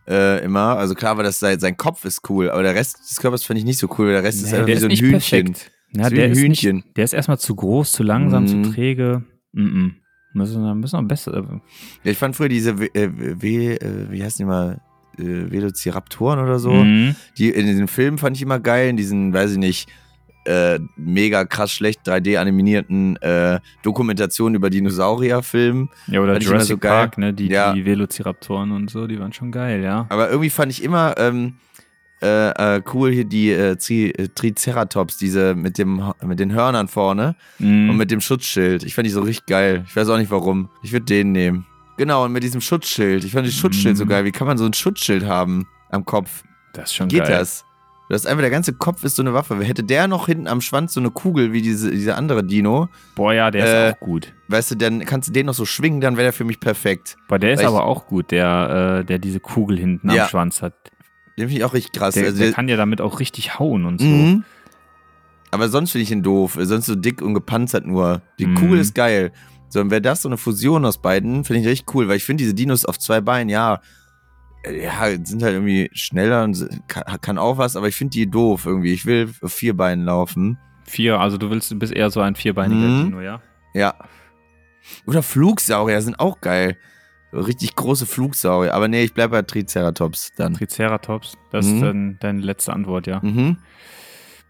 Äh, 0.06 0.44
immer. 0.44 0.76
Also 0.76 0.94
klar 0.94 1.16
war 1.16 1.24
das 1.24 1.38
sein, 1.38 1.60
sein 1.60 1.76
Kopf 1.76 2.04
ist 2.04 2.28
cool, 2.28 2.50
aber 2.50 2.62
der 2.62 2.74
Rest 2.74 2.98
des 3.08 3.18
Körpers 3.20 3.44
fand 3.44 3.58
ich 3.58 3.64
nicht 3.64 3.78
so 3.78 3.88
cool, 3.96 4.06
weil 4.06 4.14
der 4.14 4.24
Rest 4.24 4.42
ist 4.42 4.50
Nee, 4.50 4.58
einfach 4.58 4.68
wie 4.68 4.76
so 4.76 4.86
ein 4.88 4.96
Hühnchen. 4.96 5.54
Ja, 5.94 6.02
Ist 6.08 6.16
der, 6.16 6.24
ein 6.24 6.32
ist 6.32 6.38
Hühnchen. 6.40 6.76
Nicht, 6.76 6.96
der 6.96 7.04
ist 7.04 7.12
erstmal 7.14 7.38
zu 7.38 7.54
groß, 7.54 7.92
zu 7.92 8.02
langsam, 8.02 8.42
Mhm. 8.44 8.64
zu 8.64 8.72
träge. 8.72 9.22
Mm 9.52 9.60
-mm. 9.66 9.90
Müssen 10.34 10.62
wir 10.62 10.74
müssen 10.74 10.98
wir 10.98 11.02
besser. 11.02 11.44
Ja, 12.04 12.10
ich 12.10 12.18
fand 12.18 12.34
früher 12.36 12.48
diese, 12.48 12.78
W- 12.78 12.90
äh, 12.94 13.08
W- 13.12 13.74
äh, 13.74 14.10
wie 14.10 14.22
heißen 14.22 14.38
die 14.44 14.48
mal, 14.48 14.80
äh, 15.18 15.22
Velociraptoren 15.50 16.38
oder 16.40 16.58
so. 16.58 16.70
Mhm. 16.72 17.14
Die 17.36 17.50
in 17.50 17.66
den 17.66 17.88
Filmen 17.88 18.16
fand 18.18 18.36
ich 18.36 18.42
immer 18.42 18.58
geil, 18.60 18.88
in 18.88 18.96
diesen, 18.96 19.32
weiß 19.34 19.52
ich 19.52 19.58
nicht, 19.58 19.88
äh, 20.44 20.78
mega 20.96 21.44
krass 21.44 21.70
schlecht 21.70 22.00
3D 22.08 22.36
animierten 22.38 23.16
äh, 23.18 23.60
Dokumentationen 23.82 24.56
über 24.56 24.70
Dinosaurier-Filmen. 24.70 25.88
Ja, 26.08 26.20
oder 26.20 26.32
Fand 26.32 26.44
Jurassic 26.44 26.82
so. 26.82 26.88
Park, 26.88 27.18
ne? 27.18 27.32
Die, 27.32 27.46
Ja. 27.48 27.72
die 27.74 27.84
Velociraptoren 27.84 28.72
und 28.72 28.90
so, 28.90 29.06
die 29.06 29.20
waren 29.20 29.32
schon 29.32 29.52
geil, 29.52 29.82
ja. 29.82 30.06
Aber 30.08 30.30
irgendwie 30.30 30.50
fand 30.50 30.72
ich 30.72 30.82
immer, 30.82 31.14
ähm, 31.18 31.54
äh, 32.22 32.76
äh, 32.76 32.82
cool 32.94 33.10
hier 33.10 33.24
die 33.24 33.50
äh, 33.50 33.76
Tri 33.76 34.10
äh, 34.10 34.28
Triceratops, 34.28 35.16
diese 35.18 35.54
mit, 35.54 35.78
dem, 35.78 36.02
mit 36.24 36.38
den 36.40 36.52
Hörnern 36.52 36.88
vorne 36.88 37.34
Mhm. 37.58 37.90
und 37.90 37.96
mit 37.96 38.10
dem 38.10 38.20
Schutzschild. 38.20 38.84
Ich 38.84 38.94
fand 38.94 39.06
die 39.06 39.10
so 39.10 39.20
richtig 39.22 39.46
geil. 39.46 39.84
Ich 39.88 39.96
weiß 39.96 40.08
auch 40.08 40.18
nicht 40.18 40.30
warum. 40.30 40.68
Ich 40.82 40.92
würde 40.92 41.06
den 41.06 41.32
nehmen. 41.32 41.66
Genau, 41.98 42.24
und 42.24 42.32
mit 42.32 42.42
diesem 42.42 42.60
Schutzschild. 42.60 43.24
Ich 43.24 43.32
fand 43.32 43.46
das 43.46 43.54
Schutzschild 43.54 43.96
so 43.96 44.04
Mhm. 44.04 44.08
geil. 44.08 44.24
Wie 44.24 44.32
kann 44.32 44.46
man 44.46 44.56
so 44.58 44.64
ein 44.64 44.72
Schutzschild 44.72 45.24
haben 45.26 45.66
am 45.90 46.04
Kopf? 46.04 46.44
das 46.74 46.84
ist 46.90 46.94
schon 46.94 47.08
Geht 47.08 47.24
geil. 47.24 47.30
das? 47.38 47.64
Das 48.08 48.22
ist 48.22 48.26
einfach, 48.26 48.40
der 48.42 48.50
ganze 48.50 48.72
Kopf 48.74 49.04
ist 49.04 49.16
so 49.16 49.22
eine 49.22 49.32
Waffe. 49.34 49.62
Hätte 49.62 49.84
der 49.84 50.06
noch 50.08 50.26
hinten 50.26 50.46
am 50.46 50.60
Schwanz 50.60 50.92
so 50.94 51.00
eine 51.00 51.10
Kugel 51.10 51.52
wie 51.52 51.62
diese, 51.62 51.90
dieser 51.90 52.16
andere 52.18 52.44
Dino, 52.44 52.88
Boah, 53.14 53.32
ja, 53.32 53.50
der 53.50 53.64
Äh, 53.64 53.88
ist 53.88 53.94
auch 53.96 54.00
gut. 54.00 54.32
weißt 54.48 54.70
du, 54.72 54.74
dann 54.76 55.04
kannst 55.06 55.28
du 55.28 55.32
den 55.32 55.46
noch 55.46 55.54
so 55.54 55.64
schwingen, 55.64 56.00
dann 56.00 56.16
wäre 56.16 56.24
der 56.26 56.32
für 56.32 56.44
mich 56.44 56.60
perfekt. 56.60 57.16
Boah, 57.28 57.38
der 57.38 57.52
ist 57.54 57.58
Weil 57.60 57.64
ich- 57.66 57.68
aber 57.74 57.84
auch 57.84 58.06
gut, 58.06 58.30
der, 58.30 59.00
äh, 59.00 59.04
der 59.04 59.18
diese 59.18 59.40
Kugel 59.40 59.78
hinten 59.78 60.10
Ja. 60.10 60.24
am 60.24 60.28
Schwanz 60.28 60.60
hat. 60.62 60.74
Den 61.38 61.48
finde 61.48 61.58
ich 61.58 61.64
auch 61.64 61.72
richtig 61.74 61.92
krass. 61.92 62.14
Der, 62.14 62.24
also 62.26 62.38
der 62.38 62.48
der, 62.48 62.54
kann 62.54 62.68
ja 62.68 62.76
damit 62.76 63.00
auch 63.00 63.20
richtig 63.20 63.58
hauen 63.58 63.84
und 63.86 64.00
so. 64.00 64.06
Mhm. 64.06 64.44
Aber 65.50 65.68
sonst 65.68 65.92
finde 65.92 66.02
ich 66.04 66.10
ihn 66.10 66.22
doof. 66.22 66.58
Sonst 66.60 66.86
so 66.86 66.94
dick 66.94 67.20
und 67.22 67.34
gepanzert 67.34 67.86
nur. 67.86 68.22
Die 68.38 68.46
Mhm. 68.46 68.54
Kugel 68.54 68.78
ist 68.78 68.94
geil. 68.94 69.32
So, 69.68 69.80
und 69.80 69.90
wäre 69.90 70.02
das 70.02 70.22
so 70.22 70.28
eine 70.28 70.36
Fusion 70.36 70.84
aus 70.84 70.98
beiden, 71.00 71.44
finde 71.44 71.60
ich 71.62 71.66
richtig 71.66 71.94
cool, 71.94 72.06
weil 72.08 72.16
ich 72.16 72.24
finde 72.24 72.42
diese 72.42 72.52
Dinos 72.54 72.84
auf 72.84 72.98
zwei 72.98 73.22
Beinen, 73.22 73.48
ja, 73.48 73.80
äh, 74.64 74.84
ja, 74.84 75.06
sind 75.24 75.42
halt 75.42 75.54
irgendwie 75.54 75.90
schneller 75.94 76.44
und 76.44 76.68
kann, 76.88 77.04
kann 77.22 77.38
auch 77.38 77.56
was, 77.56 77.74
aber 77.76 77.88
ich 77.88 77.96
finde 77.96 78.10
die 78.10 78.30
doof 78.30 78.66
irgendwie. 78.66 78.92
Ich 78.92 79.06
will 79.06 79.30
auf 79.40 79.52
vier 79.54 79.74
Beinen 79.74 80.04
laufen. 80.04 80.58
Vier, 80.84 81.18
also 81.20 81.38
du 81.38 81.48
willst, 81.48 81.70
du 81.70 81.78
bist 81.78 81.92
eher 81.94 82.10
so 82.10 82.20
ein 82.20 82.34
vierbeiniger 82.34 82.86
Mhm. 82.86 83.04
Dino, 83.04 83.20
ja? 83.22 83.40
Ja. 83.72 83.94
Oder 85.06 85.22
Flugsaurier 85.22 86.02
sind 86.02 86.18
auch 86.20 86.40
geil. 86.42 86.76
Richtig 87.32 87.74
große 87.76 88.06
Flugsaurier. 88.06 88.74
Aber 88.74 88.88
nee, 88.88 89.02
ich 89.04 89.14
bleibe 89.14 89.32
bei 89.32 89.42
Triceratops 89.42 90.32
dann. 90.36 90.54
Triceratops, 90.54 91.38
das 91.50 91.66
Mhm. 91.66 91.74
ist 91.74 91.80
dann 91.82 92.16
deine 92.20 92.40
letzte 92.40 92.72
Antwort, 92.72 93.06
ja. 93.06 93.20
Mhm. 93.22 93.56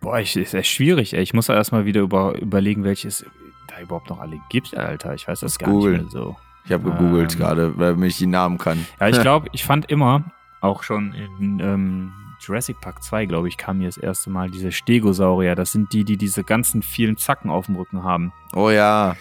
Boah, 0.00 0.18
ich, 0.18 0.36
ist 0.36 0.52
echt 0.54 0.70
schwierig, 0.70 1.14
ey. 1.14 1.22
Ich 1.22 1.32
muss 1.32 1.46
da 1.46 1.54
erstmal 1.54 1.84
wieder 1.84 2.00
über, 2.00 2.36
überlegen, 2.40 2.82
welches 2.82 3.24
da 3.68 3.80
überhaupt 3.80 4.10
noch 4.10 4.18
alle 4.20 4.40
gibt, 4.50 4.76
Alter. 4.76 5.14
Ich 5.14 5.28
weiß 5.28 5.40
das 5.40 5.52
Das 5.52 5.58
gar 5.58 5.68
nicht 5.68 5.76
googeln. 5.76 6.02
mehr 6.02 6.10
so. 6.10 6.36
Ich 6.64 6.72
habe 6.72 6.90
gegoogelt 6.90 7.32
Ähm. 7.34 7.38
gerade, 7.38 7.78
weil 7.78 8.02
ich 8.04 8.18
die 8.18 8.26
Namen 8.26 8.58
kann. 8.58 8.84
Ja, 9.00 9.08
ich 9.08 9.20
glaube, 9.20 9.48
ich 9.52 9.64
fand 9.64 9.88
immer, 9.90 10.24
auch 10.60 10.82
schon 10.82 11.12
in 11.14 11.60
ähm, 11.60 12.12
Jurassic 12.40 12.80
Park 12.80 13.02
2, 13.04 13.26
glaube 13.26 13.46
ich, 13.46 13.56
kam 13.56 13.78
hier 13.78 13.88
das 13.88 13.96
erste 13.96 14.28
Mal 14.30 14.50
diese 14.50 14.72
Stegosaurier. 14.72 15.54
Das 15.54 15.70
sind 15.70 15.92
die, 15.92 16.04
die 16.04 16.16
diese 16.16 16.42
ganzen 16.42 16.82
vielen 16.82 17.16
Zacken 17.16 17.50
auf 17.50 17.66
dem 17.66 17.76
Rücken 17.76 18.02
haben. 18.02 18.32
Oh 18.54 18.70
ja. 18.70 19.14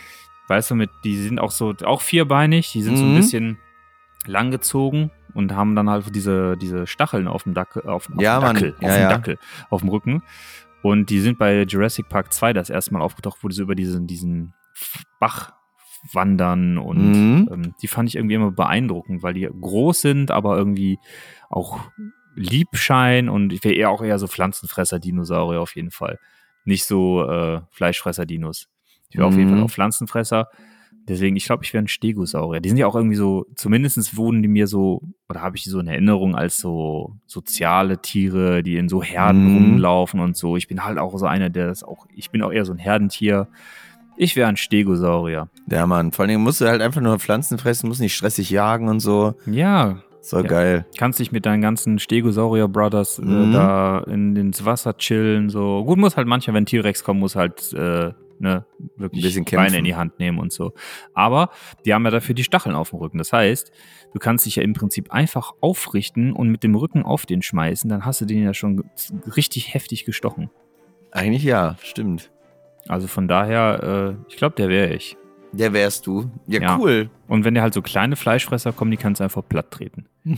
Weißt 0.48 0.72
du, 0.72 0.76
mit, 0.76 0.90
die 1.04 1.16
sind 1.18 1.40
auch 1.40 1.52
so, 1.52 1.74
auch 1.84 2.02
vierbeinig, 2.02 2.72
die 2.72 2.82
sind 2.82 2.98
so 2.98 3.06
ein 3.06 3.12
Mhm. 3.12 3.16
bisschen 3.16 3.58
langgezogen 4.28 5.12
und 5.34 5.54
haben 5.56 5.76
dann 5.76 5.90
halt 5.90 6.14
diese, 6.16 6.58
diese 6.58 6.86
Stacheln 6.88 7.28
auf 7.28 7.44
dem 7.44 7.54
Dackel, 7.54 7.84
auf, 7.88 8.10
auf 8.10 8.22
Ja, 8.22 8.40
dem. 8.40 8.42
Dackel, 8.54 8.76
Ja, 8.80 8.88
auf 8.88 8.94
dem 8.96 9.02
ja. 9.02 9.10
Dackel, 9.10 9.38
auf 9.70 9.82
dem 9.82 9.90
Rücken. 9.90 10.24
Und 10.84 11.10
die 11.10 11.20
sind 11.20 11.38
bei 11.38 11.62
Jurassic 11.64 12.10
Park 12.10 12.34
2 12.34 12.54
das 12.54 12.70
erste 12.70 12.94
Mal 12.94 13.02
aufgetaucht, 13.02 13.40
wo 13.42 13.48
die 13.48 13.56
so 13.56 13.64
über 13.64 13.76
diesen, 13.76 14.08
diesen 14.08 14.54
Bach 15.20 15.54
wandern 16.14 16.78
und 16.80 17.12
Mhm. 17.12 17.50
ähm, 17.52 17.76
die 17.82 17.88
fand 17.88 18.10
ich 18.10 18.16
irgendwie 18.16 18.34
immer 18.36 18.52
beeindruckend, 18.52 19.22
weil 19.22 19.36
die 19.36 19.48
groß 19.48 20.02
sind, 20.02 20.32
aber 20.32 20.58
irgendwie 20.58 20.98
auch 21.50 21.80
lieb 22.36 22.70
scheinen 22.74 23.30
und 23.30 23.54
ich 23.54 23.64
wäre 23.64 23.76
eher 23.76 23.90
auch 23.92 24.02
eher 24.02 24.18
so 24.18 24.26
Pflanzenfresser-Dinosaurier 24.28 25.62
auf 25.62 25.76
jeden 25.76 25.92
Fall. 25.92 26.18
Nicht 26.66 26.86
so 26.86 27.24
äh, 27.30 27.62
Fleischfresser-Dinos. 27.72 28.68
Ich 29.12 29.18
wäre 29.18 29.28
auf 29.28 29.38
jeden 29.38 29.50
Mhm. 29.52 29.56
Fall 29.56 29.64
auch 29.64 29.70
Pflanzenfresser. 29.70 30.48
Deswegen, 31.08 31.36
ich 31.36 31.46
glaube, 31.46 31.64
ich 31.64 31.74
wäre 31.74 31.84
ein 31.84 31.88
Stegosaurier. 31.88 32.62
Die 32.62 32.70
sind 32.70 32.78
ja 32.78 32.86
auch 32.88 32.96
irgendwie 32.96 33.16
so, 33.16 33.46
zumindest 33.56 34.16
wurden 34.18 34.42
die 34.42 34.48
mir 34.48 34.68
so, 34.68 35.02
oder 35.30 35.42
habe 35.42 35.58
ich 35.58 35.64
die 35.64 35.70
so 35.70 35.80
in 35.80 35.88
Erinnerung 35.88 36.36
als 36.36 36.58
so 36.58 37.16
soziale 37.26 37.98
Tiere, 38.02 38.62
die 38.64 38.78
in 38.78 38.88
so 38.88 39.02
Herden 39.02 39.46
Mhm. 39.46 39.54
rumlaufen 39.56 40.20
und 40.20 40.38
so. 40.38 40.58
Ich 40.58 40.68
bin 40.68 40.86
halt 40.86 40.98
auch 41.00 41.18
so 41.18 41.26
einer, 41.26 41.50
der 41.50 41.68
das 41.68 41.84
auch, 41.84 42.06
ich 42.16 42.30
bin 42.30 42.42
auch 42.44 42.52
eher 42.52 42.66
so 42.66 42.72
ein 42.72 42.78
Herdentier. 42.78 43.48
Ich 44.16 44.36
wäre 44.36 44.48
ein 44.48 44.58
Stegosaurier. 44.58 45.50
Ja, 45.70 45.88
Mann. 45.88 46.12
Vor 46.12 46.24
allen 46.24 46.30
Dingen 46.30 46.44
musst 46.44 46.62
du 46.62 46.68
halt 46.68 46.82
einfach 46.82 47.02
nur 47.02 47.18
Pflanzen 47.18 47.58
fressen, 47.58 47.88
musst 47.88 48.00
nicht 48.02 48.16
stressig 48.16 48.50
jagen 48.52 48.88
und 48.88 49.00
so. 49.00 49.34
Ja, 49.48 50.04
So 50.24 50.38
Ja. 50.38 50.44
geil. 50.44 50.86
kannst 51.00 51.18
dich 51.20 51.32
mit 51.32 51.48
deinen 51.48 51.62
ganzen 51.64 51.98
Stegosaurier-Brothers 51.98 53.18
äh, 53.20 53.26
Mhm. 53.26 53.52
da 53.52 54.00
in, 54.02 54.36
ins 54.36 54.64
Wasser 54.66 54.96
chillen. 54.98 55.50
So 55.50 55.84
gut 55.84 55.98
muss 55.98 56.16
halt 56.16 56.28
manchmal, 56.28 56.54
wenn 56.56 56.68
T-Rex 56.68 57.04
kommen, 57.04 57.20
muss 57.20 57.36
halt 57.36 57.74
äh, 57.74 58.12
ne, 58.42 58.66
wirklich 58.98 59.24
Ein 59.24 59.28
bisschen 59.28 59.46
Beine 59.46 59.64
kämpfen. 59.64 59.76
in 59.80 59.86
die 59.86 59.96
Hand 59.96 60.20
nehmen 60.20 60.40
und 60.40 60.52
so. 60.52 60.74
Aber 61.14 61.50
die 61.86 61.94
haben 61.94 62.04
ja 62.04 62.12
dafür 62.12 62.36
die 62.36 62.44
Stacheln 62.44 62.76
auf 62.76 62.90
dem 62.90 63.00
Rücken. 63.00 63.18
Das 63.18 63.32
heißt, 63.32 63.72
du 64.14 64.20
kannst 64.20 64.46
dich 64.46 64.58
ja 64.58 64.64
im 64.64 64.74
Prinzip 64.74 65.12
einfach 65.12 65.54
aufrichten 65.62 66.34
und 66.34 66.50
mit 66.50 66.64
dem 66.64 66.76
Rücken 66.76 67.04
auf 67.04 67.26
den 67.26 67.42
schmeißen. 67.42 67.90
Dann 67.90 68.06
hast 68.06 68.22
du 68.22 68.26
den 68.26 68.44
ja 68.44 68.54
schon 68.54 68.84
richtig 69.36 69.74
heftig 69.74 70.06
gestochen. 70.06 70.50
Eigentlich 71.12 71.44
ja, 71.44 71.76
stimmt. 71.82 72.32
Also 72.88 73.08
von 73.08 73.28
daher, 73.28 74.18
äh, 74.18 74.26
ich 74.30 74.38
glaube, 74.38 74.56
der 74.56 74.70
wäre 74.70 74.94
ich. 74.94 75.18
Der 75.54 75.74
wärst 75.74 76.08
du. 76.08 76.32
Ja, 76.48 76.62
Ja. 76.62 76.78
cool. 76.80 77.10
Und 77.28 77.44
wenn 77.46 77.54
dir 77.54 77.62
halt 77.62 77.74
so 77.74 77.82
kleine 77.82 78.16
Fleischfresser 78.16 78.72
kommen, 78.72 78.90
die 78.92 78.98
kannst 78.98 79.20
du 79.20 79.24
einfach 79.26 79.44
platt 79.48 79.70
treten. 79.70 80.08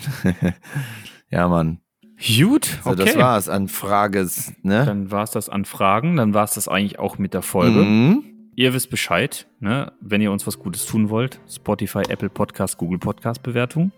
ja, 1.29 1.47
Mann. 1.47 1.79
Gut, 2.25 2.79
okay. 2.85 3.03
das 3.03 3.17
war's 3.17 3.49
an 3.49 3.67
Frages, 3.67 4.53
ne? 4.63 4.85
Dann 4.85 5.11
war 5.11 5.23
es 5.23 5.31
das 5.31 5.49
an 5.49 5.65
Fragen, 5.65 6.15
dann 6.15 6.33
war 6.33 6.45
es 6.45 6.53
das 6.53 6.67
eigentlich 6.69 6.97
auch 6.97 7.17
mit 7.17 7.33
der 7.33 7.41
Folge. 7.41 7.79
Mhm. 7.79 8.23
Ihr 8.55 8.73
wisst 8.73 8.89
Bescheid, 8.89 9.47
ne? 9.59 9.91
wenn 9.99 10.21
ihr 10.21 10.31
uns 10.31 10.45
was 10.45 10.59
Gutes 10.59 10.85
tun 10.85 11.09
wollt. 11.09 11.39
Spotify, 11.49 12.03
Apple 12.07 12.29
Podcast, 12.29 12.77
Google 12.77 12.99
Podcast 12.99 13.41
Bewertung. 13.43 13.91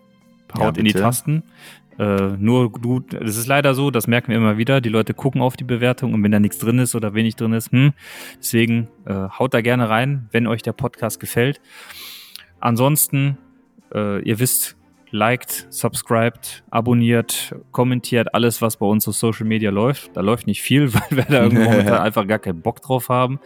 Ja, 0.57 0.65
Haut 0.65 0.77
in 0.77 0.85
die. 0.85 0.93
Tasten. 0.93 1.43
Äh, 1.99 2.31
nur 2.37 2.71
gut, 2.71 3.13
es 3.13 3.37
ist 3.37 3.47
leider 3.47 3.73
so, 3.73 3.91
das 3.91 4.07
merken 4.07 4.29
wir 4.29 4.37
immer 4.37 4.57
wieder. 4.57 4.81
Die 4.81 4.89
Leute 4.89 5.13
gucken 5.13 5.41
auf 5.41 5.55
die 5.55 5.63
Bewertung 5.63 6.13
und 6.13 6.23
wenn 6.23 6.31
da 6.31 6.39
nichts 6.39 6.57
drin 6.57 6.79
ist 6.79 6.95
oder 6.95 7.13
wenig 7.13 7.35
drin 7.35 7.53
ist, 7.53 7.71
hm, 7.71 7.93
deswegen 8.37 8.87
äh, 9.05 9.13
haut 9.13 9.53
da 9.53 9.61
gerne 9.61 9.89
rein, 9.89 10.27
wenn 10.31 10.47
euch 10.47 10.61
der 10.61 10.73
Podcast 10.73 11.19
gefällt. 11.19 11.61
Ansonsten, 12.59 13.37
äh, 13.93 14.21
ihr 14.23 14.39
wisst, 14.39 14.74
liked, 15.15 15.67
subscribed, 15.69 16.63
abonniert, 16.69 17.55
kommentiert 17.71 18.33
alles, 18.33 18.61
was 18.61 18.77
bei 18.77 18.85
uns 18.85 19.07
auf 19.07 19.15
Social 19.15 19.45
Media 19.45 19.71
läuft. 19.71 20.15
Da 20.15 20.21
läuft 20.21 20.45
nicht 20.45 20.61
viel, 20.61 20.93
weil 20.93 21.09
wir 21.09 21.23
da 21.23 21.43
irgendwo 21.43 21.69
einfach 21.93 22.27
gar 22.27 22.39
keinen 22.39 22.61
Bock 22.61 22.81
drauf 22.81 23.09
haben. 23.09 23.39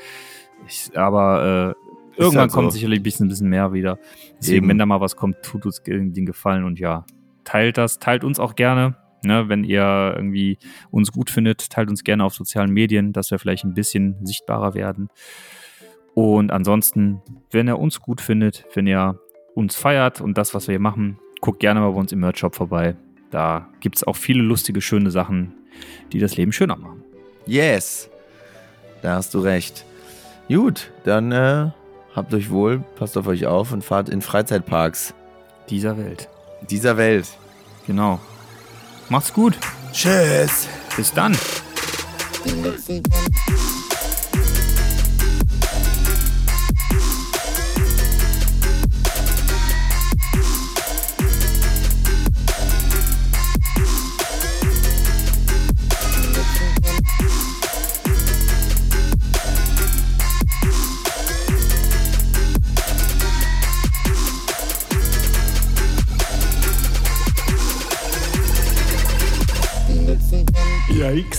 Ich, 0.68 0.92
aber 0.98 1.76
äh, 2.18 2.20
irgendwann 2.20 2.42
halt 2.42 2.52
so. 2.52 2.58
kommt 2.58 2.74
sicherlich 2.74 3.00
ein 3.00 3.04
bisschen, 3.04 3.28
ein 3.28 3.30
bisschen 3.30 3.50
mehr 3.50 3.72
wieder. 3.72 3.98
Deswegen, 4.40 4.58
Eben. 4.58 4.70
wenn 4.70 4.78
da 4.80 4.86
mal 4.86 5.00
was 5.00 5.16
kommt, 5.16 5.42
tut 5.44 5.66
uns 5.66 5.82
den 5.84 6.26
Gefallen 6.26 6.66
und 6.66 6.80
ja, 6.80 7.06
teilt 7.46 7.78
das, 7.78 8.00
teilt 8.00 8.24
uns 8.24 8.40
auch 8.40 8.56
gerne. 8.56 8.98
Ne, 9.22 9.50
wenn 9.50 9.66
ihr 9.66 10.14
irgendwie 10.16 10.58
uns 10.92 11.12
gut 11.12 11.30
findet, 11.30 11.70
teilt 11.70 11.90
uns 11.90 12.06
gerne 12.06 12.24
auf 12.24 12.34
sozialen 12.34 12.72
Medien, 12.72 13.12
dass 13.12 13.32
wir 13.32 13.38
vielleicht 13.38 13.66
ein 13.66 13.74
bisschen 13.74 14.16
sichtbarer 14.26 14.76
werden. 14.76 15.10
Und 16.14 16.52
ansonsten, 16.52 17.22
wenn 17.52 17.68
ihr 17.68 17.78
uns 17.78 18.00
gut 18.00 18.22
findet, 18.22 18.66
wenn 18.76 18.88
ihr 18.88 19.20
uns 19.56 19.76
feiert 19.76 20.22
und 20.22 20.38
das, 20.38 20.54
was 20.54 20.68
wir 20.68 20.74
hier 20.74 20.80
machen, 20.80 21.20
guckt 21.42 21.60
gerne 21.60 21.80
mal 21.80 21.92
bei 21.92 22.00
uns 22.00 22.12
im 22.12 22.20
Merch-Shop 22.20 22.56
vorbei. 22.56 22.96
Da 23.32 23.68
gibt 23.80 23.96
es 23.98 24.04
auch 24.04 24.16
viele 24.16 24.42
lustige, 24.42 24.82
schöne 24.82 25.12
Sachen, 25.12 25.54
die 26.12 26.20
das 26.20 26.36
Leben 26.38 26.52
schöner 26.52 26.76
machen. 26.76 27.04
Yes. 27.46 28.10
Da 29.02 29.16
hast 29.16 29.34
du 29.34 29.40
recht. 29.40 29.86
Gut, 30.48 30.92
dann 31.04 31.32
äh, 31.32 31.70
habt 32.16 32.34
euch 32.34 32.50
wohl, 32.50 32.84
passt 32.96 33.18
auf 33.18 33.28
euch 33.28 33.46
auf 33.46 33.72
und 33.72 33.84
fahrt 33.84 34.10
in 34.10 34.22
Freizeitparks 34.22 35.14
Dieser 35.70 35.98
Welt. 35.98 36.28
dieser 36.70 36.98
Welt. 36.98 37.28
Genau. 37.88 38.20
Macht's 39.10 39.34
gut. 39.34 39.58
Tschüss. 39.94 40.68
Bis 40.96 41.14
dann. 41.14 41.36
Yikes. 71.10 71.39